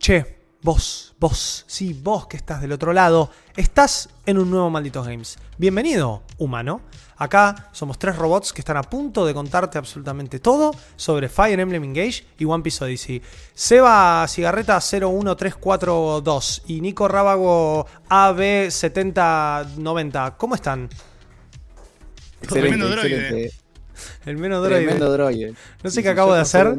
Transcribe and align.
Che, 0.00 0.24
vos, 0.62 1.14
vos, 1.20 1.64
sí, 1.66 1.92
vos 1.92 2.26
que 2.26 2.38
estás 2.38 2.62
del 2.62 2.72
otro 2.72 2.94
lado, 2.94 3.30
estás 3.54 4.08
en 4.24 4.38
un 4.38 4.50
nuevo 4.50 4.70
Malditos 4.70 5.06
Games. 5.06 5.36
Bienvenido, 5.58 6.22
humano. 6.38 6.80
Acá 7.18 7.68
somos 7.72 7.98
tres 7.98 8.16
robots 8.16 8.54
que 8.54 8.62
están 8.62 8.78
a 8.78 8.82
punto 8.82 9.26
de 9.26 9.34
contarte 9.34 9.76
absolutamente 9.76 10.38
todo 10.38 10.74
sobre 10.96 11.28
Fire 11.28 11.60
Emblem 11.60 11.84
Engage 11.84 12.24
y 12.38 12.46
One 12.46 12.62
Piece 12.62 12.82
Odyssey. 12.82 13.20
Seba 13.52 14.24
Cigarreta 14.26 14.78
01342 14.78 16.62
y 16.66 16.80
Nico 16.80 17.06
Rábago 17.06 17.86
AB7090. 18.08 20.36
¿Cómo 20.38 20.54
están? 20.54 20.88
Excelente, 22.40 22.86
excelente. 22.86 23.52
El 24.24 24.38
menos 24.38 24.64
droide. 24.64 24.86
Tremendo 24.86 25.12
droide. 25.12 25.52
No 25.82 25.90
sé 25.90 26.02
qué 26.02 26.08
acabo 26.08 26.32
de 26.32 26.40
hacer. 26.40 26.78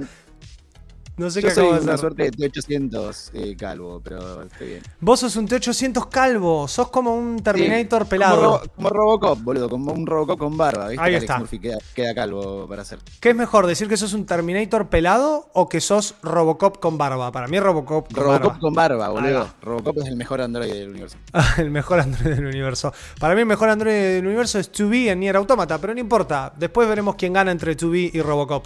No 1.18 1.30
sé 1.30 1.42
Yo 1.42 1.50
qué 1.50 1.54
soy 1.54 1.64
acabo 1.66 1.78
de 1.78 1.84
una 1.84 1.94
hacer. 1.94 2.00
suerte 2.00 2.24
de 2.32 2.52
T800 2.52 3.30
eh, 3.34 3.56
calvo, 3.56 4.02
pero 4.04 4.42
estoy 4.44 4.68
bien. 4.68 4.82
Vos 5.02 5.20
sos 5.20 5.36
un 5.36 5.48
T800 5.48 6.10
calvo. 6.10 6.68
Sos 6.68 6.90
como 6.90 7.16
un 7.16 7.44
Terminator 7.44 8.04
Sí, 8.04 8.10
pelado. 8.10 8.36
Como, 8.42 8.50
Robo- 8.58 8.72
como 8.76 8.90
Robocop, 8.90 9.40
boludo, 9.44 9.70
como 9.70 9.92
un 9.92 10.08
Robocop 10.08 10.40
con 10.40 10.58
barba, 10.58 10.88
¿viste? 10.88 11.04
Ahí 11.04 11.16
está. 11.16 11.38
Murphy 11.38 11.60
queda, 11.60 11.78
queda 11.94 12.16
calvo 12.16 12.66
para 12.68 12.82
hacer. 12.82 13.00
¿Qué 13.20 13.30
es 13.32 13.36
mejor, 13.36 13.68
decir 13.68 13.88
que 13.88 13.98
sos 13.98 14.14
un 14.14 14.26
Terminator 14.26 14.88
pelado 14.88 15.50
o 15.54 15.70
que 15.70 15.80
sos 15.82 16.16
Robocop 16.24 16.80
con 16.80 16.98
barba? 16.98 17.32
Para 17.32 17.48
mí 17.48 17.58
es 17.58 17.64
Robocop 17.64 18.12
con 18.12 18.24
Robocop 18.24 18.42
barba. 18.48 18.60
con 18.60 18.74
barba, 18.74 19.10
boludo. 19.10 19.48
Robocop 19.62 19.98
es 20.00 20.08
el 20.08 20.16
mejor 20.16 20.42
androide 20.42 20.74
del 20.80 20.90
universo. 20.90 21.18
el 21.58 21.70
mejor 21.70 22.00
Android 22.00 22.36
del 22.36 22.46
universo. 22.48 22.94
Para 23.20 23.36
mí 23.36 23.42
el 23.42 23.48
mejor 23.48 23.70
Android 23.70 23.94
del 23.94 24.26
universo 24.26 24.58
es 24.58 24.72
2B 24.72 25.10
en 25.10 25.20
Nier 25.20 25.36
Automata, 25.36 25.78
pero 25.78 25.94
no 25.94 26.00
importa. 26.00 26.52
Después 26.58 26.88
veremos 26.88 27.16
quién 27.16 27.34
gana 27.34 27.52
entre 27.52 27.78
2B 27.78 28.12
y 28.14 28.22
Robocop. 28.22 28.66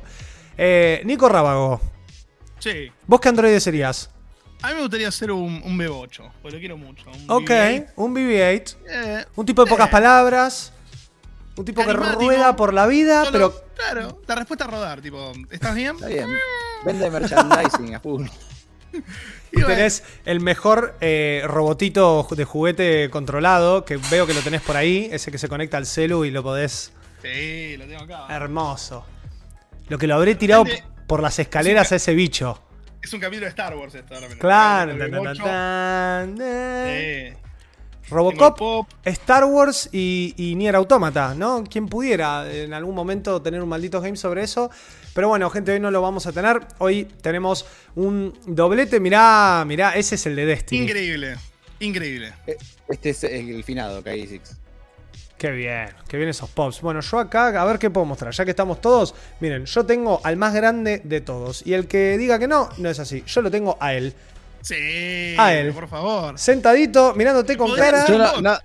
Eh, 0.57 1.01
Nico 1.05 1.27
Rábago, 1.27 1.81
Sí. 2.71 2.91
¿vos 3.05 3.19
qué 3.19 3.29
androide 3.29 3.59
serías? 3.59 4.09
A 4.61 4.69
mí 4.69 4.73
me 4.75 4.81
gustaría 4.81 5.11
ser 5.11 5.31
un, 5.31 5.61
un 5.63 5.77
B8, 5.77 6.31
porque 6.41 6.55
lo 6.55 6.59
quiero 6.59 6.77
mucho. 6.77 7.11
un 7.11 7.25
Ok, 7.29 7.49
BB-8. 7.49 7.87
un 7.97 8.15
BB-8. 8.15 8.75
Eh, 8.89 9.25
Un 9.35 9.45
tipo 9.45 9.63
de 9.63 9.69
pocas 9.69 9.87
Eh. 9.87 9.91
palabras. 9.91 10.71
Un 11.57 11.63
tipo 11.65 11.85
que 11.85 11.93
rueda 11.93 12.55
por 12.55 12.73
la 12.73 12.87
vida, 12.87 13.25
solo- 13.25 13.31
pero 13.31 13.65
Claro, 13.75 14.21
la 14.27 14.35
respuesta 14.35 14.65
es 14.65 14.71
rodar, 14.71 15.01
tipo, 15.01 15.31
¿estás 15.51 15.75
bien? 15.75 15.95
Está 15.95 16.07
bien. 16.07 16.27
Vende 16.85 17.11
merchandising 17.11 17.95
a 17.95 17.99
full. 17.99 18.25
Y 19.51 19.61
bueno, 19.61 19.67
tenés 19.67 20.03
el 20.25 20.39
mejor 20.41 20.95
eh, 21.01 21.43
robotito 21.45 22.27
de 22.31 22.43
juguete 22.45 23.09
controlado, 23.09 23.85
que 23.85 23.97
veo 24.09 24.25
que 24.27 24.33
lo 24.33 24.41
tenés 24.41 24.61
por 24.61 24.75
ahí, 24.75 25.07
ese 25.11 25.31
que 25.31 25.37
se 25.37 25.47
conecta 25.47 25.77
al 25.77 25.85
celu 25.85 26.25
y 26.25 26.31
lo 26.31 26.43
podés... 26.43 26.91
Sí, 27.21 27.77
lo 27.77 27.85
tengo 27.85 28.03
acá. 28.03 28.33
Hermoso. 28.35 29.05
Lo 29.87 29.97
que 29.97 30.07
lo 30.07 30.15
habré 30.15 30.35
tirado 30.35 30.63
Depende- 30.65 30.83
por 31.07 31.21
las 31.21 31.39
escaleras 31.39 31.91
a 31.91 31.95
ese 31.97 32.13
bicho. 32.13 32.61
Es 33.01 33.13
un 33.13 33.19
capítulo 33.19 33.45
de 33.45 33.49
Star 33.49 33.75
Wars 33.75 33.93
esto. 33.95 34.15
ahora 34.15 34.27
Claro. 34.39 34.97
tan, 34.97 35.11
tan, 35.11 35.11
B8. 35.23 35.37
tan, 35.43 36.35
tan. 36.37 36.87
Sí. 36.87 37.37
Robocop, 38.09 38.57
pop. 38.57 38.87
Star 39.03 39.45
Wars 39.45 39.89
y, 39.91 40.33
y 40.37 40.53
Nier 40.55 40.75
Automata, 40.75 41.33
¿no? 41.35 41.63
Quien 41.63 41.87
pudiera 41.87 42.51
en 42.51 42.73
algún 42.73 42.93
momento 42.93 43.41
tener 43.41 43.61
un 43.61 43.69
maldito 43.69 43.99
game 43.99 44.15
sobre 44.15 44.43
eso. 44.43 44.69
Pero 45.13 45.29
bueno, 45.29 45.49
gente, 45.49 45.71
hoy 45.71 45.79
no 45.79 45.89
lo 45.89 46.01
vamos 46.01 46.27
a 46.27 46.31
tener. 46.31 46.61
Hoy 46.77 47.05
tenemos 47.21 47.65
un 47.95 48.37
doblete. 48.45 48.99
Mirá, 48.99 49.63
mirá, 49.65 49.95
ese 49.95 50.15
es 50.15 50.25
el 50.27 50.35
de 50.35 50.45
Destiny. 50.45 50.83
Increíble. 50.83 51.35
Increíble. 51.79 52.33
Eh, 52.45 52.57
Este 52.89 53.09
es 53.09 53.23
el 53.23 53.63
finado, 53.63 54.03
KI6. 54.03 54.39
Qué 55.45 55.51
bien, 55.51 55.89
qué 56.07 56.17
bien 56.17 56.27
esos 56.29 56.49
pops. 56.49 56.81
Bueno, 56.81 57.01
yo 57.01 57.19
acá, 57.19 57.61
a 57.61 57.65
ver 57.65 57.77
qué 57.77 57.91
puedo 57.91 58.03
mostrar. 58.05 58.33
Ya 58.33 58.43
que 58.45 58.49
estamos 58.49 58.81
todos, 58.81 59.13
miren, 59.39 59.65
yo 59.65 59.85
tengo 59.85 60.19
al 60.23 60.37
más 60.37 60.55
grande 60.55 61.01
de 61.03 61.21
todos. 61.21 61.61
Y 61.67 61.75
el 61.75 61.87
que 61.87 62.17
diga 62.17 62.39
que 62.39 62.47
no, 62.47 62.69
no 62.77 62.89
es 62.89 62.97
así. 62.99 63.23
Yo 63.27 63.41
lo 63.43 63.51
tengo 63.51 63.77
a 63.79 63.93
él. 63.93 64.11
Sí. 64.61 65.35
A 65.37 65.53
él. 65.53 65.71
Por 65.71 65.87
favor. 65.87 66.39
Sentadito, 66.39 67.13
mirándote 67.15 67.55
con 67.57 67.71
cara. 67.75 68.07
Yo 68.07 68.17
no, 68.17 68.41
no- 68.41 68.57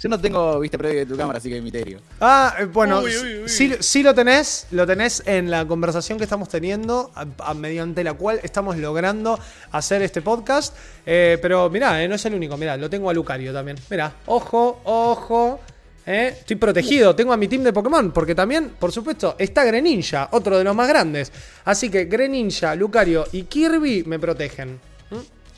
yo 0.00 0.08
no 0.08 0.18
tengo 0.20 0.60
vista 0.60 0.78
previa 0.78 1.00
de 1.00 1.06
tu 1.06 1.16
cámara, 1.16 1.38
así 1.38 1.48
que 1.48 1.56
hay 1.56 1.60
misterio. 1.60 1.98
Ah, 2.20 2.54
eh, 2.60 2.64
bueno, 2.66 3.00
Uy, 3.00 3.10
uy, 3.16 3.38
uy. 3.42 3.48
sí, 3.48 3.74
sí 3.80 4.02
lo 4.04 4.14
tenés, 4.14 4.68
lo 4.70 4.86
tenés 4.86 5.22
en 5.26 5.50
la 5.50 5.66
conversación 5.66 6.16
que 6.16 6.24
estamos 6.24 6.48
teniendo, 6.48 7.10
a- 7.16 7.26
a- 7.50 7.54
mediante 7.54 8.02
la 8.04 8.14
cual 8.14 8.38
estamos 8.44 8.76
logrando 8.78 9.38
hacer 9.72 10.00
este 10.02 10.22
podcast. 10.22 10.74
Eh, 11.04 11.38
pero 11.42 11.68
mirá, 11.68 12.02
eh, 12.02 12.08
no 12.08 12.14
es 12.14 12.24
el 12.24 12.34
único, 12.34 12.56
mirá, 12.56 12.76
lo 12.76 12.88
tengo 12.88 13.10
a 13.10 13.12
Lucario 13.12 13.52
también. 13.52 13.76
Mirá, 13.90 14.12
ojo, 14.26 14.80
ojo. 14.84 15.60
Eh, 16.06 16.36
Estoy 16.40 16.56
protegido, 16.56 17.14
tengo 17.14 17.32
a 17.32 17.36
mi 17.36 17.48
team 17.48 17.62
de 17.62 17.72
Pokémon, 17.72 18.10
porque 18.12 18.34
también, 18.34 18.70
por 18.78 18.92
supuesto, 18.92 19.36
está 19.38 19.64
Greninja, 19.64 20.28
otro 20.32 20.58
de 20.58 20.64
los 20.64 20.74
más 20.74 20.88
grandes. 20.88 21.32
Así 21.64 21.90
que 21.90 22.04
Greninja, 22.06 22.74
Lucario 22.74 23.26
y 23.32 23.44
Kirby 23.44 24.04
me 24.04 24.18
protegen. 24.18 24.80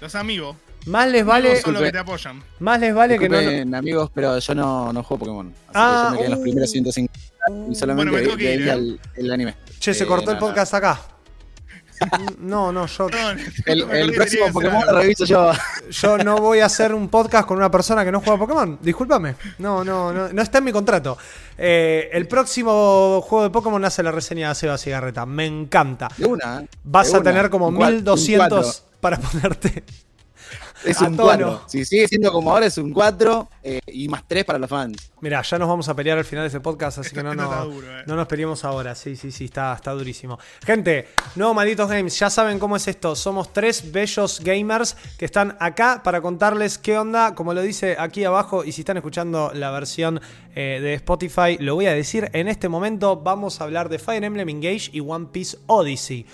Los 0.01 0.15
amigos. 0.15 0.57
Más 0.87 1.09
les 1.09 1.25
vale, 1.25 1.61
son 1.61 1.75
los 1.75 1.83
que 1.85 1.93
te 1.93 1.99
apoyan. 1.99 2.43
más 2.59 2.81
les 2.81 2.93
vale 2.93 3.17
que 3.17 3.29
no... 3.29 3.79
Amigos, 3.79 4.11
pero 4.13 4.37
yo 4.41 4.55
no, 4.55 4.93
no 4.93 5.03
juego 5.05 5.21
Pokémon. 5.21 5.47
Así 5.69 5.73
Ah, 5.75 6.09
que 6.11 6.11
yo 6.11 6.11
me 6.11 6.17
quedé 6.19 6.25
en 6.27 6.31
los 6.33 6.39
uh. 6.41 6.43
primeros 6.43 6.71
150 6.71 7.21
y 7.71 7.75
solamente 7.77 8.11
Bueno, 8.11 8.13
me 8.13 8.23
tengo 8.23 8.37
que 8.37 8.55
ir, 8.55 8.61
veía 8.61 8.73
¿eh? 8.75 8.77
el, 8.79 9.01
el 9.15 9.33
anime. 9.33 9.55
Che, 9.79 9.95
se 9.95 10.03
Eh, 10.03 10.07
cortó 10.09 10.33
el 10.33 10.39
podcast 10.39 10.75
acá. 10.75 11.01
No, 12.39 12.73
no, 12.73 12.87
yo. 12.87 13.07
El, 13.67 13.91
el 13.91 14.13
próximo 14.13 14.47
Pokémon 14.53 14.85
lo 14.87 14.99
reviso 14.99 15.25
yo. 15.25 15.53
Yo 15.91 16.19
no 16.19 16.37
voy 16.39 16.61
a 16.61 16.67
hacer 16.67 16.95
un 16.95 17.09
podcast 17.09 17.47
con 17.47 17.57
una 17.59 17.71
persona 17.71 18.05
que 18.05 18.13
no 18.13 18.21
juega 18.21 18.39
Pokémon. 18.39 18.79
Discúlpame. 18.83 19.37
No, 19.59 19.85
no, 19.85 20.13
no, 20.13 20.33
no 20.33 20.43
está 20.43 20.59
en 20.59 20.65
mi 20.65 20.73
contrato. 20.73 21.17
Eh, 21.57 22.11
el 22.13 22.27
próximo 22.29 23.21
juego 23.23 23.45
de 23.45 23.51
Pokémon 23.51 23.85
hace 23.85 24.03
la 24.03 24.11
reseña 24.11 24.49
de 24.51 24.55
Seba 24.55 24.79
Cigarreta. 24.79 25.27
Me 25.27 25.47
encanta. 25.47 26.09
De 26.17 26.27
una. 26.27 26.65
Vas 26.85 27.09
de 27.11 27.17
a 27.17 27.21
una. 27.21 27.31
tener 27.31 27.51
como 27.51 27.69
Un 27.69 27.77
cua- 27.77 27.89
un 27.89 27.95
1200 27.97 28.49
cuatro. 28.49 28.99
para 29.01 29.19
ponerte. 29.19 29.85
Es 30.85 31.01
a 31.01 31.07
un 31.07 31.17
tono. 31.17 31.27
4. 31.27 31.63
Si 31.69 31.85
sigue 31.85 32.09
siendo 32.09 32.33
como 32.33 32.51
ahora, 32.53 32.67
es 32.67 32.77
un 32.79 32.93
4 32.93 33.49
y 33.87 34.09
más 34.09 34.25
3 34.27 34.45
para 34.45 34.59
los 34.59 34.69
fans. 34.69 35.11
Mira, 35.21 35.41
ya 35.43 35.59
nos 35.59 35.69
vamos 35.69 35.89
a 35.89 35.95
pelear 35.95 36.19
al 36.19 36.25
final 36.25 36.43
de 36.45 36.49
este 36.49 36.61
podcast, 36.61 36.99
así 36.99 37.09
Esto- 37.09 37.21
que 37.21 37.23
no, 37.23 37.35
no, 37.35 37.65
duro, 37.67 37.87
eh. 37.99 38.03
no 38.07 38.17
nos 38.17 38.27
peleemos 38.27 38.65
ahora. 38.65 38.95
Sí, 38.95 39.15
sí, 39.15 39.31
sí, 39.31 39.45
está, 39.45 39.73
está 39.75 39.93
durísimo. 39.93 40.39
Gente, 40.67 41.09
nuevo 41.37 41.55
Malditos 41.55 41.89
Games, 41.89 42.19
ya 42.19 42.29
saben 42.29 42.59
cómo 42.59 42.75
es 42.77 42.89
esto. 42.89 43.15
Somos 43.15 43.53
tres 43.53 43.93
bellos 43.93 44.41
gamers 44.43 44.97
que 45.19 45.25
están 45.25 45.57
acá 45.61 46.01
para 46.03 46.21
contarles 46.21 46.79
qué 46.79 46.99
onda, 46.99 47.35
como 47.37 47.55
lo 47.55 47.63
dice 47.63 47.97
aquí 47.99 48.25
abajo, 48.25 48.65
y 48.65 48.73
si 48.73 48.81
están 48.81 48.97
escuchando 48.97 49.53
la 49.55 49.71
versión 49.71 50.21
eh, 50.57 50.81
de 50.83 50.95
Spotify, 50.95 51.57
lo 51.61 51.77
voy 51.77 51.87
a 51.87 51.93
decir 51.95 52.29
en 52.33 52.49
este 52.49 52.69
momento. 52.69 53.17
Vamos 53.17 53.61
a 53.61 53.65
hablar 53.65 53.89
de 53.89 53.99
Fire 54.01 54.25
Emblem 54.25 54.49
Engage 54.49 54.91
y 54.93 55.01
One 55.01 55.27
Piece 55.31 55.57
Odyssey. 55.67 56.27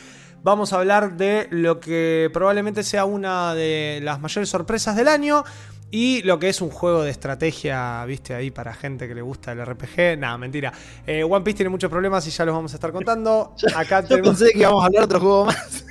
Vamos 0.48 0.72
a 0.72 0.76
hablar 0.78 1.18
de 1.18 1.46
lo 1.50 1.78
que 1.78 2.30
probablemente 2.32 2.82
sea 2.82 3.04
una 3.04 3.54
de 3.54 4.00
las 4.02 4.18
mayores 4.18 4.48
sorpresas 4.48 4.96
del 4.96 5.06
año. 5.06 5.44
Y 5.90 6.22
lo 6.22 6.38
que 6.38 6.48
es 6.48 6.62
un 6.62 6.70
juego 6.70 7.02
de 7.02 7.10
estrategia, 7.10 8.02
viste, 8.06 8.34
ahí 8.34 8.50
para 8.50 8.72
gente 8.72 9.06
que 9.06 9.14
le 9.14 9.20
gusta 9.20 9.52
el 9.52 9.62
RPG. 9.62 10.18
Nada, 10.18 10.38
mentira. 10.38 10.72
Eh, 11.06 11.22
One 11.22 11.44
Piece 11.44 11.58
tiene 11.58 11.68
muchos 11.68 11.90
problemas 11.90 12.26
y 12.26 12.30
ya 12.30 12.46
los 12.46 12.54
vamos 12.54 12.72
a 12.72 12.76
estar 12.76 12.92
contando. 12.92 13.54
Acá 13.76 14.00
Yo 14.00 14.08
tenemos, 14.08 14.38
pensé 14.38 14.52
que 14.54 14.60
íbamos 14.60 14.82
a 14.82 14.86
hablar 14.86 15.02
de 15.02 15.04
otro 15.04 15.20
juego 15.20 15.44
más. 15.44 15.84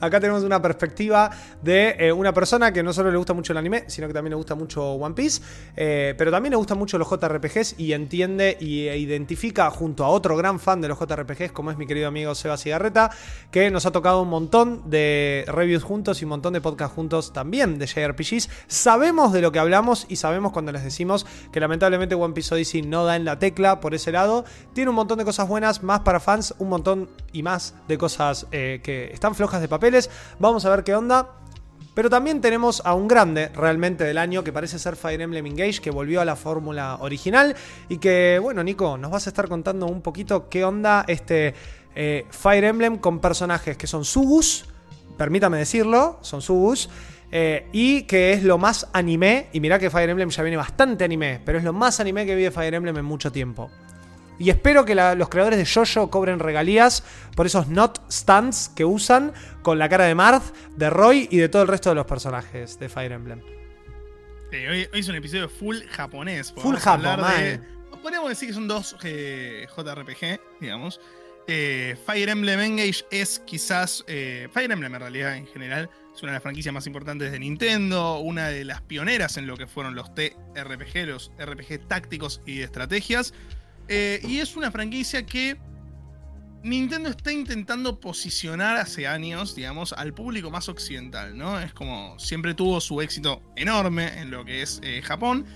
Acá 0.00 0.20
tenemos 0.20 0.42
una 0.42 0.60
perspectiva 0.60 1.30
de 1.62 1.96
eh, 1.98 2.12
una 2.12 2.32
persona 2.32 2.72
que 2.72 2.82
no 2.82 2.92
solo 2.92 3.10
le 3.10 3.16
gusta 3.16 3.32
mucho 3.32 3.52
el 3.52 3.58
anime, 3.58 3.84
sino 3.88 4.06
que 4.06 4.14
también 4.14 4.30
le 4.30 4.36
gusta 4.36 4.54
mucho 4.54 4.92
One 4.92 5.14
Piece. 5.14 5.42
eh, 5.76 6.14
pero 6.16 6.30
también 6.30 6.50
le 6.50 6.56
gustan 6.56 6.78
mucho 6.78 6.98
los 6.98 7.08
JRPGs 7.08 7.76
y 7.78 7.92
entiende 7.92 8.56
y, 8.60 8.88
e 8.88 8.98
identifica 8.98 9.70
junto 9.70 10.04
a 10.04 10.08
otro 10.08 10.36
gran 10.36 10.60
fan 10.60 10.80
de 10.80 10.88
los 10.88 10.98
JRPGs, 10.98 11.52
como 11.52 11.70
es 11.70 11.76
mi 11.76 11.86
querido 11.86 12.08
amigo 12.08 12.34
Seba 12.34 12.56
Cigarreta, 12.56 13.10
que 13.50 13.70
nos 13.70 13.86
ha 13.86 13.92
tocado 13.92 14.22
un 14.22 14.28
montón 14.28 14.88
de 14.90 15.44
reviews 15.48 15.82
juntos 15.82 16.20
y 16.20 16.24
un 16.24 16.30
montón 16.30 16.52
de 16.52 16.60
podcasts 16.60 16.94
juntos 16.94 17.32
también 17.32 17.78
de 17.78 17.86
JRPGs. 17.86 18.48
Sabemos 18.66 19.32
de 19.32 19.40
lo 19.40 19.52
que 19.52 19.58
hablamos 19.58 20.06
y 20.08 20.16
sabemos 20.16 20.52
cuando 20.52 20.72
les 20.72 20.84
decimos 20.84 21.26
que 21.52 21.60
lamentablemente 21.60 22.14
One 22.14 22.34
Piece 22.34 22.54
Odyssey 22.54 22.82
no 22.82 23.04
da 23.04 23.16
en 23.16 23.24
la 23.24 23.38
tecla 23.38 23.80
por 23.80 23.94
ese 23.94 24.12
lado. 24.12 24.44
Tiene 24.72 24.90
un 24.90 24.96
montón 24.96 25.18
de 25.18 25.24
cosas 25.24 25.48
buenas, 25.48 25.82
más 25.82 26.00
para 26.00 26.20
fans, 26.20 26.54
un 26.58 26.68
montón 26.68 27.10
y 27.32 27.42
más 27.42 27.74
de 27.86 27.98
cosas 27.98 28.46
eh, 28.52 28.80
que 28.82 29.12
están 29.12 29.34
flojas 29.34 29.60
de 29.60 29.68
Vamos 30.38 30.64
a 30.64 30.70
ver 30.70 30.84
qué 30.84 30.94
onda. 30.94 31.34
Pero 31.94 32.10
también 32.10 32.40
tenemos 32.40 32.80
a 32.84 32.94
un 32.94 33.08
grande 33.08 33.48
realmente 33.48 34.04
del 34.04 34.18
año 34.18 34.44
que 34.44 34.52
parece 34.52 34.78
ser 34.78 34.94
Fire 34.94 35.20
Emblem 35.20 35.44
Engage, 35.46 35.80
que 35.80 35.90
volvió 35.90 36.20
a 36.20 36.24
la 36.24 36.36
fórmula 36.36 36.98
original. 37.00 37.56
Y 37.88 37.98
que, 37.98 38.38
bueno, 38.40 38.62
Nico, 38.62 38.96
nos 38.96 39.10
vas 39.10 39.26
a 39.26 39.30
estar 39.30 39.48
contando 39.48 39.86
un 39.86 40.00
poquito 40.00 40.48
qué 40.48 40.64
onda 40.64 41.04
este 41.08 41.54
eh, 41.96 42.24
Fire 42.30 42.62
Emblem 42.62 42.98
con 42.98 43.18
personajes 43.18 43.76
que 43.76 43.88
son 43.88 44.04
Subus, 44.04 44.66
permítame 45.16 45.58
decirlo, 45.58 46.18
son 46.20 46.40
Subus. 46.40 46.88
eh, 47.30 47.66
y 47.72 48.02
que 48.02 48.32
es 48.32 48.44
lo 48.44 48.58
más 48.58 48.86
anime. 48.92 49.48
Y 49.52 49.60
mirá 49.60 49.78
que 49.78 49.90
Fire 49.90 50.08
Emblem 50.08 50.30
ya 50.30 50.42
viene 50.42 50.56
bastante 50.56 51.04
anime, 51.04 51.40
pero 51.44 51.58
es 51.58 51.64
lo 51.64 51.72
más 51.72 51.98
anime 52.00 52.26
que 52.26 52.34
vi 52.36 52.44
de 52.44 52.50
Fire 52.50 52.74
Emblem 52.74 52.96
en 52.96 53.04
mucho 53.04 53.32
tiempo. 53.32 53.70
Y 54.38 54.50
espero 54.50 54.84
que 54.84 54.94
la- 54.94 55.14
los 55.14 55.28
creadores 55.28 55.58
de 55.58 55.66
Jojo 55.66 56.10
cobren 56.10 56.38
regalías 56.38 57.02
por 57.34 57.46
esos 57.46 57.68
not 57.68 58.00
stands 58.10 58.68
que 58.74 58.84
usan 58.84 59.32
con 59.62 59.78
la 59.78 59.88
cara 59.88 60.04
de 60.04 60.14
Marth, 60.14 60.54
de 60.76 60.90
Roy 60.90 61.26
y 61.30 61.38
de 61.38 61.48
todo 61.48 61.62
el 61.62 61.68
resto 61.68 61.88
de 61.88 61.96
los 61.96 62.06
personajes 62.06 62.78
de 62.78 62.88
Fire 62.88 63.12
Emblem. 63.12 63.40
Sí, 64.50 64.56
hoy, 64.66 64.88
hoy 64.92 65.00
es 65.00 65.08
un 65.08 65.16
episodio 65.16 65.48
full 65.48 65.76
japonés. 65.90 66.52
Full 66.52 66.62
vamos 66.76 66.86
a 66.86 66.92
hablar 66.94 67.20
Japo, 67.20 67.38
de-. 67.40 67.60
Podríamos 68.02 68.28
decir 68.30 68.48
que 68.48 68.54
son 68.54 68.68
dos 68.68 68.96
eh, 69.02 69.66
JRPG, 69.76 70.40
digamos. 70.60 71.00
eh, 71.48 71.96
Fire 72.06 72.28
Emblem 72.28 72.60
Engage 72.60 73.04
es 73.10 73.40
quizás. 73.40 74.04
eh, 74.06 74.48
Fire 74.52 74.70
Emblem 74.70 74.94
en 74.94 75.00
realidad 75.00 75.34
en 75.36 75.46
general 75.48 75.90
es 76.14 76.22
una 76.22 76.32
de 76.32 76.36
las 76.36 76.42
franquicias 76.42 76.72
más 76.72 76.86
importantes 76.86 77.32
de 77.32 77.38
Nintendo, 77.40 78.18
una 78.20 78.48
de 78.48 78.64
las 78.64 78.80
pioneras 78.82 79.36
en 79.36 79.46
lo 79.48 79.56
que 79.56 79.66
fueron 79.66 79.94
los 79.96 80.14
TRPG, 80.14 81.06
los 81.06 81.32
RPG 81.38 81.86
tácticos 81.88 82.40
y 82.46 82.58
de 82.58 82.64
estrategias. 82.64 83.34
Eh, 83.88 84.20
y 84.22 84.38
es 84.38 84.56
una 84.56 84.70
franquicia 84.70 85.24
que 85.24 85.56
Nintendo 86.62 87.08
está 87.08 87.32
intentando 87.32 88.00
posicionar 88.00 88.76
hace 88.76 89.06
años, 89.06 89.54
digamos, 89.54 89.92
al 89.92 90.12
público 90.12 90.50
más 90.50 90.68
occidental, 90.68 91.36
¿no? 91.36 91.58
Es 91.58 91.72
como 91.72 92.18
siempre 92.18 92.54
tuvo 92.54 92.80
su 92.80 93.00
éxito 93.00 93.40
enorme 93.56 94.20
en 94.20 94.30
lo 94.30 94.44
que 94.44 94.62
es 94.62 94.80
eh, 94.82 95.00
Japón, 95.02 95.46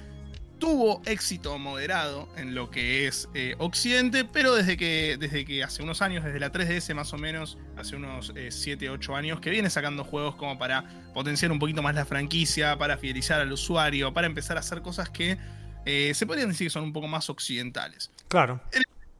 tuvo 0.58 1.02
éxito 1.04 1.58
moderado 1.58 2.28
en 2.36 2.54
lo 2.54 2.70
que 2.70 3.08
es 3.08 3.28
eh, 3.34 3.56
Occidente, 3.58 4.24
pero 4.24 4.54
desde 4.54 4.76
que, 4.76 5.16
desde 5.18 5.44
que 5.44 5.64
hace 5.64 5.82
unos 5.82 6.00
años, 6.02 6.24
desde 6.24 6.38
la 6.38 6.52
3DS 6.52 6.94
más 6.94 7.12
o 7.12 7.18
menos, 7.18 7.58
hace 7.76 7.96
unos 7.96 8.32
7, 8.48 8.88
8 8.88 9.16
años, 9.16 9.40
que 9.40 9.50
viene 9.50 9.68
sacando 9.70 10.04
juegos 10.04 10.36
como 10.36 10.56
para 10.58 10.84
potenciar 11.12 11.50
un 11.50 11.58
poquito 11.58 11.82
más 11.82 11.96
la 11.96 12.06
franquicia, 12.06 12.78
para 12.78 12.96
fidelizar 12.96 13.40
al 13.40 13.52
usuario, 13.52 14.14
para 14.14 14.28
empezar 14.28 14.56
a 14.56 14.60
hacer 14.60 14.82
cosas 14.82 15.10
que 15.10 15.36
eh, 15.84 16.12
se 16.14 16.26
podrían 16.26 16.48
decir 16.48 16.66
que 16.66 16.70
son 16.70 16.84
un 16.84 16.92
poco 16.92 17.08
más 17.08 17.28
occidentales. 17.28 18.10
Claro. 18.32 18.58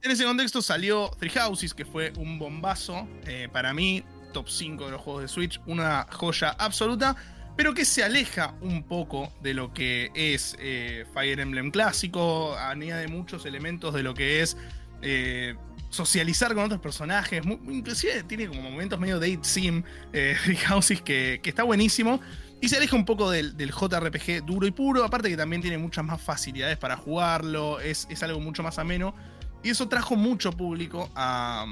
En 0.00 0.10
ese 0.10 0.24
contexto 0.24 0.62
salió 0.62 1.10
Three 1.18 1.28
Houses, 1.28 1.74
que 1.74 1.84
fue 1.84 2.14
un 2.16 2.38
bombazo. 2.38 3.06
eh, 3.26 3.46
para 3.52 3.74
mí, 3.74 4.02
top 4.32 4.48
5 4.48 4.86
de 4.86 4.92
los 4.92 5.02
juegos 5.02 5.20
de 5.20 5.28
Switch, 5.28 5.60
una 5.66 6.06
joya 6.10 6.56
absoluta, 6.58 7.14
pero 7.54 7.74
que 7.74 7.84
se 7.84 8.02
aleja 8.02 8.54
un 8.62 8.84
poco 8.84 9.30
de 9.42 9.52
lo 9.52 9.74
que 9.74 10.10
es 10.14 10.56
eh, 10.58 11.04
Fire 11.12 11.40
Emblem 11.40 11.70
clásico, 11.70 12.56
añade 12.56 13.06
muchos 13.06 13.44
elementos 13.44 13.92
de 13.92 14.02
lo 14.02 14.14
que 14.14 14.40
es 14.40 14.56
eh, 15.02 15.56
socializar 15.90 16.54
con 16.54 16.64
otros 16.64 16.80
personajes, 16.80 17.42
inclusive 17.44 18.22
tiene 18.22 18.48
como 18.48 18.62
momentos 18.62 18.98
medio 18.98 19.20
date 19.20 19.40
sim, 19.42 19.82
eh, 20.14 20.36
Three 20.44 20.56
Houses, 20.56 21.02
que, 21.02 21.38
que 21.42 21.50
está 21.50 21.64
buenísimo. 21.64 22.18
Y 22.62 22.68
se 22.68 22.76
aleja 22.76 22.94
un 22.94 23.04
poco 23.04 23.28
del, 23.28 23.56
del 23.56 23.72
JRPG 23.72 24.46
duro 24.46 24.68
y 24.68 24.70
puro, 24.70 25.02
aparte 25.02 25.28
que 25.28 25.36
también 25.36 25.60
tiene 25.60 25.78
muchas 25.78 26.04
más 26.04 26.22
facilidades 26.22 26.78
para 26.78 26.96
jugarlo, 26.96 27.80
es, 27.80 28.06
es 28.08 28.22
algo 28.22 28.38
mucho 28.38 28.62
más 28.62 28.78
ameno. 28.78 29.16
Y 29.64 29.70
eso 29.70 29.88
trajo 29.88 30.14
mucho 30.14 30.52
público 30.52 31.10
a, 31.16 31.66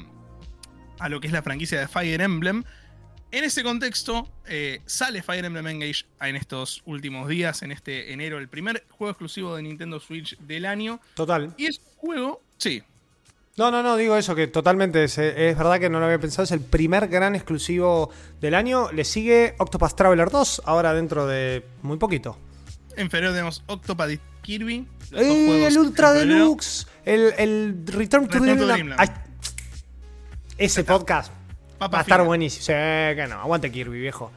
a 0.98 1.08
lo 1.08 1.20
que 1.20 1.28
es 1.28 1.32
la 1.32 1.42
franquicia 1.42 1.78
de 1.78 1.86
Fire 1.86 2.20
Emblem. 2.20 2.64
En 3.30 3.44
ese 3.44 3.62
contexto, 3.62 4.28
eh, 4.46 4.82
sale 4.84 5.22
Fire 5.22 5.44
Emblem 5.44 5.68
Engage 5.68 6.06
en 6.20 6.34
estos 6.34 6.82
últimos 6.84 7.28
días, 7.28 7.62
en 7.62 7.70
este 7.70 8.12
enero, 8.12 8.38
el 8.38 8.48
primer 8.48 8.84
juego 8.90 9.12
exclusivo 9.12 9.54
de 9.54 9.62
Nintendo 9.62 10.00
Switch 10.00 10.36
del 10.38 10.66
año. 10.66 11.00
Total. 11.14 11.54
Y 11.56 11.66
es 11.66 11.78
un 11.78 11.98
juego, 11.98 12.42
sí, 12.58 12.82
No, 13.56 13.70
no, 13.70 13.82
no, 13.82 13.96
digo 13.96 14.16
eso, 14.16 14.34
que 14.34 14.46
totalmente 14.46 15.04
es, 15.04 15.18
es 15.18 15.56
verdad 15.58 15.78
que 15.78 15.90
no 15.90 15.98
lo 15.98 16.06
había 16.06 16.18
pensado. 16.18 16.44
Es 16.44 16.50
el 16.52 16.60
primer 16.60 17.08
gran 17.08 17.34
exclusivo 17.34 18.10
del 18.40 18.54
año. 18.54 18.90
Le 18.92 19.04
sigue 19.04 19.54
Octopath 19.58 19.94
Traveler 19.94 20.30
2, 20.30 20.62
ahora 20.64 20.94
dentro 20.94 21.26
de 21.26 21.64
muy 21.82 21.98
poquito. 21.98 22.38
en 22.96 23.10
febrero 23.10 23.32
tenemos 23.32 23.62
Octopath 23.66 24.10
Kirby. 24.42 24.86
¡Eh, 25.12 25.66
el 25.66 25.76
Ultra. 25.78 26.12
Deluxe! 26.12 26.86
El, 27.04 27.34
el 27.36 27.82
Return 27.86 28.28
to 28.28 28.38
Return 28.38 28.42
Dreamland. 28.44 28.72
Dreamland. 28.72 29.00
Ay, 29.00 29.08
ese 30.56 30.84
podcast 30.84 31.32
Papa 31.78 31.92
va 31.96 31.98
a 31.98 32.02
estar 32.02 32.18
fina. 32.18 32.26
buenísimo. 32.28 32.64
Sí, 32.64 32.72
que 32.72 33.26
no, 33.28 33.40
aguante 33.40 33.70
Kirby, 33.72 33.98
viejo. 34.00 34.30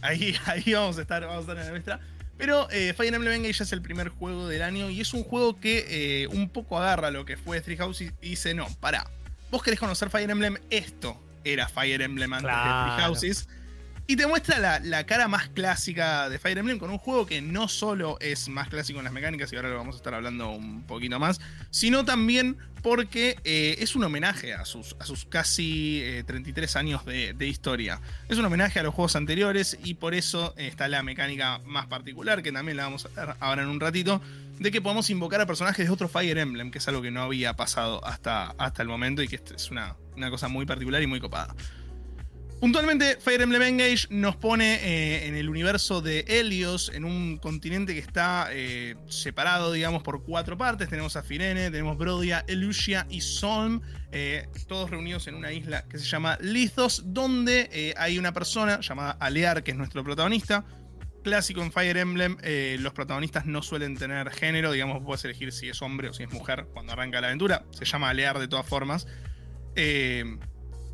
Ahí, 0.00 0.34
ahí 0.46 0.72
vamos 0.72 0.98
a 0.98 1.02
estar, 1.02 1.22
vamos 1.22 1.36
a 1.36 1.40
estar 1.52 1.58
en 1.58 1.64
la 1.64 1.70
nuestra. 1.70 2.00
Pero 2.38 2.68
eh, 2.70 2.92
Fire 2.96 3.14
Emblem 3.14 3.34
Engage 3.34 3.62
es 3.62 3.72
el 3.72 3.82
primer 3.82 4.08
juego 4.08 4.48
del 4.48 4.62
año 4.62 4.90
y 4.90 5.00
es 5.00 5.14
un 5.14 5.22
juego 5.22 5.60
que 5.60 6.22
eh, 6.22 6.26
un 6.28 6.48
poco 6.48 6.78
agarra 6.78 7.10
lo 7.10 7.24
que 7.24 7.36
fue 7.36 7.60
Three 7.60 7.76
Houses 7.76 8.12
y 8.20 8.30
dice, 8.30 8.54
no, 8.54 8.66
pará, 8.80 9.08
vos 9.50 9.62
querés 9.62 9.78
conocer 9.78 10.10
Fire 10.10 10.30
Emblem, 10.30 10.56
esto 10.70 11.20
era 11.44 11.68
Fire 11.68 12.02
Emblem 12.02 12.32
antes 12.32 12.50
de. 12.50 12.56
Three 12.56 13.04
Houses. 13.04 13.48
Y 14.12 14.16
te 14.16 14.26
muestra 14.26 14.58
la, 14.58 14.78
la 14.78 15.06
cara 15.06 15.26
más 15.26 15.48
clásica 15.48 16.28
de 16.28 16.38
Fire 16.38 16.58
Emblem 16.58 16.78
con 16.78 16.90
un 16.90 16.98
juego 16.98 17.24
que 17.24 17.40
no 17.40 17.66
solo 17.66 18.18
es 18.20 18.50
más 18.50 18.68
clásico 18.68 18.98
en 18.98 19.04
las 19.04 19.12
mecánicas, 19.14 19.50
y 19.50 19.56
ahora 19.56 19.70
lo 19.70 19.78
vamos 19.78 19.94
a 19.94 19.96
estar 19.96 20.12
hablando 20.12 20.50
un 20.50 20.82
poquito 20.82 21.18
más, 21.18 21.40
sino 21.70 22.04
también 22.04 22.58
porque 22.82 23.38
eh, 23.44 23.76
es 23.78 23.96
un 23.96 24.04
homenaje 24.04 24.52
a 24.52 24.66
sus, 24.66 24.96
a 24.98 25.06
sus 25.06 25.24
casi 25.24 26.02
eh, 26.02 26.24
33 26.26 26.76
años 26.76 27.06
de, 27.06 27.46
historia. 27.46 28.02
Es 28.28 28.36
un 28.36 28.44
homenaje 28.44 28.80
a 28.80 28.82
los 28.82 28.92
juegos 28.92 29.16
anteriores 29.16 29.78
y 29.82 29.94
por 29.94 30.12
eso 30.12 30.52
eh, 30.58 30.66
está 30.66 30.88
la 30.88 31.02
mecánica 31.02 31.60
más 31.64 31.86
particular, 31.86 32.42
que 32.42 32.52
también 32.52 32.76
la 32.76 32.82
vamos 32.82 33.06
a 33.06 33.08
ver 33.18 33.34
ahora 33.40 33.62
en 33.62 33.68
un 33.68 33.80
ratito, 33.80 34.20
de 34.58 34.70
que 34.70 34.82
podemos 34.82 35.08
invocar 35.08 35.40
a 35.40 35.46
personajes 35.46 35.86
de 35.86 35.90
otro 35.90 36.10
Fire 36.10 36.36
Emblem, 36.36 36.70
que 36.70 36.76
es 36.76 36.86
algo 36.86 37.00
que 37.00 37.10
no 37.10 37.22
había 37.22 37.56
pasado 37.56 38.04
hasta, 38.04 38.50
hasta 38.58 38.82
el 38.82 38.88
momento 38.88 39.22
y 39.22 39.28
que 39.28 39.40
es 39.56 39.70
una, 39.70 39.96
una 40.18 40.28
cosa 40.28 40.48
muy 40.48 40.66
particular 40.66 41.02
y 41.02 41.06
muy 41.06 41.18
copada. 41.18 41.54
Puntualmente, 42.62 43.16
Fire 43.18 43.42
Emblem 43.42 43.60
Engage 43.60 44.06
nos 44.10 44.36
pone 44.36 44.74
eh, 44.74 45.26
en 45.26 45.34
el 45.34 45.48
universo 45.48 46.00
de 46.00 46.20
Helios, 46.28 46.92
en 46.94 47.04
un 47.04 47.38
continente 47.38 47.92
que 47.92 47.98
está 47.98 48.50
eh, 48.52 48.94
separado, 49.08 49.72
digamos, 49.72 50.04
por 50.04 50.22
cuatro 50.22 50.56
partes. 50.56 50.88
Tenemos 50.88 51.16
a 51.16 51.24
Firene, 51.24 51.72
tenemos 51.72 51.98
Brodia, 51.98 52.44
Elusia 52.46 53.04
y 53.10 53.20
Solm, 53.20 53.80
eh, 54.12 54.46
todos 54.68 54.90
reunidos 54.90 55.26
en 55.26 55.34
una 55.34 55.50
isla 55.50 55.88
que 55.88 55.98
se 55.98 56.04
llama 56.04 56.38
Lithos, 56.40 57.02
donde 57.06 57.94
hay 57.96 58.16
una 58.16 58.32
persona 58.32 58.78
llamada 58.78 59.16
Alear, 59.18 59.64
que 59.64 59.72
es 59.72 59.76
nuestro 59.76 60.04
protagonista. 60.04 60.64
Clásico 61.24 61.62
en 61.62 61.72
Fire 61.72 61.96
Emblem, 61.96 62.36
los 62.78 62.92
protagonistas 62.92 63.44
no 63.44 63.62
suelen 63.62 63.96
tener 63.96 64.30
género, 64.30 64.70
digamos, 64.70 65.02
puedes 65.04 65.24
elegir 65.24 65.50
si 65.50 65.68
es 65.68 65.82
hombre 65.82 66.10
o 66.10 66.12
si 66.12 66.22
es 66.22 66.30
mujer 66.30 66.68
cuando 66.72 66.92
arranca 66.92 67.20
la 67.20 67.26
aventura. 67.26 67.64
Se 67.72 67.84
llama 67.84 68.10
Alear 68.10 68.38
de 68.38 68.46
todas 68.46 68.66
formas. 68.68 69.08
Eh, 69.74 70.38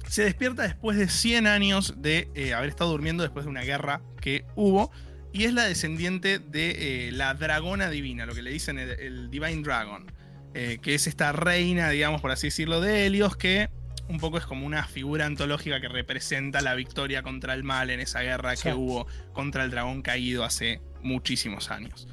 se 0.08 0.24
despierta 0.24 0.62
después 0.62 0.96
de 0.98 1.08
100 1.08 1.46
años 1.46 1.94
de 1.98 2.28
eh, 2.34 2.54
haber 2.54 2.68
estado 2.70 2.90
durmiendo 2.90 3.22
después 3.22 3.44
de 3.44 3.50
una 3.50 3.62
guerra 3.62 4.00
que 4.20 4.44
hubo. 4.56 4.90
Y 5.32 5.44
es 5.44 5.52
la 5.52 5.64
descendiente 5.64 6.38
de 6.38 7.08
eh, 7.08 7.12
la 7.12 7.34
dragona 7.34 7.90
divina, 7.90 8.24
lo 8.26 8.34
que 8.34 8.42
le 8.42 8.50
dicen 8.50 8.78
el, 8.78 8.90
el 8.90 9.30
Divine 9.30 9.62
Dragon. 9.62 10.10
eh, 10.54 10.78
que 10.80 10.94
es 10.94 11.06
esta 11.06 11.30
reina, 11.32 11.90
digamos, 11.90 12.20
por 12.22 12.30
así 12.30 12.46
decirlo, 12.46 12.80
de 12.80 13.06
Helios, 13.06 13.36
que 13.36 13.68
un 14.08 14.18
poco 14.18 14.38
es 14.38 14.46
como 14.46 14.64
una 14.66 14.84
figura 14.84 15.26
antológica 15.26 15.80
que 15.82 15.88
representa 15.88 16.62
la 16.62 16.74
victoria 16.74 17.22
contra 17.22 17.52
el 17.52 17.62
mal 17.62 17.90
en 17.90 18.00
esa 18.00 18.22
guerra 18.22 18.56
Sí. 18.56 18.62
que 18.64 18.74
hubo 18.74 19.06
contra 19.34 19.62
el 19.64 19.70
dragón 19.70 20.00
caído 20.00 20.44
hace 20.44 20.80
muchísimos 21.02 21.70
años. 21.70 22.08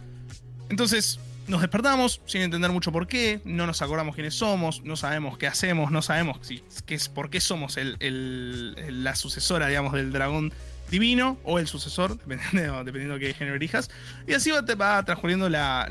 Entonces, 0.70 1.20
nos 1.48 1.62
despertamos 1.62 2.22
sin 2.26 2.42
entender 2.42 2.72
mucho 2.72 2.92
por 2.92 3.08
qué, 3.08 3.42
no 3.46 3.68
nos 3.68 3.82
acordamos 3.82 4.16
quiénes 4.16 4.34
somos, 4.36 4.84
no 4.84 4.96
sabemos 4.96 5.38
qué 5.38 5.48
hacemos, 5.48 5.92
no 5.92 6.02
sabemos 6.02 6.40
qué 6.86 6.96
es, 6.96 7.10
por 7.10 7.30
qué 7.30 7.40
somos 7.40 7.78
el- 7.78 9.04
la 9.04 9.16
sucesora, 9.16 9.68
digamos, 9.68 9.94
del 9.94 10.12
dragón 10.12 10.52
divino 10.90 11.38
o 11.44 11.60
el 11.60 11.68
sucesor, 11.68 12.18
dependiendo, 12.26 12.84
dependiendo 12.84 13.16
de 13.16 13.20
qué 13.28 13.34
género 13.34 13.56
elijas. 13.58 13.90
Y 14.28 14.34
así 14.34 14.52
va, 14.52 15.04
transcurriendo 15.04 15.50
la, 15.50 15.88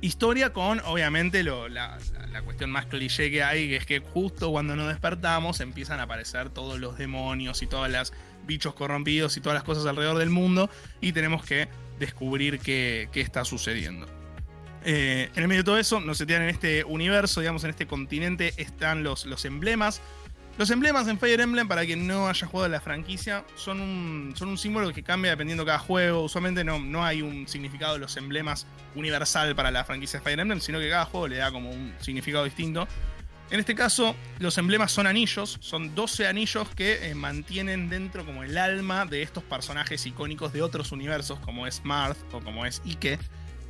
historia 0.00 0.52
con, 0.52 0.80
obviamente, 0.80 1.42
la, 1.42 1.68
la- 1.68 2.42
cuestión 2.44 2.70
más 2.70 2.86
cliché 2.86 3.30
que 3.30 3.42
hay, 3.44 3.68
que 3.68 3.76
es 3.76 3.86
que 3.86 4.00
justo 4.00 4.50
cuando 4.50 4.74
nos 4.76 4.88
despertamos 4.88 5.60
empiezan 5.60 6.00
a 6.00 6.02
aparecer 6.02 6.50
todos 6.50 6.78
los 6.80 6.98
demonios 6.98 7.62
y 7.62 7.66
todos 7.68 7.88
los 7.88 8.12
bichos 8.46 8.74
corrompidos 8.74 9.36
y 9.36 9.40
todas 9.40 9.54
las 9.54 9.62
cosas 9.64 9.86
alrededor 9.86 10.18
del 10.18 10.30
mundo 10.30 10.68
y 11.00 11.12
tenemos 11.12 11.44
que 11.44 11.68
descubrir 11.98 12.58
qué, 12.58 13.08
qué 13.12 13.20
está 13.20 13.44
sucediendo. 13.44 14.06
Eh, 14.84 15.30
en 15.34 15.42
el 15.42 15.48
medio 15.48 15.62
de 15.62 15.64
todo 15.64 15.78
eso, 15.78 16.00
nos 16.00 16.18
setean 16.18 16.42
en 16.42 16.50
este 16.50 16.84
universo, 16.84 17.40
digamos, 17.40 17.64
en 17.64 17.70
este 17.70 17.86
continente, 17.86 18.52
están 18.58 19.02
los, 19.02 19.24
emblemas. 19.44 20.02
Los 20.58 20.70
emblemas 20.70 21.08
en 21.08 21.18
Fire 21.18 21.40
Emblem, 21.40 21.66
para 21.66 21.84
quien 21.84 22.06
no 22.06 22.28
haya 22.28 22.46
jugado 22.46 22.68
la 22.68 22.80
franquicia, 22.80 23.44
son 23.56 23.80
un, 23.80 24.58
símbolo 24.58 24.92
que 24.92 25.02
cambia 25.02 25.30
dependiendo 25.30 25.64
de 25.64 25.68
cada 25.68 25.78
juego. 25.78 26.22
Usualmente 26.22 26.62
no, 26.64 26.78
no 26.78 27.04
hay 27.04 27.22
un 27.22 27.48
significado 27.48 27.94
de 27.94 28.00
los 28.00 28.16
emblemas 28.16 28.66
universal 28.94 29.56
para 29.56 29.70
la 29.70 29.84
franquicia 29.84 30.20
de 30.20 30.24
Fire 30.24 30.38
Emblem, 30.38 30.60
sino 30.60 30.78
que 30.78 30.90
cada 30.90 31.06
juego 31.06 31.28
le 31.28 31.36
da 31.36 31.50
como 31.50 31.70
un 31.70 31.94
significado 32.00 32.44
distinto. 32.44 32.86
En 33.50 33.60
este 33.60 33.74
caso, 33.74 34.16
los 34.38 34.56
emblemas 34.58 34.90
son 34.90 35.06
anillos, 35.06 35.58
son 35.60 35.94
12 35.94 36.26
anillos 36.26 36.68
que 36.74 37.10
eh, 37.10 37.14
mantienen 37.14 37.88
dentro 37.88 38.24
como 38.24 38.42
el 38.42 38.56
alma 38.56 39.06
de 39.06 39.22
estos 39.22 39.44
personajes 39.44 40.06
icónicos 40.06 40.52
de 40.52 40.62
otros 40.62 40.92
universos, 40.92 41.38
como 41.40 41.66
es 41.66 41.84
Marth 41.84 42.16
o 42.32 42.40
como 42.40 42.64
es 42.64 42.80
Ike, 42.84 43.18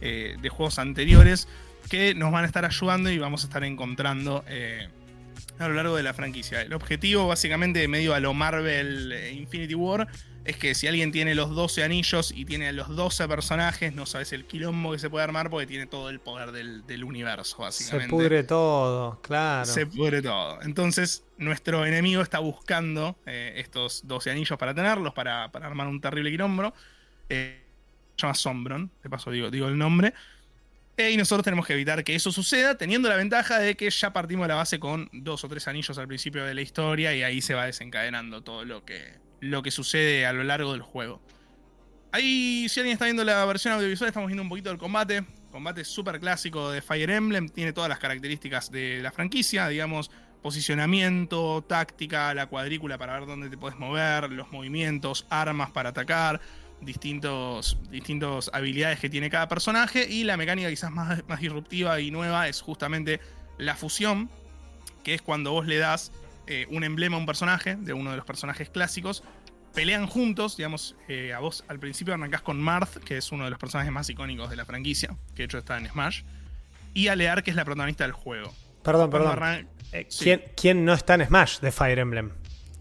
eh, 0.04 0.36
de 0.40 0.48
juegos 0.48 0.78
anteriores, 0.78 1.48
que 1.88 2.14
nos 2.14 2.30
van 2.30 2.44
a 2.44 2.46
estar 2.46 2.64
ayudando 2.64 3.10
y 3.10 3.18
vamos 3.18 3.42
a 3.42 3.46
estar 3.46 3.64
encontrando 3.64 4.44
eh, 4.46 4.88
a 5.58 5.68
lo 5.68 5.74
largo 5.74 5.96
de 5.96 6.02
la 6.02 6.14
franquicia. 6.14 6.62
El 6.62 6.72
objetivo, 6.72 7.26
básicamente, 7.26 7.86
medio 7.88 8.14
a 8.14 8.20
lo 8.20 8.34
Marvel 8.34 9.12
eh, 9.12 9.32
Infinity 9.32 9.74
War, 9.74 10.08
es 10.44 10.56
que 10.56 10.74
si 10.74 10.86
alguien 10.86 11.10
tiene 11.10 11.34
los 11.34 11.50
12 11.54 11.84
anillos 11.84 12.32
y 12.34 12.44
tiene 12.44 12.72
los 12.72 12.88
12 12.94 13.26
personajes, 13.28 13.94
no 13.94 14.04
sabes 14.04 14.32
el 14.32 14.44
quilombo 14.44 14.92
que 14.92 14.98
se 14.98 15.08
puede 15.08 15.24
armar 15.24 15.48
porque 15.48 15.66
tiene 15.66 15.86
todo 15.86 16.10
el 16.10 16.20
poder 16.20 16.52
del, 16.52 16.86
del 16.86 17.02
universo, 17.02 17.56
Se 17.56 17.62
básicamente 17.62 18.10
pudre 18.10 18.44
todo, 18.44 19.20
claro. 19.22 19.64
se 19.64 19.86
pudre 19.86 20.20
todo. 20.20 20.60
Entonces, 20.62 21.24
nuestro 21.38 21.86
enemigo 21.86 22.20
está 22.20 22.40
buscando 22.40 23.16
eh, 23.24 23.54
estos 23.56 24.06
12 24.06 24.32
anillos 24.32 24.58
para 24.58 24.74
tenerlos, 24.74 25.14
para, 25.14 25.50
para 25.50 25.66
armar 25.66 25.86
un 25.86 26.00
terrible 26.00 26.30
quilombo. 26.30 26.74
Eh, 27.30 27.63
se 28.16 28.22
llama 28.22 28.34
Sombron, 28.34 28.90
de 29.02 29.10
paso 29.10 29.30
digo, 29.30 29.50
digo 29.50 29.68
el 29.68 29.78
nombre. 29.78 30.14
Eh, 30.96 31.10
y 31.10 31.16
nosotros 31.16 31.44
tenemos 31.44 31.66
que 31.66 31.72
evitar 31.72 32.04
que 32.04 32.14
eso 32.14 32.30
suceda, 32.30 32.76
teniendo 32.76 33.08
la 33.08 33.16
ventaja 33.16 33.58
de 33.58 33.76
que 33.76 33.90
ya 33.90 34.12
partimos 34.12 34.44
de 34.44 34.48
la 34.48 34.54
base 34.54 34.78
con 34.78 35.08
dos 35.12 35.42
o 35.42 35.48
tres 35.48 35.66
anillos 35.66 35.98
al 35.98 36.06
principio 36.06 36.44
de 36.44 36.54
la 36.54 36.60
historia 36.60 37.14
y 37.14 37.24
ahí 37.24 37.40
se 37.40 37.54
va 37.54 37.66
desencadenando 37.66 38.42
todo 38.42 38.64
lo 38.64 38.84
que, 38.84 39.14
lo 39.40 39.62
que 39.62 39.72
sucede 39.72 40.24
a 40.24 40.32
lo 40.32 40.44
largo 40.44 40.72
del 40.72 40.82
juego. 40.82 41.20
Ahí, 42.12 42.68
si 42.68 42.78
alguien 42.78 42.92
está 42.92 43.06
viendo 43.06 43.24
la 43.24 43.44
versión 43.44 43.74
audiovisual, 43.74 44.06
estamos 44.06 44.28
viendo 44.28 44.44
un 44.44 44.48
poquito 44.48 44.68
del 44.68 44.78
combate. 44.78 45.24
Combate 45.50 45.84
súper 45.84 46.20
clásico 46.20 46.70
de 46.70 46.80
Fire 46.80 47.10
Emblem, 47.10 47.48
tiene 47.48 47.72
todas 47.72 47.88
las 47.88 47.98
características 47.98 48.70
de 48.70 49.00
la 49.02 49.10
franquicia, 49.10 49.66
digamos, 49.66 50.12
posicionamiento, 50.40 51.64
táctica, 51.66 52.34
la 52.34 52.46
cuadrícula 52.46 52.98
para 52.98 53.18
ver 53.18 53.26
dónde 53.26 53.50
te 53.50 53.56
puedes 53.56 53.78
mover, 53.78 54.30
los 54.30 54.52
movimientos, 54.52 55.26
armas 55.30 55.70
para 55.70 55.88
atacar, 55.88 56.40
distintos, 56.80 57.78
distintos 57.90 58.50
habilidades 58.52 59.00
que 59.00 59.08
tiene 59.08 59.30
cada 59.30 59.48
personaje 59.48 60.06
y 60.08 60.24
la 60.24 60.36
mecánica 60.36 60.68
quizás 60.70 60.90
más, 60.90 61.22
más 61.28 61.40
disruptiva 61.40 62.00
y 62.00 62.10
nueva 62.10 62.48
es 62.48 62.60
justamente 62.60 63.20
la 63.58 63.74
fusión, 63.74 64.30
que 65.02 65.14
es 65.14 65.22
cuando 65.22 65.52
vos 65.52 65.66
le 65.66 65.78
das 65.78 66.12
eh, 66.46 66.66
un 66.70 66.84
emblema 66.84 67.16
a 67.16 67.20
un 67.20 67.26
personaje, 67.26 67.76
de 67.76 67.92
uno 67.92 68.10
de 68.10 68.16
los 68.16 68.26
personajes 68.26 68.68
clásicos, 68.68 69.22
pelean 69.74 70.06
juntos, 70.06 70.56
digamos, 70.56 70.94
eh, 71.08 71.32
a 71.32 71.40
vos 71.40 71.64
al 71.68 71.80
principio 71.80 72.14
arrancás 72.14 72.42
con 72.42 72.60
Marth, 72.60 72.98
que 72.98 73.16
es 73.16 73.32
uno 73.32 73.44
de 73.44 73.50
los 73.50 73.58
personajes 73.58 73.92
más 73.92 74.08
icónicos 74.10 74.50
de 74.50 74.56
la 74.56 74.64
franquicia, 74.64 75.16
que 75.34 75.42
de 75.42 75.44
hecho 75.44 75.58
está 75.58 75.78
en 75.78 75.88
Smash, 75.88 76.22
y 76.92 77.08
a 77.08 77.16
Lear, 77.16 77.42
que 77.42 77.50
es 77.50 77.56
la 77.56 77.64
protagonista 77.64 78.04
del 78.04 78.12
juego. 78.12 78.52
Perdón, 78.82 79.10
perdón. 79.10 79.32
arran- 79.38 79.68
Eh, 79.92 80.06
sí. 80.10 80.24
¿quién, 80.24 80.42
quién 80.56 80.84
no 80.84 80.92
está 80.92 81.14
en 81.14 81.26
Smash 81.26 81.58
de 81.60 81.72
Fire 81.72 81.98
Emblem? 81.98 82.30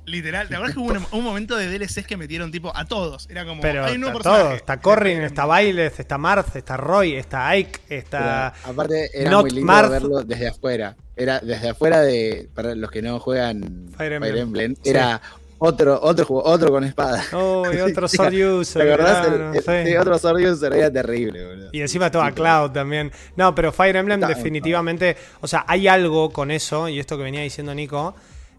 Literal, 0.05 0.47
la 0.49 0.59
verdad 0.59 0.69
es 0.69 0.75
que 0.75 0.81
hubo 0.81 0.91
un, 0.91 1.05
un 1.19 1.23
momento 1.23 1.55
de 1.55 1.67
DLCs 1.69 2.05
que 2.05 2.17
metieron 2.17 2.51
tipo 2.51 2.75
a 2.75 2.85
todos. 2.85 3.27
Era 3.29 3.45
como, 3.45 3.61
Pero 3.61 3.85
hay 3.85 3.95
un 3.95 4.03
está 4.03 4.29
nuevo 4.29 4.81
Corrin, 4.81 5.21
está 5.21 5.45
Bailes, 5.45 5.99
está 5.99 6.17
Marth, 6.17 6.55
está 6.57 6.75
Roy, 6.75 7.13
está 7.15 7.47
Ike, 7.49 7.79
está. 7.89 8.53
Pero, 8.61 8.73
aparte, 8.73 9.09
era 9.13 9.31
Not 9.31 9.41
muy 9.43 9.51
lindo 9.51 9.65
Marth. 9.71 9.89
verlo 9.91 10.23
desde 10.23 10.47
afuera. 10.49 10.95
Era 11.15 11.39
desde 11.39 11.69
afuera 11.69 12.01
de. 12.01 12.49
Para 12.53 12.75
los 12.75 12.91
que 12.91 13.01
no 13.01 13.19
juegan 13.19 13.89
Fire 13.97 14.19
Fire 14.19 14.37
Emblem. 14.37 14.75
Sí. 14.83 14.89
era 14.89 15.21
otro, 15.59 15.97
otro 16.01 16.25
juego, 16.25 16.43
otro 16.43 16.69
con 16.71 16.83
espada. 16.83 17.23
Oh, 17.31 17.63
y 17.71 17.77
otro 17.79 18.05
Sword 18.09 18.31
¿Te 18.31 18.45
User. 18.45 18.81
acordás? 18.91 19.25
claro, 19.25 19.51
El- 19.51 19.55
el- 19.55 19.63
sí. 19.85 19.89
sí, 19.91 19.95
otro 19.95 20.19
Sword 20.19 20.41
User 20.51 20.73
era 20.73 20.91
terrible, 20.91 21.45
boludo. 21.45 21.69
Y 21.71 21.79
encima 21.79 22.11
toda 22.11 22.29
Cloud 22.33 22.71
también. 22.71 23.09
No, 23.37 23.55
pero 23.55 23.71
Fire 23.71 23.95
Emblem 23.95 24.21
Está- 24.21 24.35
definitivamente. 24.35 25.15
O 25.39 25.47
sea, 25.47 25.63
hay 25.65 25.87
algo 25.87 26.31
con 26.31 26.51
eso, 26.51 26.89
y 26.89 26.99
esto 26.99 27.15
que 27.15 27.23
venía 27.23 27.39
diciendo 27.41 27.73
Nico. 27.73 28.13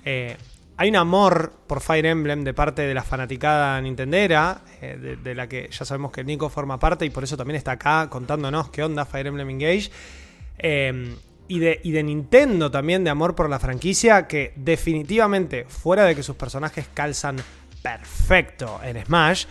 eh, 0.06 0.36
hay 0.76 0.88
un 0.88 0.97
amor 0.97 1.52
por 1.66 1.81
Fire 1.81 2.07
Emblem 2.07 2.43
de 2.43 2.52
parte 2.52 2.83
de 2.83 2.95
la 2.95 3.02
fanaticada 3.02 3.81
nintendera, 3.81 4.62
eh, 4.81 5.19
de, 5.23 5.35
la 5.35 5.49
que 5.49 5.69
ya 5.71 5.85
sabemos 5.85 6.11
que 6.11 6.25
Nico 6.25 6.49
forma 6.49 6.78
parte 6.78 7.04
y 7.04 7.11
por 7.11 7.23
eso 7.23 7.37
también 7.37 7.57
está 7.57 7.73
acá 7.73 8.09
contándonos 8.11 8.71
qué 8.71 8.83
onda 8.83 9.04
Fire 9.04 9.28
Emblem 9.28 9.50
Engage. 9.50 9.90
Y, 11.47 11.59
de, 11.59 11.78
y 11.85 11.90
de 11.90 12.02
Nintendo 12.02 12.71
también, 12.71 13.04
de 13.04 13.11
amor 13.11 13.35
por 13.35 13.50
la 13.50 13.59
franquicia, 13.59 14.26
que 14.26 14.54
definitivamente, 14.57 15.66
fuera 15.69 16.04
de 16.04 16.16
que 16.16 16.23
sus 16.23 16.37
personajes 16.37 16.88
calzan 16.95 17.37
perfecto 17.83 18.81
en 18.83 19.04
Smash, 19.04 19.45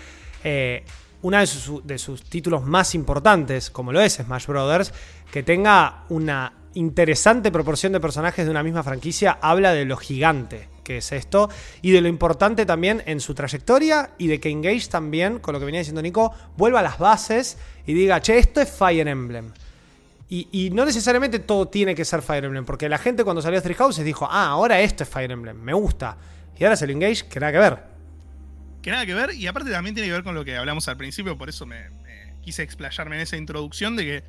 eh, 0.44 0.84
uno 1.22 1.38
de 1.38 1.46
sus, 1.46 1.86
de 1.86 2.00
sus 2.00 2.24
títulos 2.24 2.63
más 2.63 2.96
importantes, 2.96 3.70
como 3.70 3.94
lo 3.94 4.01
es 4.01 4.13
Smash 4.13 4.48
Brothers, 4.48 4.92
que 5.32 5.44
tenga 5.44 6.06
una 6.10 6.53
interesante 6.74 7.51
proporción 7.51 7.94
de 7.94 8.00
personajes 8.00 8.46
de 8.46 8.51
una 8.51 8.63
misma 8.63 8.82
franquicia, 8.82 9.38
habla 9.39 9.72
de 9.72 9.86
lo 9.86 9.96
gigante 9.96 10.73
que 10.83 10.97
es 10.97 11.11
esto 11.11 11.49
y 11.81 11.91
de 11.91 12.01
lo 12.01 12.07
importante 12.07 12.65
también 12.65 13.01
en 13.05 13.19
su 13.19 13.33
trayectoria 13.33 14.11
y 14.17 14.27
de 14.27 14.39
que 14.39 14.49
Engage 14.49 14.87
también, 14.89 15.39
con 15.39 15.53
lo 15.53 15.59
que 15.59 15.65
venía 15.65 15.79
diciendo 15.79 16.01
Nico, 16.01 16.33
vuelva 16.57 16.79
a 16.79 16.83
las 16.83 16.99
bases 16.99 17.57
y 17.85 17.93
diga, 17.93 18.21
che, 18.21 18.37
esto 18.37 18.61
es 18.61 18.69
Fire 18.69 19.07
Emblem. 19.07 19.51
Y, 20.29 20.47
y 20.51 20.69
no 20.71 20.85
necesariamente 20.85 21.39
todo 21.39 21.67
tiene 21.67 21.95
que 21.95 22.05
ser 22.05 22.21
Fire 22.21 22.45
Emblem, 22.45 22.65
porque 22.65 22.89
la 22.89 22.97
gente 22.97 23.23
cuando 23.23 23.41
salió 23.41 23.61
Three 23.61 23.75
Houses 23.75 24.03
dijo, 24.03 24.27
ah, 24.29 24.47
ahora 24.47 24.79
esto 24.79 25.03
es 25.03 25.09
Fire 25.09 25.31
Emblem, 25.31 25.57
me 25.57 25.73
gusta. 25.73 26.17
Y 26.57 26.63
ahora 26.63 26.75
es 26.75 26.81
el 26.81 26.91
Engage, 26.91 27.27
que 27.27 27.39
nada 27.39 27.51
que 27.51 27.59
ver. 27.59 27.83
Que 28.81 28.91
nada 28.91 29.05
que 29.05 29.13
ver, 29.13 29.33
y 29.33 29.47
aparte 29.47 29.71
también 29.71 29.95
tiene 29.95 30.09
que 30.09 30.13
ver 30.13 30.23
con 30.23 30.35
lo 30.35 30.43
que 30.43 30.57
hablamos 30.57 30.87
al 30.87 30.97
principio, 30.97 31.37
por 31.37 31.49
eso 31.49 31.65
me 31.65 31.89
quise 32.41 32.63
explayarme 32.63 33.15
en 33.15 33.21
esa 33.21 33.37
introducción 33.37 33.95
de 33.95 34.03
que 34.03 34.23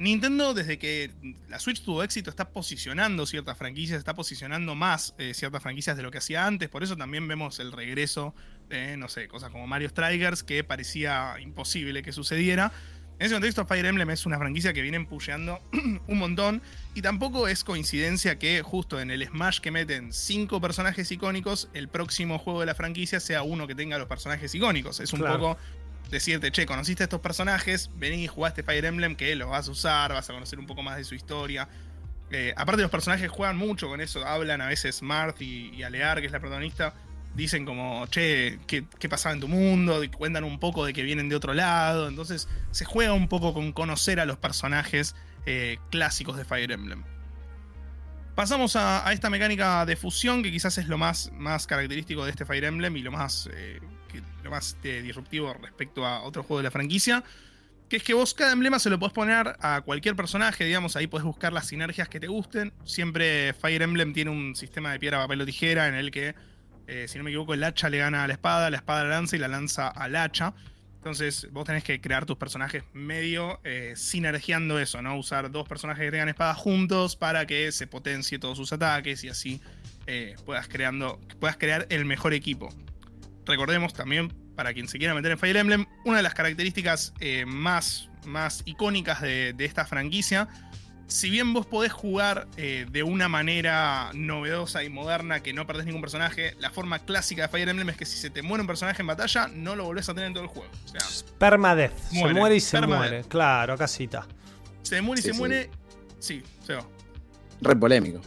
Nintendo, 0.00 0.54
desde 0.54 0.78
que 0.78 1.10
la 1.50 1.58
Switch 1.58 1.84
tuvo 1.84 2.02
éxito, 2.02 2.30
está 2.30 2.48
posicionando 2.48 3.26
ciertas 3.26 3.58
franquicias, 3.58 3.98
está 3.98 4.14
posicionando 4.14 4.74
más 4.74 5.14
eh, 5.18 5.34
ciertas 5.34 5.62
franquicias 5.62 5.94
de 5.94 6.02
lo 6.02 6.10
que 6.10 6.16
hacía 6.16 6.46
antes, 6.46 6.70
por 6.70 6.82
eso 6.82 6.96
también 6.96 7.28
vemos 7.28 7.58
el 7.60 7.70
regreso 7.70 8.34
de, 8.70 8.96
no 8.96 9.08
sé, 9.10 9.28
cosas 9.28 9.50
como 9.50 9.66
Mario 9.66 9.90
Strikers, 9.90 10.42
que 10.42 10.64
parecía 10.64 11.34
imposible 11.38 12.02
que 12.02 12.12
sucediera. 12.12 12.72
En 13.18 13.26
ese 13.26 13.34
contexto, 13.34 13.66
Fire 13.66 13.84
Emblem 13.84 14.08
es 14.08 14.24
una 14.24 14.38
franquicia 14.38 14.72
que 14.72 14.80
vienen 14.80 15.04
pusheando 15.04 15.60
un 16.06 16.18
montón. 16.18 16.62
Y 16.94 17.02
tampoco 17.02 17.48
es 17.48 17.64
coincidencia 17.64 18.38
que 18.38 18.62
justo 18.62 18.98
en 18.98 19.10
el 19.10 19.26
Smash 19.26 19.60
que 19.60 19.70
meten 19.70 20.14
cinco 20.14 20.58
personajes 20.62 21.12
icónicos, 21.12 21.68
el 21.74 21.88
próximo 21.90 22.38
juego 22.38 22.60
de 22.60 22.66
la 22.66 22.74
franquicia 22.74 23.20
sea 23.20 23.42
uno 23.42 23.66
que 23.66 23.74
tenga 23.74 23.98
los 23.98 24.08
personajes 24.08 24.54
icónicos. 24.54 25.00
Es 25.00 25.12
un 25.12 25.20
Claro. 25.20 25.38
poco 25.38 25.58
decirte, 26.10 26.50
che, 26.50 26.66
conociste 26.66 27.02
a 27.02 27.06
estos 27.06 27.20
personajes, 27.20 27.90
vení 27.96 28.26
jugaste 28.26 28.62
Fire 28.62 28.84
Emblem, 28.84 29.16
que 29.16 29.34
los 29.36 29.48
vas 29.48 29.68
a 29.68 29.70
usar, 29.70 30.12
vas 30.12 30.28
a 30.28 30.32
conocer 30.32 30.58
un 30.58 30.66
poco 30.66 30.82
más 30.82 30.96
de 30.96 31.04
su 31.04 31.14
historia. 31.14 31.68
Eh, 32.30 32.52
aparte 32.56 32.82
los 32.82 32.90
personajes 32.90 33.28
juegan 33.28 33.56
mucho 33.56 33.88
con 33.88 34.00
eso, 34.00 34.24
hablan 34.24 34.60
a 34.60 34.66
veces 34.66 35.02
Marth 35.02 35.40
y, 35.42 35.70
y 35.74 35.82
Alear, 35.82 36.20
que 36.20 36.26
es 36.26 36.32
la 36.32 36.40
protagonista, 36.40 36.94
dicen 37.34 37.64
como, 37.64 38.06
che, 38.06 38.58
¿qué, 38.66 38.84
qué 38.98 39.08
pasaba 39.08 39.34
en 39.34 39.40
tu 39.40 39.48
mundo? 39.48 40.00
Cuentan 40.16 40.44
un 40.44 40.58
poco 40.58 40.84
de 40.84 40.92
que 40.92 41.02
vienen 41.02 41.28
de 41.28 41.36
otro 41.36 41.54
lado, 41.54 42.08
entonces 42.08 42.48
se 42.70 42.84
juega 42.84 43.12
un 43.12 43.28
poco 43.28 43.54
con 43.54 43.72
conocer 43.72 44.20
a 44.20 44.24
los 44.24 44.36
personajes 44.38 45.14
eh, 45.46 45.78
clásicos 45.90 46.36
de 46.36 46.44
Fire 46.44 46.70
Emblem. 46.70 47.04
Pasamos 48.34 48.76
a, 48.76 49.12
esta 49.12 49.30
mecánica 49.30 49.84
de 49.86 49.96
fusión, 49.96 50.42
que 50.42 50.50
quizás 50.50 50.78
es 50.78 50.88
lo 50.88 50.98
más, 50.98 51.30
más 51.32 51.66
característico 51.66 52.24
de 52.24 52.30
este 52.30 52.44
Fire 52.44 52.64
Emblem 52.64 52.96
y 52.96 53.02
lo 53.02 53.12
más, 53.12 53.48
eh, 53.52 53.80
lo 54.42 54.50
más 54.50 54.76
eh, 54.82 55.02
disruptivo 55.02 55.54
respecto 55.54 56.06
a 56.06 56.22
otro 56.22 56.42
juego 56.42 56.58
de 56.58 56.64
la 56.64 56.70
franquicia. 56.70 57.24
Que 57.88 57.96
es 57.96 58.04
que 58.04 58.14
vos 58.14 58.34
cada 58.34 58.52
emblema 58.52 58.78
se 58.78 58.88
lo 58.88 58.98
podés 59.00 59.12
poner 59.12 59.56
a 59.60 59.80
cualquier 59.80 60.14
personaje, 60.14 60.64
digamos, 60.64 60.94
ahí 60.94 61.08
podés 61.08 61.24
buscar 61.24 61.52
las 61.52 61.66
sinergias 61.66 62.08
que 62.08 62.20
te 62.20 62.28
gusten. 62.28 62.72
Siempre 62.84 63.52
Fire 63.52 63.82
Emblem 63.82 64.12
tiene 64.12 64.30
un 64.30 64.54
sistema 64.54 64.92
de 64.92 65.00
piedra, 65.00 65.18
papel 65.18 65.40
o 65.40 65.46
tijera 65.46 65.88
en 65.88 65.94
el 65.94 66.12
que, 66.12 66.36
eh, 66.86 67.06
si 67.08 67.18
no 67.18 67.24
me 67.24 67.30
equivoco, 67.30 67.52
el 67.52 67.64
hacha 67.64 67.90
le 67.90 67.98
gana 67.98 68.22
a 68.22 68.28
la 68.28 68.34
espada, 68.34 68.70
la 68.70 68.76
espada 68.76 69.02
la 69.02 69.10
lanza 69.10 69.34
y 69.34 69.40
la 69.40 69.48
lanza 69.48 69.88
al 69.88 70.14
hacha. 70.14 70.54
Entonces 71.00 71.48
vos 71.50 71.64
tenés 71.64 71.82
que 71.82 71.98
crear 71.98 72.26
tus 72.26 72.36
personajes 72.36 72.84
medio 72.92 73.58
eh, 73.64 73.94
sinergiando 73.96 74.78
eso, 74.78 75.00
¿no? 75.00 75.16
Usar 75.16 75.50
dos 75.50 75.66
personajes 75.66 76.04
que 76.04 76.10
tengan 76.10 76.28
espadas 76.28 76.58
juntos 76.58 77.16
para 77.16 77.46
que 77.46 77.72
se 77.72 77.86
potencie 77.86 78.38
todos 78.38 78.58
sus 78.58 78.70
ataques 78.74 79.24
y 79.24 79.30
así 79.30 79.62
eh, 80.06 80.36
puedas, 80.44 80.68
creando, 80.68 81.18
puedas 81.40 81.56
crear 81.56 81.86
el 81.88 82.04
mejor 82.04 82.34
equipo. 82.34 82.68
Recordemos 83.46 83.92
también, 83.94 84.32
para 84.54 84.72
quien 84.74 84.86
se 84.88 84.98
quiera 84.98 85.14
meter 85.14 85.32
en 85.32 85.38
Fire 85.38 85.56
Emblem, 85.56 85.86
una 86.04 86.18
de 86.18 86.22
las 86.22 86.34
características 86.34 87.14
eh, 87.20 87.44
más, 87.46 88.08
más 88.26 88.62
icónicas 88.64 89.20
de, 89.22 89.52
de 89.54 89.64
esta 89.64 89.84
franquicia. 89.86 90.48
Si 91.06 91.28
bien 91.28 91.52
vos 91.52 91.66
podés 91.66 91.90
jugar 91.92 92.46
eh, 92.56 92.86
de 92.88 93.02
una 93.02 93.28
manera 93.28 94.10
novedosa 94.14 94.84
y 94.84 94.88
moderna 94.90 95.40
que 95.40 95.52
no 95.52 95.66
perdés 95.66 95.84
ningún 95.86 96.02
personaje, 96.02 96.54
la 96.60 96.70
forma 96.70 97.00
clásica 97.00 97.42
de 97.42 97.48
Fire 97.48 97.68
Emblem 97.68 97.88
es 97.88 97.96
que 97.96 98.04
si 98.04 98.16
se 98.16 98.30
te 98.30 98.42
muere 98.42 98.60
un 98.60 98.68
personaje 98.68 99.02
en 99.02 99.08
batalla, 99.08 99.48
no 99.48 99.74
lo 99.74 99.84
volvés 99.86 100.08
a 100.08 100.14
tener 100.14 100.28
en 100.28 100.34
todo 100.34 100.44
el 100.44 100.48
juego. 100.50 100.70
O 100.84 100.88
sea, 100.88 101.00
Permadeath. 101.38 101.98
Se 101.98 102.14
Muere. 102.18 102.34
muere 102.34 102.56
y 102.56 102.60
se 102.60 102.78
Permadeath. 102.78 103.10
muere. 103.10 103.28
Claro, 103.28 103.76
casita. 103.76 104.26
se 104.82 105.02
muere 105.02 105.18
y 105.20 105.22
Sí, 105.22 105.28
se 105.30 105.32
sí. 105.34 105.38
muere. 105.40 105.70
Sí, 106.20 106.42
se 106.64 106.74
va. 106.74 106.86
Re 107.62 107.74
polémico. 107.74 108.20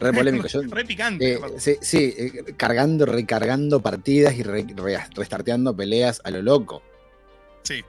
Re 0.00 0.12
polémico. 0.14 0.46
Yo, 0.48 0.62
Re 0.62 0.84
picante. 0.84 1.34
eh, 1.34 1.40
sí, 1.58 1.76
sí, 1.80 2.14
eh, 2.16 2.54
cargando, 2.56 3.06
recargando 3.06 3.80
partidas 3.80 4.34
y 4.34 4.42
re- 4.42 4.66
re- 4.74 5.06
restarteando 5.14 5.76
peleas 5.76 6.20
a 6.24 6.30
lo 6.30 6.42
loco. 6.42 6.82
Sí. 7.62 7.82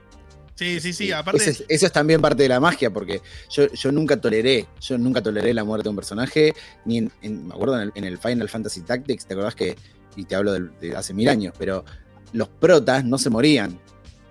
Sí, 0.54 0.80
sí, 0.80 0.92
sí. 0.92 1.08
Eh, 1.08 1.14
Aparte, 1.14 1.42
Eso 1.42 1.50
es, 1.50 1.64
eso 1.68 1.86
es 1.86 1.92
también 1.92 2.20
parte 2.20 2.42
de 2.42 2.48
la 2.50 2.60
magia, 2.60 2.90
porque 2.92 3.20
yo, 3.50 3.66
yo 3.72 3.90
nunca 3.90 4.20
toleré, 4.20 4.66
yo 4.80 4.98
nunca 4.98 5.22
toleré 5.22 5.52
la 5.54 5.64
muerte 5.64 5.84
de 5.84 5.88
un 5.90 5.96
personaje, 5.96 6.52
ni 6.84 6.98
en, 6.98 7.10
en- 7.22 7.48
me 7.48 7.54
acuerdo 7.54 7.76
en 7.76 7.82
el, 7.84 7.92
en 7.94 8.04
el 8.04 8.18
Final 8.18 8.48
Fantasy 8.48 8.82
Tactics, 8.82 9.26
¿te 9.26 9.34
acordás 9.34 9.54
que, 9.54 9.74
y 10.14 10.24
te 10.24 10.34
hablo 10.36 10.52
de, 10.52 10.94
hace 10.94 11.14
mil 11.14 11.28
años, 11.30 11.54
pero 11.58 11.84
los 12.34 12.48
protas 12.48 13.02
no 13.04 13.16
se 13.18 13.30
morían, 13.30 13.80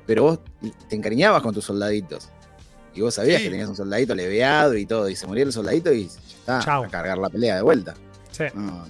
pero 0.06 0.24
vos 0.24 0.40
te 0.88 0.96
encariñabas 0.96 1.42
con 1.42 1.54
tus 1.56 1.66
soldaditos. 1.66 2.30
Y 2.94 3.02
vos 3.02 3.14
sabías 3.16 3.38
Sí. 3.38 3.46
que 3.46 3.50
tenías 3.52 3.70
un 3.70 3.76
soldadito 3.76 4.14
leveado 4.16 4.76
y 4.76 4.86
todo, 4.86 5.10
y 5.10 5.16
se 5.16 5.26
moría 5.28 5.44
el 5.44 5.54
soldadito 5.54 5.94
y 5.94 6.08
ya 6.08 6.60
está, 6.60 6.78
a 6.78 6.88
cargar 6.90 7.18
la 7.18 7.30
pelea 7.30 7.56
de 7.56 7.62
vuelta. 7.62 7.94
Sí. 8.32 8.44
No. 8.54 8.86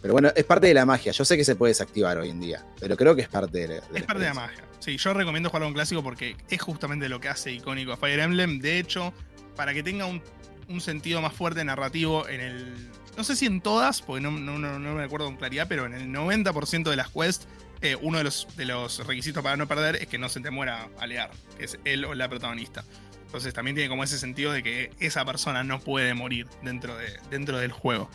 Pero 0.00 0.12
bueno, 0.14 0.30
es 0.36 0.44
parte 0.44 0.68
de 0.68 0.74
la 0.74 0.86
magia. 0.86 1.10
Yo 1.12 1.24
sé 1.24 1.36
que 1.36 1.44
se 1.44 1.56
puede 1.56 1.70
desactivar 1.70 2.18
hoy 2.18 2.30
en 2.30 2.40
día, 2.40 2.64
pero 2.78 2.96
creo 2.96 3.16
que 3.16 3.22
es 3.22 3.28
parte 3.28 3.58
de 3.58 3.68
la, 3.68 3.74
de 3.74 3.80
la 3.92 3.98
Es 3.98 4.04
parte 4.04 4.22
de 4.22 4.28
la 4.28 4.34
magia. 4.34 4.64
Sí, 4.78 4.96
yo 4.96 5.12
recomiendo 5.12 5.48
jugar 5.50 5.64
a 5.64 5.66
un 5.66 5.74
clásico 5.74 6.02
porque 6.02 6.36
es 6.48 6.62
justamente 6.62 7.08
lo 7.08 7.20
que 7.20 7.28
hace 7.28 7.50
icónico 7.52 7.92
a 7.92 7.96
Fire 7.96 8.20
Emblem. 8.20 8.60
De 8.60 8.78
hecho, 8.78 9.12
para 9.56 9.74
que 9.74 9.82
tenga 9.82 10.06
un, 10.06 10.22
un 10.68 10.80
sentido 10.80 11.20
más 11.20 11.32
fuerte 11.32 11.64
narrativo 11.64 12.28
en 12.28 12.40
el. 12.40 12.90
No 13.16 13.24
sé 13.24 13.34
si 13.34 13.46
en 13.46 13.60
todas, 13.60 14.00
porque 14.00 14.20
no, 14.22 14.30
no- 14.30 14.56
no- 14.58 14.78
no 14.78 14.94
me 14.94 15.02
acuerdo 15.02 15.26
con 15.26 15.36
claridad, 15.36 15.66
pero 15.68 15.84
en 15.86 15.94
el 15.94 16.08
90% 16.12 16.90
de 16.90 16.96
las 16.96 17.08
quests, 17.10 17.48
eh, 17.80 17.96
uno 18.00 18.18
de 18.18 18.24
los, 18.24 19.06
requisitos 19.06 19.42
para 19.42 19.56
no 19.56 19.68
perder 19.68 19.96
es 19.96 20.08
que 20.08 20.18
no 20.18 20.28
se 20.28 20.40
te 20.40 20.50
muera 20.50 20.88
Alear, 20.98 21.30
que 21.56 21.64
es 21.64 21.78
él 21.84 22.04
o 22.04 22.14
la 22.14 22.28
protagonista. 22.28 22.84
Entonces 23.26 23.52
también 23.52 23.74
tiene 23.74 23.90
como 23.90 24.04
ese 24.04 24.18
sentido 24.18 24.52
de 24.52 24.62
que 24.62 24.90
esa 25.00 25.24
persona 25.24 25.62
no 25.62 25.80
puede 25.80 26.14
morir 26.14 26.46
dentro, 26.62 26.96
de, 26.96 27.18
dentro 27.30 27.58
del 27.58 27.72
juego. 27.72 28.08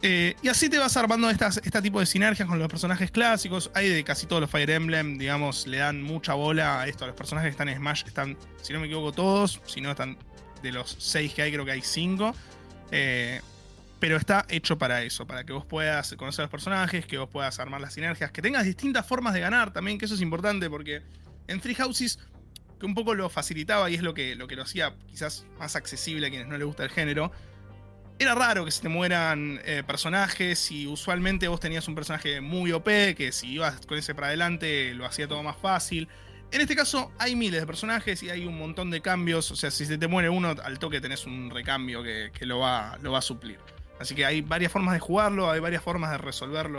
Eh, 0.00 0.36
y 0.42 0.48
así 0.48 0.68
te 0.68 0.78
vas 0.78 0.96
armando 0.96 1.28
este 1.28 1.82
tipo 1.82 1.98
de 1.98 2.06
sinergias 2.06 2.46
con 2.46 2.58
los 2.58 2.68
personajes 2.68 3.10
clásicos. 3.10 3.70
Hay 3.74 3.88
de 3.88 4.04
casi 4.04 4.26
todos 4.26 4.40
los 4.40 4.50
Fire 4.50 4.70
Emblem, 4.70 5.18
digamos, 5.18 5.66
le 5.66 5.78
dan 5.78 6.02
mucha 6.02 6.34
bola 6.34 6.80
a 6.80 6.86
esto. 6.86 7.06
Los 7.06 7.16
personajes 7.16 7.48
que 7.48 7.52
están 7.52 7.68
en 7.68 7.78
Smash 7.78 8.04
están, 8.06 8.36
si 8.62 8.72
no 8.72 8.80
me 8.80 8.86
equivoco, 8.86 9.12
todos. 9.12 9.60
Si 9.66 9.80
no, 9.80 9.90
están 9.90 10.16
de 10.62 10.72
los 10.72 10.96
seis 10.98 11.34
que 11.34 11.42
hay, 11.42 11.52
creo 11.52 11.64
que 11.64 11.72
hay 11.72 11.82
cinco. 11.82 12.34
Eh, 12.90 13.40
pero 14.00 14.16
está 14.16 14.46
hecho 14.48 14.78
para 14.78 15.02
eso, 15.02 15.26
para 15.26 15.44
que 15.44 15.52
vos 15.52 15.64
puedas 15.64 16.14
conocer 16.16 16.42
a 16.42 16.44
los 16.44 16.50
personajes, 16.50 17.06
que 17.06 17.18
vos 17.18 17.28
puedas 17.28 17.58
armar 17.58 17.80
las 17.80 17.94
sinergias, 17.94 18.30
que 18.30 18.42
tengas 18.42 18.64
distintas 18.64 19.06
formas 19.06 19.34
de 19.34 19.40
ganar 19.40 19.72
también, 19.72 19.98
que 19.98 20.04
eso 20.04 20.14
es 20.14 20.20
importante 20.20 20.70
porque 20.70 21.02
en 21.48 21.60
Three 21.60 21.74
Houses, 21.74 22.18
que 22.78 22.86
un 22.86 22.94
poco 22.94 23.14
lo 23.14 23.28
facilitaba 23.28 23.90
y 23.90 23.94
es 23.94 24.02
lo 24.02 24.14
que, 24.14 24.36
lo 24.36 24.46
que 24.46 24.56
lo 24.56 24.62
hacía 24.62 24.94
quizás 25.08 25.46
más 25.58 25.74
accesible 25.74 26.26
a 26.28 26.30
quienes 26.30 26.46
no 26.46 26.56
les 26.56 26.66
gusta 26.66 26.84
el 26.84 26.90
género, 26.90 27.32
era 28.20 28.34
raro 28.34 28.64
que 28.64 28.70
se 28.70 28.82
te 28.82 28.88
mueran 28.88 29.60
eh, 29.64 29.82
personajes 29.86 30.70
y 30.72 30.86
usualmente 30.86 31.46
vos 31.46 31.60
tenías 31.60 31.86
un 31.86 31.94
personaje 31.94 32.40
muy 32.40 32.72
OP 32.72 32.86
que 33.16 33.30
si 33.32 33.52
ibas 33.52 33.86
con 33.86 33.96
ese 33.96 34.14
para 34.14 34.28
adelante 34.28 34.92
lo 34.94 35.06
hacía 35.06 35.28
todo 35.28 35.42
más 35.42 35.56
fácil. 35.56 36.08
En 36.50 36.60
este 36.60 36.74
caso 36.74 37.12
hay 37.18 37.36
miles 37.36 37.60
de 37.60 37.66
personajes 37.66 38.22
y 38.22 38.30
hay 38.30 38.44
un 38.44 38.58
montón 38.58 38.90
de 38.90 39.00
cambios, 39.00 39.50
o 39.50 39.56
sea, 39.56 39.70
si 39.70 39.86
se 39.86 39.98
te 39.98 40.08
muere 40.08 40.30
uno, 40.30 40.54
al 40.62 40.78
toque 40.78 41.00
tenés 41.00 41.26
un 41.26 41.50
recambio 41.50 42.02
que, 42.02 42.32
lo, 42.40 42.58
va, 42.58 42.98
lo 43.02 43.12
va 43.12 43.18
a 43.18 43.22
suplir. 43.22 43.58
Así 44.00 44.14
que 44.14 44.24
hay 44.24 44.40
varias 44.40 44.70
formas 44.72 44.94
de 44.94 45.00
jugarlo, 45.00 45.50
hay 45.50 45.60
varias 45.60 45.82
formas 45.82 46.10
de 46.10 46.18
resolver 46.18 46.70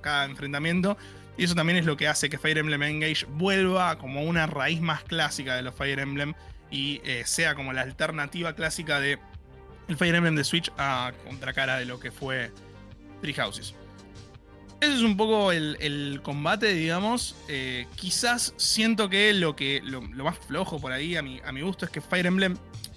cada 0.00 0.24
enfrentamiento. 0.24 0.96
Y 1.36 1.44
eso 1.44 1.54
también 1.54 1.78
es 1.78 1.86
lo 1.86 1.96
que 1.96 2.06
hace 2.06 2.28
que 2.28 2.38
Fire 2.38 2.58
Emblem 2.58 2.82
Engage 2.82 3.26
vuelva 3.26 3.96
como 3.98 4.22
una 4.22 4.46
raíz 4.46 4.80
más 4.80 5.02
clásica 5.04 5.56
de 5.56 5.62
los 5.62 5.74
Fire 5.74 5.98
Emblem 5.98 6.34
y 6.70 7.00
eh, 7.04 7.22
sea 7.24 7.54
como 7.54 7.72
la 7.72 7.82
alternativa 7.82 8.54
clásica 8.54 9.00
de 9.00 9.18
el 9.88 9.96
Fire 9.96 10.14
Emblem 10.14 10.36
de 10.36 10.44
Switch 10.44 10.70
a 10.78 11.12
contracara 11.24 11.78
de 11.78 11.84
lo 11.84 11.98
que 11.98 12.10
fue 12.10 12.52
Three 13.20 13.34
Houses. 13.34 13.74
Ese 14.80 14.94
es 14.94 15.02
un 15.02 15.16
poco 15.16 15.52
el, 15.52 16.20
combate, 16.22 16.72
digamos. 16.72 17.36
Eh, 17.48 17.86
quizás 17.96 18.54
siento 18.56 19.10
que 19.10 19.34
lo 19.34 19.54
que 19.56 19.82
lo, 19.84 20.00
más 20.00 20.38
flojo 20.38 20.80
por 20.80 20.92
ahí 20.92 21.16
a 21.16 21.22
mi, 21.22 21.40
a 21.44 21.52
mi 21.52 21.60
gusto 21.60 21.84
es 21.84 21.90
que 21.90 22.00
Fire 22.00 22.26
Emblem 22.26 22.56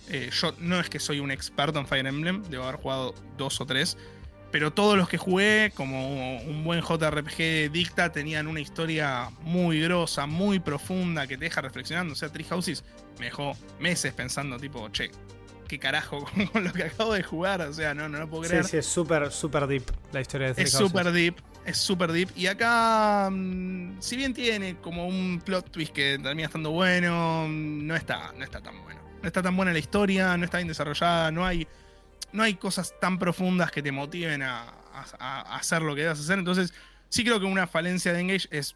eh, 0.09 0.29
yo 0.31 0.53
no 0.59 0.79
es 0.79 0.89
que 0.89 0.99
soy 0.99 1.19
un 1.19 1.31
experto 1.31 1.79
en 1.79 1.87
Fire 1.87 2.05
Emblem, 2.05 2.43
debo 2.49 2.63
haber 2.63 2.75
jugado 2.75 3.15
dos 3.37 3.59
o 3.61 3.65
tres. 3.65 3.97
Pero 4.51 4.71
todos 4.71 4.95
los 4.97 5.09
que 5.09 5.17
jugué, 5.17 5.71
como 5.73 6.37
un 6.37 6.63
buen 6.63 6.81
JRPG 6.81 7.71
dicta, 7.71 8.11
tenían 8.11 8.45
una 8.45 8.59
historia 8.59 9.31
muy 9.41 9.81
grosa, 9.81 10.27
muy 10.27 10.59
profunda, 10.59 11.25
que 11.25 11.37
te 11.37 11.45
deja 11.45 11.61
reflexionando. 11.61 12.13
O 12.13 12.15
sea, 12.15 12.29
Tree 12.29 12.45
Houses 12.45 12.83
me 13.17 13.25
dejó 13.25 13.57
meses 13.79 14.13
pensando, 14.13 14.59
tipo, 14.59 14.89
che, 14.89 15.09
qué 15.67 15.79
carajo 15.79 16.23
con, 16.53 16.63
lo 16.63 16.71
que 16.71 16.83
acabo 16.83 17.13
de 17.13 17.23
jugar. 17.23 17.61
O 17.61 17.73
sea, 17.73 17.95
no, 17.95 18.07
no 18.07 18.19
lo 18.19 18.29
puedo 18.29 18.43
creer. 18.43 18.63
Sí, 18.65 18.71
sí, 18.71 18.77
es 18.77 18.85
súper, 18.85 19.31
súper 19.31 19.65
deep 19.65 19.91
la 20.11 20.21
historia 20.21 20.47
de 20.49 20.53
Three 20.53 20.65
Es 20.65 20.71
súper 20.71 21.11
deep, 21.11 21.35
es 21.65 21.77
súper 21.77 22.11
deep. 22.11 22.29
Y 22.35 22.45
acá, 22.45 23.29
mm, 23.31 24.01
si 24.01 24.15
bien 24.17 24.35
tiene 24.35 24.75
como 24.75 25.07
un 25.07 25.41
plot 25.43 25.71
twist 25.71 25.93
que 25.93 26.19
termina 26.21 26.45
estando 26.45 26.69
bueno, 26.69 27.47
no 27.47 27.95
está, 27.95 28.31
no 28.37 28.43
está 28.43 28.61
tan 28.61 28.79
bueno 28.83 29.02
no 29.23 29.27
está 29.27 29.41
tan 29.41 29.55
buena 29.55 29.71
la 29.71 29.79
historia, 29.79 30.35
no 30.37 30.43
está 30.43 30.57
bien 30.57 30.67
desarrollada, 30.67 31.31
no 31.31 31.45
hay, 31.45 31.65
no 32.33 32.43
hay 32.43 32.55
cosas 32.55 32.93
tan 32.99 33.17
profundas 33.17 33.71
que 33.71 33.81
te 33.81 33.91
motiven 33.91 34.43
a, 34.43 34.73
hacer 35.49 35.81
lo 35.81 35.95
que 35.95 36.01
debas 36.01 36.19
hacer. 36.19 36.37
Entonces, 36.37 36.73
sí 37.09 37.23
creo 37.23 37.39
que 37.39 37.45
una 37.45 37.65
falencia 37.65 38.13
de 38.13 38.19
Engage 38.19 38.47
es, 38.51 38.75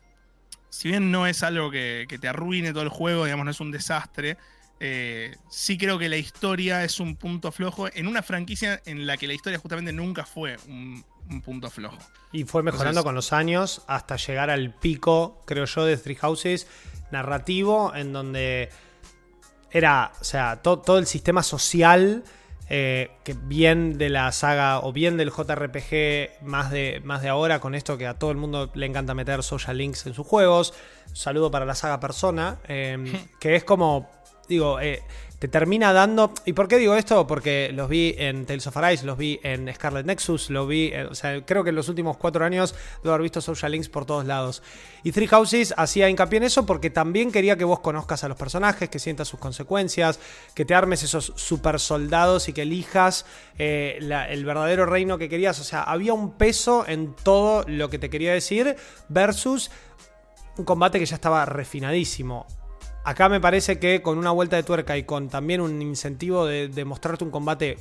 si 0.70 0.88
bien 0.88 1.12
no 1.12 1.28
es 1.28 1.44
algo 1.44 1.70
que, 1.70 2.08
te 2.20 2.28
arruine 2.28 2.72
todo 2.72 2.82
el 2.82 2.90
juego, 2.90 3.26
digamos, 3.26 3.44
no 3.44 3.52
es 3.52 3.60
un 3.60 3.72
desastre, 3.72 4.38
eh, 4.80 5.36
sí 5.50 5.78
creo 5.78 6.00
que 6.00 6.08
la 6.08 6.18
historia 6.18 6.84
es 6.84 7.00
un 7.02 7.18
punto 7.18 7.52
flojo 7.52 7.88
en 7.94 8.08
una 8.08 8.24
franquicia 8.24 8.82
en 8.86 9.06
la 9.06 9.18
que 9.18 9.28
la 9.28 9.34
historia 9.34 9.60
justamente 9.60 9.92
nunca 9.92 10.26
fue 10.26 10.56
un, 10.68 11.04
punto 11.44 11.70
flojo. 11.70 11.98
Y 12.32 12.46
fue 12.46 12.64
mejorando 12.64 13.04
con 13.04 13.14
los 13.14 13.34
años 13.34 13.84
hasta 13.88 14.16
llegar 14.16 14.50
al 14.50 14.74
pico, 14.74 15.44
creo 15.46 15.66
yo, 15.66 15.84
de 15.84 15.98
Three 15.98 16.16
Houses 16.16 16.68
narrativo, 17.12 17.94
en 17.94 18.14
donde 18.14 18.70
era, 19.78 20.12
o 20.20 20.24
sea, 20.24 20.62
todo 20.62 20.98
el 20.98 21.06
sistema 21.06 21.44
social 21.44 22.24
eh, 22.70 23.12
que 23.24 23.34
bien 23.34 23.98
de 23.98 24.10
la 24.10 24.30
saga 24.34 24.82
o 24.82 24.92
bien 24.92 25.16
del 25.16 25.32
JRPG 25.32 26.44
más 26.44 26.70
de, 26.70 27.02
más 27.06 27.22
de 27.22 27.30
ahora, 27.30 27.62
con 27.62 27.76
esto 27.76 27.98
que 27.98 28.06
a 28.06 28.16
todo 28.16 28.30
el 28.32 28.36
mundo 28.36 28.70
le 28.74 28.86
encanta 28.86 29.14
meter 29.14 29.42
social 29.42 29.78
links 29.78 30.06
en 30.06 30.14
sus 30.14 30.28
juegos. 30.28 30.74
saludo 31.14 31.50
para 31.50 31.66
la 31.66 31.76
saga 31.76 32.02
Persona, 32.02 32.60
em, 32.68 33.06
que 33.40 33.56
es 33.56 33.64
como, 33.64 34.10
digo, 34.50 34.82
eh, 34.82 35.02
te 35.40 35.48
termina 35.48 35.94
dando. 35.94 36.34
¿Y 36.46 36.54
por 36.54 36.68
qué 36.68 36.78
digo 36.78 36.96
esto? 36.96 37.28
Porque 37.28 37.72
los 37.74 37.88
vi 37.90 38.16
en 38.18 38.46
Tales 38.46 38.66
of 38.66 38.78
Arise, 38.78 39.06
los 39.06 39.18
vi 39.18 39.40
en 39.44 39.72
Scarlet 39.74 40.06
Nexus, 40.06 40.50
lo 40.50 40.66
vi. 40.66 40.92
o 40.94 41.14
sea, 41.14 41.46
creo 41.46 41.64
que 41.64 41.70
en 41.70 41.76
los 41.76 41.90
últimos 41.90 42.18
cuatro 42.18 42.44
años 42.44 42.74
debo 43.04 43.14
haber 43.14 43.24
visto 43.24 43.40
social 43.42 43.72
links 43.72 43.90
por 43.90 44.06
todos 44.06 44.26
lados. 44.26 44.64
Y 45.04 45.12
Three 45.12 45.28
Houses 45.28 45.74
hacía 45.78 46.10
hincapié 46.10 46.38
en 46.38 46.44
eso 46.44 46.66
porque 46.66 46.90
también 46.90 47.32
quería 47.32 47.56
que 47.56 47.66
vos 47.66 47.82
conozcas 47.82 48.24
a 48.24 48.28
los 48.28 48.38
personajes, 48.38 48.90
que 48.90 49.00
sientas 49.00 49.28
sus 49.28 49.40
consecuencias, 49.40 50.20
que 50.56 50.66
te 50.66 50.74
armes 50.74 51.04
esos 51.04 51.34
super 51.36 51.80
soldados 51.80 52.50
y 52.50 52.54
que 52.54 52.64
elijas 52.64 53.26
eh, 53.60 54.00
el 54.30 54.46
verdadero 54.46 54.88
reino 54.88 55.20
que 55.20 55.30
querías. 55.30 55.60
O 55.60 55.64
sea, 55.64 55.84
había 55.84 56.14
un 56.14 56.32
peso 56.32 56.86
en 56.88 57.16
todo 57.16 57.64
lo 57.68 57.90
que 57.90 58.00
te 58.00 58.10
quería 58.10 58.34
decir 58.34 58.76
versus 59.08 59.70
un 60.58 60.66
combate 60.66 60.98
que 60.98 61.06
ya 61.06 61.16
estaba 61.16 61.46
refinadísimo. 61.46 62.48
Acá 63.08 63.30
me 63.30 63.40
parece 63.40 63.80
que 63.80 64.02
con 64.02 64.18
una 64.18 64.32
vuelta 64.32 64.58
de 64.58 64.64
tuerca 64.64 64.98
y 64.98 65.04
con 65.04 65.30
también 65.30 65.62
un 65.62 65.82
incentivo 65.82 66.46
de, 66.46 66.84
mostrarte 66.84 67.24
un 67.24 67.32
combate 67.32 67.78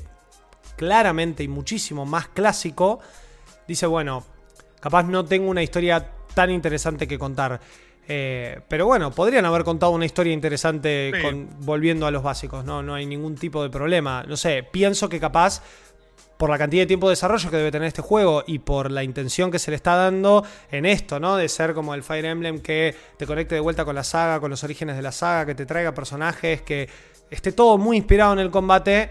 claramente 0.77 1.43
y 1.43 1.49
muchísimo 1.49 2.07
más 2.07 2.29
clásico, 2.29 3.01
dice, 3.67 3.87
bueno, 3.87 4.25
capaz 4.79 5.03
no 5.03 5.25
tengo 5.25 5.51
una 5.51 5.65
historia 5.65 6.13
tan 6.33 6.53
interesante 6.53 7.09
que 7.09 7.19
contar. 7.19 7.61
Eh, 8.07 8.61
pero 8.69 8.87
bueno, 8.87 9.11
podrían 9.11 9.45
haber 9.47 9.65
contado 9.65 9.91
una 9.91 10.05
historia 10.05 10.33
interesante 10.33 11.11
volviendo 11.59 12.07
a 12.07 12.13
los 12.13 12.23
básicos, 12.23 12.65
¿no? 12.65 12.81
No 12.85 12.95
hay 12.95 13.05
ningún 13.05 13.35
tipo 13.35 13.65
de 13.65 13.69
problema. 13.69 14.23
No 14.29 14.37
sé, 14.37 14.63
pienso 14.63 15.09
que 15.09 15.19
capaz 15.19 15.61
por 16.37 16.51
la 16.51 16.59
cantidad 16.59 16.83
de 16.83 16.87
tiempo 16.87 17.09
de 17.09 17.13
desarrollo 17.13 17.51
que 17.51 17.57
debe 17.57 17.71
tener 17.71 17.89
este 17.89 18.03
juego 18.03 18.45
y 18.47 18.59
por 18.59 18.91
la 18.91 19.03
intención 19.03 19.51
que 19.51 19.59
se 19.59 19.71
le 19.71 19.77
está 19.77 19.95
dando 19.95 20.45
en 20.71 20.87
esto, 20.87 21.19
¿no? 21.19 21.37
De 21.37 21.49
ser 21.49 21.75
como 21.75 21.95
el 21.95 22.03
Fire 22.03 22.25
Emblem 22.25 22.61
que 22.61 22.95
te 23.17 23.27
conecte 23.27 23.55
de 23.55 23.61
vuelta 23.61 23.85
con 23.85 23.95
la 23.95 24.05
saga, 24.05 24.41
con 24.41 24.51
los 24.51 24.63
orígenes 24.65 24.97
de 24.97 25.03
la 25.03 25.13
saga, 25.13 25.47
que 25.47 25.55
te 25.55 25.67
traiga 25.67 25.93
personajes, 25.93 26.63
que 26.63 26.89
esté 27.31 27.53
todo 27.53 27.79
muy 27.79 27.97
inspirado 27.97 28.35
en 28.35 28.41
el 28.41 28.51
combate. 28.51 29.11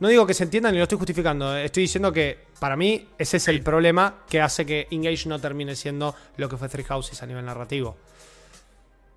No 0.00 0.08
digo 0.08 0.26
que 0.26 0.34
se 0.34 0.44
entienda 0.44 0.70
ni 0.70 0.78
lo 0.78 0.82
estoy 0.82 0.98
justificando, 0.98 1.56
eh. 1.56 1.64
estoy 1.64 1.84
diciendo 1.84 2.12
que 2.12 2.46
para 2.58 2.76
mí 2.76 3.08
ese 3.18 3.36
es 3.36 3.48
el 3.48 3.62
problema 3.62 4.24
que 4.28 4.40
hace 4.40 4.66
que 4.66 4.88
Engage 4.90 5.28
no 5.28 5.38
termine 5.40 5.76
siendo 5.76 6.14
lo 6.36 6.48
que 6.48 6.56
fue 6.56 6.68
Three 6.68 6.84
Houses 6.84 7.22
a 7.22 7.26
nivel 7.26 7.44
narrativo. 7.44 7.96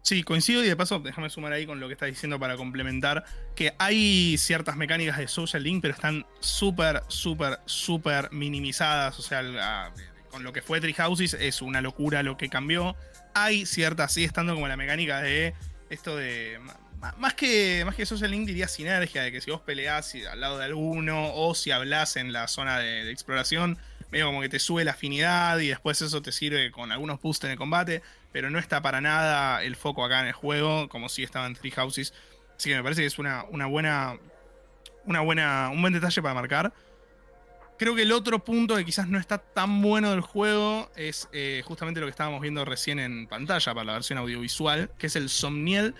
Sí, 0.06 0.22
coincido 0.22 0.64
y 0.64 0.68
de 0.68 0.76
paso 0.76 1.00
déjame 1.00 1.32
sumar 1.32 1.52
ahí 1.52 1.66
con 1.66 1.80
lo 1.80 1.88
que 1.88 1.94
estás 1.94 2.08
diciendo 2.08 2.40
para 2.40 2.58
complementar 2.58 3.26
que 3.56 3.74
hay 3.80 4.38
ciertas 4.38 4.76
mecánicas 4.76 5.18
de 5.18 5.28
Social 5.28 5.64
Link, 5.64 5.82
pero 5.82 5.96
están 5.96 6.28
súper, 6.40 7.02
súper, 7.08 7.58
súper 7.66 8.32
minimizadas. 8.32 9.18
O 9.18 9.24
sea, 9.24 9.92
con 10.30 10.44
lo 10.44 10.54
que 10.54 10.62
fue 10.62 10.80
Tree 10.80 10.94
Houses 10.94 11.34
es 11.34 11.60
una 11.64 11.82
locura 11.82 12.22
lo 12.22 12.38
que 12.38 12.50
cambió. 12.50 12.96
Hay 13.34 13.66
ciertas, 13.66 14.14
sigue 14.14 14.28
estando 14.28 14.54
como 14.54 14.68
la 14.68 14.78
mecánica 14.78 15.24
de 15.24 15.56
esto 15.90 16.16
de... 16.16 16.60
Más 17.18 17.34
que, 17.34 17.82
más 17.84 17.96
que 17.96 18.06
Social 18.06 18.30
Link 18.30 18.46
diría 18.46 18.68
sinergia, 18.68 19.24
de 19.24 19.32
que 19.32 19.42
si 19.42 19.50
vos 19.50 19.62
peleás 19.62 20.14
al 20.32 20.40
lado 20.40 20.60
de 20.60 20.66
alguno 20.66 21.34
o 21.34 21.56
si 21.56 21.72
hablas 21.72 22.16
en 22.16 22.32
la 22.32 22.48
zona 22.48 22.78
de, 22.78 23.06
de 23.06 23.12
exploración, 23.12 23.80
medio 24.12 24.28
como 24.28 24.42
que 24.42 24.50
te 24.50 24.60
sube 24.60 24.86
la 24.86 24.92
afinidad 24.92 25.58
y 25.58 25.70
después 25.70 26.00
eso 26.04 26.22
te 26.22 26.32
sirve 26.32 26.70
con 26.70 26.92
algunos 26.92 27.20
boosts 27.20 27.46
en 27.46 27.52
el 27.52 27.58
combate 27.58 28.04
pero 28.36 28.50
no 28.50 28.60
está 28.60 28.82
para 28.82 29.00
nada 29.00 29.64
el 29.64 29.78
foco 29.78 30.04
acá 30.04 30.20
en 30.20 30.28
el 30.28 30.34
juego, 30.34 30.90
como 30.90 31.08
si 31.08 31.24
estaba 31.24 31.48
en 31.48 31.56
Three 31.56 31.72
Houses. 31.72 32.14
Así 32.58 32.70
que 32.70 32.76
me 32.76 32.84
parece 32.84 33.00
que 33.00 33.08
es 33.08 33.18
una, 33.18 33.46
una 33.50 33.66
buena. 33.66 34.20
Una 35.06 35.22
buena. 35.22 35.70
un 35.72 35.80
buen 35.80 35.94
detalle 35.94 36.22
para 36.22 36.34
marcar. 36.34 36.74
Creo 37.80 37.96
que 37.96 38.02
el 38.02 38.12
otro 38.12 38.44
punto 38.44 38.76
que 38.76 38.84
quizás 38.84 39.08
no 39.08 39.20
está 39.20 39.38
tan 39.38 39.82
bueno 39.82 40.12
del 40.12 40.20
juego 40.20 40.92
es 40.98 41.30
eh, 41.32 41.64
justamente 41.64 42.02
lo 42.02 42.08
que 42.08 42.10
estábamos 42.10 42.42
viendo 42.42 42.66
recién 42.66 43.00
en 43.00 43.26
pantalla 43.28 43.74
para 43.74 43.86
la 43.86 43.94
versión 43.94 44.20
audiovisual, 44.20 44.92
que 44.98 45.08
es 45.08 45.16
el 45.16 45.30
Somniel, 45.30 45.96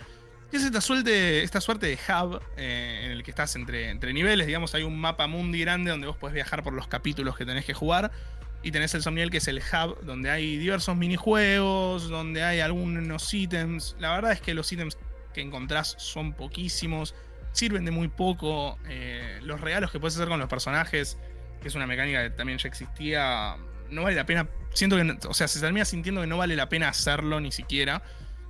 que 0.50 0.58
es 0.58 0.62
esta 0.62 0.82
suerte, 0.82 1.42
esta 1.42 1.62
suerte 1.62 1.86
de 1.86 1.94
hub 1.94 2.42
eh, 2.58 3.00
en 3.04 3.12
el 3.12 3.22
que 3.22 3.30
estás 3.30 3.56
entre, 3.56 3.88
entre 3.88 4.12
niveles. 4.12 4.46
Digamos, 4.46 4.74
hay 4.74 4.82
un 4.82 5.00
mapa 5.00 5.26
mundi 5.26 5.62
grande 5.62 5.90
donde 5.90 6.06
vos 6.06 6.18
podés 6.18 6.34
viajar 6.34 6.62
por 6.62 6.74
los 6.74 6.86
capítulos 6.86 7.34
que 7.34 7.46
tenés 7.46 7.64
que 7.64 7.72
jugar. 7.72 8.12
Y 8.66 8.72
tenés 8.72 8.92
el 8.96 9.02
Somniel, 9.02 9.30
que 9.30 9.36
es 9.36 9.46
el 9.46 9.58
hub, 9.58 10.04
donde 10.04 10.28
hay 10.28 10.56
diversos 10.56 10.96
minijuegos, 10.96 12.08
donde 12.08 12.42
hay 12.42 12.58
algunos 12.58 13.32
ítems. 13.32 13.94
La 14.00 14.10
verdad 14.10 14.32
es 14.32 14.40
que 14.40 14.54
los 14.54 14.72
ítems 14.72 14.98
que 15.32 15.40
encontrás 15.40 15.94
son 15.98 16.32
poquísimos, 16.32 17.14
sirven 17.52 17.84
de 17.84 17.92
muy 17.92 18.08
poco. 18.08 18.76
Eh, 18.88 19.38
los 19.42 19.60
regalos 19.60 19.92
que 19.92 20.00
puedes 20.00 20.16
hacer 20.16 20.26
con 20.26 20.40
los 20.40 20.48
personajes, 20.48 21.16
que 21.62 21.68
es 21.68 21.76
una 21.76 21.86
mecánica 21.86 22.24
que 22.24 22.30
también 22.30 22.58
ya 22.58 22.66
existía, 22.66 23.56
no 23.88 24.02
vale 24.02 24.16
la 24.16 24.26
pena. 24.26 24.48
Siento 24.74 24.96
que, 24.96 25.16
o 25.28 25.34
sea, 25.34 25.46
se 25.46 25.60
termina 25.60 25.84
sintiendo 25.84 26.22
que 26.22 26.26
no 26.26 26.36
vale 26.36 26.56
la 26.56 26.68
pena 26.68 26.88
hacerlo 26.88 27.38
ni 27.38 27.52
siquiera. 27.52 28.02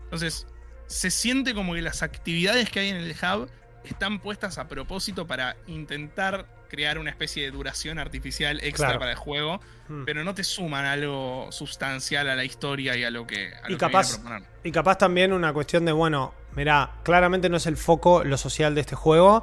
Entonces, 0.05 0.47
se 0.87 1.11
siente 1.11 1.53
como 1.53 1.75
que 1.75 1.83
las 1.83 2.03
actividades 2.03 2.71
que 2.71 2.81
hay 2.81 2.89
en 2.89 2.97
el 2.97 3.11
hub 3.11 3.51
están 3.91 4.19
puestas 4.21 4.59
a 4.59 4.69
propósito 4.69 5.27
para 5.27 5.57
intentar 5.67 6.47
crear 6.69 6.99
una 6.99 7.11
especie 7.11 7.45
de 7.45 7.51
duración 7.53 7.99
artificial 7.99 8.59
extra 8.63 8.87
Claro. 8.89 8.99
para 8.99 9.11
el 9.13 9.17
juego, 9.17 9.61
Hmm. 9.89 10.05
pero 10.05 10.25
no 10.25 10.35
te 10.35 10.43
suman 10.43 10.85
algo 10.85 11.47
sustancial 11.53 12.29
a 12.29 12.35
la 12.35 12.45
historia 12.45 12.97
y 12.97 13.05
a 13.05 13.11
lo 13.11 13.27
que, 13.27 13.53
a 13.63 13.69
Y 13.69 13.73
lo 13.73 13.79
capaz- 13.79 14.19
a. 14.27 14.41
Y 14.65 14.73
capaz 14.73 14.99
también 14.99 15.33
una 15.33 15.53
cuestión 15.53 15.85
de, 15.85 15.93
bueno, 15.93 16.35
mirá, 16.57 16.91
claramente 17.05 17.49
no 17.49 17.57
es 17.57 17.67
el 17.67 17.77
foco 17.77 18.25
lo 18.25 18.37
social 18.37 18.75
de 18.75 18.81
este 18.81 18.97
juego, 18.97 19.43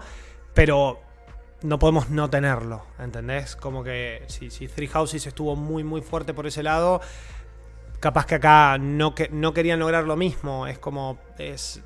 pero 0.54 1.02
no 1.62 1.80
podemos 1.80 2.10
no 2.10 2.30
tenerlo, 2.30 2.86
¿entendés? 3.00 3.56
Como 3.56 3.86
que 3.86 4.24
si, 4.28 4.50
si 4.50 4.68
Three 4.68 4.88
Houses 4.88 5.26
estuvo 5.26 5.56
muy, 5.56 5.86
muy 5.86 6.02
fuerte 6.02 6.34
por 6.34 6.46
ese 6.46 6.62
lado, 6.62 7.00
capaz 8.02 8.26
que 8.26 8.36
acá 8.36 8.78
no, 8.78 9.16
que, 9.16 9.30
no 9.30 9.54
querían 9.54 9.80
lograr 9.80 10.04
lo 10.04 10.18
mismo. 10.18 10.68
Es 10.68 10.78
como, 10.78 11.20
es... 11.38 11.82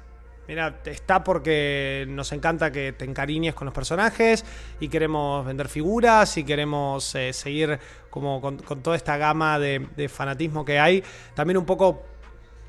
Mira, 0.47 0.79
está 0.86 1.23
porque 1.23 2.05
nos 2.07 2.31
encanta 2.31 2.71
que 2.71 2.93
te 2.93 3.05
encariñes 3.05 3.53
con 3.53 3.65
los 3.65 3.73
personajes 3.73 4.45
y 4.79 4.88
queremos 4.88 5.45
vender 5.45 5.67
figuras 5.67 6.38
y 6.38 6.43
queremos 6.43 7.13
eh, 7.15 7.33
seguir 7.33 7.79
como 8.10 8.39
con, 8.39 8.57
toda 8.57 8.95
esta 8.95 9.17
gama 9.17 9.60
de 9.60 10.10
fanatismo 10.12 10.63
que 10.63 10.79
hay. 10.79 11.03
También 11.36 11.57
un 11.57 11.65
poco 11.65 12.03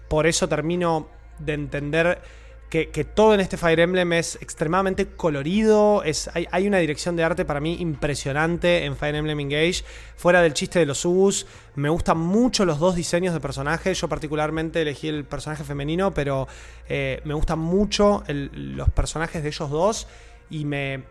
por 0.09 0.27
eso 0.27 0.49
termino 0.49 1.09
de 1.39 1.55
entender 1.55 2.21
que, 2.69 3.05
todo 3.05 3.33
en 3.33 3.41
este 3.41 3.57
Fire 3.57 3.81
Emblem 3.81 4.13
es 4.13 4.37
extremadamente 4.43 5.07
colorido. 5.07 6.03
Es, 6.03 6.31
hay, 6.35 6.47
hay 6.51 6.67
una 6.67 6.79
dirección 6.79 7.17
de 7.17 7.25
arte 7.25 7.45
para 7.45 7.61
mí 7.61 7.77
impresionante 7.81 8.85
en 8.85 8.97
Fire 8.97 9.15
Emblem 9.15 9.41
Engage. 9.41 9.85
Fuera 10.17 10.43
del 10.43 10.53
chiste 10.53 10.79
de 10.79 10.87
los 10.87 11.05
Ubus, 11.05 11.47
me 11.77 11.89
gustan 11.89 12.19
mucho 12.19 12.67
los 12.67 12.79
dos 12.79 12.95
diseños 12.95 13.33
de 13.33 13.41
personajes. 13.41 13.99
Yo 13.99 14.09
particularmente 14.09 14.83
elegí 14.83 15.09
el 15.09 15.25
personaje 15.25 15.65
femenino, 15.65 16.13
pero 16.13 16.47
eh, 16.89 17.23
me 17.25 17.35
gustan 17.35 17.59
mucho 17.59 18.23
los 18.27 18.91
personajes 18.91 19.43
de 19.43 19.49
ellos 19.49 19.71
dos. 19.71 20.07
Y 20.51 20.67
me, 20.67 21.05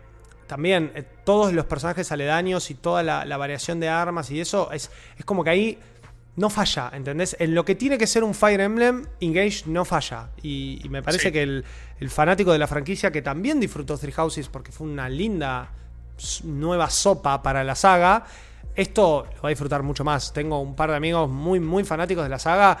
también 0.46 0.92
eh, 0.94 1.04
todos 1.24 1.52
los 1.52 1.66
personajes 1.66 2.12
aledaños 2.12 2.70
y 2.70 2.74
toda 2.74 3.02
la, 3.02 3.24
la 3.24 3.36
variación 3.36 3.80
de 3.80 3.88
armas 3.88 4.30
y 4.30 4.40
eso 4.40 4.72
es, 4.72 4.90
es 5.16 5.24
como 5.24 5.44
que 5.44 5.50
ahí 5.50 5.78
no 6.38 6.50
falla, 6.50 6.90
¿entendés? 6.94 7.36
En 7.38 7.54
lo 7.54 7.64
que 7.64 7.74
tiene 7.74 7.98
que 7.98 8.06
ser 8.06 8.22
un 8.24 8.34
Fire 8.34 8.60
Emblem, 8.60 9.04
Engage 9.20 9.64
no 9.66 9.84
falla. 9.84 10.30
Y, 10.42 10.80
y 10.84 10.88
me 10.88 11.02
parece 11.02 11.24
Sí. 11.28 11.32
que 11.32 11.42
el, 11.42 11.64
el 12.00 12.10
fanático 12.10 12.52
de 12.52 12.58
la 12.58 12.66
franquicia, 12.66 13.10
que 13.10 13.22
también 13.22 13.60
disfrutó 13.60 13.98
Three 13.98 14.12
Houses 14.12 14.48
porque 14.48 14.72
fue 14.72 14.86
una 14.86 15.08
linda 15.08 15.70
nueva 16.44 16.90
sopa 16.90 17.42
para 17.42 17.62
la 17.64 17.74
saga, 17.74 18.24
esto 18.74 19.26
lo 19.36 19.42
va 19.42 19.48
a 19.48 19.50
disfrutar 19.50 19.82
mucho 19.82 20.04
más. 20.04 20.32
Tengo 20.32 20.60
un 20.60 20.74
par 20.76 20.90
de 20.90 20.96
amigos 20.96 21.28
muy, 21.28 21.60
muy 21.60 21.84
fanáticos 21.84 22.22
de 22.24 22.30
la 22.30 22.38
saga 22.38 22.78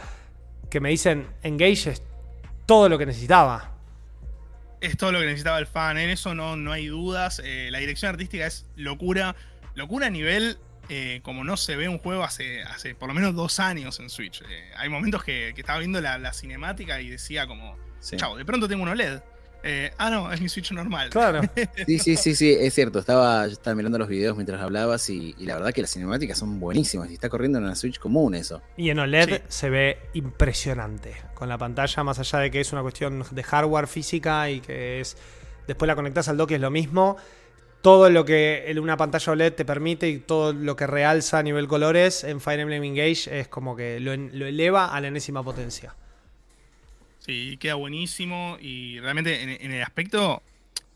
que 0.70 0.80
me 0.80 0.90
dicen, 0.90 1.26
Engage 1.42 1.90
es 1.90 2.02
todo 2.66 2.88
lo 2.88 2.98
que 2.98 3.06
necesitaba. 3.06 3.72
es 4.80 4.96
todo 4.96 5.10
lo 5.10 5.18
que 5.18 5.26
necesitaba 5.26 5.58
el 5.58 5.66
fan. 5.66 5.98
En 5.98 6.10
eso 6.10 6.34
no, 6.34 6.54
no 6.56 6.70
hay 6.70 6.86
dudas. 6.86 7.42
Eh, 7.44 7.68
la 7.72 7.78
dirección 7.78 8.10
artística 8.10 8.46
es 8.46 8.64
locura. 8.76 9.34
Locura 9.74 10.06
a 10.06 10.10
nivel 10.10 10.58
eh, 10.88 11.20
como 11.22 11.44
no 11.44 11.56
se 11.56 11.76
ve 11.76 11.88
un 11.88 11.98
juego 11.98 12.24
hace, 12.24 12.62
hace 12.62 12.94
por 12.94 13.08
lo 13.08 13.14
menos 13.14 13.34
dos 13.34 13.60
años 13.60 13.98
en 14.00 14.08
Switch. 14.10 14.42
Eh, 14.42 14.70
hay 14.76 14.88
momentos 14.88 15.22
que, 15.24 15.52
que 15.54 15.60
estaba 15.60 15.78
viendo 15.78 16.00
la, 16.00 16.18
la 16.18 16.32
cinemática 16.32 17.00
y 17.00 17.08
decía 17.10 17.46
como, 17.46 17.76
Sí. 18.00 18.16
chao, 18.16 18.36
de 18.36 18.44
pronto 18.44 18.68
tengo 18.68 18.82
un 18.84 18.88
OLED. 18.90 19.20
Eh, 19.64 19.90
ah, 19.98 20.08
no, 20.08 20.32
es 20.32 20.40
mi 20.40 20.48
Switch 20.48 20.70
normal. 20.70 21.10
Claro. 21.10 21.40
Sí, 21.86 21.98
sí, 21.98 22.16
sí, 22.16 22.36
sí, 22.36 22.52
es 22.52 22.72
cierto. 22.74 23.00
Estaba, 23.00 23.44
yo 23.46 23.52
estaba 23.54 23.74
mirando 23.74 23.98
los 23.98 24.06
videos 24.08 24.36
mientras 24.36 24.60
hablabas 24.62 25.10
y, 25.10 25.34
y 25.36 25.46
la 25.46 25.54
verdad 25.56 25.72
que 25.72 25.80
las 25.82 25.90
cinemáticas 25.90 26.38
son 26.38 26.60
buenísimas 26.60 27.10
y 27.10 27.14
está 27.14 27.28
corriendo 27.28 27.58
en 27.58 27.64
una 27.64 27.74
Switch 27.74 27.98
común 27.98 28.36
eso. 28.36 28.62
Y 28.76 28.90
en 28.90 29.00
OLED 29.00 29.28
Sí. 29.38 29.42
se 29.48 29.68
ve 29.70 29.98
impresionante. 30.14 31.14
Con 31.34 31.48
la 31.48 31.58
pantalla, 31.58 32.04
más 32.04 32.18
allá 32.20 32.38
de 32.38 32.50
que 32.52 32.60
es 32.60 32.72
una 32.72 32.82
cuestión 32.82 33.24
de 33.30 33.42
hardware 33.42 33.88
física 33.88 34.48
y 34.50 34.60
que 34.60 35.00
es. 35.00 35.16
Después 35.66 35.86
la 35.88 35.96
conectas 35.96 36.28
al 36.28 36.36
dock 36.36 36.52
y 36.52 36.54
es 36.54 36.60
lo 36.60 36.70
mismo. 36.70 37.16
Todo 37.82 38.10
lo 38.10 38.24
que 38.24 38.74
una 38.80 38.96
pantalla 38.96 39.32
OLED 39.32 39.52
te 39.52 39.64
permite 39.64 40.08
y 40.08 40.18
todo 40.18 40.52
lo 40.52 40.74
que 40.76 40.86
realza 40.86 41.38
a 41.38 41.42
nivel 41.42 41.68
colores 41.68 42.24
en 42.24 42.40
Fire 42.40 42.60
Emblem 42.60 42.82
Engage 42.82 43.40
es 43.40 43.48
como 43.48 43.76
que 43.76 44.00
lo 44.00 44.12
eleva 44.12 44.86
a 44.86 45.00
la 45.00 45.08
enésima 45.08 45.42
potencia. 45.42 45.94
Sí, 47.28 47.58
queda 47.58 47.74
buenísimo 47.74 48.56
y 48.60 48.98
realmente 49.00 49.42
en, 49.42 49.50
en 49.50 49.72
el 49.72 49.82
aspecto, 49.82 50.42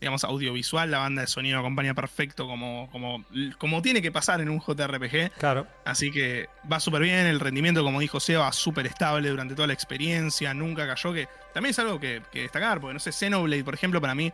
digamos, 0.01 0.23
audiovisual, 0.23 0.89
la 0.89 0.97
banda 0.97 1.21
de 1.21 1.27
sonido 1.27 1.59
acompaña 1.59 1.93
perfecto 1.93 2.47
como, 2.47 2.89
como, 2.91 3.23
como 3.59 3.81
tiene 3.83 4.01
que 4.01 4.11
pasar 4.11 4.41
en 4.41 4.49
un 4.49 4.59
JRPG. 4.59 5.31
Claro. 5.37 5.67
Así 5.85 6.11
que 6.11 6.49
va 6.71 6.79
súper 6.79 7.03
bien, 7.03 7.27
el 7.27 7.39
rendimiento, 7.39 7.83
como 7.83 7.99
dijo 7.99 8.19
Seba, 8.19 8.51
súper 8.51 8.87
estable 8.87 9.29
durante 9.29 9.53
toda 9.53 9.67
la 9.67 9.73
experiencia, 9.73 10.53
nunca 10.55 10.87
cayó, 10.87 11.13
que 11.13 11.27
también 11.53 11.69
es 11.69 11.79
algo 11.79 11.99
que, 11.99 12.23
que 12.31 12.41
destacar, 12.41 12.81
porque 12.81 12.95
no 12.95 12.99
sé, 12.99 13.11
Xenoblade, 13.11 13.63
por 13.63 13.75
ejemplo, 13.75 14.01
para 14.01 14.15
mí 14.15 14.33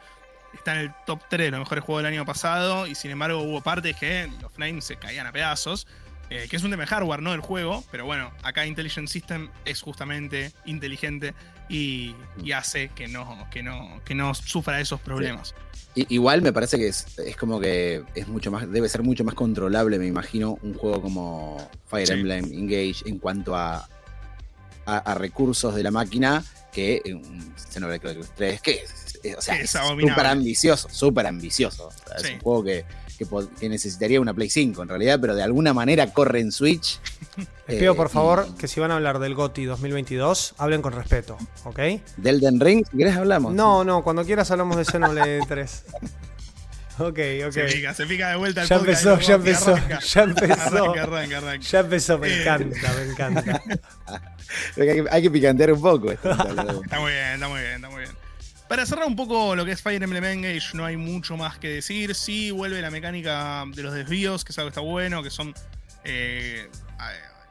está 0.54 0.74
en 0.74 0.82
el 0.82 0.92
top 1.06 1.22
3 1.30 1.48
de 1.48 1.52
los 1.52 1.60
mejores 1.62 1.84
juegos 1.84 2.04
del 2.04 2.14
año 2.14 2.26
pasado, 2.26 2.88
y 2.88 2.96
sin 2.96 3.12
embargo 3.12 3.42
hubo 3.42 3.62
partes 3.62 3.96
que 3.96 4.30
los 4.42 4.52
frames 4.52 4.86
se 4.86 4.98
caían 4.98 5.28
a 5.28 5.32
pedazos, 5.32 5.88
eh, 6.30 6.48
que 6.50 6.56
es 6.58 6.64
un 6.64 6.70
tema 6.72 6.84
de 6.84 6.88
hardware, 6.88 7.22
no 7.22 7.32
del 7.32 7.42
juego, 7.42 7.84
pero 7.92 8.06
bueno, 8.06 8.32
acá 8.44 8.66
Intelligent 8.66 9.08
System 9.08 9.50
es 9.66 9.82
justamente 9.82 10.52
inteligente 10.66 11.34
y, 11.70 12.16
y 12.44 12.52
hace 12.52 12.90
que 12.90 13.08
no, 13.08 13.48
que, 13.50 13.64
no, 13.64 14.02
que 14.06 14.14
no 14.16 14.34
sufra 14.36 14.80
esos 14.80 15.00
problemas. 15.00 15.56
Igual 15.96 16.44
me 16.44 16.54
parece 16.54 16.78
que 16.78 16.88
es, 16.88 17.18
es 17.18 17.36
como 17.36 17.60
que 17.60 18.04
es 18.14 18.28
mucho 18.28 18.52
más, 18.52 18.72
debe 18.72 18.88
ser 18.88 19.02
mucho 19.02 19.24
más 19.24 19.34
controlable, 19.34 19.98
me 19.98 20.06
imagino, 20.06 20.60
un 20.62 20.76
juego 20.76 21.02
como 21.02 21.58
Fire 21.88 22.08
Sí. 22.08 22.14
Emblem 22.14 22.46
Engage 22.46 23.08
en 23.08 23.18
cuanto 23.18 23.56
a, 23.56 23.90
a, 24.86 24.98
a 24.98 25.14
recursos 25.16 25.74
de 25.74 25.82
la 25.84 25.92
máquina 25.92 26.44
que 26.72 27.02
un 27.08 27.54
Xenoblade 27.58 28.00
Chronicles 28.00 28.32
3, 28.36 28.62
que 28.62 28.72
es, 28.84 28.99
es- 29.24 29.38
o 29.38 29.42
sea, 29.42 29.56
Es 29.60 29.70
súper 29.72 30.26
ambicioso, 30.26 30.88
súper 30.90 31.28
ambicioso. 31.28 31.88
O 31.88 31.92
sea, 31.92 32.20
Sí. 32.20 32.28
Es 32.28 32.34
un 32.36 32.40
juego 32.42 32.64
que, 32.64 32.86
que, 33.60 33.68
necesitaría 33.70 34.22
una 34.22 34.34
Play 34.34 34.50
5 34.50 34.82
en 34.84 34.88
realidad, 34.90 35.18
pero 35.20 35.36
de 35.36 35.44
alguna 35.44 35.74
manera 35.74 36.12
corre 36.14 36.40
en 36.40 36.52
Switch. 36.52 37.00
Les 37.68 37.78
Eh, 37.78 37.80
pido 37.82 37.96
por 37.96 38.08
y- 38.08 38.10
favor 38.10 38.48
que 38.58 38.68
si 38.68 38.80
van 38.80 38.92
a 38.92 38.96
hablar 38.96 39.20
del 39.20 39.36
GOTI 39.36 39.66
2022, 39.66 40.56
hablen 40.58 40.82
con 40.82 40.94
respeto, 40.94 41.38
¿ok? 41.66 41.78
Del 42.18 42.38
Elden 42.38 42.60
Ring, 42.60 42.86
si 42.90 42.98
querés 42.98 43.16
hablamos. 43.18 43.54
No, 43.54 43.84
no, 43.84 44.04
cuando 44.04 44.24
quieras 44.26 44.50
hablamos 44.52 44.78
de 44.78 44.86
Xenoblade 44.86 45.42
3. 45.48 45.84
Ok, 47.02 47.18
ok. 47.48 47.52
Se 47.54 47.64
pica, 47.64 47.94
se 47.94 48.06
pica 48.08 48.30
de 48.30 48.36
vuelta 48.36 48.64
el 48.64 48.68
Ya 48.68 48.78
podcast, 48.80 49.06
empezó, 49.06 49.22
y 49.22 49.26
ya 49.28 49.34
empezó, 49.36 49.74
arranca. 49.76 50.00
ya 50.02 50.22
empezó. 50.24 50.54
Arranca, 50.54 51.04
arranca, 51.04 51.38
arranca. 51.38 51.66
Ya 51.68 51.80
empezó, 51.80 52.18
me 52.20 52.28
Eh. 52.28 52.42
encanta, 52.42 52.94
me 52.94 53.12
encanta. 53.12 53.62
Hay 54.78 54.86
que, 54.88 55.06
hay 55.12 55.22
que 55.22 55.30
picantear 55.32 55.72
un 55.74 55.82
poco. 55.82 56.12
esto, 56.12 56.32
Está 56.32 57.00
muy 57.00 57.12
bien, 57.12 57.34
está 57.36 57.48
muy 57.48 57.60
bien, 57.62 57.76
está 57.76 57.90
muy 57.90 58.00
bien. 58.02 58.12
Para 58.70 58.86
cerrar 58.86 59.08
un 59.08 59.16
poco 59.16 59.56
lo 59.56 59.66
que 59.66 59.72
es 59.72 59.82
Fire 59.82 60.02
Emblem 60.02 60.24
Engage, 60.24 60.76
no 60.76 60.86
hay 60.86 60.96
mucho 60.96 61.36
más 61.36 61.58
que 61.58 61.68
decir. 61.70 62.14
Sí, 62.14 62.52
vuelve 62.52 62.80
la 62.82 62.92
mecánica 62.92 63.66
de 63.68 63.82
los 63.82 63.92
desvíos, 63.96 64.46
que 64.46 64.52
es 64.52 64.60
algo 64.60 64.68
que 64.68 64.74
está 64.74 64.82
bueno, 64.82 65.24
que 65.24 65.32
son. 65.32 65.56
eh, 66.04 66.70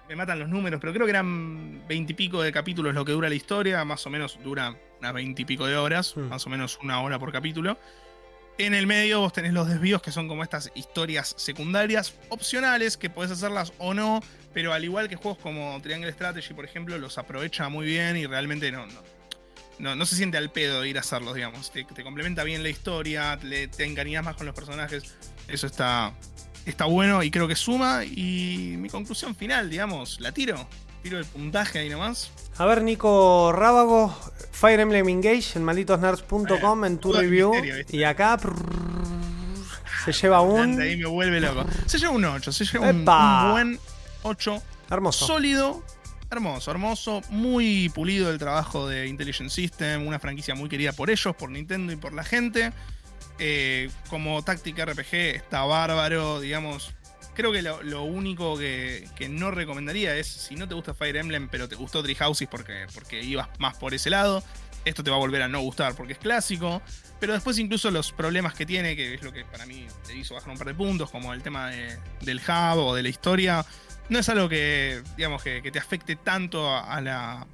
me 0.08 0.14
matan 0.16 0.38
los 0.38 0.48
números, 0.48 0.80
pero 0.80 0.92
creo 0.94 1.04
que 1.04 1.10
eran 1.10 1.86
veintipico 1.86 2.40
de 2.40 2.50
capítulos 2.52 2.94
lo 2.94 3.04
que 3.04 3.12
dura 3.12 3.28
la 3.28 3.34
historia. 3.34 3.84
Más 3.84 4.06
o 4.06 4.10
menos 4.10 4.38
dura 4.44 4.74
unas 5.00 5.12
veintipico 5.12 5.66
de 5.66 5.76
horas, 5.76 6.14
Hmm. 6.16 6.28
más 6.28 6.46
o 6.46 6.50
menos 6.50 6.78
una 6.84 7.02
hora 7.02 7.18
por 7.18 7.32
capítulo. 7.32 7.78
En 8.56 8.72
el 8.72 8.86
medio 8.86 9.18
vos 9.20 9.32
tenés 9.32 9.52
los 9.52 9.68
desvíos, 9.68 10.00
que 10.00 10.12
son 10.12 10.28
como 10.28 10.44
estas 10.44 10.70
historias 10.76 11.34
secundarias 11.36 12.14
opcionales, 12.28 12.96
que 12.96 13.10
podés 13.10 13.32
hacerlas 13.32 13.72
o 13.78 13.92
no, 13.92 14.22
pero 14.54 14.72
al 14.72 14.84
igual 14.84 15.08
que 15.08 15.16
juegos 15.16 15.38
como 15.42 15.80
Triangle 15.82 16.12
Strategy, 16.12 16.54
por 16.54 16.64
ejemplo, 16.64 16.96
los 16.96 17.18
aprovecha 17.18 17.68
muy 17.68 17.86
bien 17.86 18.16
y 18.16 18.26
realmente 18.26 18.70
no, 18.72 18.86
no, 18.86 19.02
no, 19.78 19.94
no 19.96 20.06
se 20.06 20.16
siente 20.16 20.36
al 20.38 20.50
pedo 20.50 20.84
ir 20.84 20.96
a 20.96 21.00
hacerlos, 21.00 21.34
digamos. 21.34 21.70
Te, 21.70 21.84
te 21.84 22.02
complementa 22.04 22.44
bien 22.44 22.62
la 22.62 22.68
historia, 22.68 23.36
le- 23.42 23.68
te 23.68 23.84
encariñas 23.84 24.24
más 24.24 24.36
con 24.36 24.46
los 24.46 24.54
personajes. 24.54 25.02
Eso 25.48 25.66
está, 25.66 26.12
está 26.66 26.84
bueno 26.86 27.22
y 27.22 27.30
creo 27.30 27.48
que 27.48 27.56
suma. 27.56 28.04
Y 28.04 28.74
mi 28.78 28.88
conclusión 28.88 29.34
final, 29.34 29.70
digamos, 29.70 30.20
la 30.20 30.32
tiro. 30.32 30.68
Tiro 31.02 31.18
el 31.18 31.24
puntaje 31.26 31.78
ahí 31.78 31.88
nomás. 31.88 32.30
A 32.58 32.66
ver, 32.66 32.82
Nico 32.82 33.52
Rábago, 33.52 34.14
Fire 34.50 34.80
Emblem 34.80 35.08
Engage 35.08 35.52
en 35.56 35.62
malditosnerds.com 35.62 36.84
en 36.84 36.98
tu 36.98 37.12
review. 37.12 37.52
Y 37.90 38.02
acá 38.02 38.36
prrr, 38.36 38.56
se 40.04 40.12
lleva 40.12 40.38
ahí 40.38 40.44
un. 40.44 40.76
me 40.76 41.06
vuelve 41.06 41.40
loco. 41.40 41.64
Se 41.86 41.98
lleva 41.98 42.12
un 42.12 42.24
8, 42.24 42.50
se 42.52 42.64
lleva 42.64 42.90
un, 42.90 42.96
un 43.08 43.52
buen 43.52 43.80
8. 44.22 44.62
Hermoso. 44.90 45.26
Sólido, 45.26 45.84
hermoso, 46.30 46.70
hermoso, 46.70 47.22
muy 47.30 47.88
pulido 47.88 48.30
el 48.30 48.38
trabajo 48.38 48.88
de 48.88 49.06
Intelligent 49.06 49.50
System, 49.50 50.06
una 50.06 50.18
franquicia 50.18 50.54
muy 50.54 50.68
querida 50.68 50.92
por 50.92 51.10
ellos, 51.10 51.34
por 51.36 51.50
Nintendo 51.50 51.92
y 51.92 51.96
por 51.96 52.12
la 52.12 52.24
gente. 52.24 52.72
Eh, 53.38 53.90
como 54.10 54.42
táctica 54.42 54.84
RPG 54.84 55.14
está 55.14 55.62
bárbaro, 55.64 56.40
digamos. 56.40 56.92
Creo 57.34 57.52
que 57.52 57.62
lo, 57.62 58.02
único 58.02 58.58
que, 58.58 59.08
que 59.14 59.28
no 59.28 59.52
recomendaría 59.52 60.16
es 60.16 60.26
si 60.26 60.56
no 60.56 60.66
te 60.66 60.74
gusta 60.74 60.92
Fire 60.92 61.16
Emblem, 61.16 61.48
pero 61.48 61.68
te 61.68 61.76
gustó 61.76 62.02
Three 62.02 62.16
Houses 62.16 62.48
porque, 62.48 62.86
porque 62.92 63.22
ibas 63.22 63.48
más 63.60 63.76
por 63.76 63.94
ese 63.94 64.10
lado, 64.10 64.42
esto 64.84 65.04
te 65.04 65.10
va 65.10 65.16
a 65.16 65.20
volver 65.20 65.42
a 65.42 65.48
no 65.48 65.60
gustar 65.60 65.94
porque 65.94 66.14
es 66.14 66.18
clásico. 66.18 66.82
Pero 67.20 67.32
después 67.32 67.58
incluso 67.58 67.92
los 67.92 68.10
problemas 68.12 68.54
que 68.54 68.66
tiene, 68.66 68.96
que 68.96 69.14
es 69.14 69.22
lo 69.22 69.32
que 69.32 69.44
para 69.44 69.66
mí 69.66 69.86
te 70.04 70.16
hizo 70.16 70.34
bajar 70.34 70.50
un 70.50 70.58
par 70.58 70.66
de 70.66 70.74
puntos, 70.74 71.10
como 71.10 71.32
el 71.32 71.42
tema 71.42 71.70
de- 71.70 71.96
del 72.22 72.38
hub 72.40 72.78
o 72.78 72.94
de 72.94 73.02
la 73.04 73.08
historia, 73.08 73.64
no 74.08 74.18
es 74.18 74.28
algo 74.28 74.48
que, 74.48 75.02
digamos, 75.16 75.42
que, 75.42 75.62
que 75.62 75.70
te 75.70 75.78
afecte 75.78 76.16
tanto 76.16 76.68
a, 76.68 76.94
a 76.94 77.00
la, 77.00 77.46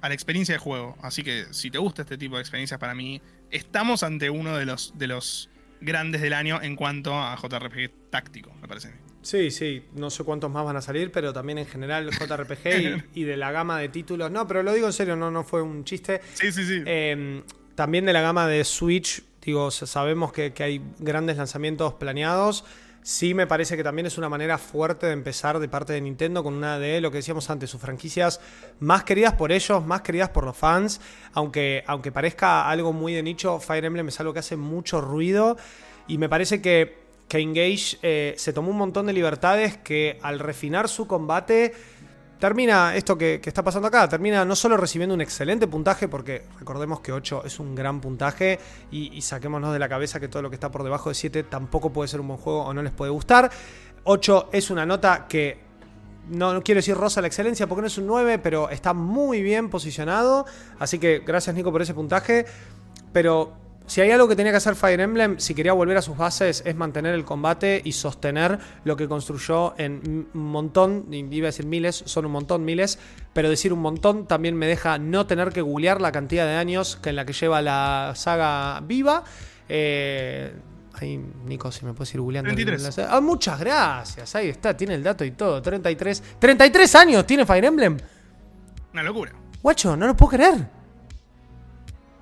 a 0.00 0.08
la 0.08 0.14
experiencia 0.14 0.54
de 0.54 0.58
juego. 0.58 0.96
Así 1.02 1.22
que 1.22 1.46
si 1.50 1.70
te 1.70 1.78
gusta 1.78 2.02
este 2.02 2.18
tipo 2.18 2.36
de 2.36 2.42
experiencias, 2.42 2.78
para 2.78 2.94
mí, 2.94 3.20
estamos 3.50 4.02
ante 4.02 4.30
uno 4.30 4.56
de 4.56 4.66
los, 4.66 4.96
de 4.96 5.06
los 5.06 5.50
grandes 5.80 6.20
del 6.20 6.32
año 6.32 6.60
en 6.62 6.76
cuanto 6.76 7.14
a 7.14 7.36
JRPG 7.36 8.10
táctico, 8.10 8.52
me 8.60 8.68
parece. 8.68 8.92
Sí, 9.22 9.50
sí, 9.50 9.84
no 9.94 10.10
sé 10.10 10.24
cuántos 10.24 10.50
más 10.50 10.64
van 10.64 10.76
a 10.76 10.80
salir, 10.80 11.10
pero 11.12 11.32
también 11.32 11.58
en 11.58 11.66
general 11.66 12.10
JRPG 12.18 13.04
y, 13.14 13.20
y 13.20 13.24
de 13.24 13.36
la 13.36 13.52
gama 13.52 13.78
de 13.78 13.88
títulos. 13.88 14.30
No, 14.30 14.46
pero 14.46 14.62
lo 14.62 14.72
digo 14.72 14.86
en 14.86 14.92
serio, 14.92 15.16
no, 15.16 15.30
no 15.30 15.44
fue 15.44 15.62
un 15.62 15.84
chiste. 15.84 16.20
Sí, 16.34 16.52
sí, 16.52 16.64
sí. 16.64 16.82
Eh, 16.86 17.42
también 17.74 18.06
de 18.06 18.12
la 18.12 18.22
gama 18.22 18.46
de 18.46 18.64
Switch, 18.64 19.22
digo, 19.42 19.70
sabemos 19.70 20.32
que, 20.32 20.52
que 20.52 20.62
hay 20.62 20.82
grandes 20.98 21.36
lanzamientos 21.36 21.94
planeados. 21.94 22.64
Sí 23.08 23.32
me 23.32 23.46
parece 23.46 23.74
que 23.74 23.82
también 23.82 24.04
es 24.04 24.18
una 24.18 24.28
manera 24.28 24.58
fuerte 24.58 25.06
de 25.06 25.14
empezar 25.14 25.58
de 25.60 25.66
parte 25.66 25.94
de 25.94 26.00
Nintendo 26.02 26.42
con 26.44 26.52
una 26.52 26.78
de 26.78 27.00
lo 27.00 27.10
que 27.10 27.16
decíamos 27.16 27.48
antes, 27.48 27.70
sus 27.70 27.80
franquicias 27.80 28.38
más 28.80 29.02
queridas 29.02 29.32
por 29.32 29.50
ellos, 29.50 29.82
más 29.82 30.02
queridas 30.02 30.28
por 30.28 30.44
los 30.44 30.54
fans. 30.54 31.00
Aunque, 31.32 31.84
aunque 31.86 32.12
parezca 32.12 32.68
algo 32.68 32.92
muy 32.92 33.14
de 33.14 33.22
nicho, 33.22 33.60
Fire 33.60 33.86
Emblem 33.86 34.08
es 34.08 34.20
algo 34.20 34.34
que 34.34 34.40
hace 34.40 34.56
mucho 34.56 35.00
ruido. 35.00 35.56
Y 36.06 36.18
me 36.18 36.28
parece 36.28 36.60
que, 36.60 36.98
que 37.28 37.38
Engage 37.38 37.96
eh, 38.02 38.34
se 38.36 38.52
tomó 38.52 38.72
un 38.72 38.76
montón 38.76 39.06
de 39.06 39.14
libertades 39.14 39.78
que 39.78 40.18
al 40.20 40.38
refinar 40.38 40.86
su 40.86 41.06
combate 41.06 41.72
termina 42.38 42.94
esto 42.94 43.16
que, 43.18 43.40
está 43.44 43.62
pasando 43.62 43.88
acá, 43.88 44.08
termina 44.08 44.44
no 44.44 44.54
solo 44.56 44.76
recibiendo 44.76 45.14
un 45.14 45.20
excelente 45.20 45.66
puntaje, 45.66 46.08
porque 46.08 46.44
recordemos 46.58 47.00
que 47.00 47.12
8 47.12 47.42
es 47.44 47.58
un 47.60 47.74
gran 47.74 48.00
puntaje 48.00 48.58
y, 48.90 49.16
y 49.16 49.22
saquémonos 49.22 49.72
de 49.72 49.78
la 49.78 49.88
cabeza 49.88 50.20
que 50.20 50.28
todo 50.28 50.42
lo 50.42 50.50
que 50.50 50.56
está 50.56 50.70
por 50.70 50.84
debajo 50.84 51.08
de 51.08 51.14
7 51.14 51.42
tampoco 51.44 51.90
puede 51.90 52.08
ser 52.08 52.20
un 52.20 52.28
buen 52.28 52.40
juego 52.40 52.64
o 52.64 52.74
no 52.74 52.82
les 52.82 52.92
puede 52.92 53.10
gustar. 53.10 53.50
8 54.04 54.50
es 54.52 54.70
una 54.70 54.86
nota 54.86 55.26
que 55.28 55.68
no, 56.30 56.52
no 56.52 56.62
quiero 56.62 56.78
decir 56.78 56.96
rosa 56.96 57.20
la 57.20 57.26
excelencia 57.26 57.66
porque 57.66 57.82
no 57.82 57.86
es 57.86 57.98
un 57.98 58.06
9, 58.06 58.38
pero 58.38 58.68
está 58.70 58.92
muy 58.92 59.42
bien 59.42 59.70
posicionado. 59.70 60.46
Así 60.78 60.98
que 60.98 61.20
gracias 61.20 61.54
Nico 61.56 61.72
por 61.72 61.82
ese 61.82 61.94
puntaje. 61.94 62.46
Pero 63.12 63.52
si 63.88 64.02
hay 64.02 64.10
algo 64.10 64.28
que 64.28 64.36
tenía 64.36 64.52
que 64.52 64.58
hacer 64.58 64.76
Fire 64.76 65.00
Emblem, 65.00 65.38
si 65.38 65.54
quería 65.54 65.72
volver 65.72 65.96
a 65.96 66.02
sus 66.02 66.16
bases, 66.16 66.62
es 66.66 66.76
mantener 66.76 67.14
el 67.14 67.24
combate 67.24 67.80
y 67.82 67.92
sostener 67.92 68.58
lo 68.84 68.96
que 68.96 69.08
construyó 69.08 69.74
en 69.78 70.28
un 70.34 70.42
montón, 70.42 71.06
iba 71.10 71.46
a 71.46 71.50
decir 71.50 71.64
miles, 71.64 72.02
son 72.04 72.26
un 72.26 72.32
montón, 72.32 72.66
miles, 72.66 72.98
pero 73.32 73.48
decir 73.48 73.72
un 73.72 73.80
montón 73.80 74.26
también 74.26 74.56
me 74.56 74.66
deja 74.66 74.98
no 74.98 75.26
tener 75.26 75.52
que 75.52 75.62
googlear 75.62 76.02
la 76.02 76.12
cantidad 76.12 76.44
de 76.44 76.56
años 76.56 76.96
que 77.02 77.08
en 77.08 77.16
la 77.16 77.24
que 77.24 77.32
lleva 77.32 77.62
la 77.62 78.12
saga 78.14 78.80
viva. 78.80 79.24
Eh, 79.70 80.52
ahí, 80.92 81.18
Nico, 81.46 81.72
si 81.72 81.86
me 81.86 81.94
puedes 81.94 82.12
ir 82.12 82.20
googleando. 82.20 82.52
33. 82.52 82.98
Ah, 83.08 83.22
muchas 83.22 83.58
gracias, 83.58 84.34
ahí 84.34 84.50
está, 84.50 84.76
tiene 84.76 84.94
el 84.96 85.02
dato 85.02 85.24
y 85.24 85.30
todo. 85.30 85.62
33. 85.62 86.22
33 86.38 86.94
años 86.94 87.26
tiene 87.26 87.46
Fire 87.46 87.64
Emblem. 87.64 87.96
Una 88.92 89.02
locura. 89.02 89.32
Guacho, 89.62 89.96
no 89.96 90.06
lo 90.06 90.14
puedo 90.14 90.32
creer. 90.32 90.68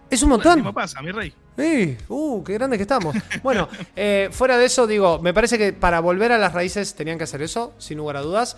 Es 0.08 0.22
un 0.22 0.28
montón. 0.28 0.54
tiempo 0.54 0.72
pasa, 0.72 1.02
mi 1.02 1.10
rey. 1.10 1.34
Sí, 1.56 1.96
uh, 2.08 2.44
qué 2.44 2.54
grande 2.54 2.76
que 2.76 2.82
estamos. 2.82 3.16
Bueno, 3.42 3.68
eh, 3.96 4.28
fuera 4.30 4.58
de 4.58 4.66
eso, 4.66 4.86
digo, 4.86 5.18
me 5.20 5.32
parece 5.32 5.56
que 5.56 5.72
para 5.72 6.00
volver 6.00 6.32
a 6.32 6.38
las 6.38 6.52
raíces 6.52 6.94
tenían 6.94 7.18
que 7.18 7.24
hacer 7.24 7.42
eso, 7.42 7.72
sin 7.78 7.98
lugar 7.98 8.16
a 8.16 8.20
dudas. 8.20 8.56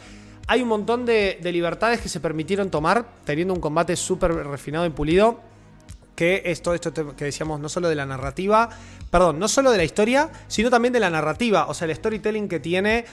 Hay 0.48 0.62
un 0.62 0.68
montón 0.68 1.06
de, 1.06 1.38
de 1.40 1.52
libertades 1.52 2.00
que 2.00 2.08
se 2.08 2.20
permitieron 2.20 2.70
tomar, 2.70 3.06
teniendo 3.24 3.54
un 3.54 3.60
combate 3.60 3.96
súper 3.96 4.32
refinado 4.32 4.86
y 4.86 4.90
pulido. 4.90 5.40
Que 6.16 6.42
es 6.46 6.62
todo 6.62 6.74
esto 6.74 6.92
que 6.92 7.24
decíamos, 7.24 7.60
no 7.60 7.68
solo 7.68 7.88
de 7.88 7.94
la 7.94 8.04
narrativa, 8.04 8.70
perdón, 9.08 9.38
no 9.38 9.46
solo 9.46 9.70
de 9.70 9.78
la 9.78 9.84
historia, 9.84 10.30
sino 10.48 10.68
también 10.68 10.92
de 10.92 10.98
la 10.98 11.10
narrativa. 11.10 11.66
O 11.68 11.74
sea, 11.74 11.86
el 11.86 11.94
storytelling 11.94 12.48
que 12.48 12.58
tiene 12.58 13.04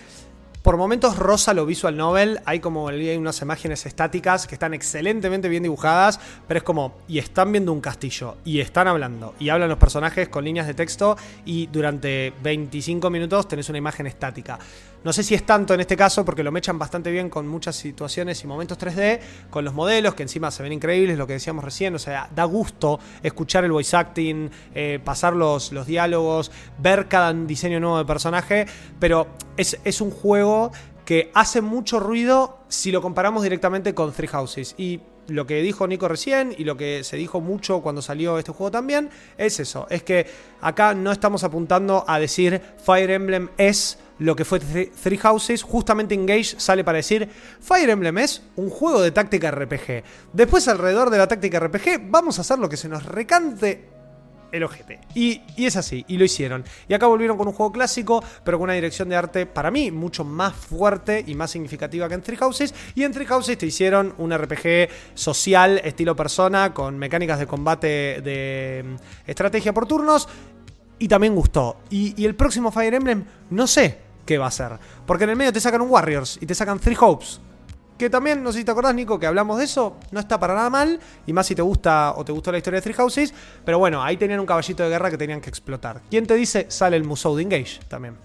por 0.65 0.77
momentos 0.77 1.15
rosa 1.19 1.53
lo 1.53 1.67
visual 1.67 1.95
novel. 1.95 2.41
Hay 2.43 2.59
como 2.59 2.89
hay 2.89 3.15
unas 3.17 3.39
imágenes 3.39 3.85
estáticas 3.85 4.47
que 4.47 4.55
están 4.55 4.73
excelentemente 4.73 5.47
bien 5.47 5.61
dibujadas, 5.61 6.19
pero 6.47 6.57
es 6.57 6.63
como, 6.63 6.95
y 7.07 7.19
están 7.19 7.51
viendo 7.51 7.71
un 7.71 7.81
castillo, 7.81 8.37
y 8.43 8.61
están 8.61 8.87
hablando, 8.87 9.35
y 9.37 9.49
hablan 9.49 9.69
los 9.69 9.77
personajes 9.77 10.27
con 10.27 10.43
líneas 10.43 10.65
de 10.65 10.73
texto, 10.73 11.17
y 11.45 11.67
durante 11.67 12.33
25 12.41 13.11
minutos 13.11 13.47
tenés 13.47 13.69
una 13.69 13.77
imagen 13.77 14.07
estática. 14.07 14.57
No 15.05 15.13
sé 15.13 15.21
si 15.21 15.35
es 15.35 15.45
tanto 15.45 15.75
en 15.75 15.81
este 15.81 15.95
caso, 15.95 16.25
porque 16.25 16.41
lo 16.41 16.51
mechan 16.51 16.79
bastante 16.79 17.11
bien 17.11 17.29
con 17.29 17.47
muchas 17.47 17.75
situaciones 17.75 18.43
y 18.43 18.47
momentos 18.47 18.79
3D, 18.79 19.19
con 19.51 19.63
los 19.63 19.75
modelos, 19.75 20.15
que 20.15 20.23
encima 20.23 20.49
se 20.49 20.63
ven 20.63 20.73
increíbles, 20.73 21.15
lo 21.15 21.27
que 21.27 21.33
decíamos 21.33 21.63
recién, 21.63 21.93
o 21.93 21.99
sea, 21.99 22.27
da 22.33 22.43
gusto 22.45 22.99
escuchar 23.21 23.63
el 23.65 23.71
voice 23.71 23.95
acting, 23.95 24.49
eh, 24.73 24.99
pasar 25.03 25.33
los, 25.33 25.71
los 25.71 25.85
diálogos, 25.85 26.51
ver 26.79 27.07
cada 27.07 27.31
diseño 27.33 27.79
nuevo 27.79 27.99
de 27.99 28.05
personaje, 28.05 28.65
pero 28.99 29.27
es, 29.57 29.79
es 29.83 30.01
un 30.01 30.09
juego 30.09 30.71
que 31.05 31.29
hace 31.35 31.61
mucho 31.61 31.99
ruido 31.99 32.61
si 32.67 32.91
lo 32.91 32.99
comparamos 32.99 33.43
directamente 33.43 33.93
con 33.93 34.11
Three 34.11 34.27
Houses. 34.27 34.73
Y 34.75 35.01
lo 35.27 35.45
que 35.45 35.61
dijo 35.61 35.87
Nico 35.87 36.07
recién 36.07 36.53
y 36.57 36.63
lo 36.63 36.77
que 36.77 37.03
se 37.03 37.17
dijo 37.17 37.41
mucho 37.41 37.81
cuando 37.81 38.01
salió 38.01 38.37
este 38.37 38.51
juego 38.51 38.71
también 38.71 39.09
es 39.37 39.59
eso, 39.59 39.87
es 39.89 40.03
que 40.03 40.27
acá 40.61 40.93
no 40.93 41.11
estamos 41.11 41.43
apuntando 41.43 42.03
a 42.07 42.19
decir 42.19 42.61
Fire 42.83 43.11
Emblem 43.11 43.49
es 43.57 43.99
lo 44.19 44.35
que 44.35 44.45
fue 44.45 44.59
Three 44.59 45.17
Houses, 45.17 45.63
justamente 45.63 46.15
Engage 46.15 46.59
sale 46.59 46.83
para 46.83 46.97
decir 46.97 47.27
Fire 47.59 47.89
Emblem 47.89 48.17
es 48.19 48.43
un 48.55 48.69
juego 48.69 49.01
de 49.01 49.11
táctica 49.11 49.51
RPG. 49.51 50.03
Después 50.31 50.67
alrededor 50.67 51.09
de 51.09 51.17
la 51.17 51.27
táctica 51.27 51.59
RPG 51.59 52.09
vamos 52.09 52.37
a 52.37 52.41
hacer 52.41 52.59
lo 52.59 52.69
que 52.69 52.77
se 52.77 52.87
nos 52.87 53.05
recante 53.05 53.94
el 54.51 54.63
ojete. 54.63 54.99
Y, 55.13 55.41
y 55.55 55.65
es 55.65 55.75
así, 55.75 56.05
y 56.07 56.17
lo 56.17 56.25
hicieron. 56.25 56.63
Y 56.87 56.93
acá 56.93 57.07
volvieron 57.07 57.37
con 57.37 57.47
un 57.47 57.53
juego 57.53 57.71
clásico, 57.71 58.23
pero 58.43 58.57
con 58.57 58.65
una 58.65 58.73
dirección 58.73 59.09
de 59.09 59.15
arte, 59.15 59.45
para 59.45 59.71
mí, 59.71 59.91
mucho 59.91 60.23
más 60.23 60.53
fuerte 60.53 61.23
y 61.25 61.35
más 61.35 61.51
significativa 61.51 62.07
que 62.07 62.15
en 62.15 62.21
Three 62.21 62.37
Houses. 62.37 62.73
Y 62.95 63.03
en 63.03 63.11
Three 63.11 63.25
Houses 63.25 63.57
te 63.57 63.65
hicieron 63.65 64.13
un 64.17 64.35
RPG 64.35 64.89
social, 65.13 65.81
estilo 65.83 66.15
persona, 66.15 66.73
con 66.73 66.97
mecánicas 66.97 67.39
de 67.39 67.47
combate 67.47 68.21
de 68.21 68.83
mm, 68.85 69.29
estrategia 69.29 69.73
por 69.73 69.87
turnos. 69.87 70.27
Y 70.97 71.07
también 71.07 71.35
gustó. 71.35 71.77
Y, 71.89 72.13
y 72.21 72.25
el 72.25 72.35
próximo 72.35 72.71
Fire 72.71 72.93
Emblem, 72.93 73.25
no 73.49 73.67
sé 73.67 73.99
qué 74.25 74.37
va 74.37 74.47
a 74.47 74.51
ser. 74.51 74.79
Porque 75.05 75.25
en 75.25 75.31
el 75.31 75.35
medio 75.35 75.53
te 75.53 75.59
sacan 75.59 75.81
un 75.81 75.89
Warriors 75.89 76.37
y 76.41 76.45
te 76.45 76.55
sacan 76.55 76.79
Three 76.79 76.97
Hopes. 76.99 77.41
Que 77.97 78.09
también, 78.09 78.43
no 78.43 78.51
sé 78.51 78.59
si 78.59 78.65
te 78.65 78.71
acordás, 78.71 78.93
Nico, 78.93 79.19
que 79.19 79.25
hablamos 79.25 79.57
de 79.57 79.65
eso. 79.65 79.97
No 80.11 80.19
está 80.19 80.39
para 80.39 80.53
nada 80.53 80.69
mal. 80.69 80.99
Y 81.25 81.33
más 81.33 81.47
si 81.47 81.55
te 81.55 81.61
gusta 81.61 82.13
o 82.15 82.25
te 82.25 82.31
gustó 82.31 82.51
la 82.51 82.57
historia 82.57 82.79
de 82.79 82.83
Three 82.83 82.93
Houses. 82.93 83.33
Pero 83.63 83.79
bueno, 83.79 84.03
ahí 84.03 84.17
tenían 84.17 84.39
un 84.39 84.45
caballito 84.45 84.83
de 84.83 84.89
guerra 84.89 85.09
que 85.09 85.17
tenían 85.17 85.39
que 85.39 85.49
explotar. 85.49 86.01
¿Quién 86.09 86.25
te 86.27 86.35
dice? 86.35 86.65
Sale 86.69 86.97
el 86.97 87.03
Musou 87.03 87.35
de 87.35 87.43
Engage 87.43 87.79
también. 87.87 88.17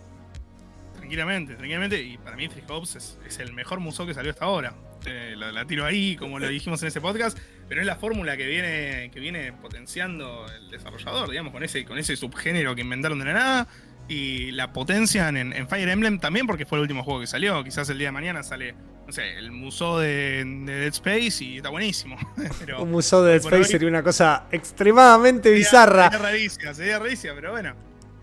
Tranquilamente, 0.97 1.55
tranquilamente. 1.55 2.03
Y 2.03 2.19
para 2.19 2.37
mí, 2.37 2.49
Three 2.49 2.65
Hopes 2.69 2.97
es, 2.97 3.19
es 3.27 3.39
el 3.39 3.53
mejor 3.53 3.81
museo 3.81 4.07
que 4.07 4.15
salió 4.15 4.33
hasta 4.33 4.45
ahora. 4.45 4.75
Eh, 5.07 5.35
la, 5.37 5.51
la 5.53 5.65
tiro 5.65 5.85
ahí, 5.85 6.17
como 6.17 6.39
lo 6.39 6.49
dijimos 6.49 6.83
en 6.83 6.89
ese 6.89 7.01
podcast. 7.01 7.39
Pero 7.69 7.81
es 7.81 7.87
la 7.87 7.97
fórmula 7.97 8.37
que 8.37 8.47
viene, 8.47 9.11
que 9.13 9.21
viene 9.21 9.53
potenciando 9.53 10.47
el 10.53 10.71
desarrollador, 10.71 11.31
digamos, 11.31 11.53
con 11.53 11.63
ese, 11.63 11.85
con 11.85 11.99
ese 11.99 12.17
subgénero 12.17 12.75
que 12.75 12.81
inventaron 12.81 13.21
de 13.21 13.25
la 13.25 13.33
nada. 13.33 13.69
Y 14.09 14.51
la 14.53 14.73
potencian 14.73 15.37
en, 15.37 15.53
en 15.53 15.69
Fire 15.69 15.89
Emblem 15.89 16.19
también 16.19 16.47
porque 16.47 16.67
fue 16.67 16.79
el 16.79 16.83
último 16.83 17.05
juego 17.05 17.21
que 17.21 17.27
salió. 17.29 17.63
Quizás 17.63 17.89
el 17.91 17.99
día 17.99 18.09
de 18.09 18.13
mañana 18.13 18.43
sale, 18.43 18.75
no 19.07 19.13
sé, 19.13 19.39
el 19.39 19.53
museo 19.53 19.99
de, 20.01 20.45
de 20.45 20.73
Dead 20.81 20.89
Space 20.93 21.45
y 21.45 21.57
está 21.59 21.69
buenísimo. 21.69 22.17
Pero, 22.59 22.83
Un 22.83 22.91
Musou 22.91 23.23
de 23.23 23.33
Dead 23.35 23.45
hoy- 23.45 23.53
Space 23.53 23.71
sería 23.73 23.89
una 23.89 24.03
cosa 24.03 24.47
extremadamente 24.51 25.51
bizarra. 25.53 26.11
Sería 26.11 26.19
rarísima, 26.27 26.75
sería 26.75 26.99
rarísima, 26.99 27.35
pero 27.35 27.53
bueno. 27.53 27.75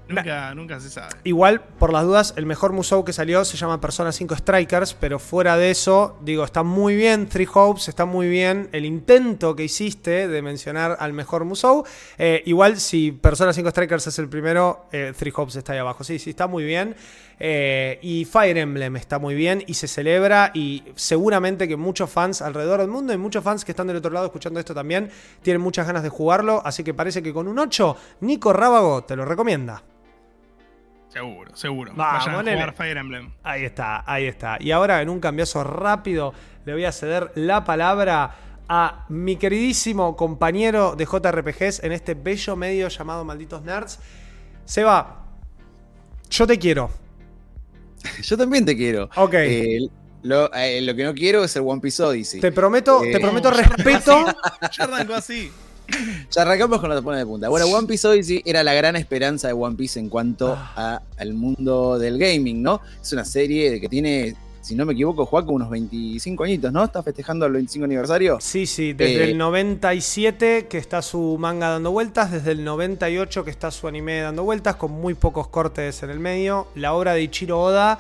Nunca, 0.10 0.56
nunca 0.56 0.80
se 0.80 0.89
sabe. 0.89 1.10
Igual, 1.24 1.62
por 1.62 1.91
las 1.91 2.04
dudas, 2.04 2.34
el 2.38 2.46
mejor 2.46 2.72
Musou 2.74 3.04
que 3.04 3.13
salió 3.13 3.43
se 3.46 3.58
llama 3.58 3.82
Persona 3.82 4.12
5 4.12 4.36
Strikers, 4.38 4.93
pero 4.93 5.20
fuera 5.20 5.58
de 5.58 5.72
eso, 5.72 6.17
digo, 6.22 6.43
está 6.43 6.63
muy 6.63 6.96
bien 6.96 7.28
Three 7.28 7.48
Hopes, 7.54 7.89
está 7.89 8.06
muy 8.06 8.30
bien 8.30 8.70
el 8.72 8.86
intento 8.86 9.56
que 9.56 9.63
hiciste 9.63 10.28
de 10.28 10.41
mencionar 10.41 10.98
al 11.00 11.13
mejor 11.13 11.46
Musou. 11.46 11.84
Eh, 12.17 12.43
igual, 12.46 12.78
si 12.80 13.12
Persona 13.12 13.54
5 13.54 13.70
Strikers 13.70 14.08
es 14.08 14.20
el 14.20 14.30
primero, 14.30 14.88
eh, 14.91 15.13
Three 15.17 15.34
Hopes 15.36 15.56
está 15.56 15.74
ahí 15.74 15.80
abajo. 15.80 16.04
Sí, 16.04 16.20
sí, 16.20 16.30
está 16.30 16.48
muy 16.48 16.63
bien. 16.63 16.96
Eh, 17.39 18.00
y 18.02 18.26
Fire 18.26 18.58
Emblem 18.58 18.96
está 18.96 19.20
muy 19.20 19.36
bien 19.36 19.63
y 19.67 19.76
se 19.76 19.88
celebra 19.88 20.50
y 20.56 20.84
seguramente 20.96 21.67
que 21.67 21.76
muchos 21.76 22.10
fans 22.10 22.41
alrededor 22.41 22.80
del 22.80 22.89
mundo 22.89 23.13
y 23.13 23.17
muchos 23.17 23.43
fans 23.43 23.63
que 23.63 23.74
están 23.74 23.86
del 23.86 23.98
otro 23.98 24.12
lado 24.12 24.26
escuchando 24.26 24.60
esto 24.60 24.74
también 24.74 25.12
tienen 25.43 25.62
muchas 25.62 25.86
ganas 25.86 26.02
de 26.02 26.10
jugarlo, 26.10 26.63
así 26.65 26.84
que 26.84 26.96
parece 26.96 27.22
que 27.22 27.34
con 27.34 27.48
un 27.48 27.60
8, 27.60 27.96
Nico 28.22 28.54
Rábago 28.54 29.04
te 29.04 29.15
lo 29.15 29.24
recomienda. 29.24 29.84
Seguro, 31.17 31.56
seguro. 31.56 31.91
Vamos, 31.95 32.25
Vayan 32.25 32.47
a 32.47 32.51
jugar 32.51 32.73
Fire 32.75 32.97
Emblem. 32.97 33.32
Ahí 33.43 33.65
está, 33.65 34.03
ahí 34.06 34.25
está. 34.25 34.58
Y 34.60 34.71
ahora 34.71 35.01
en 35.01 35.10
un 35.10 35.19
cambiazo 35.19 35.63
rápido 35.63 36.34
le 36.65 36.73
voy 36.73 36.86
a 36.86 36.91
ceder 36.91 37.32
la 37.36 37.63
palabra 37.63 38.36
a 38.69 39.06
mi 39.10 39.36
queridísimo 39.38 40.15
compañero 40.15 40.95
de 40.95 41.06
JRPGs 41.06 41.84
en 41.84 41.91
este 41.93 42.13
bello 42.13 42.56
medio 42.56 42.88
llamado 42.89 43.25
Malditos 43.25 43.63
Nerds. 43.63 43.99
Seba, 44.65 45.23
yo 46.30 46.45
te 46.45 46.60
quiero. 46.60 46.91
Yo 48.21 48.38
también 48.38 48.63
te 48.63 48.77
quiero. 48.77 49.10
Ok. 49.15 49.34
Eh, 49.34 49.80
lo, 50.21 50.53
eh, 50.53 50.82
lo 50.82 50.93
que 50.95 51.03
no 51.03 51.13
quiero 51.15 51.43
es 51.43 51.56
el 51.56 51.63
One 51.65 51.82
Piece 51.82 52.03
Odyssey. 52.03 52.39
Te 52.39 52.51
prometo, 52.51 53.01
te 53.01 53.17
Eh, 53.17 53.19
prometo 53.19 53.49
respeto. 53.49 54.23
Ya 54.77 54.84
arrancó 54.84 55.15
así. 55.15 55.51
Ya 56.32 56.41
arrancamos 56.41 56.80
con 56.80 56.89
la 56.89 56.95
tapona 56.95 57.17
de 57.17 57.26
punta. 57.26 57.50
Bueno, 57.50 57.65
One 57.67 57.88
Piece 57.88 58.08
Odyssey 58.08 58.41
era 58.45 58.63
la 58.63 58.73
gran 58.73 58.95
esperanza 58.95 59.47
de 59.47 59.54
One 59.54 59.76
Piece 59.76 60.00
en 60.00 60.10
cuanto 60.10 60.54
Ah. 60.58 60.73
a- 60.76 61.02
al 61.21 61.34
mundo 61.34 61.97
del 62.00 62.17
gaming, 62.17 62.62
¿no? 62.62 62.82
Es 63.02 63.13
una 63.13 63.26
serie 63.26 63.80
que 63.80 63.88
tiene 63.89 64.36
si 64.60 64.76
no 64.76 64.86
me 64.86 64.91
equivoco, 64.91 65.26
Juaco 65.26 65.54
unos 65.54 65.69
25 65.69 66.43
añitos, 66.43 66.73
¿no? 66.73 66.84
¿Está 66.84 67.02
festejando 67.02 67.45
el 67.45 67.54
25 67.54 67.86
aniversario? 67.86 68.38
Sí, 68.41 68.65
sí, 68.65 68.91
desde 68.91 69.21
Eh, 69.23 69.32
el 69.32 69.38
97 69.38 70.67
que 70.69 70.78
está 70.78 71.02
su 71.02 71.38
manga 71.39 71.69
dando 71.69 71.91
vueltas, 71.91 72.34
desde 72.34 72.52
el 72.52 72.65
98 72.65 73.45
que 73.45 73.50
está 73.52 73.71
su 73.71 73.88
anime 73.88 74.19
dando 74.19 74.43
vueltas, 74.43 74.76
con 74.76 74.91
muy 74.91 75.13
pocos 75.13 75.47
cortes 75.47 76.04
en 76.04 76.10
el 76.10 76.19
medio. 76.19 76.67
La 76.76 76.93
obra 76.93 77.13
de 77.13 77.21
Ichiro 77.21 77.62
Oda 77.62 77.97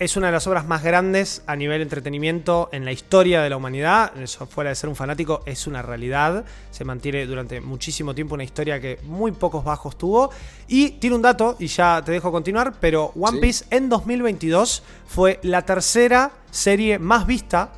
es 0.00 0.16
una 0.16 0.26
de 0.28 0.32
las 0.32 0.46
obras 0.46 0.66
más 0.66 0.82
grandes 0.82 1.42
a 1.46 1.54
nivel 1.54 1.82
entretenimiento 1.82 2.70
en 2.72 2.84
la 2.86 2.90
historia 2.90 3.42
de 3.42 3.50
la 3.50 3.56
humanidad. 3.58 4.16
Eso 4.18 4.46
fuera 4.46 4.70
de 4.70 4.74
ser 4.76 4.88
un 4.88 4.96
fanático 4.96 5.42
es 5.44 5.66
una 5.66 5.82
realidad. 5.82 6.44
Se 6.70 6.84
mantiene 6.84 7.26
durante 7.26 7.60
muchísimo 7.60 8.14
tiempo 8.14 8.34
una 8.34 8.42
historia 8.44 8.80
que 8.80 8.98
muy 9.04 9.30
pocos 9.32 9.62
bajos 9.62 9.98
tuvo. 9.98 10.30
Y 10.68 10.92
tiene 10.92 11.16
un 11.16 11.22
dato, 11.22 11.54
y 11.58 11.66
ya 11.66 12.02
te 12.04 12.12
dejo 12.12 12.32
continuar, 12.32 12.72
pero 12.80 13.12
One 13.14 13.36
Sí. 13.36 13.40
Piece 13.42 13.64
en 13.70 13.88
2022 13.90 14.82
fue 15.06 15.38
la 15.42 15.62
tercera 15.66 16.32
serie 16.50 16.98
más 16.98 17.26
vista 17.26 17.72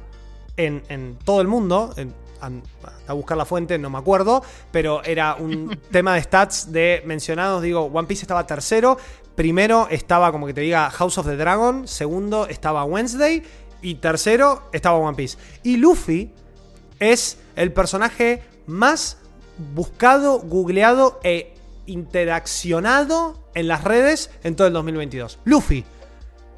en, 0.57 0.83
en 0.89 1.19
todo 1.25 1.41
el 1.41 1.49
mundo. 1.49 1.93
en- 1.97 2.15
a 3.07 3.13
buscar 3.13 3.37
la 3.37 3.45
fuente, 3.45 3.79
no 3.79 3.89
me 3.89 3.99
acuerdo, 3.99 4.43
pero 4.73 5.01
era 5.05 5.37
un 5.37 5.79
tema 5.93 6.15
de 6.17 6.23
stats 6.23 6.73
de 6.73 7.01
mencionados. 7.07 7.63
Digo, 7.63 7.83
One 7.83 8.09
Piece 8.09 8.23
estaba 8.23 8.45
tercero. 8.45 8.97
Primero 9.43 9.89
estaba, 9.91 10.31
como 10.31 10.47
que 10.47 10.55
te 10.55 10.61
diga, 10.61 10.89
House 10.91 11.19
of 11.19 11.27
the 11.27 11.35
Dragon. 11.35 11.89
Segundo 11.89 12.47
estaba 12.47 12.85
Wednesday. 12.85 13.43
Y 13.81 13.97
tercero 13.97 14.69
estaba 14.73 14.99
One 14.99 15.17
Piece. 15.17 15.37
Y 15.65 15.79
Luffy 15.79 16.31
es 17.01 17.39
el 17.57 17.73
personaje 17.73 18.41
más 18.69 19.19
buscado, 19.75 20.39
googleado 20.39 21.19
e 21.25 21.55
interaccionado 21.87 23.45
en 23.57 23.67
las 23.67 23.83
redes 23.83 24.31
en 24.45 24.55
todo 24.55 24.69
el 24.69 24.73
2022. 24.75 25.41
Luffy. 25.45 25.85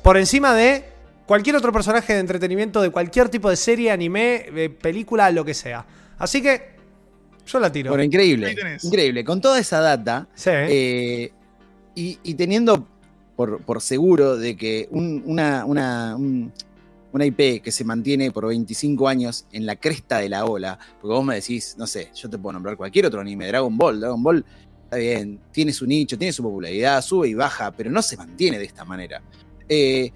Por 0.02 0.18
encima 0.18 0.52
de 0.52 0.84
cualquier 1.24 1.56
otro 1.56 1.72
personaje 1.72 2.12
de 2.12 2.18
entretenimiento 2.20 2.82
de 2.82 2.90
cualquier 2.90 3.30
tipo 3.30 3.48
de 3.48 3.56
serie, 3.56 3.92
anime, 3.92 4.44
eh, 4.54 4.68
película, 4.68 5.30
lo 5.30 5.42
que 5.42 5.54
sea. 5.54 5.86
Así 6.18 6.42
que 6.42 6.74
yo 7.46 7.60
la 7.60 7.72
tiro. 7.72 7.92
Bueno, 7.92 8.04
increíble. 8.04 8.54
Increíble. 8.82 9.24
Con 9.24 9.40
toda 9.40 9.58
esa 9.58 9.80
data, 9.80 10.28
Sí. 10.34 10.50
eh, 10.52 11.32
y, 11.94 12.34
teniendo 12.34 12.86
por, 13.36 13.60
seguro 13.80 14.36
de 14.36 14.56
que 14.56 14.88
un- 14.90 15.22
una, 15.26 15.64
una, 15.64 16.16
un- 16.16 16.52
una 17.12 17.26
IP 17.26 17.60
que 17.62 17.70
se 17.70 17.84
mantiene 17.84 18.30
por 18.32 18.46
25 18.46 19.06
años 19.08 19.46
en 19.52 19.66
la 19.66 19.76
cresta 19.76 20.18
de 20.18 20.28
la 20.28 20.44
ola, 20.44 20.78
porque 21.00 21.14
vos 21.14 21.24
me 21.24 21.36
decís, 21.36 21.76
no 21.78 21.86
sé, 21.86 22.10
yo 22.14 22.28
te 22.28 22.38
puedo 22.38 22.54
nombrar 22.54 22.76
cualquier 22.76 23.06
otro 23.06 23.20
anime, 23.20 23.46
Dragon 23.46 23.76
Ball, 23.76 24.00
Dragon 24.00 24.22
Ball 24.22 24.44
está 24.84 24.96
bien, 24.96 25.40
tiene 25.52 25.72
su 25.72 25.86
nicho, 25.86 26.18
tiene 26.18 26.32
su 26.32 26.42
popularidad, 26.42 27.00
sube 27.02 27.28
y 27.28 27.34
baja, 27.34 27.70
pero 27.72 27.90
no 27.90 28.02
se 28.02 28.16
mantiene 28.16 28.58
de 28.58 28.64
esta 28.64 28.84
manera. 28.84 29.22
Eh, 29.68 30.10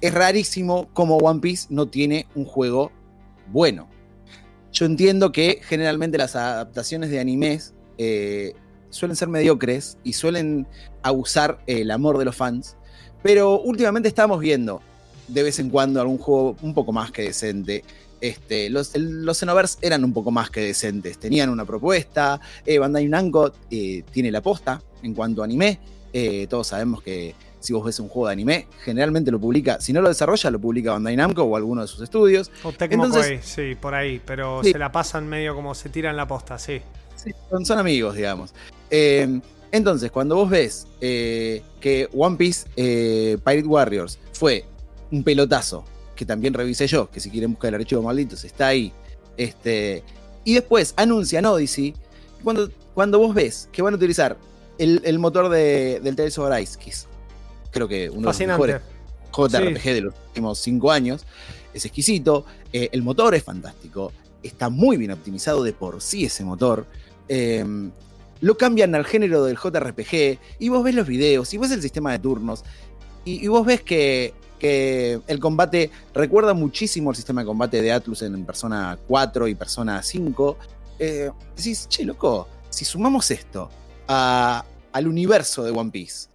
es 0.00 0.12
rarísimo 0.14 0.88
como 0.92 1.16
One 1.18 1.40
Piece 1.40 1.68
no 1.70 1.86
tiene 1.88 2.26
un 2.34 2.44
juego 2.44 2.90
bueno. 3.50 3.88
Yo 4.72 4.84
entiendo 4.86 5.32
que 5.32 5.60
generalmente 5.62 6.18
las 6.18 6.34
adaptaciones 6.36 7.10
de 7.10 7.20
animes 7.20 7.74
eh, 7.98 8.54
suelen 8.92 9.16
ser 9.16 9.28
mediocres 9.28 9.98
y 10.04 10.12
suelen 10.12 10.66
abusar 11.02 11.58
el 11.66 11.90
amor 11.90 12.18
de 12.18 12.24
los 12.24 12.36
fans, 12.36 12.76
pero 13.22 13.60
últimamente 13.60 14.08
estamos 14.08 14.38
viendo 14.38 14.80
de 15.28 15.42
vez 15.42 15.58
en 15.58 15.70
cuando 15.70 16.00
algún 16.00 16.18
juego 16.18 16.56
un 16.62 16.74
poco 16.74 16.92
más 16.92 17.10
que 17.10 17.22
decente. 17.22 17.84
Este, 18.20 18.70
los, 18.70 18.96
los 18.96 19.38
Xenoverse 19.38 19.78
eran 19.82 20.04
un 20.04 20.12
poco 20.12 20.30
más 20.30 20.48
que 20.50 20.60
decentes, 20.60 21.18
tenían 21.18 21.48
una 21.50 21.64
propuesta, 21.64 22.40
eh, 22.64 22.78
Bandai 22.78 23.08
Namco 23.08 23.52
eh, 23.68 24.04
tiene 24.12 24.30
la 24.30 24.40
posta 24.40 24.80
en 25.02 25.12
cuanto 25.12 25.42
a 25.42 25.44
anime, 25.44 25.80
eh, 26.12 26.46
todos 26.48 26.68
sabemos 26.68 27.02
que 27.02 27.34
si 27.58 27.72
vos 27.72 27.84
ves 27.84 27.98
un 27.98 28.08
juego 28.08 28.28
de 28.28 28.34
anime, 28.34 28.68
generalmente 28.84 29.30
lo 29.32 29.40
publica, 29.40 29.80
si 29.80 29.92
no 29.92 30.00
lo 30.00 30.08
desarrolla, 30.08 30.50
lo 30.52 30.60
publica 30.60 30.92
Bandai 30.92 31.16
Namco 31.16 31.42
o 31.42 31.56
alguno 31.56 31.80
de 31.82 31.88
sus 31.88 32.00
estudios. 32.00 32.50
O 32.62 32.70
Tecmo 32.72 33.06
entonces- 33.06 33.26
Koei, 33.26 33.70
sí, 33.70 33.74
por 33.76 33.94
ahí. 33.94 34.20
Pero 34.24 34.62
Sí. 34.64 34.72
se 34.72 34.78
la 34.78 34.90
pasan 34.92 35.28
medio 35.28 35.54
como 35.54 35.74
se 35.74 35.88
tiran 35.88 36.16
la 36.16 36.26
posta, 36.28 36.58
sí. 36.58 36.80
Sí, 37.16 37.30
son, 37.50 37.64
son 37.64 37.78
amigos, 37.78 38.16
digamos. 38.16 38.52
Eh, 38.92 39.40
entonces, 39.72 40.10
cuando 40.10 40.36
vos 40.36 40.50
ves 40.50 40.86
eh, 41.00 41.62
que 41.80 42.08
One 42.14 42.36
Piece 42.36 42.68
eh, 42.76 43.38
Pirate 43.42 43.66
Warriors 43.66 44.18
fue 44.34 44.66
un 45.10 45.24
pelotazo, 45.24 45.84
que 46.14 46.26
también 46.26 46.52
revisé 46.52 46.86
yo, 46.86 47.10
que 47.10 47.18
si 47.18 47.30
quieren 47.30 47.52
buscar 47.52 47.74
el 47.74 47.80
archivo 47.80 48.02
malditos 48.02 48.44
está 48.44 48.68
ahí, 48.68 48.92
este, 49.38 50.04
y 50.44 50.54
después 50.54 50.92
anuncian 50.96 51.46
Odyssey, 51.46 51.94
cuando, 52.44 52.70
cuando 52.92 53.18
vos 53.18 53.34
ves 53.34 53.70
que 53.72 53.80
van 53.80 53.94
a 53.94 53.96
utilizar 53.96 54.36
el, 54.76 55.00
el 55.04 55.18
motor 55.18 55.48
de, 55.48 56.00
del 56.00 56.14
Tales 56.14 56.36
of 56.38 56.50
Arise, 56.52 56.78
que 56.78 56.90
es 56.90 57.08
creo 57.70 57.88
que 57.88 58.10
uno 58.10 58.30
de 58.30 58.46
los 58.46 58.46
mejores 58.46 58.82
JRPG 59.34 59.84
de 59.84 60.00
los 60.02 60.14
últimos 60.28 60.58
cinco 60.58 60.90
años. 60.90 61.24
Es 61.72 61.86
exquisito. 61.86 62.44
eh, 62.70 62.90
el 62.92 63.02
motor 63.02 63.34
es 63.34 63.42
fantástico. 63.42 64.12
Está 64.42 64.68
muy 64.68 64.98
bien 64.98 65.10
optimizado 65.10 65.64
de 65.64 65.72
por 65.72 66.02
sí 66.02 66.26
ese 66.26 66.44
motor. 66.44 66.84
eh, 67.28 67.64
lo 68.42 68.58
cambian 68.58 68.94
al 68.94 69.06
género 69.06 69.42
del 69.44 69.56
JRPG. 69.56 70.38
Y 70.58 70.68
vos 70.68 70.84
ves 70.84 70.94
los 70.94 71.06
videos, 71.06 71.52
y 71.54 71.58
ves 71.58 71.70
el 71.70 71.80
sistema 71.80 72.12
de 72.12 72.18
turnos. 72.18 72.62
Y, 73.24 73.42
y 73.44 73.48
vos 73.48 73.64
ves 73.64 73.80
que, 73.82 74.34
que 74.58 75.18
el 75.26 75.38
combate 75.40 75.90
recuerda 76.12 76.52
muchísimo 76.52 77.10
el 77.10 77.16
sistema 77.16 77.40
de 77.40 77.46
combate 77.46 77.80
de 77.80 77.90
Atlus 77.92 78.20
en 78.22 78.44
Persona 78.44 78.98
4 79.08 79.48
y 79.48 79.54
Persona 79.54 80.02
5. 80.02 80.58
Eh, 80.98 81.30
decís, 81.56 81.88
che, 81.88 82.04
loco, 82.04 82.46
si 82.68 82.84
sumamos 82.84 83.30
esto 83.30 83.70
a- 84.08 84.64
al 84.92 85.06
universo 85.08 85.64
de 85.64 85.70
One 85.70 85.90
Piece, 85.90 86.28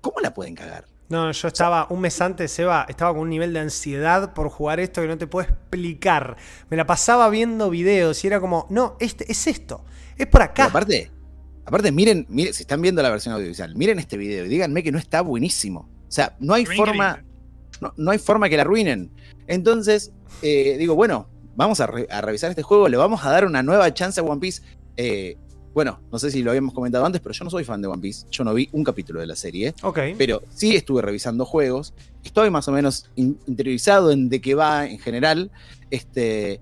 ¿cómo 0.00 0.16
la 0.20 0.34
pueden 0.34 0.54
cagar? 0.54 0.86
No, 1.08 1.30
yo 1.30 1.48
estaba 1.48 1.86
un 1.90 2.00
mes 2.00 2.18
antes, 2.22 2.50
Seba, 2.50 2.86
estaba 2.88 3.12
con 3.12 3.20
un 3.22 3.28
nivel 3.28 3.52
de 3.52 3.60
ansiedad 3.60 4.32
por 4.32 4.48
jugar 4.48 4.80
esto 4.80 5.02
que 5.02 5.08
no 5.08 5.18
te 5.18 5.26
puedo 5.26 5.46
explicar. 5.46 6.36
Me 6.70 6.76
la 6.78 6.86
pasaba 6.86 7.28
viendo 7.28 7.68
videos 7.68 8.24
y 8.24 8.26
era 8.28 8.40
como, 8.40 8.66
no, 8.70 8.96
este, 8.98 9.30
es 9.30 9.46
esto, 9.46 9.84
es 10.16 10.26
por 10.26 10.40
Pero 10.40 10.44
acá. 10.44 10.64
aparte, 10.64 11.10
aparte 11.64 11.92
miren, 11.92 12.26
miren, 12.28 12.52
si 12.54 12.62
están 12.62 12.80
viendo 12.82 13.02
la 13.02 13.10
versión 13.10 13.34
audiovisual, 13.34 13.74
miren 13.76 13.98
este 13.98 14.16
video 14.16 14.44
y 14.46 14.48
díganme 14.48 14.82
que 14.82 14.92
no 14.92 14.98
está 14.98 15.20
buenísimo. 15.22 15.88
O 16.08 16.12
sea, 16.12 16.36
no 16.40 16.54
hay 16.54 16.66
forma, 16.66 17.24
no, 17.80 17.92
no 17.96 18.10
hay 18.10 18.18
forma 18.18 18.48
que 18.48 18.56
la 18.56 18.62
arruinen. 18.62 19.10
Entonces, 19.46 20.12
eh, 20.42 20.76
digo, 20.78 20.94
bueno, 20.94 21.28
vamos 21.56 21.80
a, 21.80 21.86
re- 21.86 22.06
a 22.10 22.20
revisar 22.20 22.50
este 22.50 22.62
juego, 22.62 22.88
le 22.88 22.96
vamos 22.96 23.24
a 23.24 23.30
dar 23.30 23.44
una 23.46 23.62
nueva 23.62 23.92
chance 23.94 24.20
a 24.20 24.22
One 24.22 24.40
Piece. 24.40 24.62
Eh, 24.96 25.36
bueno, 25.74 26.02
no 26.12 26.18
sé 26.18 26.30
si 26.30 26.42
lo 26.42 26.50
habíamos 26.50 26.74
comentado 26.74 27.06
antes, 27.06 27.22
pero 27.22 27.32
yo 27.32 27.44
no 27.44 27.50
soy 27.50 27.64
fan 27.64 27.80
de 27.80 27.88
One 27.88 28.02
Piece. 28.02 28.26
Yo 28.30 28.44
no 28.44 28.52
vi 28.52 28.68
un 28.72 28.84
capítulo 28.84 29.20
de 29.20 29.26
la 29.26 29.36
serie, 29.36 29.74
Ok. 29.82 29.98
pero 30.18 30.42
sí 30.54 30.76
estuve 30.76 31.00
revisando 31.00 31.46
juegos. 31.46 31.94
Estoy 32.22 32.50
más 32.50 32.68
o 32.68 32.72
menos 32.72 33.08
in- 33.16 33.38
interiorizado 33.46 34.10
en 34.10 34.28
de 34.28 34.40
qué 34.42 34.54
va 34.54 34.86
en 34.86 34.98
general. 34.98 35.50
Este, 35.90 36.60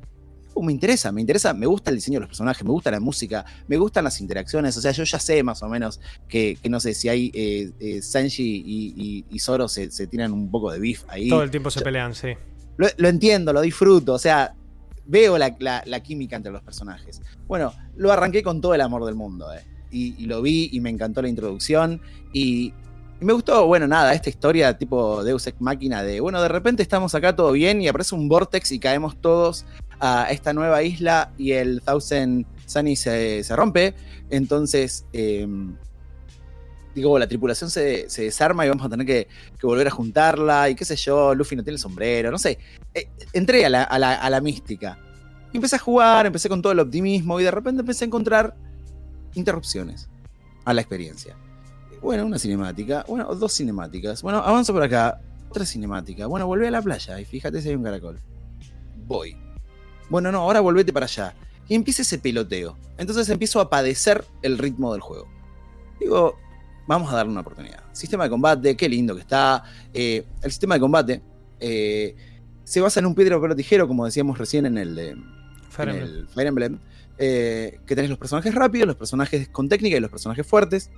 me 0.62 0.72
interesa, 0.72 1.10
me 1.12 1.20
interesa, 1.20 1.52
me 1.54 1.66
gusta 1.66 1.90
el 1.90 1.96
diseño 1.96 2.16
de 2.16 2.20
los 2.20 2.28
personajes, 2.28 2.62
me 2.64 2.70
gusta 2.70 2.90
la 2.90 3.00
música, 3.00 3.44
me 3.68 3.76
gustan 3.76 4.04
las 4.04 4.20
interacciones. 4.20 4.76
O 4.76 4.80
sea, 4.80 4.92
yo 4.92 5.04
ya 5.04 5.18
sé 5.18 5.42
más 5.42 5.62
o 5.62 5.68
menos 5.68 6.00
que, 6.28 6.58
que 6.62 6.68
no 6.68 6.80
sé 6.80 6.94
si 6.94 7.08
hay 7.08 7.30
eh, 7.34 7.70
eh, 7.80 8.02
Sanji 8.02 8.62
y, 8.66 8.94
y- 8.96 9.24
y 9.30 9.38
Zoro 9.38 9.68
se, 9.68 9.90
se 9.90 10.06
tiran 10.06 10.32
un 10.32 10.50
poco 10.50 10.70
de 10.72 10.78
beef 10.78 11.04
ahí. 11.08 11.28
Todo 11.28 11.42
el 11.42 11.50
tiempo 11.50 11.70
se 11.70 11.80
Yo- 11.80 11.84
pelean, 11.84 12.14
sí. 12.14 12.28
Lo, 12.76 12.86
lo 12.96 13.08
entiendo, 13.08 13.52
lo 13.52 13.60
disfruto, 13.60 14.14
o 14.14 14.18
sea, 14.18 14.54
veo 15.06 15.36
la, 15.38 15.54
la- 15.58 15.82
la 15.86 16.00
química 16.00 16.36
entre 16.36 16.52
los 16.52 16.62
personajes. 16.62 17.20
Bueno, 17.46 17.72
lo 17.96 18.12
arranqué 18.12 18.42
con 18.42 18.60
todo 18.60 18.74
el 18.74 18.80
amor 18.80 19.04
del 19.04 19.14
mundo, 19.16 19.52
eh. 19.52 19.64
y, 19.90 20.14
y 20.22 20.26
lo 20.26 20.40
vi 20.40 20.70
y 20.72 20.80
me 20.80 20.88
encantó 20.90 21.20
la 21.20 21.28
introducción 21.28 22.00
y, 22.32 22.72
y 23.20 23.24
me 23.24 23.32
gustó, 23.32 23.66
bueno, 23.66 23.86
nada, 23.88 24.14
esta 24.14 24.30
historia 24.30 24.78
tipo 24.78 25.22
Deus 25.24 25.46
Ex 25.46 25.60
Máquina 25.60 26.02
de, 26.02 26.20
bueno, 26.20 26.40
de 26.40 26.48
repente 26.48 26.82
estamos 26.82 27.14
acá 27.14 27.34
todo 27.36 27.52
bien 27.52 27.82
y 27.82 27.88
aparece 27.88 28.14
un 28.14 28.28
vortex 28.28 28.70
y 28.72 28.78
caemos 28.78 29.20
todos 29.20 29.66
a 30.00 30.28
esta 30.30 30.52
nueva 30.52 30.82
isla 30.82 31.32
y 31.38 31.52
el 31.52 31.82
Thousand 31.82 32.46
Sunny 32.66 32.96
se, 32.96 33.44
se 33.44 33.56
rompe, 33.56 33.94
entonces... 34.30 35.04
em, 35.12 35.76
digo, 36.94 37.16
la 37.20 37.28
tripulación 37.28 37.70
se, 37.70 38.10
se 38.10 38.22
desarma 38.24 38.66
y 38.66 38.68
vamos 38.68 38.84
a 38.84 38.88
tener 38.88 39.06
que, 39.06 39.28
que 39.58 39.66
volver 39.66 39.86
a 39.86 39.90
juntarla 39.90 40.68
y 40.68 40.74
qué 40.74 40.84
sé 40.84 40.96
yo, 40.96 41.34
Luffy 41.36 41.54
no 41.54 41.62
tiene 41.62 41.74
el 41.76 41.78
sombrero, 41.78 42.32
no 42.32 42.38
sé. 42.38 42.58
Eh, 42.92 43.08
entré 43.32 43.64
a 43.64 43.68
la, 43.68 43.84
a 43.84 43.96
la- 43.98 44.16
a 44.16 44.28
la 44.28 44.40
mística. 44.40 44.98
Empecé 45.52 45.76
a 45.76 45.78
jugar, 45.78 46.26
empecé 46.26 46.48
con 46.48 46.60
todo 46.60 46.72
el 46.72 46.80
optimismo 46.80 47.38
y 47.38 47.44
de 47.44 47.51
repente 47.53 47.80
empecé 47.80 48.05
a 48.05 48.07
encontrar 48.09 48.57
interrupciones 49.34 50.09
a 50.64 50.74
la 50.74 50.80
experiencia. 50.80 51.36
Bueno, 52.03 52.26
una 52.26 52.38
cinemática, 52.40 53.05
bueno, 53.07 53.32
dos 53.36 53.53
cinemáticas. 53.57 54.22
Bueno, 54.22 54.38
avanzo 54.38 54.72
por 54.72 54.82
acá, 54.82 55.20
otra 55.48 55.64
cinemática. 55.64 56.26
Bueno, 56.26 56.46
volví 56.48 56.66
a 56.66 56.70
la 56.72 56.82
playa 56.82 57.20
y 57.20 57.24
fíjate 57.24 57.62
si 57.62 57.68
hay 57.68 57.76
un 57.76 57.84
caracol. 57.84 58.18
Voy. 59.07 59.36
Bueno, 60.11 60.30
no, 60.32 60.40
ahora 60.40 60.61
volvete 60.61 60.92
para 60.92 61.06
allá. 61.06 61.34
Y 61.68 61.74
empieza 61.76 62.02
ese 62.02 62.18
peloteo. 62.18 62.76
Entonces 62.98 63.28
empiezo 63.30 63.61
a 63.61 63.70
padecer 63.70 64.24
el 64.42 64.58
ritmo 64.58 64.92
del 64.92 65.00
juego. 65.00 65.28
Digo, 66.00 66.36
vamos 66.86 67.12
a 67.12 67.16
darle 67.16 67.30
una 67.30 67.42
oportunidad. 67.42 67.84
Sistema 67.92 68.24
de 68.24 68.30
combate, 68.30 68.76
qué 68.76 68.88
lindo 68.88 69.14
que 69.14 69.20
está. 69.20 69.62
Eh, 69.94 70.26
el 70.42 70.50
sistema 70.50 70.74
de 70.74 70.80
combate 70.80 71.22
eh, 71.61 72.16
se 72.64 72.80
basa 72.80 72.98
en 72.98 73.06
un 73.06 73.14
piedra, 73.14 73.36
papel 73.36 73.52
o 73.52 73.56
tijero, 73.56 73.86
como 73.86 74.04
decíamos 74.04 74.36
recién 74.36 74.66
en 74.66 74.78
el 74.78 74.94
de 74.96 75.16
Fire 75.70 75.90
en 75.90 75.96
Emblem. 75.96 76.18
el 76.18 76.28
Fire 76.28 76.46
Emblem, 76.48 76.78
eh, 77.18 77.78
que 77.86 77.94
tenés 77.94 78.11
los 78.11 78.18
personajes 78.18 78.52
rápidos, 78.52 78.88
los 78.88 78.96
personajes 78.96 79.48
con 79.48 79.68
técnica 79.68 79.96
y 79.96 80.00
los 80.00 80.11
personajes 80.11 80.44
fuertes. 80.44 80.90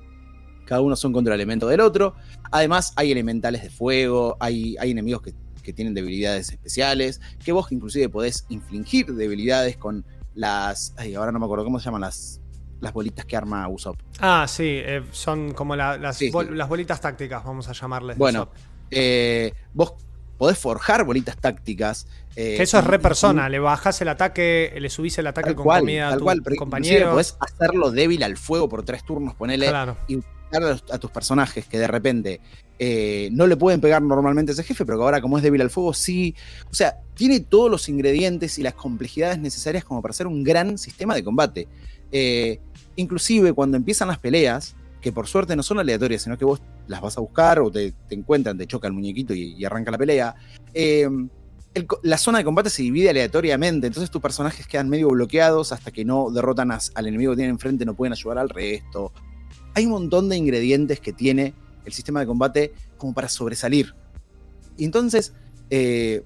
Cada 0.64 0.80
uno 0.80 0.96
son 0.96 1.12
contra 1.12 1.34
elemento 1.34 1.68
del 1.68 1.80
otro. 1.80 2.14
Además, 2.50 2.94
hay 2.96 3.12
elementales 3.12 3.62
de 3.62 3.68
fuego, 3.68 4.38
hay, 4.40 4.76
hay 4.78 4.92
enemigos 4.92 5.20
que 5.20 5.34
que 5.62 5.72
tienen 5.72 5.94
debilidades 5.94 6.50
especiales, 6.50 7.20
que 7.44 7.52
vos 7.52 7.70
inclusive 7.72 8.08
podés 8.08 8.44
infligir 8.48 9.06
debilidades 9.14 9.76
con 9.76 10.04
las... 10.34 10.94
Ay, 10.96 11.14
ahora 11.14 11.32
no 11.32 11.38
me 11.38 11.44
acuerdo 11.46 11.64
cómo 11.64 11.78
se 11.78 11.84
llaman 11.86 12.00
las, 12.02 12.40
las 12.80 12.92
bolitas 12.92 13.24
que 13.24 13.36
arma 13.36 13.68
Usopp. 13.68 13.98
Ah, 14.20 14.46
sí, 14.48 14.64
eh, 14.66 15.02
son 15.12 15.52
como 15.52 15.76
la- 15.76 15.96
las, 15.96 16.16
Sí, 16.16 16.30
bol- 16.30 16.48
sí. 16.48 16.54
las 16.54 16.68
bolitas 16.68 17.00
tácticas, 17.00 17.44
vamos 17.44 17.68
a 17.68 17.72
llamarles. 17.72 18.18
Bueno, 18.18 18.48
eh, 18.90 19.52
vos 19.72 19.94
podés 20.38 20.58
forjar 20.58 21.04
bolitas 21.04 21.36
tácticas. 21.36 22.06
eh, 22.34 22.54
Que 22.56 22.62
eso 22.64 22.78
es 22.78 22.84
re 22.84 22.98
persona, 22.98 23.48
le 23.48 23.58
bajás 23.58 24.00
el 24.00 24.08
ataque, 24.08 24.74
le 24.80 24.90
subís 24.90 25.16
el 25.18 25.26
ataque 25.28 25.48
Tal 25.50 25.54
con 25.56 25.64
cual, 25.64 25.80
comida 25.80 26.06
a 26.08 26.10
tal 26.10 26.18
tu 26.18 26.24
cual, 26.24 26.42
compañero. 26.58 27.12
podés 27.12 27.36
hacerlo 27.38 27.90
débil 27.90 28.22
al 28.22 28.36
fuego 28.36 28.68
por 28.68 28.82
tres 28.84 29.04
turnos, 29.04 29.34
ponele, 29.34 29.68
Claro. 29.68 29.96
y 30.08 30.18
a, 30.55 30.98
tus 30.98 31.11
personajes 31.11 31.66
que 31.66 31.78
de 31.78 31.86
repente 31.86 32.40
eh, 32.78 33.28
no 33.32 33.46
le 33.46 33.57
pueden 33.57 33.80
pegar 33.80 34.03
normalmente 34.03 34.53
a 34.53 34.55
ese 34.55 34.64
jefe, 34.64 34.84
pero 34.84 34.98
que 34.98 35.05
ahora 35.05 35.20
como 35.20 35.36
es 35.38 35.42
débil 35.42 35.61
al 35.62 35.70
fuego, 35.70 35.94
sí. 35.94 36.34
O 36.70 36.74
sea, 36.74 36.98
tiene 37.14 37.40
todos 37.40 37.70
los 37.70 37.88
ingredientes 37.88 38.59
y 38.59 38.62
las 38.62 38.74
complejidades 38.74 39.38
necesarias 39.38 39.84
como 39.84 40.03
para 40.03 40.12
hacer 40.12 40.26
un 40.26 40.42
gran 40.42 40.78
sistema 40.78 41.14
de 41.14 41.24
combate. 41.24 41.68
Eh, 42.11 42.61
inclusive 42.96 43.53
cuando 43.53 43.76
empiezan 43.76 44.09
las 44.09 44.18
peleas, 44.18 44.76
que 45.00 45.12
por 45.12 45.26
suerte 45.26 45.57
no 45.57 45.62
son 45.62 45.78
aleatorias, 45.78 46.22
sino 46.22 46.38
que 46.38 46.44
vos 46.44 46.61
las 46.86 47.00
vas 47.00 47.16
a 47.16 47.20
buscar 47.20 47.59
o 47.59 47.70
te, 47.70 47.92
te 48.09 48.14
encuentran, 48.14 48.57
te 48.59 48.66
choca 48.66 48.86
el 48.86 48.92
muñequito 48.92 49.34
y, 49.34 49.64
arranca 49.64 49.90
la 49.90 49.98
pelea. 49.98 50.34
eh, 50.74 51.09
la 52.03 52.18
zona 52.18 52.38
de 52.38 52.44
combate 52.44 52.70
se 52.70 52.82
divide 52.82 53.11
aleatoriamente, 53.11 53.86
entonces 53.86 54.11
tus 54.11 54.20
personajes 54.20 54.66
quedan 54.66 54.88
medio 54.88 55.09
bloqueados 55.09 55.72
hasta 55.72 55.90
que 55.90 56.05
no 56.05 56.30
derrotan 56.30 56.70
al 56.70 57.07
enemigo 57.07 57.32
que 57.32 57.36
tienen 57.36 57.55
enfrente, 57.55 57.84
no 57.84 57.94
pueden 57.94 58.12
ayudar 58.12 58.38
al 58.38 58.48
resto. 58.48 59.12
Hay 59.74 59.86
un 59.86 59.92
montón 59.92 60.28
de 60.28 60.36
ingredientes 60.36 61.00
que 61.00 61.12
tiene 61.12 61.54
el 61.84 61.92
sistema 61.92 62.20
de 62.20 62.26
combate 62.26 62.72
como 62.96 63.12
para 63.14 63.28
sobresalir. 63.28 63.94
Y 64.76 64.84
entonces, 64.84 65.32
eh, 65.70 66.22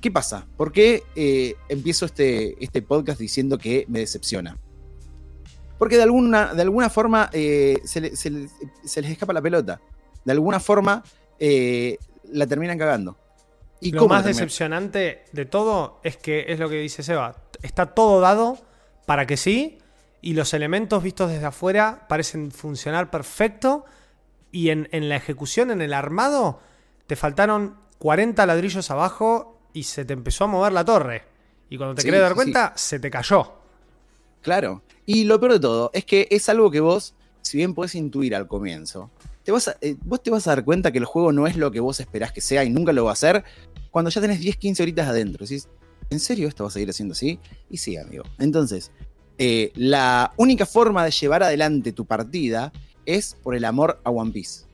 ¿qué 0.00 0.10
pasa? 0.10 0.46
¿Por 0.56 0.72
qué 0.72 1.02
eh, 1.14 1.54
empiezo 1.68 2.04
este, 2.06 2.62
este 2.62 2.82
podcast 2.82 3.18
diciendo 3.20 3.58
que 3.58 3.84
me 3.88 4.00
decepciona? 4.00 4.58
Porque 5.78 5.96
de 5.96 6.02
alguna, 6.04 6.54
de 6.54 6.62
alguna 6.62 6.88
forma 6.90 7.28
eh, 7.32 7.78
se, 7.84 8.00
le- 8.00 8.16
se 8.16 8.30
le- 8.30 8.48
se 8.84 9.02
les 9.02 9.10
escapa 9.10 9.32
la 9.32 9.42
pelota. 9.42 9.80
De 10.24 10.32
alguna 10.32 10.58
forma 10.60 11.04
la 12.32 12.46
terminan 12.46 12.78
cagando. 12.78 13.16
¿Y 13.80 13.92
Lo 13.92 14.08
más 14.08 14.24
decepcionante 14.38 15.24
de 15.32 15.44
todo 15.44 16.00
es 16.02 16.16
que 16.16 16.46
es 16.48 16.58
lo 16.58 16.68
que 16.70 16.76
dice 16.76 17.02
Seba. 17.02 17.36
Está 17.62 17.86
todo 17.94 18.20
dado 18.20 18.58
para 19.04 19.26
que 19.26 19.36
sí, 19.36 19.78
y 20.26 20.34
los 20.34 20.52
elementos 20.54 21.02
vistos 21.04 21.30
desde 21.30 21.46
afuera 21.46 22.06
parecen 22.08 22.50
funcionar 22.50 23.10
perfecto, 23.10 23.84
y 24.50 24.70
en, 24.70 24.88
en 24.90 25.08
la 25.08 25.14
ejecución, 25.16 25.70
en 25.70 25.80
el 25.82 25.92
armado, 25.92 26.60
te 27.06 27.14
faltaron 27.14 27.76
40 27.98 28.44
ladrillos 28.46 28.90
abajo 28.90 29.60
y 29.72 29.84
se 29.84 30.04
te 30.04 30.14
empezó 30.14 30.44
a 30.44 30.46
mover 30.48 30.72
la 30.72 30.84
torre. 30.84 31.22
Y 31.70 31.76
cuando 31.76 31.94
te 31.94 32.02
Sí, 32.02 32.06
querés 32.08 32.22
dar 32.22 32.30
sí, 32.32 32.34
cuenta, 32.36 32.72
se 32.76 32.98
te 32.98 33.08
cayó. 33.10 33.52
Claro. 34.42 34.82
Y 35.04 35.24
lo 35.24 35.38
peor 35.38 35.52
de 35.52 35.60
todo 35.60 35.90
es 35.94 36.04
que 36.04 36.26
es 36.30 36.48
algo 36.48 36.70
que 36.70 36.80
vos, 36.80 37.14
si 37.42 37.56
bien 37.58 37.74
podés 37.74 37.94
intuir 37.94 38.34
al 38.34 38.48
comienzo, 38.48 39.10
te 39.44 39.52
vas 39.52 39.68
a- 39.68 39.76
eh, 39.80 39.96
vos 40.04 40.22
te 40.22 40.30
vas 40.30 40.46
a 40.48 40.56
dar 40.56 40.64
cuenta 40.64 40.90
que 40.90 40.98
el 40.98 41.04
juego 41.04 41.30
no 41.32 41.46
es 41.46 41.56
lo 41.56 41.70
que 41.70 41.78
vos 41.80 42.00
esperás 42.00 42.32
que 42.32 42.40
sea 42.40 42.64
y 42.64 42.70
nunca 42.70 42.92
lo 42.92 43.04
va 43.04 43.12
a 43.12 43.16
ser 43.16 43.44
cuando 43.92 44.10
ya 44.10 44.20
tenés 44.20 44.40
10, 44.40 44.56
15 44.56 44.82
horitas 44.82 45.06
adentro. 45.08 45.44
Decís, 45.46 45.68
¿en 46.10 46.18
serio 46.18 46.48
esto 46.48 46.64
va 46.64 46.68
a 46.68 46.72
seguir 46.72 46.90
haciendo 46.90 47.12
así? 47.12 47.38
Y 47.70 47.76
sí, 47.76 47.96
amigo. 47.96 48.24
Entonces, 48.38 48.90
eh, 49.38 49.72
la 49.74 50.32
única 50.36 50.66
forma 50.66 51.04
de 51.04 51.10
llevar 51.10 51.42
adelante 51.42 51.92
tu 51.92 52.06
partida 52.06 52.72
es 53.04 53.36
por 53.42 53.54
el 53.54 53.64
amor 53.64 54.00
a 54.04 54.10
One 54.10 54.32
Piece. 54.32 54.64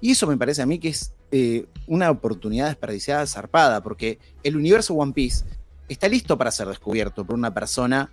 Y 0.00 0.12
eso 0.12 0.26
me 0.26 0.36
parece 0.36 0.62
a 0.62 0.66
mí 0.66 0.78
que 0.78 0.88
es 0.88 1.12
eh, 1.30 1.66
una 1.86 2.10
oportunidad 2.10 2.66
desperdiciada 2.66 3.26
zarpada, 3.26 3.82
porque 3.82 4.18
el 4.42 4.56
universo 4.56 4.94
One 4.94 5.12
Piece 5.12 5.44
está 5.88 6.08
listo 6.08 6.36
para 6.36 6.50
ser 6.50 6.68
descubierto 6.68 7.24
por 7.24 7.34
una 7.36 7.54
persona 7.54 8.10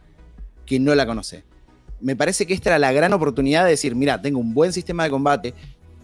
que 0.65 0.79
no 0.79 0.95
la 0.95 1.05
conoce. 1.05 1.43
Me 2.01 2.15
parece 2.15 2.45
que 2.45 2.53
esta 2.53 2.69
era 2.69 2.79
la 2.79 2.91
gran 2.91 3.13
oportunidad 3.13 3.63
de 3.63 3.71
decir, 3.71 3.95
mira, 3.95 4.21
tengo 4.21 4.39
un 4.39 4.53
buen 4.53 4.73
sistema 4.73 5.03
de 5.03 5.09
combate, 5.09 5.53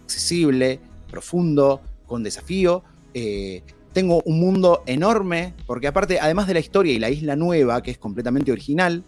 accesible, 0.04 0.80
profundo, 1.10 1.80
con 2.06 2.22
desafío, 2.22 2.82
eh, 3.14 3.62
tengo 3.92 4.22
un 4.24 4.40
mundo 4.40 4.82
enorme, 4.86 5.54
porque 5.66 5.88
aparte, 5.88 6.20
además 6.20 6.46
de 6.46 6.54
la 6.54 6.60
historia 6.60 6.92
y 6.92 6.98
la 6.98 7.10
isla 7.10 7.36
nueva, 7.36 7.82
que 7.82 7.90
es 7.90 7.98
completamente 7.98 8.52
original, 8.52 9.04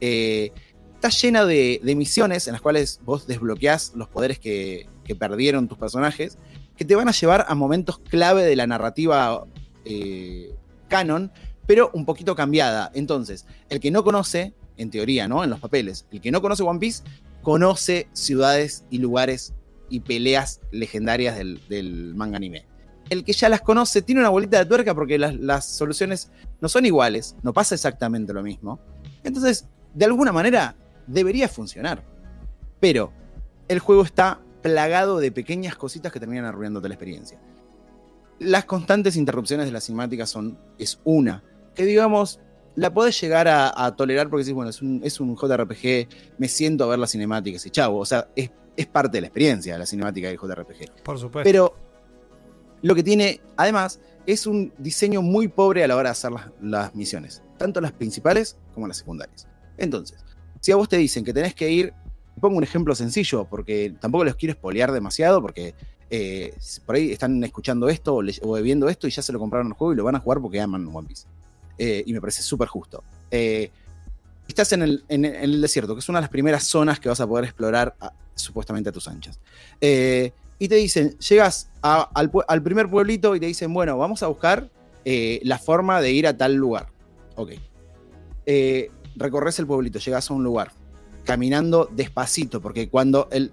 eh, 0.00 0.52
está 0.94 1.08
llena 1.10 1.44
de, 1.44 1.80
misiones 1.96 2.46
en 2.46 2.52
las 2.52 2.62
cuales 2.62 3.00
vos 3.04 3.26
desbloqueás 3.26 3.92
los 3.94 4.08
poderes 4.08 4.38
que, 4.38 4.88
perdieron 5.18 5.68
tus 5.68 5.78
personajes, 5.78 6.36
que 6.76 6.84
te 6.84 6.96
van 6.96 7.08
a 7.08 7.12
llevar 7.12 7.46
a 7.48 7.54
momentos 7.54 7.98
clave 7.98 8.44
de 8.44 8.56
la 8.56 8.66
narrativa 8.66 9.46
eh, 9.84 10.54
canon, 10.88 11.30
pero 11.66 11.90
un 11.94 12.04
poquito 12.04 12.34
cambiada. 12.34 12.90
Entonces, 12.94 13.46
el 13.68 13.78
que 13.80 13.90
no 13.90 14.02
conoce, 14.02 14.54
en 14.76 14.90
teoría, 14.90 15.28
¿no? 15.28 15.44
En 15.44 15.50
los 15.50 15.60
papeles, 15.60 16.06
el 16.10 16.20
que 16.20 16.30
no 16.30 16.42
conoce 16.42 16.62
One 16.62 16.80
Piece, 16.80 17.04
conoce 17.42 18.08
ciudades 18.12 18.84
y 18.90 18.98
lugares 18.98 19.54
y 19.88 20.00
peleas 20.00 20.60
legendarias 20.72 21.36
del, 21.36 22.12
manga 22.16 22.36
anime. 22.36 22.66
El 23.08 23.22
que 23.22 23.32
ya 23.32 23.48
las 23.48 23.60
conoce 23.60 24.02
tiene 24.02 24.20
una 24.20 24.30
bolita 24.30 24.58
de 24.58 24.66
tuerca 24.66 24.94
porque 24.94 25.18
las 25.18 25.64
soluciones 25.64 26.30
no 26.60 26.68
son 26.68 26.84
iguales, 26.84 27.36
no 27.42 27.52
pasa 27.52 27.76
exactamente 27.76 28.32
lo 28.32 28.42
mismo. 28.42 28.80
Entonces, 29.22 29.68
de 29.96 30.04
alguna 30.04 30.30
manera, 30.30 30.76
debería 31.06 31.48
funcionar. 31.48 32.04
Pero 32.80 33.12
el 33.66 33.78
juego 33.78 34.02
está 34.02 34.40
plagado 34.62 35.18
de 35.18 35.32
pequeñas 35.32 35.74
cositas 35.74 36.12
que 36.12 36.20
terminan 36.20 36.44
arruinándote 36.44 36.88
la 36.88 36.94
experiencia. 36.94 37.40
Las 38.38 38.66
constantes 38.66 39.16
interrupciones 39.16 39.66
de 39.66 39.72
la 39.72 39.80
cinemática 39.80 40.26
son, 40.26 40.58
es 40.78 41.00
una, 41.04 41.42
que 41.74 41.86
digamos, 41.86 42.40
la 42.74 42.92
podés 42.92 43.18
llegar 43.18 43.48
a, 43.48 43.72
a 43.84 43.96
tolerar 43.96 44.28
porque 44.28 44.44
decís, 44.44 44.54
bueno, 44.54 44.68
es 44.68 44.82
un, 44.82 45.00
es 45.02 45.18
un 45.18 45.34
JRPG, 45.34 46.36
me 46.36 46.48
siento 46.48 46.84
a 46.84 46.88
ver 46.88 46.98
las 46.98 47.12
cinemáticas 47.12 47.64
y 47.64 47.70
chavo, 47.70 47.98
o 47.98 48.04
sea, 48.04 48.28
es, 48.36 48.50
es 48.76 48.86
parte 48.86 49.16
de 49.16 49.22
la 49.22 49.28
experiencia 49.28 49.78
la 49.78 49.86
cinemática 49.86 50.28
del 50.28 50.36
JRPG. 50.36 51.02
Por 51.02 51.18
supuesto. 51.18 51.48
Pero 51.48 51.74
lo 52.82 52.94
que 52.94 53.02
tiene, 53.02 53.40
además, 53.56 53.98
es 54.26 54.46
un 54.46 54.74
diseño 54.76 55.22
muy 55.22 55.48
pobre 55.48 55.82
a 55.84 55.88
la 55.88 55.96
hora 55.96 56.10
de 56.10 56.12
hacer 56.12 56.32
las, 56.32 56.50
las 56.60 56.94
misiones, 56.94 57.42
tanto 57.56 57.80
las 57.80 57.92
principales 57.92 58.58
como 58.74 58.86
las 58.86 58.98
secundarias. 58.98 59.48
Entonces, 59.78 60.18
si 60.60 60.72
a 60.72 60.76
vos 60.76 60.88
te 60.88 60.96
dicen 60.96 61.24
que 61.24 61.32
tenés 61.32 61.54
que 61.54 61.70
ir, 61.70 61.92
pongo 62.40 62.56
un 62.56 62.64
ejemplo 62.64 62.94
sencillo, 62.94 63.46
porque 63.48 63.94
tampoco 64.00 64.24
les 64.24 64.34
quiero 64.34 64.52
espolear 64.52 64.92
demasiado, 64.92 65.40
porque 65.40 65.74
eh, 66.10 66.54
por 66.84 66.96
ahí 66.96 67.12
están 67.12 67.42
escuchando 67.44 67.88
esto 67.88 68.20
o, 68.42 68.52
viendo 68.62 68.88
esto 68.88 69.08
y 69.08 69.10
ya 69.10 69.22
se 69.22 69.32
lo 69.32 69.38
compraron 69.38 69.68
el 69.68 69.72
juego 69.72 69.92
y 69.92 69.96
lo 69.96 70.04
van 70.04 70.16
a 70.16 70.20
jugar 70.20 70.40
porque 70.40 70.60
aman 70.60 70.88
One 70.92 71.08
Piece. 71.08 71.26
Eh, 71.78 72.04
y 72.06 72.12
me 72.12 72.20
parece 72.20 72.42
súper 72.42 72.68
justo. 72.68 73.02
Eh, 73.30 73.70
estás 74.48 74.72
en 74.72 74.82
el, 74.82 75.60
desierto, 75.60 75.94
que 75.94 76.00
es 76.00 76.08
una 76.08 76.18
de 76.18 76.22
las 76.22 76.30
primeras 76.30 76.64
zonas 76.64 77.00
que 77.00 77.08
vas 77.08 77.20
a 77.20 77.26
poder 77.26 77.44
explorar 77.44 77.94
supuestamente 78.34 78.90
a 78.90 78.92
tus 78.92 79.08
anchas. 79.08 79.40
Y 80.58 80.68
te 80.68 80.74
dicen, 80.76 81.18
llegas 81.18 81.68
al, 81.82 82.62
primer 82.62 82.88
pueblito 82.88 83.34
y 83.36 83.40
te 83.40 83.46
dicen, 83.46 83.74
bueno, 83.74 83.98
vamos 83.98 84.22
a 84.22 84.28
buscar 84.28 84.70
la 85.04 85.58
forma 85.58 86.00
de 86.00 86.12
ir 86.12 86.26
a 86.26 86.36
tal 86.36 86.54
lugar. 86.54 86.88
Ok. 87.34 87.52
Eh, 88.48 88.92
recorres 89.16 89.58
el 89.58 89.66
pueblito, 89.66 89.98
llegas 89.98 90.30
a 90.30 90.34
un 90.34 90.44
lugar, 90.44 90.72
caminando 91.24 91.88
despacito, 91.92 92.60
porque 92.60 92.88
cuando 92.88 93.28
el... 93.32 93.50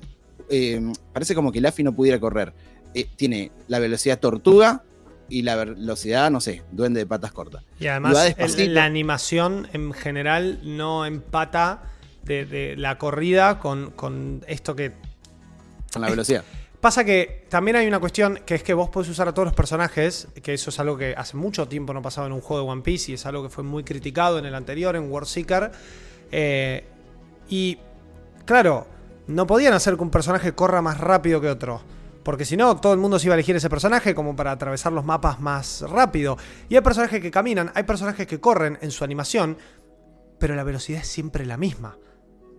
eh, 0.49 0.81
parece 1.13 1.33
como 1.35 1.51
que 1.51 1.61
Laffy 1.61 1.83
no 1.83 1.93
pudiera 1.93 2.19
correr. 2.19 2.53
Eh, 2.93 3.07
tiene 3.15 3.51
la 3.67 3.79
velocidad 3.79 4.19
tortuga 4.19 4.83
y 5.29 5.41
la 5.41 5.55
velocidad, 5.55 6.29
no 6.29 6.39
sé, 6.41 6.61
duende 6.71 6.99
de 6.99 7.05
patas 7.07 7.31
cortas. 7.31 7.63
Y 7.79 7.87
además 7.87 8.35
el- 8.37 8.73
la 8.75 8.83
animación 8.85 9.67
en 9.73 9.93
general 9.93 10.59
no 10.63 11.05
empata 11.05 11.83
de, 12.23 12.45
de 12.45 12.75
la 12.77 12.97
corrida 12.99 13.59
con, 13.59 13.91
con 13.91 14.43
esto 14.47 14.75
que... 14.75 14.91
Con 15.91 16.01
la 16.03 16.09
velocidad. 16.09 16.43
Pasa 16.83 17.05
que 17.05 17.45
también 17.47 17.77
hay 17.77 17.87
una 17.87 18.01
cuestión 18.01 18.41
que 18.45 18.55
es 18.55 18.61
que 18.61 18.73
vos 18.73 18.89
podés 18.89 19.07
usar 19.07 19.25
a 19.29 19.33
todos 19.33 19.45
los 19.45 19.55
personajes, 19.55 20.27
que 20.43 20.53
eso 20.53 20.69
es 20.69 20.77
algo 20.81 20.97
que 20.97 21.15
hace 21.15 21.37
mucho 21.37 21.65
tiempo 21.65 21.93
no 21.93 22.01
pasaba 22.01 22.27
en 22.27 22.33
un 22.33 22.41
juego 22.41 22.61
de 22.65 22.69
One 22.69 22.81
Piece 22.81 23.09
y 23.09 23.13
es 23.15 23.25
algo 23.25 23.41
que 23.41 23.47
fue 23.47 23.63
muy 23.63 23.85
criticado 23.85 24.37
en 24.37 24.45
el 24.45 24.53
anterior, 24.53 24.93
en 24.97 25.09
Warseeker. 25.09 25.71
Eh, 26.29 26.83
y 27.47 27.77
claro, 28.43 28.85
no 29.27 29.47
podían 29.47 29.71
hacer 29.71 29.95
que 29.95 30.03
un 30.03 30.09
personaje 30.09 30.51
corra 30.51 30.81
más 30.81 30.99
rápido 30.99 31.39
que 31.39 31.47
otro. 31.47 31.81
Porque 32.21 32.43
si 32.43 32.57
no, 32.57 32.75
todo 32.75 32.91
el 32.91 32.99
mundo 32.99 33.17
se 33.17 33.27
iba 33.27 33.35
a 33.35 33.37
elegir 33.37 33.55
ese 33.55 33.69
personaje 33.69 34.13
como 34.13 34.35
para 34.35 34.51
atravesar 34.51 34.91
los 34.91 35.05
mapas 35.05 35.39
más 35.39 35.85
rápido. 35.89 36.37
Y 36.67 36.75
hay 36.75 36.81
personajes 36.81 37.21
que 37.21 37.31
caminan, 37.31 37.71
hay 37.75 37.83
personajes 37.83 38.27
que 38.27 38.41
corren 38.41 38.77
en 38.81 38.91
su 38.91 39.05
animación, 39.05 39.57
pero 40.37 40.53
la 40.53 40.65
velocidad 40.65 40.99
es 40.99 41.07
siempre 41.07 41.45
la 41.45 41.55
misma. 41.55 41.97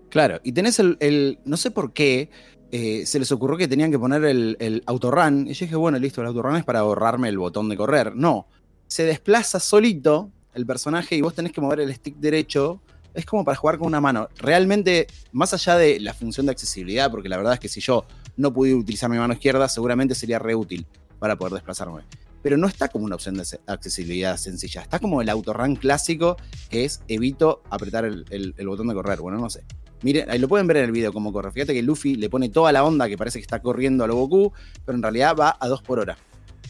Claro, 0.09 0.41
y 0.45 0.53
tenés 0.53 0.79
el- 0.79 1.41
no 1.45 1.57
sé 1.57 1.73
por 1.73 1.93
qué, 1.93 2.31
eh, 2.77 3.07
se 3.07 3.21
les 3.21 3.31
ocurrió 3.31 3.57
que 3.57 3.69
tenían 3.69 3.93
que 3.93 4.01
poner 4.01 4.25
el, 4.25 4.57
el 4.59 4.83
y 4.85 5.53
yo 5.53 5.65
dije, 5.65 5.77
bueno, 5.77 5.97
listo, 5.97 6.23
el 6.23 6.27
autorun 6.27 6.57
es 6.57 6.65
para 6.65 6.81
ahorrarme 6.81 7.29
el 7.29 7.39
botón 7.39 7.69
de 7.69 7.77
correr. 7.77 8.17
No, 8.17 8.49
se 8.89 9.05
desplaza 9.05 9.61
solito 9.61 10.33
el 10.55 10.67
personaje 10.67 11.15
y 11.15 11.21
vos 11.21 11.37
tenés 11.37 11.53
que 11.53 11.61
mover 11.61 11.79
el 11.79 11.95
stick 11.95 12.17
derecho, 12.17 12.83
es 13.15 13.25
como 13.27 13.45
para 13.45 13.57
jugar 13.57 13.79
con 13.79 13.87
una 13.87 14.01
mano. 14.01 14.29
Realmente, 14.39 15.07
más 15.31 15.55
allá 15.55 15.77
de 15.77 16.01
la 16.01 16.15
función 16.15 16.47
de 16.47 16.53
accesibilidad, 16.53 17.13
porque 17.13 17.29
la 17.29 17.37
verdad 17.37 17.53
es 17.53 17.61
que 17.61 17.69
si 17.69 17.81
yo 17.81 18.07
no 18.37 18.53
pudiera 18.53 18.77
utilizar 18.77 19.09
mi 19.09 19.19
mano 19.19 19.35
izquierda, 19.35 19.69
seguramente 19.69 20.17
sería 20.17 20.41
re 20.41 20.57
útil 20.57 20.85
para 21.21 21.37
poder 21.37 21.53
desplazarme. 21.53 22.03
pero 22.43 22.57
no 22.57 22.67
está 22.67 22.89
como 22.89 23.05
una 23.05 23.15
opción 23.15 23.37
de 23.37 23.45
accesibilidad 23.69 24.37
sencilla. 24.37 24.83
Está 24.83 24.99
como 24.99 25.23
el 25.23 25.29
autorun 25.29 25.77
clásico, 25.77 26.37
que 26.71 26.85
es 26.85 27.03
evito 27.07 27.63
apretar 27.71 28.05
el 28.05 28.67
botón 28.67 28.89
de 28.89 28.95
correr. 28.95 29.21
Bueno, 29.21 29.39
no 29.39 29.49
sé. 29.49 29.63
Miren, 30.05 30.31
ahí 30.31 30.39
lo 30.39 30.49
pueden 30.49 30.67
ver 30.67 30.77
en 30.77 30.85
el 30.85 30.93
video 30.93 31.15
cómo 31.15 31.33
corre. 31.33 31.51
Fíjate 31.51 31.73
que 31.73 31.83
Luffy 31.83 32.17
le 32.17 32.29
pone 32.29 32.51
toda 32.51 32.71
la 32.73 32.85
onda 32.85 33.09
que 33.09 33.17
parece 33.17 33.39
que 33.39 33.43
está 33.43 33.63
corriendo 33.63 34.05
a 34.05 34.07
lo 34.07 34.17
Goku, 34.17 34.53
pero 34.85 34.97
en 34.97 35.03
realidad 35.03 35.35
va 35.35 35.57
a 35.59 35.67
2 35.67 35.81
por 35.81 35.99
hora. 35.99 36.19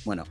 Bueno, 0.04 0.22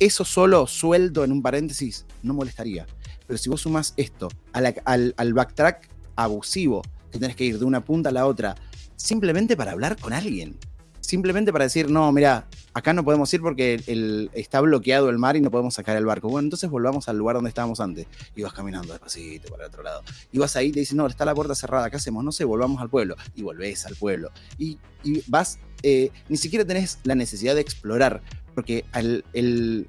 eso 0.00 0.24
solo 0.24 0.66
sueldo 0.66 1.22
en 1.22 1.30
un 1.30 1.42
paréntesis 1.42 2.04
no 2.24 2.34
molestaría. 2.34 2.86
Pero 3.24 3.38
si 3.38 3.48
vos 3.48 3.60
sumas 3.60 3.94
esto 3.96 4.30
al, 4.52 5.14
al 5.16 5.32
backtrack 5.32 5.88
abusivo, 6.16 6.82
que 7.12 7.20
tenés 7.20 7.36
que 7.36 7.44
ir 7.44 7.60
de 7.60 7.64
una 7.64 7.84
punta 7.84 8.08
a 8.08 8.12
la 8.12 8.26
otra, 8.26 8.56
simplemente 8.96 9.56
para 9.56 9.70
hablar 9.70 9.96
con 9.96 10.12
alguien 10.12 10.58
simplemente 11.02 11.52
para 11.52 11.64
decir, 11.64 11.90
no, 11.90 12.10
mira, 12.12 12.46
acá 12.72 12.94
no 12.94 13.04
podemos 13.04 13.32
ir 13.34 13.42
porque 13.42 13.82
el, 13.86 14.30
está 14.32 14.60
bloqueado 14.60 15.10
el 15.10 15.18
mar 15.18 15.36
y 15.36 15.40
no 15.40 15.50
podemos 15.50 15.74
sacar 15.74 15.96
el 15.96 16.06
barco. 16.06 16.28
Bueno, 16.28 16.46
entonces 16.46 16.70
volvamos 16.70 17.08
al 17.08 17.18
lugar 17.18 17.36
donde 17.36 17.48
estábamos 17.48 17.80
antes. 17.80 18.06
Y 18.34 18.42
vas 18.42 18.54
caminando 18.54 18.92
despacito 18.92 19.50
para 19.50 19.64
el 19.64 19.68
otro 19.68 19.82
lado. 19.82 20.02
Y 20.30 20.38
vas 20.38 20.56
ahí 20.56 20.68
y 20.68 20.72
te 20.72 20.80
dicen, 20.80 20.96
no, 20.96 21.06
está 21.06 21.24
la 21.24 21.34
puerta 21.34 21.54
cerrada, 21.54 21.90
¿qué 21.90 21.96
hacemos? 21.96 22.24
No 22.24 22.32
sé, 22.32 22.44
volvamos 22.44 22.80
al 22.80 22.88
pueblo. 22.88 23.16
Y 23.34 23.42
volvés 23.42 23.84
al 23.84 23.96
pueblo. 23.96 24.30
Y, 24.58 24.78
vas, 25.26 25.58
eh, 25.82 26.10
ni 26.28 26.36
siquiera 26.36 26.64
tenés 26.64 27.00
la 27.02 27.14
necesidad 27.14 27.56
de 27.56 27.60
explorar, 27.60 28.22
porque 28.54 28.84
el, 28.94 29.88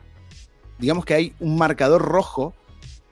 digamos 0.79 1.05
que 1.05 1.13
hay 1.13 1.33
un 1.39 1.55
marcador 1.55 2.01
rojo 2.01 2.55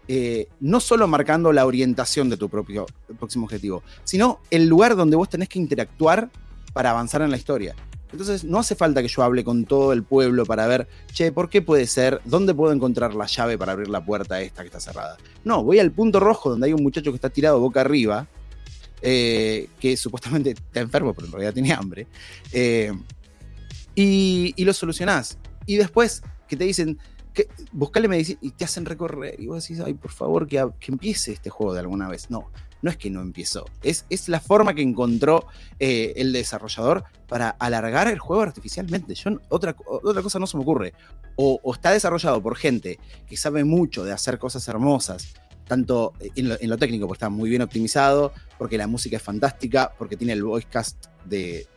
eh, 0.07 0.47
no 0.59 0.79
solo 0.79 1.07
marcando 1.07 1.53
la 1.53 1.65
orientación 1.65 2.29
de 2.29 2.35
tu 2.35 2.49
propio 2.49 2.87
próximo 3.19 3.45
objetivo, 3.45 3.83
sino 4.03 4.41
el 4.49 4.67
lugar 4.67 4.95
donde 4.95 5.15
vos 5.15 5.29
tenés 5.29 5.47
que 5.47 5.59
interactuar 5.59 6.31
para 6.73 6.91
avanzar 6.91 7.21
en 7.21 7.31
la 7.31 7.37
historia. 7.37 7.75
Entonces 8.11 8.43
no 8.43 8.59
hace 8.59 8.75
falta 8.75 9.01
que 9.01 9.07
yo 9.07 9.23
hable 9.23 9.43
con 9.43 9.65
todo 9.65 9.93
el 9.93 10.03
pueblo 10.03 10.45
para 10.45 10.67
ver, 10.67 10.87
che, 11.13 11.31
¿por 11.31 11.49
qué 11.49 11.61
puede 11.61 11.87
ser? 11.87 12.19
¿Dónde 12.25 12.53
puedo 12.53 12.73
encontrar 12.73 13.15
la 13.15 13.25
llave 13.25 13.57
para 13.57 13.71
abrir 13.71 13.89
la 13.89 14.03
puerta 14.03 14.41
esta 14.41 14.63
que 14.63 14.67
está 14.67 14.79
cerrada? 14.79 15.17
No, 15.45 15.63
voy 15.63 15.79
al 15.79 15.91
punto 15.91 16.19
rojo 16.19 16.49
donde 16.49 16.67
hay 16.67 16.73
un 16.73 16.83
muchacho 16.83 17.11
que 17.11 17.15
está 17.15 17.29
tirado 17.29 17.59
boca 17.59 17.81
arriba, 17.81 18.27
eh, 19.01 19.69
que 19.79 19.95
supuestamente 19.95 20.51
está 20.51 20.81
enfermo, 20.81 21.13
pero 21.13 21.27
en 21.27 21.31
realidad 21.31 21.53
tiene 21.53 21.73
hambre, 21.73 22.07
eh, 22.51 22.91
y, 23.95 24.63
lo 24.63 24.73
solucionás. 24.73 25.37
Y 25.65 25.77
después 25.77 26.21
que 26.49 26.57
te 26.57 26.65
dicen, 26.65 26.97
que, 27.33 27.47
buscale 27.71 28.09
medicina 28.09 28.39
y 28.41 28.51
te 28.51 28.65
hacen 28.65 28.85
recorrer, 28.85 29.39
y 29.39 29.47
vos 29.47 29.63
decís, 29.63 29.81
ay, 29.83 29.93
por 29.93 30.11
favor, 30.11 30.47
que, 30.47 30.67
que 30.81 30.91
empiece 30.91 31.31
este 31.31 31.49
juego 31.49 31.73
de 31.73 31.79
alguna 31.79 32.09
vez. 32.09 32.29
No, 32.29 32.49
no 32.81 32.89
es 32.89 32.97
que 32.97 33.09
no 33.09 33.21
empezó, 33.21 33.65
es, 33.83 34.05
es 34.09 34.29
la 34.29 34.39
forma 34.39 34.73
que 34.73 34.81
encontró 34.81 35.47
eh, 35.79 36.13
el 36.15 36.33
desarrollador 36.33 37.03
para 37.27 37.49
alargar 37.49 38.07
el 38.07 38.19
juego 38.19 38.41
artificialmente. 38.41 39.15
Yo, 39.15 39.39
otra, 39.49 39.75
otra 39.85 40.21
cosa 40.21 40.39
no 40.39 40.47
se 40.47 40.57
me 40.57 40.63
ocurre. 40.63 40.93
O, 41.35 41.59
está 41.73 41.91
desarrollado 41.91 42.41
por 42.41 42.55
gente 42.55 42.99
que 43.27 43.37
sabe 43.37 43.63
mucho 43.63 44.03
de 44.03 44.11
hacer 44.11 44.37
cosas 44.37 44.67
hermosas, 44.67 45.33
tanto 45.67 46.13
en 46.35 46.69
lo, 46.69 46.77
técnico, 46.77 47.07
porque 47.07 47.19
está 47.19 47.29
muy 47.29 47.49
bien 47.49 47.61
optimizado, 47.61 48.33
porque 48.57 48.77
la 48.77 48.87
música 48.87 49.15
es 49.17 49.23
fantástica, 49.23 49.93
porque 49.97 50.17
tiene 50.17 50.33
el 50.33 50.43
voice 50.43 50.67
cast 50.69 51.05
del, 51.23 51.67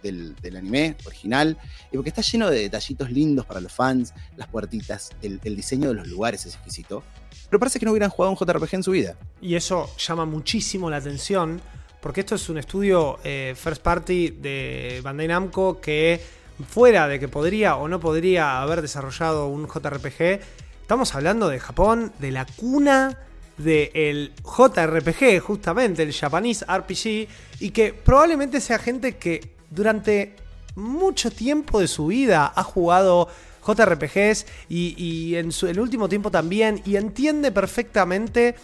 anime 0.44 0.96
original, 1.06 1.56
y 1.92 1.96
porque 1.96 2.08
está 2.08 2.22
lleno 2.22 2.50
de 2.50 2.58
detallitos 2.58 3.12
lindos 3.12 3.46
para 3.46 3.60
los 3.60 3.72
fans, 3.72 4.12
las 4.36 4.48
puertitas, 4.48 5.10
el 5.22 5.56
diseño 5.56 5.88
de 5.88 5.94
los 5.94 6.08
lugares 6.08 6.44
es 6.46 6.54
exquisito 6.56 7.04
pero 7.48 7.60
parece 7.60 7.78
que 7.78 7.86
no 7.86 7.92
hubieran 7.92 8.10
jugado 8.10 8.32
un 8.32 8.38
JRPG 8.38 8.74
en 8.74 8.82
su 8.82 8.90
vida. 8.92 9.16
Y 9.40 9.54
eso 9.54 9.90
llama 9.98 10.24
muchísimo 10.24 10.90
la 10.90 10.96
atención, 10.96 11.60
porque 12.00 12.20
esto 12.20 12.34
es 12.34 12.48
un 12.48 12.58
estudio 12.58 13.18
eh, 13.24 13.54
first 13.56 13.82
party 13.82 14.30
de 14.30 15.00
Bandai 15.02 15.28
Namco 15.28 15.80
que 15.80 16.20
fuera 16.68 17.08
de 17.08 17.18
que 17.18 17.28
podría 17.28 17.76
o 17.76 17.88
no 17.88 18.00
podría 18.00 18.62
haber 18.62 18.82
desarrollado 18.82 19.48
un 19.48 19.66
JRPG, 19.66 20.40
estamos 20.80 21.14
hablando 21.14 21.48
de 21.48 21.58
Japón, 21.58 22.12
de 22.18 22.30
la 22.30 22.46
cuna 22.46 23.18
del 23.56 24.32
JRPG, 24.42 25.40
justamente, 25.40 26.02
el 26.02 26.12
Japanese 26.12 26.64
RPG, 26.66 27.28
y 27.60 27.70
que 27.70 27.92
probablemente 27.92 28.60
sea 28.60 28.78
gente 28.78 29.16
que 29.16 29.54
durante 29.70 30.36
mucho 30.76 31.30
tiempo 31.30 31.80
de 31.80 31.88
su 31.88 32.06
vida 32.06 32.52
ha 32.54 32.62
jugado 32.64 33.28
JRPGs 33.66 34.46
y, 34.68 35.34
en 35.36 35.50
el 35.62 35.80
último 35.80 36.08
tiempo 36.08 36.30
también, 36.30 36.82
y 36.84 36.96
entiende 36.96 37.52
perfectamente... 37.52 38.54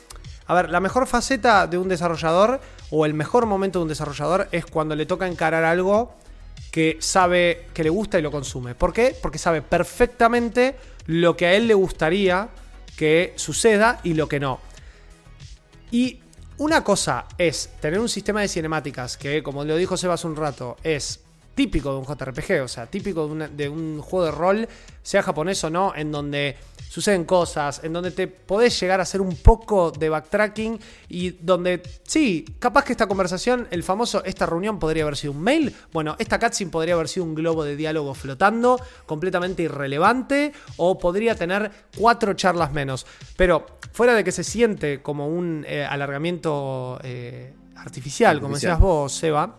A 0.46 0.54
ver, 0.54 0.70
la 0.70 0.80
mejor 0.80 1.06
faceta 1.06 1.68
de 1.68 1.78
un 1.78 1.88
desarrollador 1.88 2.60
o 2.90 3.06
el 3.06 3.14
mejor 3.14 3.46
momento 3.46 3.78
de 3.78 3.84
un 3.84 3.88
desarrollador 3.88 4.48
es 4.50 4.66
cuando 4.66 4.96
le 4.96 5.06
toca 5.06 5.28
encarar 5.28 5.62
algo 5.62 6.16
que 6.72 6.96
sabe 6.98 7.66
que 7.72 7.84
le 7.84 7.90
gusta 7.90 8.18
y 8.18 8.22
lo 8.22 8.32
consume. 8.32 8.74
¿Por 8.74 8.92
qué? 8.92 9.16
Porque 9.22 9.38
sabe 9.38 9.62
perfectamente 9.62 10.74
lo 11.06 11.36
que 11.36 11.46
a 11.46 11.54
él 11.54 11.68
le 11.68 11.74
gustaría 11.74 12.48
que 12.96 13.32
suceda 13.36 14.00
y 14.02 14.14
lo 14.14 14.28
que 14.28 14.40
no. 14.40 14.60
Y 15.92 16.18
una 16.58 16.84
cosa 16.84 17.26
es 17.38 17.70
tener 17.80 17.98
un 17.98 18.08
sistema 18.08 18.40
de 18.42 18.48
cinemáticas 18.48 19.16
que, 19.16 19.42
como 19.42 19.64
lo 19.64 19.76
dijo 19.76 19.96
Sebas 19.96 20.24
un 20.24 20.36
rato, 20.36 20.76
es 20.82 21.20
típico 21.54 21.92
de 21.92 21.98
un 21.98 22.04
JRPG, 22.04 22.62
o 22.62 22.68
sea, 22.68 22.86
típico 22.86 23.28
de, 23.28 23.68
un 23.68 24.00
juego 24.00 24.26
de 24.26 24.32
rol, 24.32 24.68
sea 25.02 25.22
japonés 25.22 25.62
o 25.64 25.70
no, 25.70 25.92
en 25.94 26.12
donde 26.12 26.56
suceden 26.88 27.24
cosas, 27.24 27.82
en 27.84 27.92
donde 27.92 28.10
te 28.10 28.26
podés 28.26 28.78
llegar 28.80 29.00
a 29.00 29.04
hacer 29.04 29.20
un 29.20 29.36
poco 29.36 29.90
de 29.90 30.08
backtracking 30.08 30.78
y 31.08 31.30
donde, 31.30 31.82
sí, 32.02 32.44
capaz 32.58 32.84
que 32.84 32.92
esta 32.92 33.06
conversación, 33.06 33.68
el 33.70 33.82
famoso, 33.82 34.24
esta 34.24 34.46
reunión 34.46 34.78
podría 34.78 35.04
haber 35.04 35.16
sido 35.16 35.32
un 35.32 35.42
mail, 35.42 35.74
bueno, 35.92 36.16
esta 36.18 36.38
cutscene 36.38 36.70
podría 36.70 36.94
haber 36.94 37.08
sido 37.08 37.26
un 37.26 37.34
globo 37.34 37.64
de 37.64 37.76
diálogo 37.76 38.14
flotando, 38.14 38.80
completamente 39.06 39.62
irrelevante, 39.62 40.52
o 40.76 40.98
podría 40.98 41.34
tener 41.34 41.70
cuatro 41.96 42.34
charlas 42.34 42.72
menos, 42.72 43.06
pero 43.36 43.66
fuera 43.92 44.14
de 44.14 44.24
que 44.24 44.32
se 44.32 44.44
siente 44.44 45.02
como 45.02 45.28
un 45.28 45.64
eh, 45.68 45.84
alargamiento 45.84 46.98
eh, 47.02 47.52
artificial, 47.76 48.40
como 48.40 48.54
decías 48.54 48.78
vos, 48.78 49.12
Seba, 49.12 49.56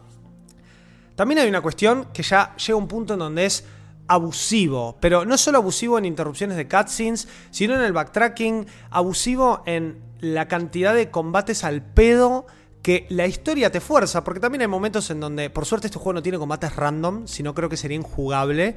también 1.21 1.37
hay 1.37 1.49
una 1.49 1.61
cuestión 1.61 2.07
que 2.11 2.23
ya 2.23 2.55
llega 2.55 2.73
a 2.73 2.77
un 2.77 2.87
punto 2.87 3.13
en 3.13 3.19
donde 3.19 3.45
es 3.45 3.63
abusivo, 4.07 4.97
pero 4.99 5.23
no 5.23 5.37
solo 5.37 5.59
abusivo 5.59 5.99
en 5.99 6.05
interrupciones 6.05 6.57
de 6.57 6.67
cutscenes, 6.67 7.27
sino 7.51 7.75
en 7.75 7.81
el 7.81 7.93
backtracking, 7.93 8.65
abusivo 8.89 9.61
en 9.67 10.01
la 10.19 10.47
cantidad 10.47 10.95
de 10.95 11.11
combates 11.11 11.63
al 11.63 11.83
pedo 11.83 12.47
que 12.81 13.05
la 13.09 13.27
historia 13.27 13.71
te 13.71 13.81
fuerza, 13.81 14.23
porque 14.23 14.39
también 14.39 14.63
hay 14.63 14.67
momentos 14.67 15.11
en 15.11 15.19
donde, 15.19 15.51
por 15.51 15.67
suerte 15.67 15.85
este 15.85 15.99
juego 15.99 16.13
no 16.13 16.23
tiene 16.23 16.39
combates 16.39 16.75
random, 16.75 17.27
sino 17.27 17.53
creo 17.53 17.69
que 17.69 17.77
sería 17.77 17.97
injugable, 17.97 18.75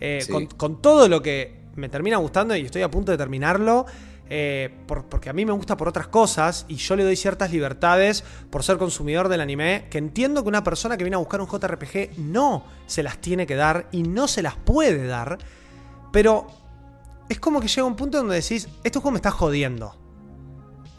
eh, 0.00 0.26
con, 0.28 0.46
con 0.46 0.82
todo 0.82 1.06
lo 1.08 1.22
que 1.22 1.60
me 1.76 1.88
termina 1.88 2.16
gustando 2.16 2.56
y 2.56 2.62
estoy 2.62 2.82
a 2.82 2.90
punto 2.90 3.12
de 3.12 3.18
terminarlo. 3.18 3.86
Eh, 4.30 4.74
porque 4.86 5.28
a 5.28 5.34
mí 5.34 5.44
me 5.44 5.52
gusta 5.52 5.76
por 5.76 5.86
otras 5.86 6.08
cosas 6.08 6.64
y 6.66 6.76
yo 6.76 6.96
le 6.96 7.04
doy 7.04 7.14
ciertas 7.14 7.52
libertades 7.52 8.24
por 8.48 8.62
ser 8.62 8.78
consumidor 8.78 9.28
del 9.28 9.42
anime, 9.42 9.86
que 9.90 9.98
entiendo 9.98 10.42
que 10.42 10.48
una 10.48 10.64
persona 10.64 10.96
que 10.96 11.04
viene 11.04 11.16
a 11.16 11.18
buscar 11.18 11.42
un 11.42 11.46
JRPG 11.46 12.18
no 12.18 12.64
se 12.86 13.02
las 13.02 13.18
tiene 13.18 13.46
que 13.46 13.54
dar 13.54 13.88
y 13.92 14.02
no 14.02 14.26
se 14.26 14.42
las 14.42 14.56
puede 14.56 15.06
dar, 15.06 15.38
pero 16.10 16.46
es 17.28 17.38
como 17.38 17.60
que 17.60 17.68
llega 17.68 17.86
un 17.86 17.96
punto 17.96 18.18
donde 18.18 18.36
decís, 18.36 18.68
este 18.82 18.98
juego 18.98 19.12
me 19.12 19.18
está 19.18 19.30
jodiendo. 19.30 19.94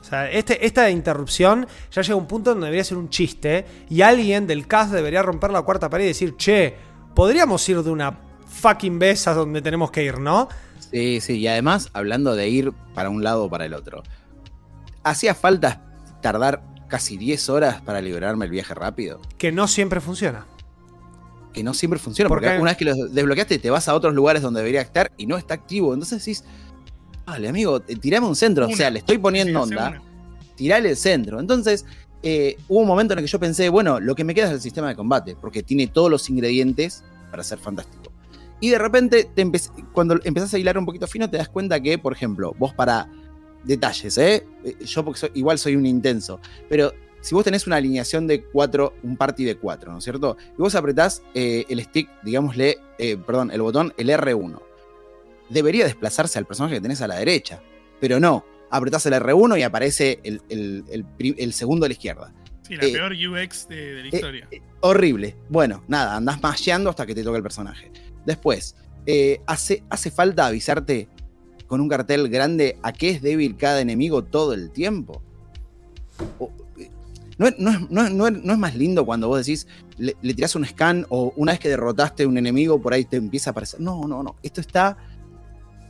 O 0.02 0.08
sea, 0.08 0.30
este, 0.30 0.64
esta 0.64 0.88
interrupción 0.92 1.66
ya 1.92 2.04
llega 2.04 2.14
a 2.14 2.18
un 2.18 2.28
punto 2.28 2.52
donde 2.52 2.66
debería 2.66 2.84
ser 2.84 2.98
un 2.98 3.10
chiste 3.10 3.66
y 3.90 4.02
alguien 4.02 4.46
del 4.46 4.68
cast 4.68 4.92
debería 4.92 5.24
romper 5.24 5.50
la 5.50 5.64
cuarta 5.64 5.90
pared 5.90 6.06
y 6.06 6.10
decir, 6.10 6.36
che, 6.38 6.76
podríamos 7.16 7.68
ir 7.68 7.82
de 7.82 7.90
una 7.90 8.20
fucking 8.46 9.00
vez 9.00 9.28
a 9.28 9.34
donde 9.34 9.64
tenemos 9.64 9.90
que 9.90 10.04
ir, 10.04 10.20
¿no? 10.20 10.48
Sí, 10.96 11.20
sí, 11.20 11.40
y 11.40 11.48
además, 11.48 11.90
hablando 11.92 12.38
de 12.38 12.48
ir 12.48 12.72
para 12.94 13.10
un 13.10 13.22
lado 13.22 13.44
o 13.44 13.50
para 13.50 13.66
el 13.66 13.74
otro, 13.74 14.02
¿hacía 15.04 15.36
falta 15.36 15.82
tardar 16.22 16.64
casi 16.88 17.18
10 17.18 17.50
horas 17.50 17.82
para 17.82 18.00
liberarme 18.00 18.46
el 18.46 18.52
viaje 18.52 18.74
rápido? 18.74 19.20
Que 19.38 19.52
no 19.52 19.68
siempre 19.68 20.00
funciona. 20.00 20.46
Que 21.52 21.66
no 21.66 21.74
siempre 21.74 22.00
funciona, 22.00 22.30
porque 22.30 22.48
una 22.48 22.72
vez 22.72 22.78
que 22.78 22.86
lo 22.86 22.96
desbloqueaste 23.08 23.60
te 23.60 23.70
vas 23.70 23.90
a 23.90 23.94
otros 23.94 24.14
lugares 24.14 24.42
donde 24.42 24.62
debería 24.62 24.80
estar 24.80 25.12
y 25.18 25.28
no 25.28 25.38
está 25.38 25.56
activo. 25.56 25.94
Entonces 25.94 26.20
decís, 26.20 26.46
vale, 27.26 27.50
amigo, 27.50 27.82
tirame 27.82 28.28
un 28.28 28.36
centro. 28.38 28.66
o 28.66 28.74
sea, 28.74 28.90
le 28.90 29.00
estoy 29.00 29.18
poniendo 29.18 29.64
onda. 29.64 30.02
Tirale 30.56 30.92
el 30.92 30.96
centro. 30.96 31.42
Entonces, 31.42 31.86
eh, 32.24 32.56
hubo 32.70 32.80
un 32.80 32.88
momento 32.88 33.12
en 33.12 33.20
el 33.20 33.26
que 33.26 33.32
yo 33.32 33.40
pensé, 33.42 33.68
bueno, 33.68 34.00
lo 34.00 34.16
que 34.16 34.24
me 34.24 34.34
queda 34.34 34.46
es 34.46 34.54
el 34.54 34.62
sistema 34.62 34.88
de 34.88 34.96
combate, 34.96 35.36
porque 35.36 35.62
tiene 35.62 35.88
todos 35.88 36.10
los 36.10 36.30
ingredientes 36.30 37.04
para 37.32 37.44
ser 37.44 37.58
fantástico. 37.58 38.15
Y 38.60 38.70
de 38.70 38.78
repente, 38.78 39.30
cuando 39.92 40.20
empezás 40.24 40.54
a 40.54 40.58
hilar 40.58 40.78
un 40.78 40.86
poquito 40.86 41.08
fino, 41.08 41.30
te 41.30 41.38
das 41.38 41.50
cuenta 41.50 41.80
que, 41.80 41.98
por 41.98 42.14
ejemplo, 42.14 42.56
vos 42.58 42.74
para 42.74 43.10
detalles, 43.64 44.18
¿eh? 44.18 44.46
eh 44.64 44.76
yo 44.86 45.04
porque 45.04 45.32
igual 45.34 45.58
soy 45.58 45.76
un 45.76 45.86
intenso, 45.86 46.40
pero 46.70 46.94
si 47.26 47.34
vos 47.34 47.44
tenés 47.44 47.66
una 47.66 47.78
alineación 47.78 48.28
de 48.28 48.44
cuatro, 48.44 48.94
un 49.02 49.18
party 49.18 49.46
de 49.46 49.56
cuatro, 49.56 49.92
¿no 49.92 49.98
es 49.98 50.04
cierto? 50.04 50.38
Y 50.56 50.62
vos 50.62 50.76
apretás 50.76 51.24
eh, 51.34 51.66
el 51.70 51.82
stick, 51.82 52.08
digámosle, 52.22 52.78
eh, 53.00 53.18
perdón, 53.18 53.50
el 53.50 53.64
botón, 53.64 53.94
el 53.98 54.10
R1. 54.10 54.62
Debería 55.50 55.86
desplazarse 55.86 56.38
al 56.38 56.46
personaje 56.46 56.76
que 56.76 56.82
tenés 56.82 57.02
a 57.02 57.08
la 57.08 57.16
derecha, 57.16 57.64
pero 58.00 58.20
no. 58.20 58.46
Apretás 58.70 59.08
el 59.08 59.14
R1 59.14 59.60
y 59.60 59.64
aparece 59.64 60.20
el, 60.24 61.54
segundo 61.54 61.86
a 61.86 61.90
la 61.90 61.94
izquierda. 61.94 62.32
Sí, 62.62 62.76
la 62.76 62.82
peor 62.82 63.14
UX 63.14 63.68
de, 63.70 64.04
la 64.04 64.08
historia. 64.08 64.48
horrible. 64.82 65.36
Bueno, 65.50 65.84
nada, 65.88 66.16
andás 66.16 66.42
masheando 66.42 66.92
hasta 66.92 67.08
que 67.08 67.16
te 67.16 67.24
toque 67.24 67.38
el 67.38 67.44
personaje. 67.44 67.92
Después, 68.26 68.76
eh, 69.06 69.42
¿hace, 69.46 69.84
¿hace 69.90 70.12
falta 70.12 70.48
avisarte 70.48 71.08
con 71.68 71.82
un 71.82 71.90
cartel 71.90 72.30
grande 72.30 72.78
a 72.84 72.92
qué 72.94 73.10
es 73.10 73.22
débil 73.22 73.56
cada 73.58 73.82
enemigo 73.82 74.24
todo 74.24 74.54
el 74.54 74.72
tiempo? 74.72 75.22
O- 76.40 76.52
eh, 76.80 76.90
¿no, 77.38 77.48
es- 77.48 77.56
no 77.60 77.70
es- 77.72 77.90
no 77.90 78.06
es- 78.06 78.12
no 78.12 78.28
es- 78.28 78.34
no 78.44 78.54
es 78.54 78.60
más 78.60 78.76
lindo 78.76 79.06
cuando 79.06 79.28
vos 79.28 79.40
decís, 79.46 79.68
le, 79.98 80.16
le 80.22 80.34
tirás 80.34 80.56
un 80.56 80.66
scan 80.66 81.06
o 81.10 81.34
una 81.36 81.52
vez 81.54 81.60
que 81.60 81.70
derrotaste 81.70 82.24
a 82.24 82.28
un 82.28 82.38
enemigo, 82.38 82.82
por 82.82 82.94
ahí 82.94 83.06
te 83.06 83.18
empieza 83.18 83.50
a 83.50 83.52
aparecer? 83.52 83.80
No, 83.80 84.02
no, 84.08 84.24
no. 84.24 84.36
Esto 84.44 84.62
está 84.62 84.98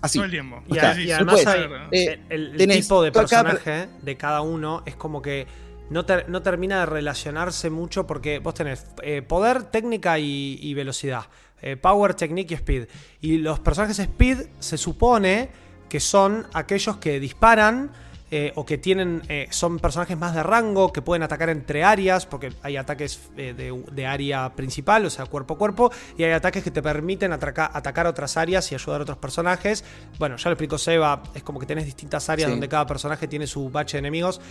así. 0.02 0.18
Todo 0.18 0.26
el 0.26 0.32
tiempo. 0.32 0.64
Y, 0.68 0.78
a- 0.78 1.00
y 1.02 1.12
además. 1.12 1.46
Eh, 1.92 2.20
el, 2.30 2.52
el 2.52 2.58
tenés 2.58 2.82
tipo 2.82 3.02
de 3.04 3.12
cada- 3.12 3.28
personaje 3.44 3.90
de 4.02 4.18
cada 4.18 4.42
uno 4.42 4.84
es 4.86 4.96
como 4.96 5.22
que 5.22 5.48
no, 5.90 6.06
ter- 6.06 6.28
no 6.30 6.42
termina 6.42 6.80
de 6.82 6.86
relacionarse 6.88 7.70
mucho 7.70 8.08
porque 8.08 8.40
vos 8.40 8.54
tenés 8.56 8.88
eh, 9.04 9.22
poder, 9.22 9.64
técnica 9.64 10.18
y, 10.20 10.58
y 10.62 10.74
velocidad. 10.74 11.26
Eh, 11.62 11.78
power, 11.78 12.14
technique 12.14 12.54
y 12.54 12.58
speed. 12.58 12.88
Y 13.22 13.38
los 13.38 13.60
personajes 13.60 13.98
speed 14.00 14.48
se 14.60 14.78
supone 14.78 15.50
que 15.90 16.00
son 16.00 16.48
aquellos 16.54 16.98
que 16.98 17.20
disparan. 17.20 17.92
eh, 18.32 18.52
o 18.56 18.66
que 18.66 18.80
tienen 18.80 19.22
eh, 19.30 19.46
son 19.52 19.78
personajes 19.78 20.18
más 20.18 20.34
de 20.34 20.42
rango 20.42 20.92
que 20.92 21.04
pueden 21.04 21.22
atacar 21.22 21.48
entre 21.52 21.84
áreas 21.84 22.26
porque 22.26 22.52
hay 22.64 22.76
ataques 22.76 23.20
eh, 23.38 23.54
de, 23.56 23.84
de 23.92 24.06
área 24.08 24.56
principal 24.56 25.06
o 25.06 25.12
sea 25.12 25.28
cuerpo 25.28 25.54
a 25.54 25.58
cuerpo 25.60 25.92
y 26.18 26.24
hay 26.24 26.32
ataques 26.32 26.64
que 26.64 26.72
te 26.72 26.82
permiten 26.82 27.32
atraca- 27.34 27.70
atacar 27.72 28.08
otras 28.08 28.36
áreas 28.36 28.70
y 28.72 28.76
ayudar 28.76 29.02
a 29.02 29.04
otros 29.04 29.20
personajes 29.20 29.86
bueno 30.18 30.38
ya 30.38 30.50
lo 30.50 30.54
explicó 30.54 30.80
Seba 30.80 31.22
es 31.36 31.44
como 31.44 31.60
que 31.60 31.68
tenés 31.68 31.86
distintas 31.86 32.28
áreas 32.28 32.48
Sí. 32.48 32.52
donde 32.52 32.68
cada 32.68 32.88
personaje 32.88 33.28
tiene 33.28 33.46
su 33.46 33.70
bache 33.70 33.98
de 33.98 34.00
enemigos 34.00 34.42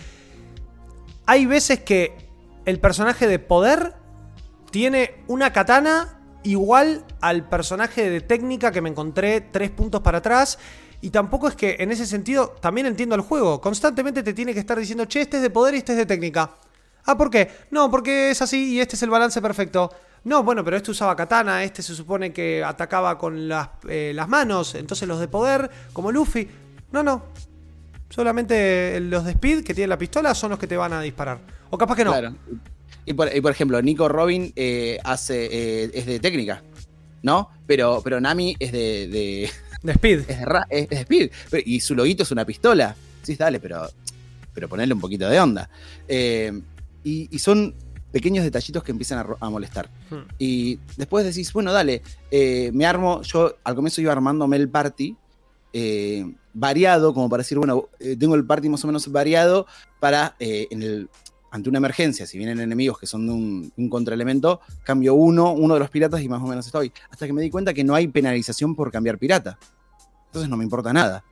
hay 1.25 1.45
veces 1.45 1.81
que 1.81 2.29
el 2.63 2.79
personaje 2.79 3.27
de 3.27 3.39
poder 3.39 3.93
tiene 4.71 5.15
una 5.27 5.51
katana 5.51 6.21
igual 6.45 7.03
al 7.21 7.49
personaje 7.49 8.09
de 8.09 8.21
técnica 8.21 8.71
que 8.71 8.81
me 8.81 8.89
encontré 8.89 9.41
tres 9.41 9.71
puntos 9.71 10.01
para 10.01 10.19
atrás. 10.19 10.57
Y 11.01 11.09
tampoco 11.09 11.47
es 11.47 11.55
que 11.55 11.75
en 11.79 11.91
ese 11.91 12.05
sentido 12.05 12.55
también 12.61 12.87
entiendo 12.87 13.15
el 13.15 13.21
juego. 13.21 13.59
Constantemente 13.59 14.23
te 14.23 14.33
tiene 14.33 14.53
que 14.53 14.59
estar 14.59 14.79
diciendo, 14.79 15.05
che, 15.05 15.21
este 15.21 15.37
es 15.37 15.43
de 15.43 15.49
poder 15.49 15.75
y 15.75 15.79
este 15.79 15.91
es 15.91 15.97
de 15.97 16.05
técnica. 16.05 16.51
Ah, 17.05 17.17
¿por 17.17 17.29
qué? 17.29 17.51
No, 17.71 17.91
porque 17.91 18.31
es 18.31 18.41
así 18.41 18.73
y 18.73 18.79
este 18.79 18.95
es 18.95 19.03
el 19.03 19.09
balance 19.09 19.41
perfecto. 19.41 19.91
No, 20.23 20.43
bueno, 20.43 20.63
pero 20.63 20.77
este 20.77 20.89
usaba 20.89 21.15
katana, 21.15 21.63
este 21.63 21.83
se 21.83 21.93
supone 21.93 22.33
que 22.33 22.63
atacaba 22.63 23.17
con 23.17 23.47
las, 23.47 23.69
eh, 23.87 24.11
las 24.15 24.27
manos, 24.27 24.73
entonces 24.73 25.07
los 25.07 25.19
de 25.19 25.27
poder, 25.27 25.69
como 25.93 26.11
Luffy. 26.11 26.49
No, 26.91 27.03
no. 27.03 27.25
Solamente 28.09 28.99
los 29.01 29.25
de 29.25 29.31
speed 29.31 29.63
que 29.63 29.75
tienen 29.75 29.89
la 29.89 29.97
pistola 29.97 30.33
son 30.33 30.51
los 30.51 30.59
que 30.59 30.67
te 30.67 30.77
van 30.77 30.93
a 30.93 31.01
disparar. 31.01 31.39
O 31.69 31.77
capaz 31.77 31.95
que 31.95 32.05
no. 32.05 32.11
Claro. 32.11 32.33
Y 33.05 33.13
por, 33.13 33.35
y 33.35 33.39
por 33.41 33.51
ejemplo, 33.51 33.81
Nico 33.81 34.07
Robin 34.09 34.51
eh, 34.55 34.99
hace, 35.03 35.45
eh, 35.83 35.91
es 35.93 36.05
de 36.05 36.19
técnica, 36.19 36.63
¿no? 37.21 37.49
Pero, 37.67 38.01
pero 38.03 38.19
Nami 38.19 38.55
es 38.59 38.71
de, 38.71 39.07
de- 39.07 39.49
De 39.83 39.91
speed. 39.91 40.19
es 40.29 40.39
de, 40.39 40.87
es- 40.91 40.99
speed. 41.01 41.31
Pero- 41.49 41.63
y 41.65 41.79
su 41.79 41.95
loguito 41.95 42.23
es 42.23 42.31
una 42.31 42.45
pistola. 42.45 42.95
Sí, 43.21 43.35
dale, 43.35 43.59
pero, 43.59 43.87
pero 44.53 44.67
ponerle 44.67 44.93
un 44.93 45.01
poquito 45.01 45.29
de 45.29 45.39
onda. 45.39 45.69
Eh, 46.07 46.51
y, 47.03 47.27
y 47.35 47.39
son 47.39 47.75
pequeños 48.11 48.43
detallitos 48.45 48.83
que 48.83 48.91
empiezan 48.91 49.25
a, 49.39 49.49
molestar. 49.49 49.89
Hmm. 50.09 50.21
Y 50.39 50.79
después 50.97 51.25
decís, 51.25 51.51
bueno, 51.53 51.73
dale, 51.73 52.01
me 52.73 52.85
armo, 52.85 53.21
yo 53.23 53.57
al 53.63 53.75
comienzo 53.75 54.01
iba 54.01 54.11
armándome 54.13 54.55
el 54.57 54.69
party 54.69 55.15
variado, 56.53 57.13
como 57.13 57.29
para 57.29 57.43
decir, 57.43 57.57
bueno, 57.57 57.89
tengo 58.17 58.35
el 58.35 58.45
party 58.45 58.69
más 58.69 58.83
o 58.83 58.87
menos 58.87 59.11
variado 59.11 59.67
para, 59.99 60.35
eh, 60.39 60.67
en 60.71 60.83
el, 60.83 61.09
ante 61.55 61.69
una 61.69 61.77
emergencia, 61.77 62.27
si 62.27 62.37
vienen 62.37 62.59
enemigos 62.59 62.99
que 62.99 63.07
son 63.07 63.25
de 63.25 63.31
un, 63.33 63.71
un 63.77 63.89
contraelemento, 63.89 64.59
cambio 64.83 65.13
uno, 65.13 65.53
uno 65.53 65.73
de 65.75 65.79
los 65.79 65.89
piratas 65.89 66.21
y 66.21 66.27
más 66.27 66.41
o 66.41 66.47
menos 66.47 66.65
estoy. 66.65 66.91
Hasta 67.09 67.25
que 67.25 67.31
me 67.31 67.41
di 67.41 67.49
cuenta 67.49 67.73
que 67.73 67.83
no 67.85 67.95
hay 67.95 68.07
penalización 68.09 68.75
por 68.75 68.91
cambiar 68.91 69.17
pirata. 69.17 69.57
Entonces 70.27 70.49
no 70.49 70.57
me 70.57 70.65
importa 70.65 70.91
nada. 70.91 71.23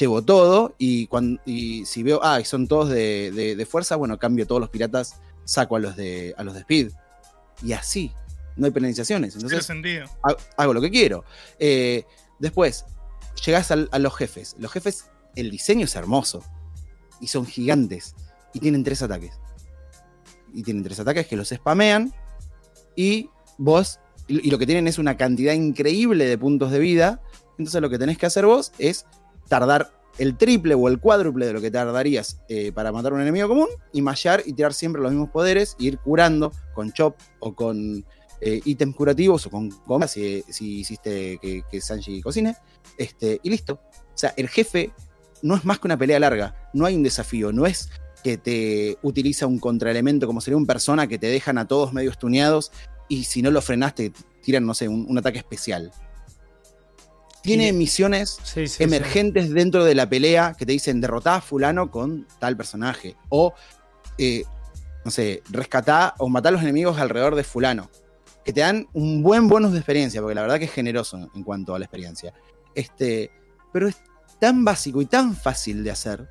Llevo 0.00 0.20
todo 0.22 0.74
y, 0.78 1.06
cuando, 1.06 1.40
y 1.46 1.84
si 1.86 2.02
veo, 2.02 2.18
ah, 2.24 2.40
y 2.40 2.44
son 2.44 2.66
todos 2.66 2.88
de, 2.88 3.30
de- 3.30 3.54
de 3.54 3.66
fuerza, 3.66 3.94
bueno, 3.94 4.18
cambio 4.18 4.46
todos 4.48 4.60
los 4.60 4.68
piratas, 4.70 5.20
saco 5.44 5.76
a 5.76 5.78
los 5.78 5.94
de, 5.96 6.34
a 6.36 6.42
los 6.42 6.54
de 6.54 6.60
speed. 6.60 6.90
Y 7.62 7.72
así, 7.72 8.10
no 8.56 8.66
hay 8.66 8.72
penalizaciones. 8.72 9.34
Entonces 9.36 9.64
sentido. 9.64 10.06
ha- 10.24 10.36
hago 10.56 10.74
lo 10.74 10.80
que 10.80 10.90
quiero. 10.90 11.24
Eh, 11.60 12.04
después, 12.40 12.84
llegás 13.46 13.70
al- 13.70 13.88
a 13.92 14.00
los 14.00 14.16
jefes. 14.16 14.56
Los 14.58 14.72
jefes, 14.72 15.04
el 15.36 15.52
diseño 15.52 15.84
es 15.84 15.94
hermoso. 15.94 16.42
Y 17.20 17.28
son 17.28 17.46
gigantes. 17.46 18.16
Y 18.54 18.58
tienen 18.60 18.82
tres 18.82 19.00
ataques. 19.02 19.32
Y 20.52 20.62
tienen 20.62 20.82
tres 20.82 21.00
ataques 21.00 21.26
que 21.26 21.36
los 21.36 21.48
spamean. 21.48 22.12
Y 22.96 23.28
vos, 23.58 24.00
y, 24.28 24.50
lo 24.50 24.58
que 24.58 24.66
tienen 24.66 24.88
es 24.88 24.98
una 24.98 25.16
cantidad 25.16 25.52
increíble 25.52 26.26
de 26.26 26.38
puntos 26.38 26.70
de 26.70 26.78
vida. 26.78 27.22
Entonces 27.58 27.80
lo 27.80 27.90
que 27.90 27.98
tenés 27.98 28.18
que 28.18 28.26
hacer 28.26 28.46
vos 28.46 28.72
es 28.78 29.06
tardar 29.48 29.92
el 30.18 30.36
triple 30.36 30.74
o 30.74 30.88
el 30.88 31.00
cuádruple 31.00 31.46
de 31.46 31.52
lo 31.54 31.60
que 31.60 31.70
tardarías 31.70 32.42
eh, 32.48 32.70
para 32.72 32.92
matar 32.92 33.12
a 33.12 33.14
un 33.14 33.22
enemigo 33.22 33.48
común. 33.48 33.68
Y 33.92 34.02
mallar 34.02 34.42
y 34.44 34.52
tirar 34.52 34.74
siempre 34.74 35.00
los 35.02 35.10
mismos 35.10 35.30
poderes. 35.30 35.76
E 35.78 35.84
ir 35.84 35.98
curando 35.98 36.52
con 36.74 36.92
chop 36.92 37.16
o 37.40 37.54
con 37.54 38.04
eh, 38.40 38.60
ítems 38.64 38.96
curativos 38.96 39.46
o 39.46 39.50
con 39.50 39.70
comas 39.70 40.10
si, 40.10 40.42
si 40.48 40.80
hiciste 40.80 41.38
que, 41.40 41.62
que 41.70 41.80
Sanji 41.80 42.20
cocine. 42.20 42.56
Este, 42.98 43.40
y 43.42 43.50
listo. 43.50 43.74
O 43.74 44.18
sea, 44.18 44.34
el 44.36 44.48
jefe 44.48 44.92
no 45.42 45.56
es 45.56 45.64
más 45.64 45.78
que 45.78 45.88
una 45.88 45.96
pelea 45.96 46.18
larga. 46.18 46.70
No 46.72 46.86
hay 46.86 46.94
un 46.96 47.02
desafío. 47.02 47.52
No 47.52 47.66
es 47.66 47.90
que 48.22 48.38
te 48.38 48.98
utiliza 49.02 49.46
un 49.46 49.58
contraelemento 49.58 50.26
como 50.26 50.40
sería 50.40 50.56
un 50.56 50.66
persona 50.66 51.06
que 51.06 51.18
te 51.18 51.26
dejan 51.26 51.58
a 51.58 51.66
todos 51.66 51.92
medio 51.92 52.10
estuneados 52.10 52.70
y 53.08 53.24
si 53.24 53.42
no 53.42 53.50
lo 53.50 53.60
frenaste 53.60 54.10
te 54.10 54.22
tiran, 54.42 54.64
no 54.66 54.74
sé, 54.74 54.88
un, 54.88 55.06
un 55.08 55.18
ataque 55.18 55.38
especial. 55.38 55.92
Tiene 57.42 57.72
misiones 57.72 58.38
Sí, 58.44 58.66
sí, 58.66 58.76
sí. 58.76 58.84
emergentes 58.84 59.50
dentro 59.50 59.84
de 59.84 59.96
la 59.96 60.08
pelea 60.08 60.54
que 60.56 60.64
te 60.64 60.72
dicen 60.72 61.00
derrotá 61.00 61.36
a 61.36 61.40
fulano 61.40 61.90
con 61.90 62.26
tal 62.38 62.56
personaje. 62.56 63.16
O, 63.30 63.52
eh, 64.16 64.44
no 65.04 65.10
sé, 65.10 65.42
rescatá 65.50 66.14
o 66.18 66.28
matá 66.28 66.50
a 66.50 66.52
los 66.52 66.62
enemigos 66.62 66.98
alrededor 66.98 67.34
de 67.34 67.42
fulano. 67.42 67.90
Que 68.44 68.52
te 68.52 68.60
dan 68.60 68.86
un 68.92 69.22
buen 69.24 69.48
bonus 69.48 69.72
de 69.72 69.78
experiencia, 69.78 70.20
porque 70.20 70.36
la 70.36 70.42
verdad 70.42 70.58
que 70.60 70.66
es 70.66 70.72
generoso 70.72 71.30
en 71.34 71.42
cuanto 71.42 71.74
a 71.74 71.80
la 71.80 71.84
experiencia. 71.84 72.32
Este, 72.76 73.30
pero 73.72 73.88
es 73.88 73.96
tan 74.40 74.64
básico 74.64 75.02
y 75.02 75.06
tan 75.06 75.34
fácil 75.34 75.82
de 75.82 75.90
hacer 75.90 76.28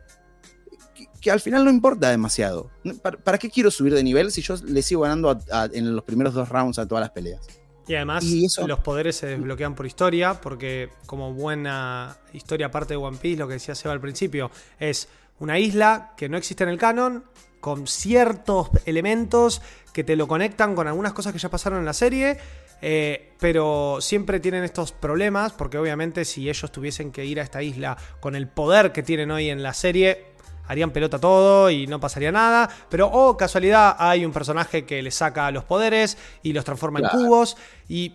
que, 1.05 1.19
que 1.21 1.31
al 1.31 1.39
final 1.39 1.63
no 1.65 1.71
importa 1.71 2.09
demasiado. 2.09 2.69
¿Para, 3.01 3.17
para 3.17 3.37
qué 3.37 3.49
quiero 3.49 3.71
subir 3.71 3.93
de 3.93 4.03
nivel 4.03 4.31
si 4.31 4.41
yo 4.41 4.55
le 4.65 4.81
sigo 4.81 5.01
ganando 5.01 5.29
a- 5.29 5.39
a- 5.51 5.69
en 5.73 5.95
los 5.95 6.03
primeros 6.03 6.33
dos 6.33 6.49
rounds 6.49 6.79
a 6.79 6.87
todas 6.87 7.01
las 7.01 7.11
peleas? 7.11 7.41
Y 7.87 7.95
además 7.95 8.23
Y 8.23 8.45
eso- 8.45 8.67
los 8.67 8.79
poderes 8.79 9.15
se 9.17 9.27
desbloquean 9.27 9.75
por 9.75 9.85
historia, 9.85 10.35
porque 10.39 10.89
como 11.07 11.33
buena 11.33 12.17
historia 12.33 12.67
aparte 12.67 12.93
de 12.93 12.97
One 12.97 13.17
Piece, 13.17 13.37
lo 13.39 13.47
que 13.47 13.55
decía 13.55 13.75
Seba 13.75 13.93
al 13.93 13.99
principio, 14.01 14.51
es 14.79 15.07
una 15.39 15.57
isla 15.59 16.13
que 16.15 16.29
no 16.29 16.37
existe 16.37 16.63
en 16.63 16.69
el 16.69 16.77
canon, 16.77 17.23
con 17.59 17.87
ciertos 17.87 18.69
elementos 18.85 19.61
que 19.93 20.03
te 20.03 20.15
lo 20.15 20.27
conectan 20.27 20.73
con 20.75 20.87
algunas 20.87 21.13
cosas 21.13 21.33
que 21.33 21.39
ya 21.39 21.49
pasaron 21.49 21.79
en 21.79 21.85
la 21.85 21.93
serie, 21.93 22.37
eh, 22.83 23.33
pero 23.39 23.97
siempre 24.01 24.39
tienen 24.39 24.63
estos 24.63 24.91
problemas, 24.91 25.51
porque 25.53 25.77
obviamente 25.77 26.25
si 26.25 26.49
ellos 26.49 26.71
tuviesen 26.71 27.11
que 27.11 27.23
ir 27.25 27.39
a 27.39 27.43
esta 27.43 27.61
isla 27.61 27.97
con 28.19 28.35
el 28.35 28.47
poder 28.47 28.91
que 28.91 29.03
tienen 29.03 29.29
hoy 29.29 29.49
en 29.49 29.61
la 29.61 29.73
serie, 29.75 30.30
harían 30.71 30.91
pelota 30.91 31.19
todo 31.19 31.69
y 31.69 31.85
no 31.87 31.99
pasaría 31.99 32.31
nada. 32.31 32.69
Pero, 32.89 33.07
oh, 33.11 33.35
casualidad, 33.35 33.95
hay 33.99 34.23
un 34.25 34.31
personaje 34.31 34.85
que 34.85 35.01
le 35.01 35.11
saca 35.11 35.51
los 35.51 35.63
poderes 35.65 36.17
y 36.43 36.53
los 36.53 36.63
transforma 36.63 36.99
Claro. 36.99 37.19
en 37.19 37.25
cubos. 37.25 37.57
Y, 37.89 38.13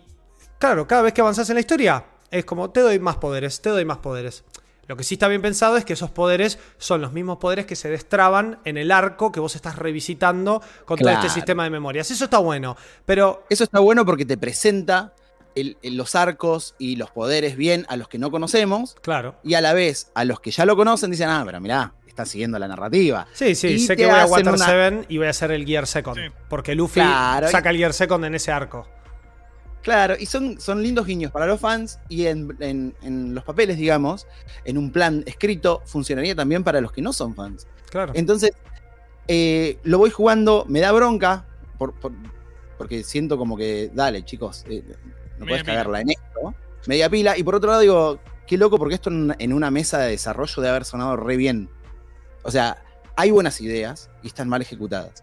claro, 0.59 0.87
cada 0.87 1.03
vez 1.03 1.13
que 1.13 1.21
avanzas 1.21 1.49
en 1.49 1.53
la 1.55 1.59
historia, 1.61 2.03
es 2.31 2.45
como, 2.45 2.71
te 2.71 2.79
doy 2.81 2.97
más 2.99 3.17
poderes, 3.17 3.61
te 3.61 3.69
doy 3.69 3.85
más 3.85 3.99
poderes. 3.99 4.43
Lo 4.87 4.95
que 4.97 5.03
sí 5.03 5.15
está 5.15 5.27
bien 5.27 5.41
pensado 5.41 5.75
es 5.77 5.83
que 5.85 5.93
esos 5.93 6.09
poderes 6.11 6.59
son 6.77 7.01
los 7.01 7.11
mismos 7.11 7.37
poderes 7.39 7.65
que 7.65 7.75
se 7.75 7.89
destraban 7.89 8.59
en 8.63 8.77
el 8.77 8.91
arco 8.91 9.31
que 9.33 9.39
vos 9.41 9.55
estás 9.55 9.75
revisitando 9.75 10.61
con 10.85 10.97
todo 10.97 11.09
este 11.09 11.29
sistema 11.29 11.63
de 11.65 11.69
memorias. 11.69 12.09
Eso 12.09 12.23
está 12.23 12.37
bueno. 12.39 12.75
Pero 13.05 13.43
Eso 13.49 13.65
está 13.65 13.79
bueno 13.81 14.05
porque 14.05 14.25
te 14.25 14.37
presenta 14.37 15.13
el- 15.55 15.77
el- 15.81 15.97
los 15.97 16.15
arcos 16.15 16.73
y 16.79 16.95
los 16.95 17.11
poderes 17.11 17.57
bien 17.57 17.85
a 17.89 17.97
los 17.97 18.07
que 18.07 18.17
no 18.17 18.29
conocemos 18.31 18.95
Claro. 19.01 19.35
y 19.43 19.55
a 19.55 19.61
la 19.61 19.73
vez 19.73 20.09
a 20.15 20.23
los 20.23 20.39
que 20.39 20.51
ya 20.51 20.65
lo 20.65 20.75
conocen 20.77 21.11
dicen, 21.11 21.29
ah, 21.29 21.43
pero 21.45 21.59
mirá, 21.59 21.93
está 22.17 22.25
siguiendo 22.25 22.57
la 22.57 22.67
narrativa. 22.67 23.27
Sí, 23.31 23.53
sí, 23.53 23.67
Y 23.67 23.79
sé 23.79 23.95
que 23.95 24.07
voy 24.07 24.15
a 24.19 24.25
Water 24.25 24.53
una- 24.53 24.65
7 24.65 25.05
y 25.09 25.17
voy 25.19 25.27
a 25.27 25.29
hacer 25.29 25.51
el 25.51 25.65
Gear 25.65 25.85
Second. 25.85 26.17
Sí. 26.17 26.23
Porque 26.49 26.73
Luffy 26.73 26.99
Claro, 26.99 27.47
y- 27.47 27.51
saca 27.51 27.69
el 27.69 27.77
Gear 27.77 27.93
Second 27.93 28.25
en 28.25 28.33
ese 28.35 28.51
arco. 28.51 28.87
Claro, 29.83 30.15
y 30.19 30.25
son, 30.25 30.59
son 30.59 30.81
lindos 30.81 31.05
guiños 31.05 31.31
para 31.31 31.45
los 31.45 31.59
fans 31.61 31.99
y 32.09 32.25
en, 32.25 32.57
en- 32.59 32.95
en 33.03 33.35
los 33.35 33.43
papeles, 33.43 33.77
digamos, 33.77 34.27
en 34.65 34.77
un 34.79 34.91
plan 34.91 35.23
escrito, 35.27 35.83
funcionaría 35.85 36.35
también 36.35 36.63
para 36.63 36.81
los 36.81 36.91
que 36.91 37.01
no 37.01 37.13
son 37.13 37.35
fans. 37.35 37.67
Claro. 37.89 38.11
Entonces, 38.15 38.51
eh, 39.27 39.77
lo 39.83 39.99
voy 39.99 40.09
jugando, 40.09 40.65
me 40.67 40.79
da 40.81 40.91
bronca, 40.91 41.45
por- 41.77 41.93
por- 41.99 42.11
porque 42.79 43.03
siento 43.03 43.37
como 43.37 43.55
que, 43.55 43.91
dale, 43.93 44.25
chicos, 44.25 44.65
eh, 44.67 44.83
no 44.83 45.45
Media 45.45 45.47
puedes 45.47 45.61
pila. 45.63 45.73
cagarla 45.73 46.01
en 46.01 46.09
esto. 46.09 46.55
Media 46.87 47.09
pila. 47.09 47.37
Y 47.37 47.43
por 47.43 47.55
otro 47.55 47.69
lado, 47.69 47.81
digo, 47.81 48.19
qué 48.45 48.57
loco, 48.57 48.77
porque 48.77 48.95
esto 48.95 49.09
en, 49.09 49.35
en 49.39 49.53
una 49.53 49.71
mesa 49.71 49.99
de 49.99 50.09
desarrollo 50.11 50.55
debe 50.61 50.69
haber 50.69 50.85
sonado 50.85 51.15
re 51.15 51.37
bien. 51.37 51.69
O 52.47 52.51
sea, 52.51 52.81
hay 53.17 53.29
buenas 53.29 53.59
ideas 53.59 54.09
y 54.23 54.27
están 54.27 54.47
mal 54.47 54.61
ejecutadas. 54.61 55.21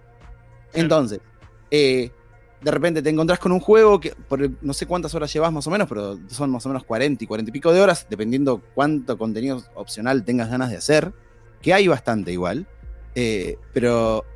Entonces, 0.74 1.20
eh, 1.70 2.10
de 2.60 2.70
repente 2.70 3.00
te 3.00 3.08
encontrás 3.08 3.38
con 3.38 3.50
un 3.50 3.60
juego 3.60 3.98
que 3.98 4.10
por 4.28 4.46
no 4.62 4.74
sé 4.74 4.84
cuántas 4.84 5.14
horas 5.14 5.32
llevas 5.32 5.50
más 5.50 5.66
o 5.66 5.70
menos, 5.70 5.88
pero 5.88 6.18
son 6.28 6.50
más 6.50 6.66
o 6.66 6.68
menos 6.68 6.84
40 6.84 7.24
y 7.24 7.26
40 7.26 7.48
y 7.48 7.52
pico 7.52 7.72
de 7.72 7.80
horas, 7.80 8.06
dependiendo 8.10 8.60
cuánto 8.74 9.16
contenido 9.16 9.62
opcional 9.74 10.22
tengas 10.22 10.50
ganas 10.50 10.68
de 10.68 10.76
hacer, 10.76 11.14
que 11.62 11.72
hay 11.72 11.88
bastante 11.88 12.30
igual, 12.30 12.66
eh, 13.14 13.56
pero 13.72 14.26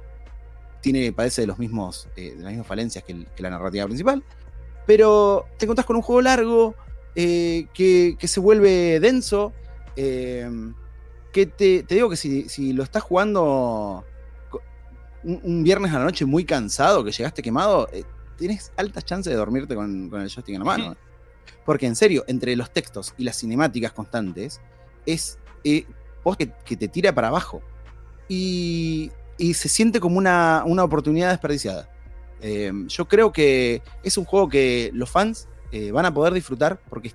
tiene, 0.81 1.13
padece 1.13 1.43
de, 1.43 1.47
los 1.47 1.59
mismos, 1.59 2.09
eh, 2.17 2.37
de 2.37 2.43
las 2.43 2.53
mismas 2.53 2.67
falencias 2.67 3.05
que, 3.05 3.27
la 3.37 3.51
narrativa 3.51 3.85
principal. 3.85 4.25
Pero 4.87 5.45
te 5.59 5.67
encontrás 5.67 5.85
con 5.85 5.97
un 5.97 6.03
juego 6.03 6.23
largo, 6.23 6.75
eh, 7.15 7.67
que, 7.75 8.17
se 8.19 8.41
vuelve 8.41 8.99
denso, 8.99 9.53
que 11.33 11.47
te, 11.47 11.83
digo 11.89 12.11
que 12.11 12.17
si, 12.17 12.49
si 12.49 12.73
lo 12.73 12.83
estás 12.83 13.03
jugando 13.03 14.05
un, 15.25 15.63
viernes 15.63 15.93
a 15.93 15.99
la 15.99 16.05
noche 16.05 16.25
muy 16.25 16.45
cansado, 16.45 17.05
que 17.05 17.13
llegaste 17.13 17.43
quemado, 17.43 17.89
tienes 18.37 18.73
altas 18.77 19.05
chances 19.05 19.33
de 19.33 19.37
dormirte 19.37 19.75
con, 19.75 20.11
el 20.13 20.29
joystick 20.29 20.55
en 20.55 20.61
la 20.61 20.65
mano. 20.65 20.97
Porque 21.65 21.87
en 21.87 21.97
serio, 21.97 22.25
entre 22.29 22.57
los 22.57 22.71
textos 22.71 23.15
y 23.19 23.25
las 23.25 23.39
cinemáticas 23.39 23.93
constantes, 23.93 24.61
es 25.05 25.39
eh, 25.65 25.87
que, 26.65 26.77
te 26.77 26.89
tira 26.89 27.15
para 27.15 27.29
abajo. 27.29 27.63
Y, 28.29 29.11
se 29.39 29.69
siente 29.69 30.01
como 30.01 30.19
una, 30.19 30.65
oportunidad 30.83 31.31
desperdiciada. 31.31 31.89
Eh, 32.41 32.73
yo 32.87 33.07
creo 33.07 33.33
que 33.33 33.83
es 34.03 34.17
un 34.17 34.25
juego 34.25 34.49
que 34.49 34.91
los 34.95 35.11
fans 35.11 35.49
eh, 35.73 35.91
van 35.91 36.07
a 36.07 36.15
poder 36.15 36.33
disfrutar 36.33 36.81
porque 36.89 37.13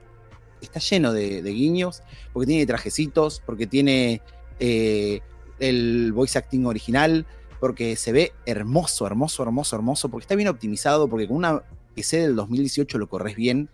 está 0.65 0.79
lleno 0.79 1.13
de, 1.13 1.41
guiños, 1.41 2.03
porque 2.31 2.47
tiene 2.47 2.65
trajecitos, 2.65 3.41
porque 3.45 3.67
tiene 3.67 4.21
eh, 4.59 5.21
el 5.59 6.11
voice 6.13 6.37
acting 6.37 6.65
original, 6.65 7.25
porque 7.59 7.95
se 7.95 8.11
ve 8.11 8.33
hermoso, 8.45 9.07
hermoso, 9.07 9.43
hermoso, 9.43 9.75
hermoso, 9.75 10.09
porque 10.09 10.23
está 10.23 10.35
bien 10.35 10.49
optimizado, 10.49 11.07
porque 11.07 11.27
con 11.27 11.37
una 11.37 11.63
PC 11.95 12.21
del 12.21 12.35
2018 12.35 12.97
lo 12.97 13.07
corres 13.07 13.35
bien, 13.35 13.69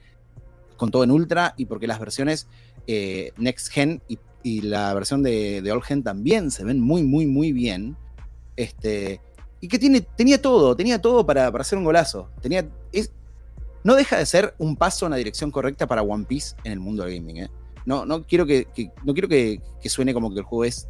con 0.78 0.92
todo 0.92 1.04
en 1.04 1.12
ultra, 1.12 1.54
y 1.58 1.66
porque 1.66 1.88
las 1.88 2.00
versiones 2.00 2.48
eh, 2.88 3.34
Next 3.38 3.72
Gen 3.72 4.02
y, 4.08 4.20
la 4.62 4.94
versión 4.94 5.22
de, 5.22 5.62
de 5.62 5.72
All 5.72 5.84
Gen 5.84 6.02
también 6.02 6.50
se 6.50 6.64
ven 6.64 6.80
muy, 6.80 7.04
muy, 7.04 7.28
muy 7.28 7.52
bien. 7.52 7.98
Este, 8.56 9.20
y 9.62 9.68
que 9.68 9.80
tiene, 9.80 10.02
tenía 10.02 10.42
todo, 10.42 10.76
tenía 10.76 11.02
todo 11.02 11.26
para, 11.26 11.48
hacer 11.48 11.78
un 11.78 11.84
golazo. 11.84 12.30
Tenía, 12.42 12.68
no 13.84 13.96
deja 13.96 14.18
de 14.18 14.26
ser 14.26 14.54
un 14.58 14.76
paso 14.76 15.06
en 15.06 15.12
la 15.12 15.18
dirección 15.18 15.52
correcta 15.52 15.88
para 15.88 16.02
One 16.02 16.26
Piece 16.26 16.56
en 16.64 16.72
el 16.72 16.80
mundo 16.80 17.04
del 17.04 17.16
gaming. 17.16 17.38
¿eh? 17.38 17.50
No, 17.86 18.06
no 18.06 18.24
quiero, 18.24 18.46
que, 18.46 18.68
no 19.04 19.14
quiero 19.14 19.28
que 19.28 19.62
suene 19.86 20.14
como 20.14 20.34
que 20.34 20.40
el 20.40 20.46
juego 20.46 20.66
es 20.66 20.88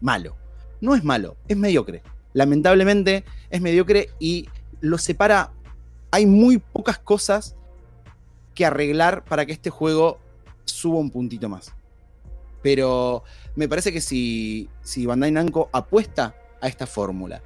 malo 0.00 0.36
no 0.80 0.94
es 0.94 1.04
malo, 1.04 1.36
es 1.48 1.56
mediocre. 1.56 2.02
Lamentablemente 2.32 3.24
es 3.50 3.60
mediocre 3.60 4.10
y 4.18 4.48
lo 4.80 4.98
separa. 4.98 5.52
Hay 6.10 6.26
muy 6.26 6.58
pocas 6.58 6.98
cosas 6.98 7.56
que 8.54 8.64
arreglar 8.64 9.24
para 9.24 9.46
que 9.46 9.52
este 9.52 9.70
juego 9.70 10.18
suba 10.64 10.98
un 10.98 11.10
puntito 11.10 11.48
más. 11.48 11.72
Pero 12.62 13.24
me 13.54 13.68
parece 13.68 13.92
que 13.92 14.00
si, 14.00 14.68
si 14.82 15.06
Bandai 15.06 15.30
Namco 15.30 15.68
apuesta 15.72 16.34
a 16.60 16.68
esta 16.68 16.86
fórmula 16.86 17.40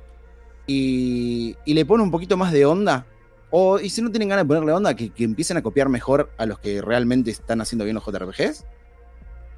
y, 0.67 1.57
le 1.67 1.85
pone 1.85 2.03
un 2.03 2.11
poquito 2.11 2.37
más 2.37 2.53
de 2.53 2.65
onda, 2.65 3.07
o 3.55 3.79
y 3.79 3.91
si 3.91 4.01
no 4.01 4.11
tienen 4.11 4.31
ganas 4.31 4.45
de 4.45 4.49
ponerle 4.49 4.73
onda, 4.73 4.97
que, 4.97 5.13
empiecen 5.19 5.59
a 5.59 5.63
copiar 5.63 5.91
mejor 5.91 6.33
a 6.39 6.47
los 6.47 6.59
que 6.59 6.81
realmente 6.81 7.31
están 7.31 7.61
haciendo 7.61 7.85
bien 7.85 7.95
los 7.95 8.05
JRPGs, 8.05 8.65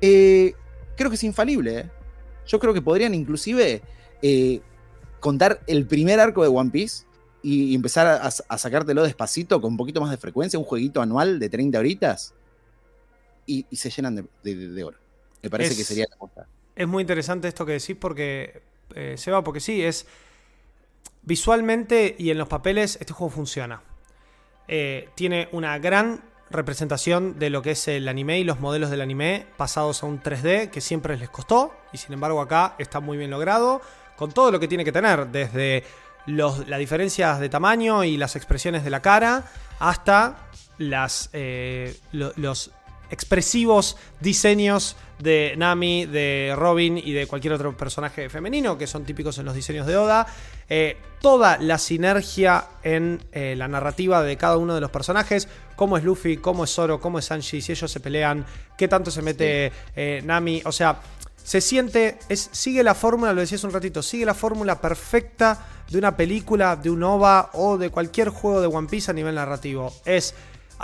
eh, 0.01 0.55
creo 0.97 1.11
que 1.11 1.15
es 1.15 1.23
infalible. 1.23 1.79
¿eh? 1.79 1.91
Yo 2.45 2.59
creo 2.59 2.75
que 2.75 2.83
podrían 2.83 3.15
inclusive 3.15 3.83
eh, 4.21 4.61
contar 5.21 5.63
el 5.69 5.87
primer 5.87 6.19
arco 6.19 6.43
de 6.43 6.49
One 6.49 6.71
Piece 6.71 7.07
y 7.41 7.73
empezar 7.73 8.07
a, 8.09 8.31
sacártelo 8.59 9.05
despacito 9.05 9.61
con 9.61 9.73
un 9.73 9.77
poquito 9.77 10.01
más 10.01 10.11
de 10.11 10.17
frecuencia, 10.17 10.59
un 10.59 10.65
jueguito 10.65 11.01
anual 11.01 11.39
de 11.39 11.49
30 11.49 11.79
horitas, 11.79 12.35
y, 13.47 13.65
se 13.77 13.91
llenan 13.91 14.29
de, 14.43 14.85
oro. 14.85 14.99
Me 15.41 15.51
parece 15.51 15.77
que 15.77 15.85
sería 15.85 16.07
la 16.11 16.17
cosa. 16.17 16.49
Es 16.75 16.89
muy 16.89 17.03
interesante 17.03 17.47
esto 17.47 17.65
que 17.65 17.73
decís 17.73 17.97
porque, 18.01 18.63
Seba, 19.17 19.45
porque 19.45 19.61
sí, 19.61 19.83
es 19.83 20.07
visualmente 21.25 22.15
y 22.19 22.31
en 22.31 22.39
los 22.39 22.49
papeles 22.49 22.99
este 23.01 23.13
juego 23.13 23.31
funciona. 23.31 23.83
Eh, 24.69 25.09
tiene 25.15 25.49
una 25.53 25.79
gran 25.79 26.23
representación 26.51 27.39
de 27.39 27.51
lo 27.51 27.63
que 27.63 27.73
es 27.73 27.89
el 27.89 28.09
anime 28.09 28.39
y 28.39 28.45
los 28.45 28.61
modelos 28.61 28.91
del 28.91 29.01
anime 29.01 29.47
pasados 29.57 30.03
a 30.03 30.07
un 30.07 30.23
3D 30.23 30.71
que 30.71 30.81
siempre 30.81 31.17
les 31.17 31.29
costó 31.29 31.75
y 31.93 31.99
sin 31.99 32.13
embargo 32.13 32.41
acá 32.41 32.77
está 32.79 33.01
muy 33.01 33.17
bien 33.17 33.31
logrado 33.31 33.81
con 34.17 34.33
todo 34.33 34.51
lo 34.51 34.61
que 34.61 34.69
tiene 34.69 34.85
que 34.85 34.93
tener 34.93 35.27
desde 35.29 35.85
los, 36.27 36.69
las 36.69 36.79
diferencias 36.79 37.41
de 37.41 37.49
tamaño 37.49 38.05
y 38.05 38.17
las 38.17 38.37
expresiones 38.37 38.85
de 38.85 38.91
la 38.91 39.01
cara 39.01 39.45
hasta 39.79 40.49
las, 40.79 41.31
eh, 41.33 41.97
los 42.13 42.71
expresivos 43.11 43.97
diseños 44.21 44.97
de 45.19 45.55
Nami, 45.57 46.07
de 46.07 46.55
Robin 46.57 46.99
y 46.99 47.13
de 47.13 47.27
cualquier 47.27 47.55
otro 47.55 47.77
personaje 47.77 48.29
femenino 48.29 48.77
que 48.77 48.87
son 48.87 49.05
típicos 49.05 49.39
en 49.39 49.45
los 49.45 49.55
diseños 49.55 49.87
de 49.87 49.97
Oda. 49.97 50.27
Eh, 50.69 50.97
toda 51.21 51.59
la 51.59 51.79
sinergia 51.79 52.67
en 52.83 53.23
eh, 53.33 53.55
la 53.57 53.69
narrativa 53.69 54.23
de 54.23 54.37
cada 54.37 54.57
uno 54.57 54.75
de 54.75 54.81
los 54.81 54.91
personajes, 54.91 55.49
cómo 55.77 55.97
es 55.97 56.05
Luffy, 56.05 56.37
cómo 56.39 56.65
es 56.65 56.71
Zoro, 56.71 57.01
cómo 57.01 57.19
es 57.19 57.27
Sanji, 57.27 57.61
si 57.61 57.73
ellos 57.73 57.91
se 57.91 58.01
pelean, 58.01 58.45
qué 58.77 58.89
tanto 58.89 59.11
se 59.11 59.23
mete 59.23 59.73
eh, 59.95 60.21
Nami, 60.25 60.63
o 60.65 60.73
sea, 60.73 61.01
se 61.43 61.61
siente, 61.61 62.19
es, 62.29 62.49
sigue 62.53 62.83
la 62.83 62.95
fórmula, 62.95 63.33
lo 63.33 63.41
decías 63.41 63.65
un 63.65 63.73
ratito, 63.73 64.03
sigue 64.03 64.25
la 64.25 64.35
fórmula 64.35 64.81
perfecta 64.81 65.67
de 65.91 65.99
una 65.99 66.17
película, 66.17 66.77
de 66.77 66.91
un 66.91 67.03
OVA 67.03 67.51
o 67.53 67.77
de 67.77 67.91
cualquier 67.91 68.31
juego 68.31 68.63
de 68.63 68.67
One 68.67 68.89
Piece 68.89 69.11
a 69.11 69.15
nivel 69.15 69.35
narrativo. 69.35 69.93
Es 70.07 70.35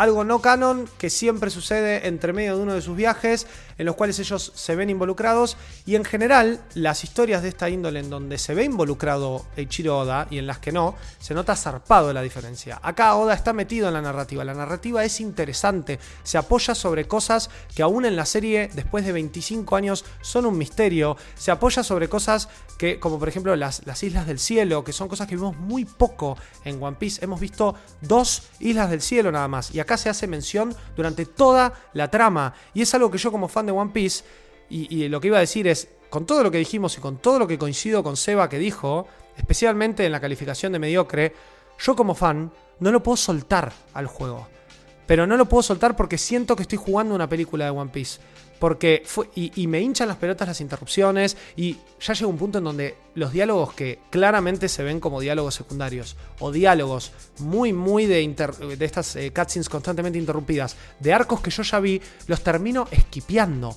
algo 0.01 0.25
no 0.25 0.41
canon 0.41 0.89
que 0.97 1.11
siempre 1.11 1.51
sucede 1.51 2.09
entre 2.09 2.33
medio 2.33 2.57
de 2.57 2.63
uno 2.63 2.73
de 2.73 2.81
sus 2.81 2.97
viajes, 2.97 3.47
en 3.77 3.85
los 3.85 3.97
cuales 3.97 4.19
ellos 4.19 4.51
se 4.55 4.75
ven 4.75 4.89
involucrados, 4.89 5.59
y 5.85 5.95
en 5.95 6.07
general 6.07 6.63
las 6.73 7.05
historias 7.05 7.43
de 7.43 7.51
esta 7.51 7.69
índole 7.69 8.01
en 8.01 8.09
donde 8.09 8.39
se 8.39 8.55
ve 8.55 8.65
involucrado 8.65 9.45
Eiichiro 9.57 9.99
Oda 9.99 10.27
y 10.31 10.39
en 10.39 10.47
las 10.47 10.59
que 10.59 10.73
no, 10.73 10.95
se 11.19 11.35
nota 11.35 11.55
zarpado 11.55 12.15
la 12.15 12.23
diferencia. 12.23 12.81
Acá 12.83 13.15
Oda 13.15 13.35
está 13.35 13.53
metido 13.53 13.89
en 13.89 13.95
la 13.95 14.01
narrativa, 14.01 14.43
la 14.43 14.55
narrativa 14.55 15.05
es 15.05 15.21
interesante, 15.21 15.99
se 16.23 16.39
apoya 16.39 16.75
sobre 16.75 17.07
cosas 17.07 17.51
que 17.75 17.83
aún 17.83 18.07
en 18.07 18.17
la 18.17 18.25
serie, 18.25 18.71
después 18.73 19.05
de 19.05 19.13
25 19.13 19.77
años, 19.77 20.07
son 20.23 20.47
un 20.47 20.57
misterio, 20.57 21.19
se 21.37 21.51
apoya 21.51 21.83
sobre 21.83 22.09
cosas 22.09 22.49
que, 22.79 22.99
como 22.99 23.19
por 23.19 23.29
ejemplo 23.29 23.55
las, 23.55 23.87
las 23.87 24.03
Islas 24.03 24.27
del 24.27 24.39
Cielo, 24.39 24.83
que 24.83 24.95
son 24.95 25.09
cosas 25.09 25.29
que 25.29 25.37
vimos 25.37 25.59
muy 25.59 25.85
poco 25.85 26.39
en 26.65 26.83
One 26.83 26.97
Piece, 26.99 27.23
hemos 27.23 27.39
visto 27.39 27.75
dos 28.01 28.45
Islas 28.61 28.89
del 28.89 29.03
Cielo 29.03 29.31
nada 29.31 29.47
más, 29.47 29.75
y 29.75 29.81
acá 29.81 29.90
se 29.97 30.09
hace 30.09 30.27
mención 30.27 30.75
durante 30.97 31.27
toda 31.27 31.73
la 31.93 32.11
trama. 32.11 32.55
Y 32.75 32.83
es 32.83 32.95
algo 32.95 33.11
que 33.11 33.19
yo 33.19 33.31
como 33.33 33.49
fan 33.49 33.67
de 33.67 33.73
One 33.73 33.91
Piece, 33.93 34.25
y, 34.69 35.09
lo 35.09 35.21
que 35.21 35.27
iba 35.27 35.37
a 35.37 35.41
decir 35.41 35.67
es, 35.67 35.89
con 36.11 36.27
todo 36.27 36.45
lo 36.45 36.51
que 36.51 36.59
dijimos 36.59 36.97
y 36.97 37.01
con 37.01 37.19
todo 37.19 37.41
lo 37.41 37.49
que 37.49 37.59
coincido 37.59 38.05
con 38.05 38.17
Seba 38.17 38.49
que 38.49 38.59
dijo, 38.59 39.09
especialmente 39.37 40.07
en 40.07 40.13
la 40.13 40.21
calificación 40.21 40.73
de 40.73 40.79
mediocre, 40.79 41.35
yo 41.79 41.97
como 41.97 42.15
fan 42.15 42.53
no 42.79 42.93
lo 42.93 43.03
puedo 43.03 43.17
soltar 43.17 43.73
al 43.95 44.07
juego. 44.07 44.47
Pero 45.11 45.27
no 45.27 45.37
lo 45.37 45.47
puedo 45.47 45.65
soltar 45.65 45.97
porque 45.97 46.17
siento 46.17 46.55
que 46.55 46.63
estoy 46.63 46.79
jugando 46.79 47.17
una 47.17 47.29
película 47.29 47.65
de 47.65 47.73
One 47.73 47.91
Piece. 47.91 48.21
Porque 48.61 49.03
fue, 49.05 49.29
y, 49.35 49.67
me 49.67 49.81
hinchan 49.81 50.07
las 50.07 50.19
pelotas 50.19 50.47
las 50.47 50.61
interrupciones 50.61 51.37
y 51.57 51.79
ya 52.01 52.15
llega 52.15 52.29
un 52.29 52.39
punto 52.39 52.59
en 52.59 52.65
donde 52.65 52.97
los 53.17 53.33
diálogos 53.33 53.73
que 53.73 53.99
claramente 54.11 54.69
se 54.69 54.85
ven 54.85 55.01
como 55.01 55.19
diálogos 55.19 55.57
secundarios 55.57 56.15
o 56.39 56.53
diálogos 56.53 57.11
muy, 57.41 57.73
muy 57.73 58.07
de, 58.07 58.23
estas 58.79 59.17
eh, 59.17 59.33
cutscenes 59.33 59.69
constantemente 59.69 60.17
interrumpidas, 60.17 60.77
de 61.01 61.13
arcos 61.13 61.41
que 61.41 61.51
yo 61.51 61.65
ya 61.65 61.81
vi, 61.81 62.01
los 62.29 62.43
termino 62.43 62.87
esquipeando. 62.93 63.77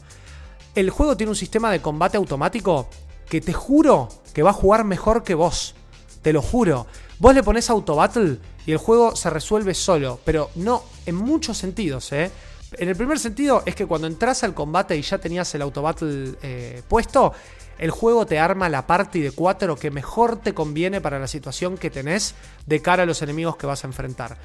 El 0.75 0.91
juego 0.91 1.17
tiene 1.17 1.31
un 1.31 1.35
sistema 1.35 1.71
de 1.71 1.81
combate 1.81 2.17
automático 2.17 2.89
que 3.27 3.41
te 3.41 3.53
juro 3.53 4.07
que 4.35 4.43
va 4.43 4.51
a 4.51 4.53
jugar 4.53 4.83
mejor 4.83 5.23
que 5.23 5.33
vos. 5.33 5.73
Te 6.21 6.31
lo 6.31 6.43
juro. 6.43 6.85
Vos 7.23 7.33
le 7.33 7.41
pones 7.41 7.69
auto 7.69 7.95
battle 7.95 8.37
y 8.65 8.73
el 8.73 8.77
juego 8.77 9.15
se 9.15 9.29
resuelve 9.29 9.73
solo, 9.73 10.19
pero 10.25 10.49
no 10.55 10.83
en 11.05 11.15
muchos 11.15 11.57
sentidos, 11.57 12.11
¿eh? 12.11 12.29
En 12.73 12.89
el 12.89 12.97
primer 12.97 13.17
sentido 13.17 13.63
es 13.65 13.75
que 13.75 13.85
cuando 13.85 14.07
entras 14.07 14.43
al 14.43 14.53
combate 14.53 14.97
y 14.97 15.03
ya 15.03 15.19
tenías 15.19 15.55
el 15.55 15.61
autobattle 15.61 16.33
eh, 16.41 16.81
puesto, 16.85 17.31
el 17.77 17.91
juego 17.91 18.25
te 18.25 18.39
arma 18.39 18.67
la 18.67 18.85
party 18.85 19.21
de 19.21 19.31
4 19.31 19.77
que 19.77 19.89
mejor 19.89 20.35
te 20.41 20.53
conviene 20.53 20.99
para 20.99 21.17
la 21.17 21.27
situación 21.27 21.77
que 21.77 21.89
tenés 21.89 22.35
de 22.65 22.81
cara 22.81 23.03
a 23.03 23.05
los 23.05 23.21
enemigos 23.21 23.55
que 23.55 23.67
vas 23.67 23.85
a 23.85 23.87
enfrentar. 23.87 24.35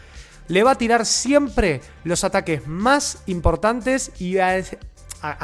Le 0.47 0.62
va 0.62 0.70
a 0.70 0.79
tirar 0.79 1.05
siempre 1.05 1.81
los 2.05 2.22
ataques 2.22 2.68
más 2.68 3.24
importantes 3.26 4.12
y 4.20 4.39
a, 4.39 4.62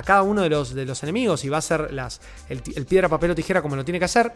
cada 0.05 0.23
uno 0.23 0.43
de 0.43 0.51
los, 0.51 0.73
de 0.73 0.85
los, 0.85 1.03
enemigos 1.03 1.45
y 1.45 1.49
va 1.49 1.57
a 1.57 1.59
hacer 1.59 1.93
las, 1.93 2.21
el 2.49 2.87
piedra, 2.87 3.09
papel 3.09 3.33
o 3.33 3.35
tijera 3.35 3.61
como 3.61 3.75
lo 3.75 3.85
tiene 3.85 3.99
que 3.99 4.05
hacer. 4.05 4.33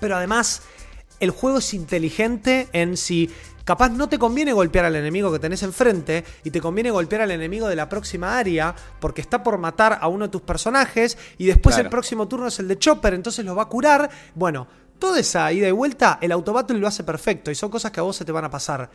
Pero 0.00 0.16
además, 0.16 0.62
el 1.24 1.30
juego 1.30 1.58
es 1.58 1.74
inteligente 1.74 2.68
en 2.72 2.96
si 2.96 3.30
Capaz 3.64 3.88
no 3.88 4.10
te 4.10 4.18
conviene 4.18 4.52
golpear 4.52 4.84
al 4.84 4.96
enemigo 4.96 5.32
que 5.32 5.38
tenés 5.38 5.62
enfrente 5.62 6.22
y 6.44 6.50
te 6.50 6.60
conviene 6.60 6.90
golpear 6.90 7.22
al 7.22 7.30
enemigo 7.30 7.66
de 7.66 7.76
la 7.76 7.88
próxima 7.88 8.36
área 8.36 8.74
porque 9.00 9.22
está 9.22 9.42
por 9.42 9.56
matar 9.56 9.98
a 10.02 10.08
uno 10.08 10.26
de 10.26 10.30
tus 10.30 10.42
personajes 10.42 11.16
y 11.38 11.46
después 11.46 11.78
el 11.78 11.88
próximo 11.88 12.28
turno 12.28 12.48
es 12.48 12.58
el 12.58 12.68
de 12.68 12.78
Chopper, 12.78 13.14
entonces 13.14 13.42
lo 13.42 13.56
va 13.56 13.62
a 13.62 13.68
curar. 13.68 14.10
Bueno, 14.34 14.66
toda 14.98 15.18
esa 15.18 15.50
ida 15.50 15.66
y 15.66 15.72
vuelta, 15.72 16.18
el 16.20 16.32
autobattle 16.32 16.78
lo 16.78 16.86
hace 16.86 17.04
perfecto 17.04 17.50
y 17.50 17.54
son 17.54 17.70
cosas 17.70 17.90
que 17.90 18.00
a 18.00 18.02
vos 18.02 18.16
se 18.16 18.26
te 18.26 18.32
van 18.32 18.44
a 18.44 18.50
pasar. 18.50 18.90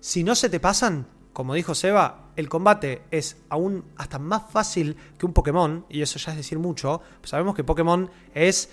Si 0.00 0.24
no 0.24 0.34
se 0.34 0.48
te 0.48 0.58
pasan, 0.58 1.06
como 1.34 1.52
dijo 1.52 1.74
Seba, 1.74 2.30
el 2.36 2.48
combate 2.48 3.02
es 3.10 3.36
aún 3.50 3.84
hasta 3.96 4.18
más 4.18 4.44
fácil 4.50 4.96
que 5.18 5.26
un 5.26 5.34
Pokémon, 5.34 5.84
y 5.90 6.00
eso 6.00 6.18
ya 6.18 6.30
es 6.30 6.38
decir 6.38 6.58
mucho. 6.58 7.02
Sabemos 7.24 7.54
que 7.54 7.64
Pokémon 7.64 8.08
es 8.32 8.70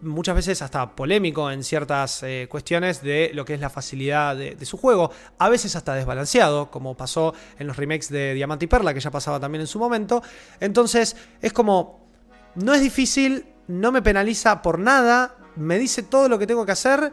muchas 0.00 0.34
veces 0.34 0.62
hasta 0.62 0.94
polémico 0.94 1.50
en 1.50 1.64
ciertas 1.64 2.22
eh, 2.22 2.46
cuestiones 2.50 3.02
de 3.02 3.30
lo 3.34 3.44
que 3.44 3.54
es 3.54 3.60
la 3.60 3.70
facilidad 3.70 4.36
de, 4.36 4.54
de, 4.54 4.66
su 4.66 4.76
juego, 4.76 5.10
a 5.38 5.48
veces 5.48 5.76
hasta 5.76 5.94
desbalanceado, 5.94 6.70
como 6.70 6.96
pasó 6.96 7.34
en 7.58 7.66
los 7.66 7.76
remakes 7.76 8.08
de 8.08 8.34
Diamante 8.34 8.66
y 8.66 8.68
Perla, 8.68 8.94
que 8.94 9.00
ya 9.00 9.10
pasaba 9.10 9.40
también 9.40 9.62
en 9.62 9.66
su 9.66 9.78
momento. 9.78 10.22
Entonces 10.60 11.16
es 11.40 11.52
como, 11.52 12.06
no 12.54 12.74
es 12.74 12.80
difícil, 12.80 13.46
no 13.66 13.92
me 13.92 14.02
penaliza 14.02 14.62
por 14.62 14.78
nada, 14.78 15.36
me 15.56 15.78
dice 15.78 16.02
todo 16.02 16.28
lo 16.28 16.38
que 16.38 16.46
tengo 16.46 16.64
que 16.64 16.72
hacer 16.72 17.12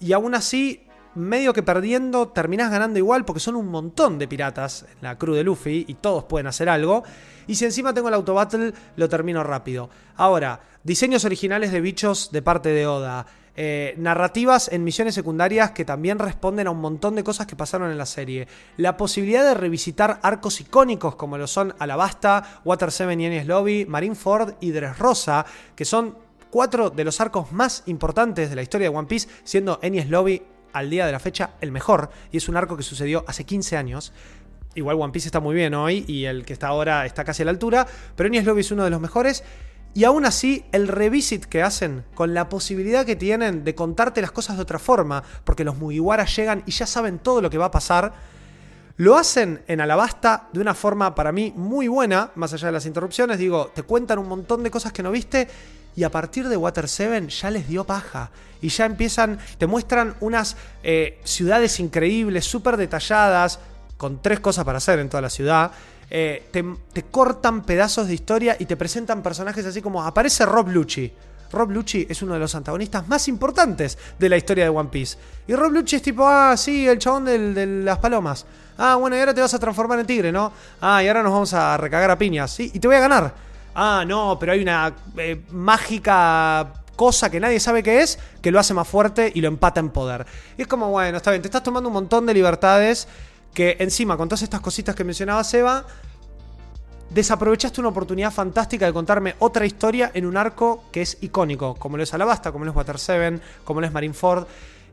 y 0.00 0.12
aún 0.12 0.34
así 0.34 0.86
medio 1.14 1.52
que 1.52 1.62
perdiendo 1.62 2.28
terminás 2.28 2.70
ganando 2.70 2.98
igual 2.98 3.24
porque 3.24 3.40
son 3.40 3.56
un 3.56 3.68
montón 3.68 4.18
de 4.18 4.28
piratas 4.28 4.86
en 4.90 4.98
la 5.02 5.18
crew 5.18 5.34
de 5.34 5.44
Luffy 5.44 5.84
y 5.88 5.94
todos 5.94 6.24
pueden 6.24 6.46
hacer 6.46 6.68
algo. 6.68 7.04
Y 7.46 7.54
si 7.54 7.64
encima 7.64 7.92
tengo 7.92 8.08
el 8.08 8.14
autobattle, 8.14 8.72
lo 8.96 9.08
termino 9.08 9.42
rápido. 9.42 9.90
Ahora, 10.16 10.60
diseños 10.82 11.24
originales 11.24 11.72
de 11.72 11.80
bichos 11.80 12.30
de 12.32 12.42
parte 12.42 12.70
de 12.70 12.86
Oda. 12.86 13.26
Eh, 13.54 13.94
narrativas 13.98 14.72
en 14.72 14.82
misiones 14.82 15.14
secundarias 15.14 15.72
que 15.72 15.84
también 15.84 16.18
responden 16.18 16.68
a 16.68 16.70
un 16.70 16.80
montón 16.80 17.14
de 17.14 17.22
cosas 17.22 17.46
que 17.46 17.54
pasaron 17.54 17.90
en 17.90 17.98
la 17.98 18.06
serie. 18.06 18.48
La 18.78 18.96
posibilidad 18.96 19.44
de 19.44 19.52
revisitar 19.52 20.20
arcos 20.22 20.60
icónicos 20.62 21.16
como 21.16 21.36
lo 21.36 21.46
son 21.46 21.74
Alabasta, 21.78 22.60
Water 22.64 22.90
7 22.90 23.12
y 23.12 23.26
Enies 23.26 23.46
Lobby, 23.46 23.84
Marineford 23.84 24.54
y 24.60 24.70
Dressrosa, 24.70 25.44
que 25.76 25.84
son 25.84 26.16
cuatro 26.48 26.88
de 26.90 27.04
los 27.04 27.20
arcos 27.20 27.52
más 27.52 27.82
importantes 27.86 28.48
de 28.48 28.56
la 28.56 28.62
historia 28.62 28.90
de 28.90 28.96
One 28.96 29.08
Piece, 29.08 29.28
siendo 29.44 29.78
Enies 29.82 30.08
Lobby 30.08 30.42
al 30.72 30.90
día 30.90 31.06
de 31.06 31.12
la 31.12 31.18
fecha 31.18 31.50
el 31.60 31.72
mejor, 31.72 32.10
y 32.30 32.36
es 32.36 32.48
un 32.48 32.56
arco 32.56 32.76
que 32.76 32.82
sucedió 32.82 33.24
hace 33.26 33.44
15 33.44 33.76
años. 33.76 34.12
Igual 34.74 34.96
One 35.00 35.12
Piece 35.12 35.28
está 35.28 35.40
muy 35.40 35.54
bien 35.54 35.74
hoy 35.74 36.04
y 36.08 36.24
el 36.24 36.44
que 36.44 36.52
está 36.52 36.68
ahora 36.68 37.04
está 37.04 37.24
casi 37.24 37.42
a 37.42 37.44
la 37.44 37.50
altura, 37.50 37.86
pero 38.16 38.26
Enies 38.28 38.44
Lobby 38.44 38.62
es 38.62 38.70
uno 38.70 38.84
de 38.84 38.90
los 38.90 39.00
mejores. 39.00 39.44
Y 39.94 40.04
aún 40.04 40.24
así, 40.24 40.64
el 40.72 40.88
revisit 40.88 41.44
que 41.44 41.62
hacen, 41.62 42.04
con 42.14 42.32
la 42.32 42.48
posibilidad 42.48 43.04
que 43.04 43.14
tienen 43.14 43.62
de 43.62 43.74
contarte 43.74 44.22
las 44.22 44.32
cosas 44.32 44.56
de 44.56 44.62
otra 44.62 44.78
forma, 44.78 45.22
porque 45.44 45.64
los 45.64 45.76
Mugiwara 45.76 46.24
llegan 46.24 46.62
y 46.64 46.70
ya 46.70 46.86
saben 46.86 47.18
todo 47.18 47.42
lo 47.42 47.50
que 47.50 47.58
va 47.58 47.66
a 47.66 47.70
pasar, 47.70 48.14
lo 48.96 49.16
hacen 49.16 49.62
en 49.66 49.82
Alabasta 49.82 50.48
de 50.52 50.60
una 50.60 50.74
forma 50.74 51.14
para 51.14 51.32
mí 51.32 51.52
muy 51.56 51.88
buena, 51.88 52.30
más 52.36 52.54
allá 52.54 52.68
de 52.68 52.72
las 52.72 52.86
interrupciones. 52.86 53.38
Digo, 53.38 53.70
te 53.74 53.82
cuentan 53.82 54.18
un 54.18 54.28
montón 54.28 54.62
de 54.62 54.70
cosas 54.70 54.92
que 54.92 55.02
no 55.02 55.10
viste 55.10 55.48
y 55.96 56.04
a 56.04 56.10
partir 56.10 56.48
de 56.48 56.56
Water 56.56 56.88
7 56.88 57.28
ya 57.28 57.50
les 57.50 57.68
dio 57.68 57.84
paja. 57.84 58.30
Y 58.60 58.68
ya 58.68 58.86
empiezan, 58.86 59.38
te 59.58 59.66
muestran 59.66 60.14
unas 60.20 60.56
eh, 60.82 61.20
ciudades 61.24 61.80
increíbles, 61.80 62.44
súper 62.44 62.76
detalladas, 62.76 63.58
con 63.96 64.22
tres 64.22 64.40
cosas 64.40 64.64
para 64.64 64.78
hacer 64.78 64.98
en 64.98 65.08
toda 65.08 65.20
la 65.20 65.30
ciudad. 65.30 65.72
Eh, 66.10 66.48
te, 66.50 67.02
cortan 67.04 67.62
pedazos 67.62 68.06
de 68.06 68.14
historia 68.14 68.56
y 68.58 68.66
te 68.66 68.76
presentan 68.76 69.22
personajes 69.22 69.64
así 69.64 69.80
como 69.80 70.02
aparece 70.02 70.44
Rob 70.46 70.68
Lucci. 70.68 71.12
Rob 71.52 71.70
Lucci 71.70 72.06
es 72.08 72.22
uno 72.22 72.34
de 72.34 72.40
los 72.40 72.54
antagonistas 72.54 73.06
más 73.08 73.28
importantes 73.28 73.98
de 74.18 74.28
la 74.28 74.36
historia 74.36 74.64
de 74.64 74.70
One 74.70 74.88
Piece. 74.90 75.18
Y 75.46 75.54
Rob 75.54 75.72
Lucci 75.72 75.96
es 75.96 76.02
tipo, 76.02 76.26
ah, 76.26 76.56
sí, 76.56 76.86
el 76.86 76.98
chabón 76.98 77.26
de 77.26 77.66
las 77.84 77.98
palomas. 77.98 78.46
Ah, 78.78 78.96
bueno, 78.96 79.16
y 79.16 79.20
ahora 79.20 79.34
te 79.34 79.40
vas 79.40 79.52
a 79.54 79.58
transformar 79.58 79.98
en 80.00 80.06
tigre, 80.06 80.32
¿no? 80.32 80.52
Ah, 80.80 81.02
y 81.02 81.08
ahora 81.08 81.22
nos 81.22 81.32
vamos 81.32 81.52
a 81.52 81.76
recagar 81.76 82.10
a 82.10 82.18
piñas, 82.18 82.50
¿sí? 82.50 82.70
Y 82.74 82.78
te 82.78 82.88
voy 82.88 82.96
a 82.96 83.00
ganar. 83.00 83.51
Ah, 83.74 84.04
no, 84.06 84.38
pero 84.38 84.52
hay 84.52 84.62
una 84.62 84.94
eh, 85.16 85.40
mágica 85.50 86.72
cosa 86.96 87.30
que 87.30 87.40
nadie 87.40 87.58
sabe 87.58 87.82
qué 87.82 88.02
es, 88.02 88.18
que 88.40 88.50
lo 88.50 88.60
hace 88.60 88.74
más 88.74 88.86
fuerte 88.86 89.32
y 89.34 89.40
lo 89.40 89.48
empata 89.48 89.80
en 89.80 89.90
poder. 89.90 90.26
Y 90.56 90.62
es 90.62 90.68
como, 90.68 90.90
bueno, 90.90 91.16
está 91.16 91.30
bien, 91.30 91.42
te 91.42 91.48
estás 91.48 91.62
tomando 91.62 91.88
un 91.88 91.94
montón 91.94 92.26
de 92.26 92.34
libertades 92.34 93.08
que 93.54 93.76
encima 93.80 94.16
con 94.16 94.28
todas 94.28 94.42
estas 94.42 94.60
cositas 94.60 94.94
que 94.94 95.04
mencionaba 95.04 95.42
Seba, 95.44 95.84
desaprovechaste 97.10 97.80
una 97.80 97.90
oportunidad 97.90 98.32
fantástica 98.32 98.86
de 98.86 98.92
contarme 98.92 99.34
otra 99.38 99.66
historia 99.66 100.10
en 100.14 100.26
un 100.26 100.36
arco 100.36 100.84
que 100.90 101.02
es 101.02 101.18
icónico, 101.20 101.74
como 101.74 101.96
lo 101.96 102.02
es 102.02 102.14
Alabasta, 102.14 102.52
como 102.52 102.64
lo 102.64 102.70
es 102.70 102.76
Water 102.76 102.98
7, 102.98 103.40
como 103.64 103.80
lo 103.80 103.86
es 103.86 103.92
Marineford. 103.92 104.46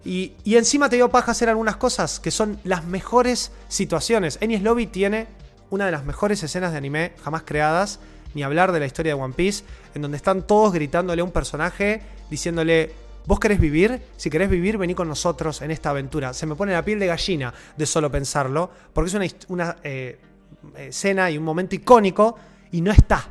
Y, 0.06 0.34
encima 0.46 0.90
te 0.90 0.96
dio 0.96 1.10
paja 1.10 1.32
hacer 1.32 1.50
algunas 1.50 1.76
cosas 1.76 2.20
que 2.20 2.32
son 2.32 2.60
las 2.64 2.86
mejores 2.86 3.52
situaciones. 3.68 4.38
Enies 4.42 4.62
Lobby 4.62 4.88
tiene 4.88 5.28
una 5.70 5.86
de 5.86 5.92
las 5.92 6.06
mejores 6.06 6.42
escenas 6.42 6.72
de 6.72 6.78
anime 6.78 7.14
jamás 7.24 7.44
creadas, 7.44 8.00
ni 8.34 8.44
hablar 8.44 8.72
de 8.72 8.80
la 8.80 8.86
historia 8.86 9.16
de 9.16 9.22
One 9.22 9.34
Piece, 9.34 9.64
en 9.94 10.02
donde 10.02 10.18
están 10.18 10.46
todos 10.46 10.74
gritándole 10.74 11.22
a 11.22 11.26
un 11.26 11.32
personaje, 11.32 12.02
diciéndole, 12.30 12.94
¿Vos 13.30 13.40
querés 13.40 13.60
vivir? 13.60 14.02
Si 14.18 14.28
querés 14.32 14.50
vivir, 14.50 14.80
vení 14.80 14.96
con 14.96 15.08
nosotros 15.08 15.62
en 15.62 15.70
esta 15.70 15.92
aventura. 15.92 16.34
Se 16.34 16.48
me 16.48 16.56
pone 16.56 16.72
la 16.72 16.84
piel 16.84 16.98
de 16.98 17.06
gallina 17.06 17.54
de 17.78 17.86
solo 17.86 18.10
pensarlo, 18.10 18.72
porque 18.92 19.10
es 19.10 19.14
una, 19.14 19.26
una 19.50 19.76
eh, 19.84 20.18
escena 20.76 21.30
y 21.30 21.38
un 21.38 21.44
momento 21.44 21.76
icónico 21.76 22.36
y 22.72 22.82
no 22.82 22.92
está. 22.92 23.30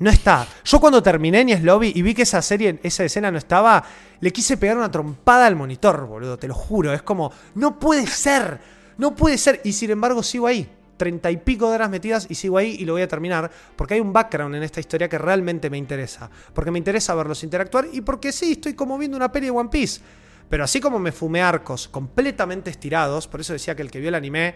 No 0.00 0.10
está. 0.10 0.46
Yo 0.62 0.78
cuando 0.78 1.02
terminé 1.02 1.42
Nies 1.42 1.62
Lobby 1.62 1.92
y 1.94 2.02
vi 2.02 2.12
que 2.12 2.22
esa 2.22 2.42
serie, 2.42 2.78
esa 2.82 3.02
escena 3.02 3.30
no 3.30 3.38
estaba, 3.38 3.82
le 4.20 4.30
quise 4.30 4.58
pegar 4.58 4.76
una 4.76 4.90
trompada 4.90 5.46
al 5.46 5.56
monitor, 5.56 6.06
boludo, 6.06 6.38
te 6.38 6.46
lo 6.46 6.54
juro. 6.54 6.92
Es 6.92 7.02
como, 7.02 7.32
no 7.54 7.78
puede 7.78 8.06
ser, 8.06 8.60
no 8.98 9.16
puede 9.16 9.38
ser. 9.38 9.62
Y 9.64 9.72
sin 9.72 9.90
embargo 9.90 10.22
sigo 10.22 10.46
ahí. 10.46 10.68
Treinta 10.98 11.30
y 11.30 11.38
pico 11.38 11.70
de 11.70 11.76
horas 11.76 11.88
metidas 11.88 12.26
y 12.28 12.34
sigo 12.34 12.58
ahí 12.58 12.76
y 12.78 12.84
lo 12.84 12.92
voy 12.92 13.02
a 13.02 13.08
terminar. 13.08 13.50
Porque 13.74 13.94
hay 13.94 14.00
un 14.00 14.12
background 14.12 14.54
en 14.56 14.62
esta 14.62 14.80
historia 14.80 15.08
que 15.08 15.16
realmente 15.16 15.70
me 15.70 15.78
interesa. 15.78 16.28
Porque 16.52 16.70
me 16.70 16.78
interesa 16.78 17.14
verlos 17.14 17.42
interactuar 17.42 17.86
y 17.90 18.02
porque 18.02 18.32
sí, 18.32 18.52
estoy 18.52 18.74
como 18.74 18.98
viendo 18.98 19.16
una 19.16 19.32
peli 19.32 19.46
de 19.46 19.52
One 19.52 19.70
Piece. 19.70 20.02
Pero 20.48 20.64
así 20.64 20.80
como 20.80 20.98
me 20.98 21.12
fumé 21.12 21.42
arcos 21.42 21.88
completamente 21.88 22.70
estirados, 22.70 23.28
por 23.28 23.40
eso 23.40 23.52
decía 23.52 23.74
que 23.74 23.82
el 23.82 23.90
que 23.90 24.00
vio 24.00 24.08
el 24.08 24.14
anime, 24.14 24.54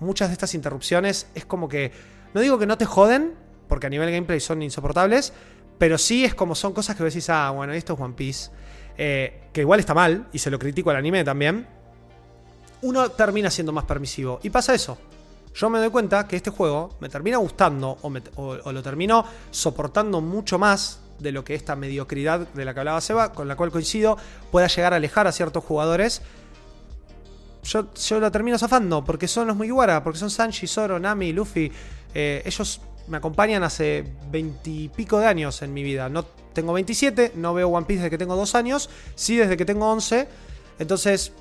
muchas 0.00 0.28
de 0.28 0.32
estas 0.32 0.54
interrupciones 0.54 1.28
es 1.34 1.44
como 1.44 1.68
que, 1.68 1.92
no 2.34 2.40
digo 2.40 2.58
que 2.58 2.66
no 2.66 2.78
te 2.78 2.86
joden, 2.86 3.34
porque 3.68 3.86
a 3.86 3.90
nivel 3.90 4.10
gameplay 4.10 4.40
son 4.40 4.62
insoportables, 4.62 5.32
pero 5.78 5.98
sí 5.98 6.24
es 6.24 6.34
como 6.34 6.54
son 6.54 6.72
cosas 6.72 6.96
que 6.96 7.02
decís, 7.02 7.28
ah, 7.30 7.50
bueno, 7.50 7.72
esto 7.72 7.94
es 7.94 8.00
One 8.00 8.14
Piece, 8.14 8.50
eh, 8.96 9.48
que 9.52 9.62
igual 9.62 9.80
está 9.80 9.94
mal, 9.94 10.28
y 10.32 10.38
se 10.38 10.50
lo 10.50 10.58
critico 10.58 10.90
al 10.90 10.96
anime 10.96 11.24
también, 11.24 11.66
uno 12.82 13.10
termina 13.10 13.50
siendo 13.50 13.72
más 13.72 13.84
permisivo. 13.84 14.38
Y 14.42 14.50
pasa 14.50 14.74
eso. 14.74 14.98
Yo 15.54 15.68
me 15.70 15.78
doy 15.78 15.90
cuenta 15.90 16.26
que 16.26 16.36
este 16.36 16.50
juego 16.50 16.96
me 17.00 17.08
termina 17.08 17.36
gustando 17.36 17.98
o, 18.02 18.72
lo 18.72 18.82
termino 18.82 19.24
soportando 19.50 20.20
mucho 20.20 20.58
más 20.58 21.00
de 21.18 21.32
lo 21.32 21.44
que 21.44 21.54
esta 21.54 21.76
mediocridad 21.76 22.40
de 22.48 22.64
la 22.64 22.74
que 22.74 22.80
hablaba 22.80 23.00
Seba, 23.00 23.32
con 23.32 23.48
la 23.48 23.56
cual 23.56 23.70
coincido, 23.70 24.16
pueda 24.50 24.66
llegar 24.66 24.92
a 24.92 24.96
alejar 24.96 25.26
a 25.26 25.32
ciertos 25.32 25.62
jugadores. 25.62 26.22
Yo, 27.64 27.92
yo 27.94 28.18
lo 28.18 28.30
termino 28.32 28.58
zafando 28.58 29.04
porque 29.04 29.28
son 29.28 29.46
los 29.46 29.56
Mugiwara, 29.56 30.02
porque 30.02 30.18
son 30.18 30.30
Sanji, 30.30 30.66
Zoro, 30.66 30.98
Nami, 30.98 31.32
Luffy. 31.32 31.70
Eh, 32.14 32.42
ellos 32.44 32.80
me 33.06 33.18
acompañan 33.18 33.62
hace 33.62 34.04
veintipico 34.30 35.18
de 35.18 35.26
años 35.26 35.62
en 35.62 35.72
mi 35.72 35.82
vida. 35.82 36.08
No 36.08 36.24
tengo 36.24 36.72
27, 36.72 37.32
no 37.36 37.54
veo 37.54 37.68
One 37.68 37.86
Piece 37.86 38.02
desde 38.02 38.10
que 38.10 38.18
tengo 38.18 38.36
dos 38.36 38.54
años, 38.54 38.90
sí 39.14 39.36
desde 39.36 39.56
que 39.56 39.64
tengo 39.64 39.90
11. 39.90 40.28
Entonces, 40.78 41.32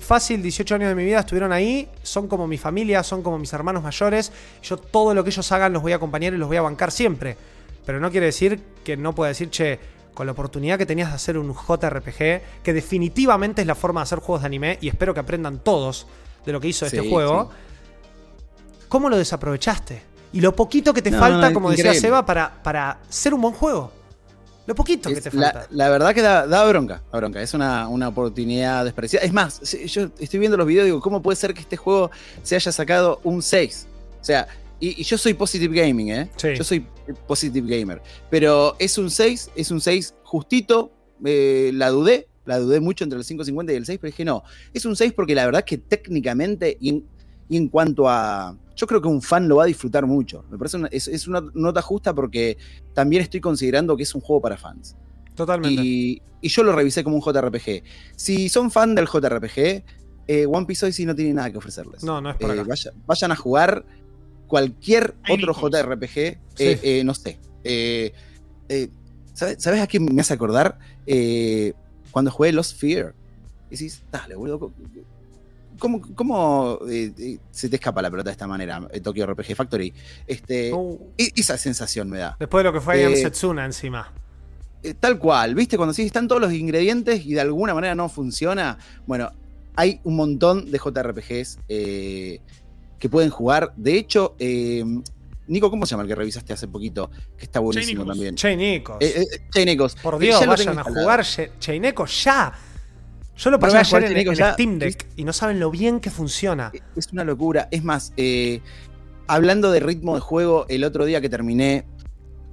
fácil, 0.00 0.42
18 0.42 0.74
años 0.76 0.88
de 0.88 0.94
mi 0.94 1.04
vida 1.04 1.20
estuvieron 1.20 1.52
ahí, 1.52 1.88
son 2.02 2.28
como 2.28 2.46
mi 2.46 2.58
familia, 2.58 3.02
son 3.02 3.22
como 3.22 3.38
mis 3.38 3.52
hermanos 3.52 3.82
mayores. 3.82 4.32
Yo 4.62 4.76
todo 4.76 5.14
lo 5.14 5.24
que 5.24 5.30
ellos 5.30 5.50
hagan 5.52 5.72
los 5.72 5.82
voy 5.82 5.92
a 5.92 5.96
acompañar 5.96 6.34
y 6.34 6.36
los 6.36 6.48
voy 6.48 6.56
a 6.56 6.62
bancar 6.62 6.90
siempre. 6.92 7.36
Pero 7.84 7.98
no 7.98 8.10
quiere 8.10 8.26
decir 8.26 8.60
que 8.84 8.96
no 8.96 9.14
pueda 9.14 9.28
decir, 9.28 9.50
che, 9.50 9.78
con 10.14 10.26
la 10.26 10.32
oportunidad 10.32 10.78
que 10.78 10.86
tenías 10.86 11.08
de 11.08 11.16
hacer 11.16 11.36
un 11.38 11.52
JRPG, 11.54 12.62
que 12.62 12.72
definitivamente 12.72 13.62
es 13.62 13.66
la 13.66 13.74
forma 13.74 14.00
de 14.00 14.04
hacer 14.04 14.18
juegos 14.20 14.42
de 14.42 14.46
anime, 14.46 14.78
y 14.80 14.88
espero 14.88 15.14
que 15.14 15.20
aprendan 15.20 15.58
todos 15.58 16.06
de 16.46 16.52
lo 16.52 16.60
que 16.60 16.68
hizo 16.68 16.88
Sí, 16.88 16.96
este 16.96 17.08
juego, 17.08 17.50
sí. 17.50 18.86
¿cómo 18.88 19.08
lo 19.08 19.16
desaprovechaste? 19.16 20.02
Y 20.32 20.40
lo 20.40 20.54
poquito 20.54 20.94
que 20.94 21.02
te 21.02 21.10
No, 21.10 21.18
falta, 21.18 21.48
no, 21.48 21.54
como 21.54 21.70
decía. 21.70 21.92
Seba, 21.94 22.24
para, 22.24 22.62
para 22.62 22.98
ser 23.08 23.34
un 23.34 23.40
buen 23.42 23.54
juego. 23.54 23.92
Lo 24.66 24.74
poquito 24.74 25.08
que 25.08 25.20
te 25.20 25.30
falta. 25.30 25.66
la, 25.70 25.84
la 25.84 25.88
verdad 25.90 26.14
que 26.14 26.22
da, 26.22 26.46
da 26.46 26.64
bronca, 26.66 27.02
da 27.12 27.18
bronca. 27.18 27.42
Es 27.42 27.52
una, 27.54 27.88
una 27.88 28.08
oportunidad 28.08 28.84
despreciada. 28.84 29.26
Es 29.26 29.32
más, 29.32 29.60
yo 29.86 30.10
estoy 30.20 30.38
viendo 30.38 30.56
los 30.56 30.66
videos 30.66 30.84
y 30.84 30.86
digo, 30.86 31.00
¿cómo 31.00 31.20
puede 31.20 31.36
ser 31.36 31.52
que 31.52 31.60
este 31.60 31.76
juego 31.76 32.10
se 32.42 32.54
haya 32.54 32.70
sacado 32.70 33.20
un 33.24 33.42
6? 33.42 33.86
O 34.20 34.24
sea, 34.24 34.46
y, 34.78 35.00
y 35.00 35.04
yo 35.04 35.18
soy 35.18 35.34
Positive 35.34 35.74
Gaming, 35.80 36.10
¿eh? 36.10 36.30
Sí. 36.36 36.54
Yo 36.54 36.62
soy 36.64 36.86
Positive 37.26 37.78
Gamer. 37.78 38.00
Pero 38.30 38.76
es 38.78 38.98
un 38.98 39.10
6, 39.10 39.50
es 39.56 39.70
un 39.70 39.80
6 39.80 40.14
justito. 40.22 40.92
eh, 41.24 41.70
la 41.74 41.90
dudé, 41.90 42.28
la 42.44 42.58
dudé 42.58 42.80
mucho 42.80 43.04
entre 43.04 43.18
el 43.18 43.24
5.50 43.24 43.72
y 43.72 43.76
el 43.76 43.86
6, 43.86 43.98
pero 44.00 44.10
dije, 44.10 44.24
no, 44.24 44.42
es 44.72 44.84
un 44.84 44.96
6 44.96 45.12
porque 45.12 45.34
la 45.34 45.44
verdad 45.44 45.64
que 45.64 45.78
técnicamente 45.78 46.76
y 46.80 46.88
en, 46.90 47.04
y 47.52 47.56
en 47.58 47.68
cuanto 47.68 48.08
a... 48.08 48.56
Yo 48.74 48.86
creo 48.86 49.02
que 49.02 49.08
un 49.08 49.20
fan 49.20 49.46
lo 49.46 49.56
va 49.56 49.64
a 49.64 49.66
disfrutar 49.66 50.06
mucho. 50.06 50.44
Me 50.50 50.56
parece 50.56 50.78
una, 50.78 50.88
es, 50.88 51.06
es 51.06 51.28
una 51.28 51.42
nota 51.52 51.82
justa 51.82 52.14
porque 52.14 52.56
también 52.94 53.22
estoy 53.22 53.40
considerando 53.40 53.94
que 53.96 54.04
es 54.04 54.14
un 54.14 54.22
juego 54.22 54.40
para 54.40 54.56
fans. 54.56 54.96
Totalmente. 55.34 55.82
Y, 55.82 56.22
y 56.40 56.48
yo 56.48 56.62
lo 56.62 56.72
revisé 56.74 57.04
como 57.04 57.16
un 57.16 57.22
JRPG. 57.22 57.82
Si 58.16 58.48
son 58.48 58.70
fan 58.70 58.94
del 58.94 59.06
JRPG, 59.06 59.84
eh, 60.26 60.46
One 60.46 60.64
Piece 60.64 60.86
hoy 60.86 60.92
sí 60.92 61.04
no 61.04 61.14
tiene 61.14 61.34
nada 61.34 61.50
que 61.50 61.58
ofrecerles. 61.58 62.02
No, 62.02 62.22
no 62.22 62.30
es 62.30 62.36
por 62.36 62.48
Eh, 62.50 62.54
acá. 62.54 62.64
vaya- 62.70 62.92
vayan 63.06 63.32
a 63.32 63.36
jugar 63.36 63.84
cualquier 64.46 65.14
otro. 65.28 65.52
JRPG, 65.54 66.14
Sí. 66.54 66.64
eh, 66.64 66.80
eh, 66.82 67.04
no 67.04 67.14
sé. 67.14 67.38
eh, 67.64 68.12
eh, 68.70 68.88
¿sabes, 69.34 69.62
¿sabes 69.62 69.80
a 69.82 69.86
qué 69.86 70.00
me 70.00 70.20
hace 70.20 70.32
acordar? 70.32 70.78
Eh, 71.06 71.74
cuando 72.10 72.30
jugué 72.30 72.52
Lost 72.52 72.78
Fear. 72.78 73.14
Y 73.68 73.72
decís, 73.76 74.02
dale, 74.10 74.34
boludo. 74.34 74.72
¿Cómo, 75.78 76.00
cómo 76.14 76.78
eh, 76.88 77.12
eh, 77.18 77.38
se 77.50 77.68
te 77.68 77.76
escapa 77.76 78.00
la 78.02 78.10
pelota 78.10 78.30
de 78.30 78.32
esta 78.32 78.46
manera, 78.46 78.86
eh, 78.92 79.00
Tokyo 79.00 79.26
RPG 79.26 79.54
Factory? 79.56 79.92
Este, 80.26 80.72
Uh, 80.72 80.98
e- 81.18 81.32
esa 81.36 81.56
sensación 81.58 82.08
me 82.10 82.18
da. 82.18 82.36
después 82.38 82.62
de 82.62 82.70
lo 82.70 82.72
que 82.72 82.80
fue 82.80 83.12
Eh, 83.12 83.16
Setsuna 83.16 83.64
encima. 83.64 84.12
Eh, 84.82 84.94
tal 84.94 85.18
cual, 85.18 85.54
¿viste? 85.54 85.76
Cuando 85.76 85.92
sí 85.94 86.02
están 86.02 86.26
todos 86.28 86.40
los 86.40 86.52
ingredientes 86.52 87.24
y 87.24 87.34
de 87.34 87.40
alguna 87.40 87.74
manera 87.74 87.94
no 87.94 88.08
funciona. 88.08 88.78
Bueno, 89.06 89.30
hay 89.76 90.00
un 90.04 90.16
montón 90.16 90.70
de 90.70 90.78
JRPGs 90.78 91.58
eh, 91.68 92.40
que 92.98 93.08
pueden 93.08 93.30
jugar. 93.30 93.72
De 93.76 93.96
hecho, 93.96 94.34
Nico, 95.46 95.70
¿cómo 95.70 95.86
se 95.86 95.90
llama 95.92 96.02
el 96.04 96.08
que 96.08 96.14
revisaste 96.14 96.52
hace 96.52 96.68
poquito? 96.68 97.10
Que 97.36 97.44
está 97.44 97.60
buenísimo 97.60 98.04
Chainicos. 98.04 98.14
también. 98.14 98.34
Che, 98.36 98.56
Nicos. 98.56 98.96
Eh, 99.00 99.24
Chainicos. 99.52 99.94
Por 99.96 100.18
Dios, 100.18 100.44
vayan 100.46 100.78
a 100.78 100.84
jugar 100.84 101.24
Cheineco 101.58 102.06
ya. 102.06 102.52
Yo 103.42 103.50
lo 103.50 103.58
probé 103.58 103.78
ayer 103.78 104.04
en, 104.04 104.16
en 104.28 104.34
ya. 104.34 104.52
Steam 104.52 104.78
Deck 104.78 105.06
y 105.16 105.24
no 105.24 105.32
saben 105.32 105.58
lo 105.60 105.70
bien 105.70 106.00
que 106.00 106.10
funciona. 106.10 106.70
Eh, 106.72 106.80
Es 106.96 107.12
una 107.12 107.24
locura. 107.24 107.68
Es 107.70 107.82
más, 107.82 108.12
eh, 108.16 108.60
hablando 109.26 109.70
de 109.72 109.80
ritmo 109.80 110.14
de 110.14 110.20
juego, 110.20 110.66
el 110.68 110.84
otro 110.84 111.04
día 111.04 111.20
que 111.20 111.28
terminé 111.28 111.84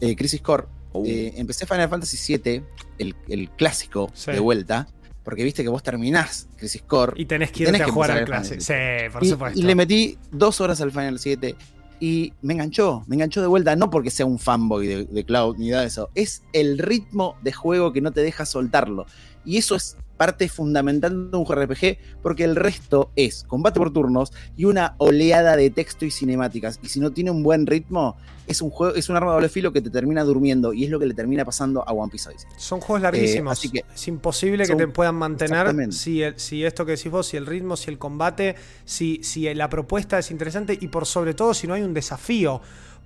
eh, 0.02 0.16
Crisis 0.16 0.42
Core, 0.42 0.66
Uh. 0.92 1.06
eh, 1.06 1.34
empecé 1.38 1.68
Final 1.68 1.88
Fantasy 1.88 2.38
VII, 2.38 2.64
el, 2.98 3.16
el 3.28 3.50
clásico 3.52 4.10
Sí. 4.16 4.32
de 4.32 4.40
vuelta, 4.40 4.88
porque 5.24 5.44
viste 5.44 5.62
que 5.62 5.70
vos 5.70 5.84
terminás 5.84 6.48
Crisis 6.58 6.82
Core 6.82 7.14
Y 7.16 7.26
tenés 7.26 7.52
que 7.52 7.66
Tenés 7.66 7.74
irte 7.74 7.84
a 7.84 7.86
que 7.86 7.92
jugar 7.92 8.10
al 8.12 8.26
clásico. 8.26 8.60
Sí, 8.62 8.74
por 9.14 9.24
y, 9.24 9.30
supuesto. 9.30 9.60
y 9.60 9.62
le 9.64 9.76
metí 9.76 10.18
dos 10.32 10.60
horas 10.62 10.82
al 10.82 10.90
Final 10.92 11.20
7 11.20 11.56
y 12.00 12.34
me 12.42 12.54
enganchó, 12.54 13.04
me 13.06 13.18
enganchó 13.18 13.40
de 13.42 13.46
vuelta, 13.48 13.76
no 13.76 13.92
porque 13.92 14.10
sea 14.10 14.26
un 14.26 14.40
fanboy 14.40 14.88
de, 14.88 15.04
de 15.06 15.24
Cloud 15.26 15.58
ni 15.60 15.70
nada 15.70 15.82
de 15.84 15.90
eso, 15.90 16.10
es 16.16 16.42
el 16.54 16.80
ritmo 16.80 17.36
de 17.44 17.52
juego 17.52 17.94
que 17.94 18.02
no 18.02 18.12
te 18.12 18.22
deja 18.22 18.48
soltarlo. 18.48 19.06
Y 19.46 19.58
eso 19.58 19.76
es 19.76 19.96
parte 20.18 20.50
fundamental 20.50 21.32
de 21.32 21.38
un 21.38 21.46
RPG, 21.46 21.98
porque 22.22 22.44
el 22.44 22.58
resto 22.58 23.10
es 23.16 23.46
combate 23.48 23.80
por 23.80 23.94
turnos 23.94 24.34
y 24.58 24.66
una 24.66 24.96
oleada 24.98 25.56
de 25.56 25.70
texto 25.70 26.06
y 26.06 26.12
cinemáticas. 26.12 26.78
Y 26.84 26.88
si 26.90 27.00
no 27.00 27.12
tiene 27.12 27.32
un 27.32 27.42
buen 27.42 27.66
ritmo, 27.66 28.18
es 28.46 28.62
un 28.62 28.70
juego, 28.70 28.96
es 28.96 29.08
un 29.08 29.16
arma 29.16 29.32
de 29.32 29.36
doble 29.36 29.48
filo 29.50 29.72
que 29.72 29.80
te 29.80 29.90
termina 29.90 30.26
durmiendo, 30.26 30.74
y 30.74 30.84
es 30.84 30.90
lo 30.90 31.00
que 31.00 31.06
le 31.06 31.14
termina 31.14 31.46
pasando 31.46 31.88
a 31.88 31.94
One 31.94 32.12
Piece 32.12 32.28
Odyssey. 32.30 32.50
Son 32.58 32.82
juegos 32.82 33.04
larguísimos. 33.04 33.52
Eh, 33.52 33.54
así 33.54 33.70
que- 33.70 33.86
es 33.96 34.08
imposible 34.10 34.66
que 34.66 34.76
te 34.76 34.88
puedan 34.90 35.16
mantener 35.16 35.68
si, 35.94 36.22
el- 36.22 36.38
si 36.38 36.66
esto 36.66 36.86
que 36.86 36.92
decís 36.98 37.10
vos, 37.12 37.26
si 37.26 37.38
el 37.38 37.46
ritmo, 37.46 37.78
si 37.78 37.90
el 37.90 37.98
combate, 37.98 38.56
si, 38.84 39.22
si 39.24 39.54
la 39.54 39.70
propuesta 39.70 40.20
es 40.20 40.32
interesante 40.32 40.78
y 40.82 40.90
por 40.90 41.06
sobre 41.06 41.34
todo 41.34 41.54
si 41.54 41.66
no 41.66 41.76
hay 41.76 41.84
un 41.84 41.94
desafío. 41.94 42.60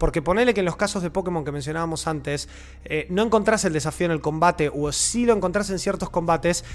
Porque 0.03 0.21
ponele 0.21 0.53
que 0.53 0.59
en 0.59 0.65
los 0.65 0.75
casos 0.75 1.01
de 1.01 1.09
Pokémon 1.09 1.45
que 1.45 1.53
mencionábamos 1.53 2.07
antes, 2.07 2.49
eh, 2.83 3.07
no 3.09 3.21
encontrás 3.23 3.63
el 3.63 3.71
desafío 3.71 4.03
en 4.07 4.11
el 4.11 4.19
combate 4.19 4.69
o 4.69 4.91
si 4.91 5.25
lo 5.25 5.31
encontrás 5.33 5.69
en 5.69 5.79
ciertos 5.79 6.09
combates. 6.09 6.65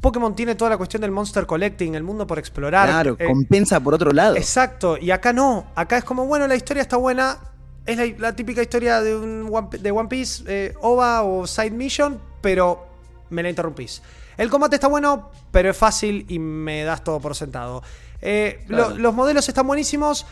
Pokémon 0.00 0.36
tiene 0.36 0.54
toda 0.54 0.70
la 0.70 0.76
cuestión 0.76 1.00
del 1.00 1.10
monster 1.10 1.46
collecting, 1.46 1.96
el 1.96 2.04
mundo 2.04 2.28
por 2.28 2.38
explorar. 2.38 2.88
Claro, 2.88 3.16
eh, 3.18 3.26
compensa 3.26 3.80
por 3.80 3.92
otro 3.94 4.12
lado. 4.12 4.36
Exacto, 4.36 4.96
y 4.98 5.10
acá 5.10 5.32
no. 5.32 5.66
Acá 5.74 5.96
es 5.98 6.04
como, 6.04 6.26
bueno, 6.26 6.46
la 6.46 6.54
historia 6.54 6.80
está 6.80 6.96
buena. 6.96 7.38
Es 7.86 7.96
la, 7.98 8.06
la 8.18 8.36
típica 8.36 8.62
historia 8.62 9.00
de, 9.00 9.16
un 9.16 9.48
One, 9.52 9.68
de 9.80 9.90
One 9.90 10.08
Piece, 10.08 10.44
eh, 10.46 10.74
OVA 10.80 11.24
o 11.24 11.44
Side 11.48 11.72
Mission, 11.72 12.20
pero 12.40 12.86
me 13.30 13.42
la 13.42 13.48
interrumpís. 13.50 14.00
El 14.36 14.48
combate 14.48 14.76
está 14.76 14.86
bueno, 14.86 15.32
pero 15.50 15.70
es 15.70 15.76
fácil 15.76 16.24
y 16.28 16.38
me 16.38 16.84
das 16.84 17.02
todo 17.02 17.18
por 17.18 17.34
sentado. 17.34 17.82
Eh, 18.22 18.62
Claro. 18.68 18.90
lo- 18.90 18.96
los 18.98 19.12
modelos 19.14 19.48
están 19.48 19.66
buenísimos, 19.66 20.24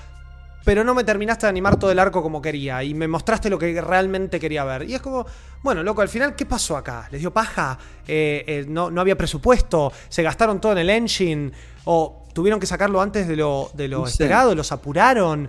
pero 0.65 0.83
no 0.85 0.95
me 0.95 1.05
terminaste 1.05 1.47
de 1.47 1.51
animar 1.51 1.79
todo 1.79 1.91
el 1.93 1.99
arco 1.99 2.23
como 2.23 2.41
quería 2.41 2.83
y 2.83 2.95
me 2.95 3.07
mostraste 3.07 3.51
lo 3.51 3.59
que 3.59 3.81
realmente 3.81 4.41
quería 4.41 4.65
ver. 4.65 4.89
Y 4.89 4.95
es 4.95 5.01
como, 5.03 5.27
bueno, 5.62 5.83
loco, 5.83 6.01
al 6.01 6.09
final, 6.09 6.35
¿qué 6.35 6.47
pasó 6.47 6.77
acá? 6.77 7.07
¿Les 7.11 7.21
dio 7.21 7.33
paja? 7.33 7.79
Eh, 8.07 8.45
eh, 8.47 8.65
no, 8.69 8.91
no 8.91 9.01
había 9.01 9.17
presupuesto? 9.17 9.93
¿Se 10.09 10.23
gastaron 10.23 10.61
todo 10.61 10.73
en 10.73 10.79
el 10.79 10.91
engine? 10.91 11.53
¿O 11.85 12.27
tuvieron 12.33 12.59
que 12.59 12.67
sacarlo 12.67 13.01
antes 13.01 13.29
de 13.29 13.37
lo, 13.37 13.71
de 13.75 13.89
lo 13.89 14.01
No 14.01 14.07
sé. 14.07 14.12
esperado? 14.25 14.55
¿Los 14.55 14.73
apuraron? 14.73 15.49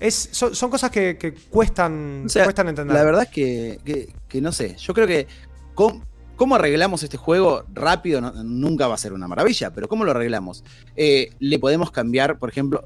Es, 0.00 0.28
son, 0.32 0.54
son 0.54 0.68
cosas 0.70 0.90
que, 0.90 1.16
que 1.16 1.32
cuestan, 1.32 2.24
O 2.26 2.28
sea, 2.28 2.44
cuestan 2.44 2.68
entender. 2.68 2.94
La 2.96 3.04
verdad 3.04 3.22
es 3.22 3.28
que, 3.30 3.78
que- 3.84 4.12
que 4.28 4.40
no 4.40 4.52
sé. 4.52 4.76
Yo 4.76 4.92
creo 4.92 5.06
que 5.06 5.26
com- 5.74 6.02
cómo 6.34 6.56
arreglamos 6.56 7.02
este 7.02 7.16
juego 7.16 7.64
rápido 7.72 8.20
no- 8.20 8.32
nunca 8.44 8.88
va 8.88 8.94
a 8.94 8.98
ser 8.98 9.12
una 9.14 9.26
maravilla, 9.28 9.72
pero 9.72 9.88
¿cómo 9.88 10.04
lo 10.04 10.10
arreglamos? 10.10 10.64
Eh, 10.96 11.30
le 11.38 11.58
podemos 11.58 11.90
cambiar, 11.92 12.38
por 12.38 12.50
ejemplo, 12.50 12.84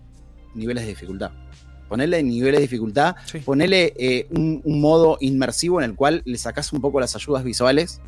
niveles 0.55 0.85
de 0.85 0.91
dificultad. 0.91 1.33
Ponerle 1.91 2.23
niveles 2.23 2.59
de 2.61 2.63
dificultad, 2.63 3.17
Sí. 3.27 3.41
ponerle 3.41 3.93
eh, 3.99 4.27
un, 4.31 4.63
un 4.65 4.81
modo 4.81 5.19
inmersivo 5.21 5.83
en 5.83 5.91
el 5.91 5.95
cual 5.97 6.23
le 6.25 6.39
sacás 6.39 6.73
un 6.73 6.81
poco 6.81 7.01
las 7.01 7.15
ayudas 7.17 7.45
visuales. 7.45 8.01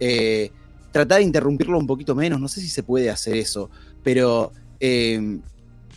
Eh, 0.00 0.50
tratar 0.92 1.18
de 1.18 1.24
interrumpirlo 1.24 1.76
un 1.78 1.86
poquito 1.86 2.14
menos. 2.14 2.40
No 2.40 2.48
sé 2.48 2.62
si 2.62 2.68
se 2.68 2.82
puede 2.82 3.10
hacer 3.10 3.36
eso, 3.36 3.68
pero 4.02 4.52
eh, 4.80 5.38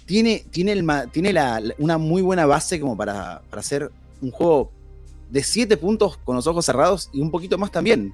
tiene, 0.05 0.43
tiene, 0.49 0.71
el 0.73 0.85
tiene 1.11 1.31
la- 1.31 1.59
la- 1.61 1.75
una 1.77 1.97
muy 1.97 2.21
buena 2.21 2.45
base 2.45 2.79
como 2.79 2.97
para, 2.97 3.41
para 3.49 3.59
hacer 3.61 3.91
un 4.21 4.31
juego 4.31 4.71
de 5.29 5.43
7 5.43 5.77
puntos 5.77 6.17
con 6.17 6.35
los 6.35 6.47
ojos 6.47 6.65
cerrados 6.65 7.09
y 7.13 7.21
un 7.21 7.29
poquito 7.31 7.57
más 7.57 7.71
también. 7.71 8.13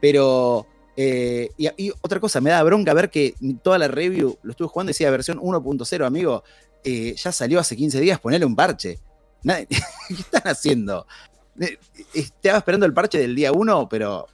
Pero. 0.00 0.66
eh, 0.96 1.50
y, 1.56 1.68
y 1.76 1.92
otra 2.02 2.18
cosa, 2.18 2.40
me 2.40 2.50
da 2.50 2.60
bronca 2.64 2.92
ver 2.92 3.08
que 3.08 3.34
toda 3.62 3.78
la 3.78 3.86
review 3.86 4.36
lo 4.42 4.50
estuve 4.50 4.66
jugando 4.66 4.90
y 4.90 4.94
decía 4.94 5.10
versión 5.12 5.38
1.0, 5.38 6.04
amigo. 6.04 6.42
Eh, 6.84 7.14
ya 7.16 7.32
salió 7.32 7.60
hace 7.60 7.76
15 7.76 8.00
días, 8.00 8.20
ponele 8.20 8.44
un 8.44 8.56
parche. 8.56 8.98
¿Qué 9.42 9.66
están 10.10 10.42
haciendo? 10.44 11.06
Eh, 11.60 11.78
Estaba 12.14 12.58
esperando 12.58 12.86
el 12.86 12.92
parche 12.92 13.18
del 13.18 13.34
día 13.34 13.52
1, 13.52 13.88
pero 13.88 14.26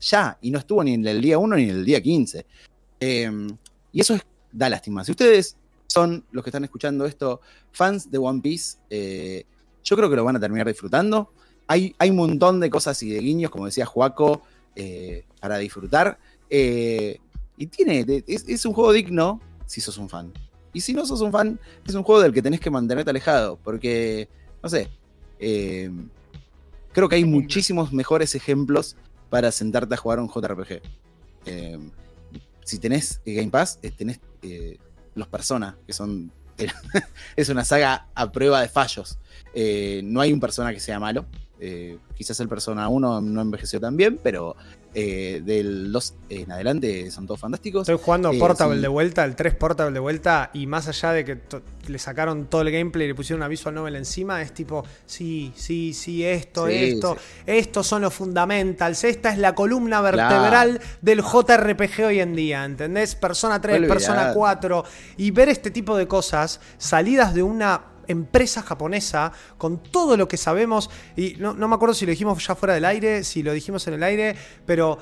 ya. 0.00 0.38
Y 0.40 0.50
no 0.50 0.58
estuvo 0.58 0.82
ni 0.84 0.94
en 0.94 1.06
el 1.06 1.20
día 1.20 1.38
1 1.38 1.56
ni 1.56 1.64
en 1.64 1.70
el 1.70 1.84
día 1.84 2.00
15. 2.00 2.46
Eh, 3.00 3.30
y 3.92 4.00
eso 4.00 4.14
es, 4.14 4.22
da 4.50 4.68
lástima. 4.68 5.04
Si 5.04 5.10
ustedes 5.12 5.56
son 5.86 6.24
los 6.32 6.42
que 6.42 6.50
están 6.50 6.64
escuchando 6.64 7.04
esto, 7.04 7.40
fans 7.72 8.10
de 8.10 8.18
One 8.18 8.40
Piece, 8.40 8.78
eh, 8.88 9.44
yo 9.84 9.96
creo 9.96 10.08
que 10.08 10.16
lo 10.16 10.24
van 10.24 10.36
a 10.36 10.40
terminar 10.40 10.66
disfrutando. 10.66 11.32
Hay, 11.66 11.94
hay 11.98 12.10
un 12.10 12.16
montón 12.16 12.60
de 12.60 12.70
cosas 12.70 13.02
y 13.02 13.10
de 13.10 13.20
guiños, 13.20 13.50
como 13.50 13.66
decía 13.66 13.86
Juaco, 13.86 14.42
eh, 14.74 15.24
para 15.40 15.58
disfrutar. 15.58 16.18
Eh, 16.48 17.18
y 17.56 17.66
tiene, 17.66 18.24
es 18.26 18.66
un 18.66 18.72
juego 18.72 18.92
digno 18.92 19.40
si 19.66 19.80
sos 19.80 19.98
un 19.98 20.08
fan. 20.08 20.32
Y 20.72 20.80
si 20.80 20.94
no 20.94 21.04
sos 21.06 21.20
un 21.20 21.32
fan, 21.32 21.60
es 21.86 21.94
un 21.94 22.02
juego 22.02 22.22
del 22.22 22.32
que 22.32 22.42
tenés 22.42 22.60
que 22.60 22.70
mantenerte 22.70 23.10
alejado. 23.10 23.58
Porque, 23.62 24.28
no 24.62 24.68
sé, 24.68 24.88
eh, 25.38 25.90
creo 26.92 27.08
que 27.08 27.16
hay 27.16 27.24
muchísimos 27.24 27.92
mejores 27.92 28.34
ejemplos 28.34 28.96
para 29.32 29.50
sentarte 29.50 29.94
a 29.94 29.96
jugar 29.96 30.20
un 30.20 30.28
JRPG. 30.28 30.82
Eh, 31.46 31.78
si 32.64 32.78
tenés 32.78 33.20
Game 33.24 33.50
Pass, 33.50 33.78
eh, 33.82 33.90
tenés 33.90 34.20
eh, 34.42 34.78
los 35.14 35.26
Persona, 35.28 35.76
que 35.86 35.92
son. 35.92 36.30
es 37.36 37.48
una 37.48 37.64
saga 37.64 38.08
a 38.14 38.30
prueba 38.30 38.60
de 38.60 38.68
fallos. 38.68 39.18
No 40.04 40.20
hay 40.20 40.32
un 40.32 40.38
persona 40.38 40.72
que 40.72 40.80
sea 40.80 41.00
malo. 41.00 41.24
Quizás 42.14 42.38
el 42.40 42.48
Persona 42.48 42.88
1 42.88 43.20
no 43.22 43.40
envejeció 43.40 43.80
tan 43.80 43.96
bien, 43.96 44.20
pero 44.22 44.54
eh, 44.94 45.40
del 45.44 45.90
2 45.90 46.14
en 46.28 46.52
adelante 46.52 47.10
son 47.10 47.26
todos 47.26 47.40
fantásticos. 47.40 47.82
Estoy 47.88 48.02
jugando 48.04 48.30
Eh, 48.32 48.38
Portable 48.38 48.76
sí. 48.76 48.82
de 48.82 48.88
vuelta, 48.88 49.24
el 49.24 49.34
3 49.36 49.54
Portable 49.54 49.92
de 49.94 50.00
vuelta, 50.00 50.50
y 50.52 50.66
más 50.66 50.88
allá 50.88 51.12
de 51.12 51.24
que 51.24 51.38
le 51.88 51.98
sacaron 51.98 52.46
todo 52.46 52.62
el 52.62 52.70
gameplay 52.70 53.06
y 53.06 53.08
le 53.08 53.14
pusieron 53.14 53.40
una 53.40 53.48
visual 53.48 53.74
novel 53.74 53.96
encima, 53.96 54.42
es 54.42 54.52
tipo, 54.52 54.84
sí, 55.06 55.52
sí, 55.56 55.92
sí, 55.94 56.24
esto, 56.24 56.66
Sí, 56.68 56.74
esto, 56.74 57.16
sí. 57.18 57.42
estos 57.46 57.86
son 57.86 58.02
los 58.02 58.12
fundamentals, 58.14 59.04
esta 59.04 59.32
es 59.32 59.38
la 59.38 59.54
columna 59.54 60.00
vertebral 60.00 60.80
del 61.00 61.22
JRPG 61.22 62.04
hoy 62.06 62.20
en 62.20 62.34
día, 62.36 62.64
¿entendés? 62.64 63.14
Persona 63.14 63.60
3, 63.60 63.76
Olvidate. 63.76 63.94
Persona 63.94 64.32
4, 64.34 64.84
y 65.16 65.30
ver 65.30 65.48
este 65.48 65.70
tipo 65.70 65.96
de 65.96 66.06
cosas 66.06 66.60
salidas 66.78 67.34
de 67.34 67.42
una 67.42 67.91
empresa 68.08 68.62
japonesa 68.62 69.32
con 69.58 69.82
todo 69.82 70.16
lo 70.16 70.28
que 70.28 70.36
sabemos 70.36 70.90
y 71.16 71.34
no, 71.38 71.54
me 71.54 71.74
acuerdo 71.74 71.94
si 71.94 72.06
lo 72.06 72.10
dijimos 72.10 72.46
ya 72.46 72.54
fuera 72.54 72.74
del 72.74 72.84
aire, 72.84 73.24
si 73.24 73.42
lo 73.42 73.52
dijimos 73.52 73.86
en 73.86 73.94
el 73.94 74.02
aire, 74.02 74.36
pero 74.66 74.98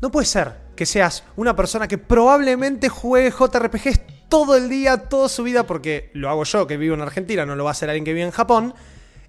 no 0.00 0.10
puede 0.10 0.26
ser 0.26 0.66
que 0.76 0.86
seas 0.86 1.24
una 1.36 1.56
persona 1.56 1.88
que 1.88 1.98
probablemente 1.98 2.88
juegue 2.88 3.30
JRPGs 3.30 4.00
todo 4.28 4.56
el 4.56 4.68
día, 4.68 5.08
toda 5.08 5.28
su 5.28 5.42
vida, 5.42 5.66
porque 5.66 6.10
lo 6.14 6.28
hago 6.28 6.44
yo 6.44 6.66
que 6.66 6.76
vivo 6.76 6.94
en 6.94 7.00
Argentina, 7.00 7.46
no 7.46 7.56
lo 7.56 7.64
va 7.64 7.70
a 7.70 7.72
hacer 7.72 7.88
alguien 7.88 8.04
que 8.04 8.12
vive 8.12 8.26
en 8.26 8.32
Japón, 8.32 8.74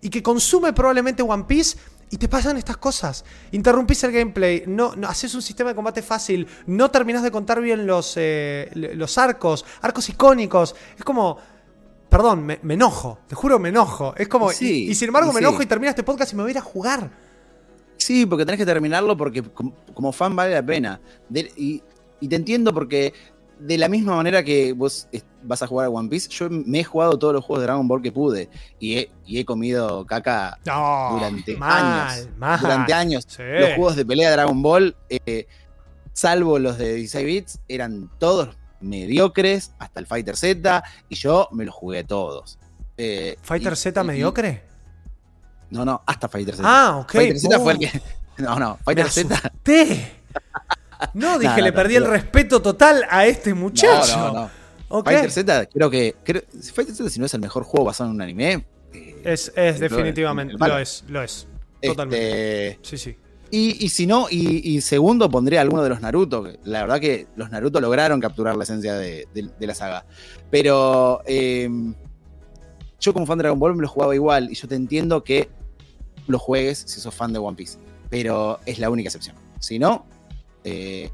y 0.01 0.09
que 0.09 0.21
consume 0.21 0.73
probablemente 0.73 1.23
One 1.23 1.45
Piece 1.47 1.77
y 2.09 2.17
te 2.17 2.29
pasan 2.29 2.57
estas 2.57 2.77
cosas. 2.77 3.25
Interrumpís 3.51 4.03
el 4.03 4.11
gameplay, 4.11 4.63
no, 4.67 4.95
no 4.95 5.07
haces 5.07 5.33
un 5.35 5.41
sistema 5.41 5.71
de 5.71 5.75
combate 5.75 6.01
fácil, 6.01 6.47
no 6.67 6.89
terminás 6.89 7.23
de 7.23 7.31
contar 7.31 7.61
bien 7.61 7.85
los, 7.85 8.13
eh, 8.15 8.69
los 8.73 9.17
arcos, 9.17 9.65
arcos 9.81 10.09
icónicos. 10.09 10.75
Es 10.97 11.03
como. 11.03 11.56
Perdón, 12.09 12.45
me, 12.45 12.59
me 12.63 12.75
enojo, 12.75 13.19
te 13.27 13.35
juro 13.35 13.59
me 13.59 13.69
enojo. 13.69 14.13
Es 14.15 14.27
como. 14.27 14.49
Sí, 14.51 14.85
y, 14.85 14.91
y 14.91 14.95
sin 14.95 15.09
embargo 15.09 15.31
me 15.33 15.39
sí. 15.39 15.45
enojo 15.45 15.61
y 15.61 15.65
termina 15.65 15.89
este 15.89 16.03
podcast 16.03 16.31
y 16.33 16.35
me 16.35 16.43
voy 16.43 16.49
a 16.49 16.53
ir 16.53 16.57
a 16.57 16.61
jugar. 16.61 17.11
Sí, 17.97 18.25
porque 18.25 18.45
tenés 18.45 18.59
que 18.59 18.65
terminarlo 18.65 19.17
porque 19.17 19.41
com- 19.43 19.73
como 19.93 20.11
fan 20.11 20.35
vale 20.35 20.53
la 20.53 20.65
pena. 20.65 21.01
De- 21.27 21.51
y, 21.57 21.83
y 22.21 22.27
te 22.27 22.35
entiendo 22.37 22.73
porque 22.73 23.13
de 23.59 23.77
la 23.77 23.89
misma 23.89 24.15
manera 24.15 24.43
que 24.43 24.71
vos 24.71 25.07
vas 25.43 25.63
a 25.63 25.67
jugar 25.67 25.87
a 25.87 25.89
One 25.89 26.07
Piece, 26.09 26.29
yo 26.29 26.47
me 26.49 26.79
he 26.81 26.83
jugado 26.83 27.17
todos 27.17 27.33
los 27.33 27.43
juegos 27.43 27.61
de 27.61 27.65
Dragon 27.65 27.87
Ball 27.87 28.01
que 28.03 28.11
pude 28.11 28.49
y 28.79 28.97
he, 28.99 29.09
y 29.25 29.39
he 29.39 29.45
comido 29.45 30.05
caca 30.05 30.59
durante 30.63 31.57
mal, 31.57 32.11
años. 32.11 32.27
mal. 32.37 32.59
Durante 32.61 32.93
años. 32.93 33.25
Sí. 33.27 33.41
Los 33.43 33.69
juegos 33.73 33.95
de 33.95 34.05
pelea 34.05 34.29
de 34.29 34.35
Dragon 34.35 34.61
Ball, 34.61 34.95
eh, 35.09 35.47
salvo 36.13 36.59
los 36.59 36.77
de 36.77 36.93
16 36.93 37.25
bits, 37.25 37.59
eran 37.67 38.09
todos 38.19 38.55
mediocres 38.81 39.71
hasta 39.79 39.99
el 39.99 40.05
Fighter 40.05 40.35
Z 40.37 40.83
y 41.09 41.15
yo 41.15 41.47
me 41.51 41.65
los 41.65 41.73
jugué 41.75 42.03
todos. 42.03 42.59
Eh, 42.97 43.37
¿Fighter 43.41 43.73
y- 43.73 43.75
Z 43.75 44.01
y- 44.01 44.03
mediocre? 44.05 44.63
No, 45.69 45.83
no, 45.85 46.01
hasta 46.05 46.27
Fighter 46.29 46.55
Z. 46.55 46.63
Ah, 46.65 46.97
ok. 46.97 47.11
Fighter 47.11 47.39
Z 47.39 47.59
fue 47.59 47.73
el 47.73 47.79
que. 47.79 48.01
No, 48.37 48.59
no, 48.59 48.77
me 48.77 48.83
Fighter 48.83 49.09
Z. 49.09 49.33
asusté. 49.35 50.11
No, 51.15 51.39
dije, 51.39 51.51
No, 51.53 51.57
no, 51.57 51.63
le 51.63 51.69
no, 51.71 51.75
perdí 51.75 51.95
el 51.95 52.05
respeto 52.05 52.61
total 52.61 53.03
a 53.09 53.25
este 53.25 53.53
muchacho. 53.53 54.15
No, 54.17 54.27
no, 54.27 54.33
no. 54.41 54.49
Ok. 54.89 55.05
Fighter 55.09 55.31
Z, 55.31 55.65
creo 55.67 55.89
que. 55.89 56.15
creo- 56.23 56.43
Fighter 56.73 56.93
Z, 56.95 57.09
si 57.09 57.19
no 57.19 57.25
es 57.25 57.33
el 57.33 57.41
mejor 57.41 57.63
juego 57.63 57.85
basado 57.85 58.09
en 58.11 58.15
un 58.15 58.21
anime. 58.21 58.65
eh, 58.93 59.21
Es, 59.25 59.51
es 59.55 59.79
definitivamente, 59.79 60.53
lo 60.57 60.77
es, 60.77 61.03
lo 61.07 61.23
es. 61.23 61.47
Totalmente. 61.81 62.67
este, 62.69 62.79
Sí, 62.83 62.97
sí. 62.97 63.17
Y, 63.49 63.89
si 63.89 64.07
no, 64.07 64.27
y, 64.29 64.81
segundo 64.81 65.29
pondría 65.29 65.61
alguno 65.61 65.83
de 65.83 65.89
los 65.89 66.01
Naruto. 66.01 66.45
La 66.63 66.81
verdad 66.81 66.99
que 66.99 67.27
los 67.35 67.49
Naruto 67.49 67.79
lograron 67.79 68.19
capturar 68.19 68.55
la 68.55 68.63
esencia 68.63 68.95
de, 68.95 69.27
la 69.59 69.75
saga. 69.75 70.05
Pero 70.49 71.21
eh, 71.25 71.69
yo 72.99 73.13
como 73.13 73.25
fan 73.25 73.37
de 73.37 73.43
Dragon 73.43 73.59
Ball 73.59 73.75
me 73.75 73.81
lo 73.81 73.87
jugaba 73.87 74.15
igual. 74.15 74.49
Y 74.51 74.55
yo 74.55 74.67
te 74.67 74.75
entiendo 74.75 75.23
que 75.23 75.49
lo 76.27 76.39
juegues 76.39 76.83
si 76.85 76.99
sos 76.99 77.13
fan 77.13 77.33
de 77.33 77.39
One 77.39 77.55
Piece. 77.55 77.77
Pero 78.09 78.59
es 78.65 78.79
la 78.79 78.89
única 78.89 79.07
excepción. 79.07 79.35
Si 79.59 79.79
no, 79.79 80.05
eh, 80.63 81.09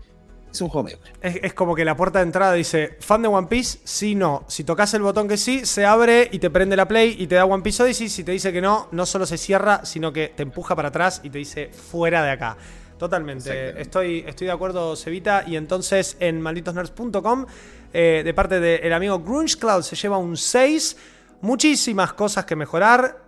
es 0.54 0.62
un 0.62 0.70
juego 0.70 0.86
mediocre. 0.86 1.12
Es, 1.22 1.40
es 1.42 1.54
como 1.54 1.76
que 1.76 1.84
la 1.84 1.98
puerta 1.98 2.20
de 2.20 2.26
entrada 2.26 2.54
dice, 2.54 2.98
fan 3.00 3.24
de 3.24 3.28
One 3.28 3.48
Piece, 3.48 3.80
sí, 3.84 4.14
no. 4.14 4.46
Si 4.48 4.64
tocas 4.64 4.94
el 4.94 5.02
botón 5.02 5.28
que 5.28 5.36
sí, 5.36 5.66
se 5.66 5.86
abre 5.86 6.30
y 6.32 6.40
te 6.40 6.50
prende 6.50 6.76
la 6.76 6.88
play 6.88 7.16
y 7.18 7.28
te 7.28 7.36
da 7.36 7.46
One 7.46 7.64
Piece 7.64 7.82
Odyssey. 7.82 8.08
Si 8.08 8.24
te 8.24 8.32
dice 8.32 8.54
que 8.54 8.62
no, 8.62 8.88
no 8.92 9.06
solo 9.06 9.26
se 9.26 9.38
cierra, 9.38 9.84
sino 9.84 10.14
que 10.14 10.30
te 10.30 10.44
empuja 10.44 10.76
para 10.76 10.90
atrás 10.90 11.22
y 11.24 11.30
te 11.30 11.40
dice 11.40 11.70
fuera 11.70 12.24
de 12.24 12.32
acá. 12.32 12.58
Totalmente. 13.00 13.82
Estoy, 13.82 14.24
estoy 14.28 14.48
de 14.48 14.54
acuerdo, 14.54 14.96
Cevita. 14.96 15.44
Y 15.48 15.56
entonces 15.56 16.16
en 16.20 16.40
malditosnerds.com, 16.40 17.46
eh, 17.92 18.22
de 18.24 18.34
parte 18.34 18.60
del 18.60 18.94
amigo 18.94 19.20
Grunge 19.20 19.58
Cloud, 19.58 19.82
se 19.82 19.96
lleva 19.96 20.18
un 20.18 20.38
6. 20.38 20.98
Muchísimas 21.42 22.14
cosas 22.14 22.46
que 22.46 22.56
mejorar. 22.56 23.24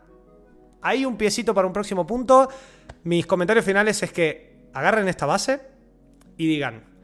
Hay 0.82 1.06
un 1.06 1.18
piecito 1.18 1.54
para 1.54 1.66
un 1.68 1.74
próximo 1.74 2.06
punto. 2.06 2.48
Mis 3.04 3.26
comentarios 3.26 3.66
finales 3.66 4.02
es 4.04 4.12
que 4.14 4.70
agarren 4.74 5.08
esta 5.08 5.26
base 5.26 5.60
y 6.38 6.48
digan, 6.48 6.95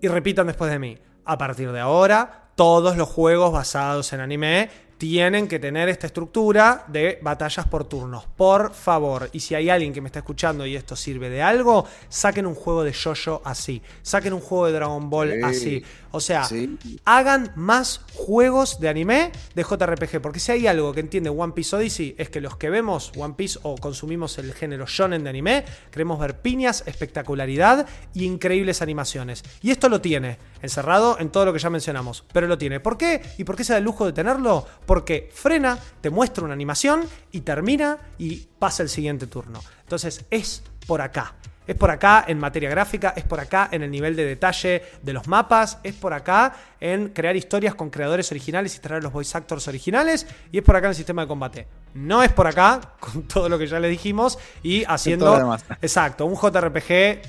y 0.00 0.08
repitan 0.08 0.46
después 0.46 0.70
de 0.70 0.78
mí. 0.78 0.98
A 1.24 1.38
partir 1.38 1.72
de 1.72 1.80
ahora, 1.80 2.50
todos 2.54 2.96
los 2.96 3.08
juegos 3.08 3.52
basados 3.52 4.12
en 4.12 4.20
anime 4.20 4.70
tienen 4.98 5.46
que 5.46 5.58
tener 5.60 5.88
esta 5.88 6.08
estructura 6.08 6.84
de 6.88 7.18
batallas 7.22 7.66
por 7.68 7.84
turnos. 7.84 8.26
Por 8.36 8.74
favor. 8.74 9.30
Y 9.32 9.40
si 9.40 9.54
hay 9.54 9.70
alguien 9.70 9.92
que 9.92 10.00
me 10.00 10.08
está 10.08 10.18
escuchando 10.18 10.66
y 10.66 10.74
esto 10.74 10.96
sirve 10.96 11.30
de 11.30 11.40
algo, 11.40 11.86
saquen 12.08 12.46
un 12.46 12.54
juego 12.56 12.82
de 12.82 12.92
Jojo 12.92 13.40
así. 13.44 13.80
Saquen 14.02 14.32
un 14.32 14.40
juego 14.40 14.66
de 14.66 14.72
Dragon 14.72 15.08
Ball 15.08 15.30
Sí. 15.34 15.42
así. 15.44 15.84
O 16.10 16.20
sea, 16.20 16.44
Sí. 16.44 16.78
hagan 17.04 17.52
más 17.54 18.00
juegos 18.14 18.80
de 18.80 18.88
anime 18.88 19.30
de 19.54 19.62
JRPG. 19.62 20.20
Porque 20.20 20.40
si 20.40 20.50
hay 20.52 20.66
algo 20.66 20.92
que 20.92 21.00
entiende 21.00 21.30
One 21.30 21.52
Piece 21.52 21.76
Odyssey 21.76 22.14
es 22.18 22.28
que 22.30 22.40
los 22.40 22.56
que 22.56 22.68
vemos 22.70 23.12
One 23.16 23.34
Piece 23.36 23.58
o 23.62 23.76
consumimos 23.76 24.36
el 24.38 24.52
género 24.52 24.86
shonen 24.86 25.22
de 25.22 25.30
anime, 25.30 25.64
queremos 25.92 26.18
ver 26.18 26.40
piñas, 26.40 26.82
espectacularidad 26.86 27.86
y 28.14 28.24
increíbles 28.24 28.82
animaciones. 28.82 29.44
Y 29.62 29.70
esto 29.70 29.88
lo 29.88 30.00
tiene, 30.00 30.38
encerrado 30.62 31.18
en 31.18 31.30
todo 31.30 31.46
lo 31.46 31.52
que 31.52 31.58
ya 31.58 31.70
mencionamos. 31.70 32.24
Pero 32.32 32.46
lo 32.46 32.58
tiene. 32.58 32.80
¿Por 32.80 32.96
qué? 32.96 33.22
¿Y 33.38 33.44
por 33.44 33.56
qué 33.56 33.64
se 33.64 33.72
da 33.72 33.78
el 33.78 33.84
lujo 33.84 34.06
de 34.06 34.12
tenerlo? 34.12 34.66
Porque 34.86 35.30
frena, 35.32 35.78
te 36.00 36.10
muestra 36.10 36.44
una 36.44 36.54
animación 36.54 37.04
y 37.32 37.40
termina 37.42 37.98
y 38.18 38.48
pasa 38.58 38.82
el 38.82 38.88
siguiente 38.88 39.26
turno. 39.26 39.60
Entonces 39.82 40.24
es 40.30 40.62
por 40.86 41.00
acá. 41.00 41.34
Es 41.68 41.76
por 41.76 41.90
acá 41.90 42.24
en 42.26 42.38
materia 42.38 42.70
gráfica, 42.70 43.12
es 43.14 43.24
por 43.24 43.40
acá 43.40 43.68
en 43.70 43.82
el 43.82 43.90
nivel 43.90 44.16
de 44.16 44.24
detalle 44.24 44.82
de 45.02 45.12
los 45.12 45.28
mapas, 45.28 45.78
es 45.82 45.94
por 45.94 46.14
acá 46.14 46.54
en 46.80 47.10
crear 47.10 47.36
historias 47.36 47.74
con 47.74 47.90
creadores 47.90 48.30
originales 48.32 48.74
y 48.74 48.78
traer 48.78 49.02
los 49.02 49.12
voice 49.12 49.36
actors 49.36 49.68
originales, 49.68 50.26
y 50.50 50.56
es 50.56 50.64
por 50.64 50.76
acá 50.76 50.86
en 50.86 50.92
el 50.92 50.96
sistema 50.96 51.22
de 51.22 51.28
combate. 51.28 51.68
No 51.92 52.22
es 52.22 52.32
por 52.32 52.46
acá, 52.46 52.94
con 53.00 53.24
todo 53.24 53.50
lo 53.50 53.58
que 53.58 53.66
ya 53.66 53.78
le 53.80 53.88
dijimos, 53.88 54.38
y 54.62 54.82
haciendo. 54.84 55.58
Exacto, 55.82 56.24
un 56.24 56.36
JRPG 56.36 57.20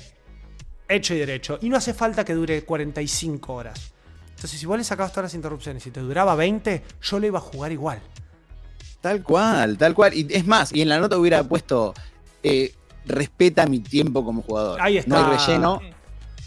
hecho 0.90 1.14
y 1.14 1.18
derecho. 1.18 1.58
Y 1.62 1.68
no 1.68 1.76
hace 1.76 1.94
falta 1.94 2.24
que 2.24 2.34
dure 2.34 2.62
45 2.64 3.52
horas. 3.52 3.92
Entonces, 4.30 4.58
si 4.58 4.66
vos 4.66 4.78
le 4.78 4.84
sacabas 4.84 5.12
todas 5.12 5.24
las 5.24 5.34
interrupciones 5.34 5.86
y 5.86 5.90
te 5.90 6.00
duraba 6.00 6.34
20, 6.34 6.82
yo 7.02 7.18
lo 7.18 7.26
iba 7.26 7.38
a 7.38 7.42
jugar 7.42 7.72
igual. 7.72 8.00
Tal 9.00 9.22
cual, 9.22 9.78
tal 9.78 9.94
cual. 9.94 10.12
Y 10.14 10.26
es 10.30 10.46
más, 10.46 10.72
y 10.72 10.82
en 10.82 10.88
la 10.88 10.98
nota 10.98 11.16
hubiera 11.18 11.42
puesto. 11.44 11.94
eh, 12.42 12.74
respeta 13.06 13.66
mi 13.66 13.80
tiempo 13.80 14.24
como 14.24 14.42
jugador. 14.42 14.78
Ahí 14.80 14.98
está. 14.98 15.08
No 15.08 15.16
hay 15.30 15.36
relleno. 15.38 15.80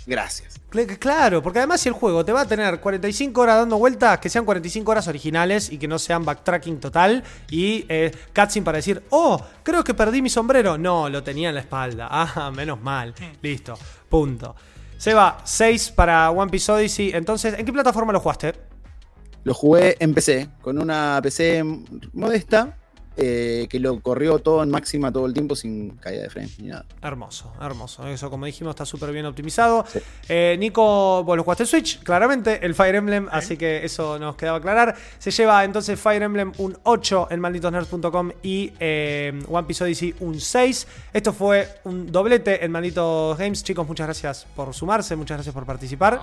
Gracias. 0.06 0.60
Cl- 0.72 0.98
Claro, 1.00 1.42
porque 1.42 1.60
además 1.60 1.82
si 1.82 1.90
el 1.90 1.94
juego 1.96 2.24
te 2.26 2.32
va 2.32 2.42
a 2.42 2.48
tener 2.48 2.80
45 2.80 3.42
horas 3.42 3.58
dando 3.58 3.78
vueltas, 3.78 4.20
que 4.20 4.30
sean 4.30 4.44
45 4.46 4.92
horas 4.92 5.08
originales 5.08 5.72
y 5.72 5.78
que 5.78 5.88
no 5.88 5.98
sean 5.98 6.26
backtracking 6.26 6.80
total 6.80 7.24
y 7.50 7.86
eh, 7.90 8.12
cutscene 8.36 8.66
para 8.66 8.78
decir, 8.78 9.02
oh, 9.12 9.42
creo 9.64 9.84
que 9.84 9.94
perdí 9.94 10.22
mi 10.22 10.30
sombrero. 10.30 10.78
No, 10.78 11.10
lo 11.10 11.24
tenía 11.24 11.50
en 11.50 11.56
la 11.56 11.62
espalda. 11.62 12.08
Ah, 12.12 12.52
menos 12.54 12.82
mal. 12.82 13.14
Listo, 13.42 13.78
punto. 14.14 14.56
Seba, 14.98 15.40
6 15.44 15.90
para 15.96 16.30
One 16.30 16.52
Piece 16.52 16.72
Odyssey. 16.72 17.10
Entonces, 17.16 17.56
¿en 17.58 17.66
qué 17.66 17.74
plataforma 17.74 18.14
lo 18.14 18.20
jugaste? 18.20 18.54
Lo 19.44 19.56
jugué 19.56 19.98
en 20.00 20.14
PC, 20.14 20.50
con 20.62 20.80
una 20.80 21.20
PC 21.24 21.64
modesta, 22.14 22.78
eh, 23.16 23.68
que 23.70 23.80
lo 23.80 24.00
corrió 24.00 24.40
todo 24.40 24.64
en 24.64 24.70
máxima 24.72 25.12
todo 25.12 25.28
el 25.28 25.34
tiempo 25.34 25.56
sin 25.56 25.92
caída 25.98 26.24
de 26.24 26.30
frame 26.30 26.50
ni 26.58 26.68
nada. 26.70 26.86
Hermoso, 27.02 27.54
hermoso. 27.62 28.08
Eso, 28.08 28.30
como 28.30 28.46
dijimos, 28.46 28.72
está 28.72 28.86
súper 28.86 29.12
bien 29.12 29.26
optimizado. 29.26 29.86
Sí. 29.88 30.00
Eh, 30.30 30.56
Nico, 30.60 31.24
vos 31.24 31.38
lo 31.38 31.44
jugaste 31.44 31.64
en 31.64 31.68
Switch, 31.68 32.02
claramente, 32.02 32.66
el 32.66 32.74
Fire 32.74 32.96
Emblem, 32.96 33.28
así 33.32 33.56
que 33.56 33.86
eso 33.86 34.18
nos 34.18 34.36
quedaba 34.36 34.58
aclarar. 34.58 34.96
Se 35.20 35.30
lleva 35.32 35.64
entonces 35.64 36.00
Fire 36.00 36.24
Emblem 36.24 36.52
un 36.58 36.78
8 36.84 37.28
en 37.30 37.40
malditosnerds.com 37.40 38.32
y 38.42 38.74
eh, 38.80 39.44
One 39.48 39.68
Piece 39.68 39.84
Odyssey 39.84 40.16
un 40.20 40.40
6. 40.40 40.88
Esto 41.14 41.34
fue 41.34 41.68
un 41.84 42.12
doblete 42.12 42.66
en 42.66 42.72
Malditos 42.72 43.38
Games. 43.38 43.64
Chicos, 43.64 43.88
muchas 43.88 44.08
gracias 44.08 44.48
por 44.56 44.74
sumarse, 44.74 45.16
muchas 45.16 45.38
gracias 45.38 45.54
por 45.54 45.66
participar. 45.66 46.20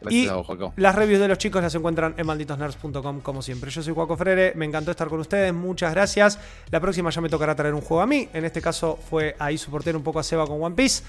Gracias 0.00 0.24
Y 0.24 0.28
a 0.28 0.34
vos, 0.34 0.46
Joaco. 0.46 0.72
las 0.76 0.94
reviews 0.94 1.20
de 1.20 1.28
los 1.28 1.38
chicos 1.38 1.62
las 1.62 1.74
encuentran 1.74 2.14
en 2.16 2.26
malditosnerds.com 2.26 3.20
como 3.20 3.42
siempre. 3.42 3.70
Yo 3.70 3.82
soy 3.82 3.92
Juaco 3.94 4.16
Frere, 4.16 4.52
me 4.56 4.64
encantó 4.64 4.90
estar 4.90 5.08
con 5.08 5.20
ustedes, 5.20 5.52
muchas 5.52 5.92
gracias. 5.92 6.38
La 6.70 6.80
próxima 6.80 7.10
ya 7.10 7.20
me 7.20 7.28
tocará 7.28 7.54
traer 7.54 7.74
un 7.74 7.80
juego 7.82 8.00
a 8.02 8.06
mí. 8.06 8.28
En 8.32 8.44
este 8.44 8.62
caso 8.62 8.98
fue 9.08 9.36
ahí 9.38 9.58
soportar 9.58 9.94
un 9.96 10.02
poco 10.02 10.18
a 10.18 10.22
Seba 10.22 10.46
con 10.46 10.62
One 10.62 10.74
Piece. 10.74 11.02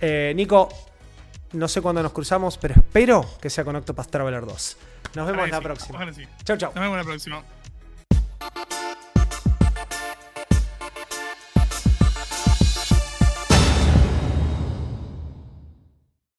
Eh, 0.00 0.32
Nico, 0.36 0.68
no 1.52 1.68
sé 1.68 1.80
cuándo 1.80 2.02
nos 2.02 2.12
cruzamos, 2.12 2.58
pero 2.58 2.74
espero 2.76 3.24
que 3.40 3.48
sea 3.48 3.64
con 3.64 3.76
Octopath 3.76 4.08
Traveler 4.10 4.44
2. 4.44 4.76
Nos 5.14 5.26
vemos 5.26 5.48
la 5.48 5.56
sí, 5.58 5.62
próxima. 5.62 6.12
sí. 6.12 6.22
Chau, 6.44 6.56
chau. 6.58 6.72
Nos 6.74 6.82
vemos 6.82 6.96
la 6.98 7.04
próxima. 7.04 7.42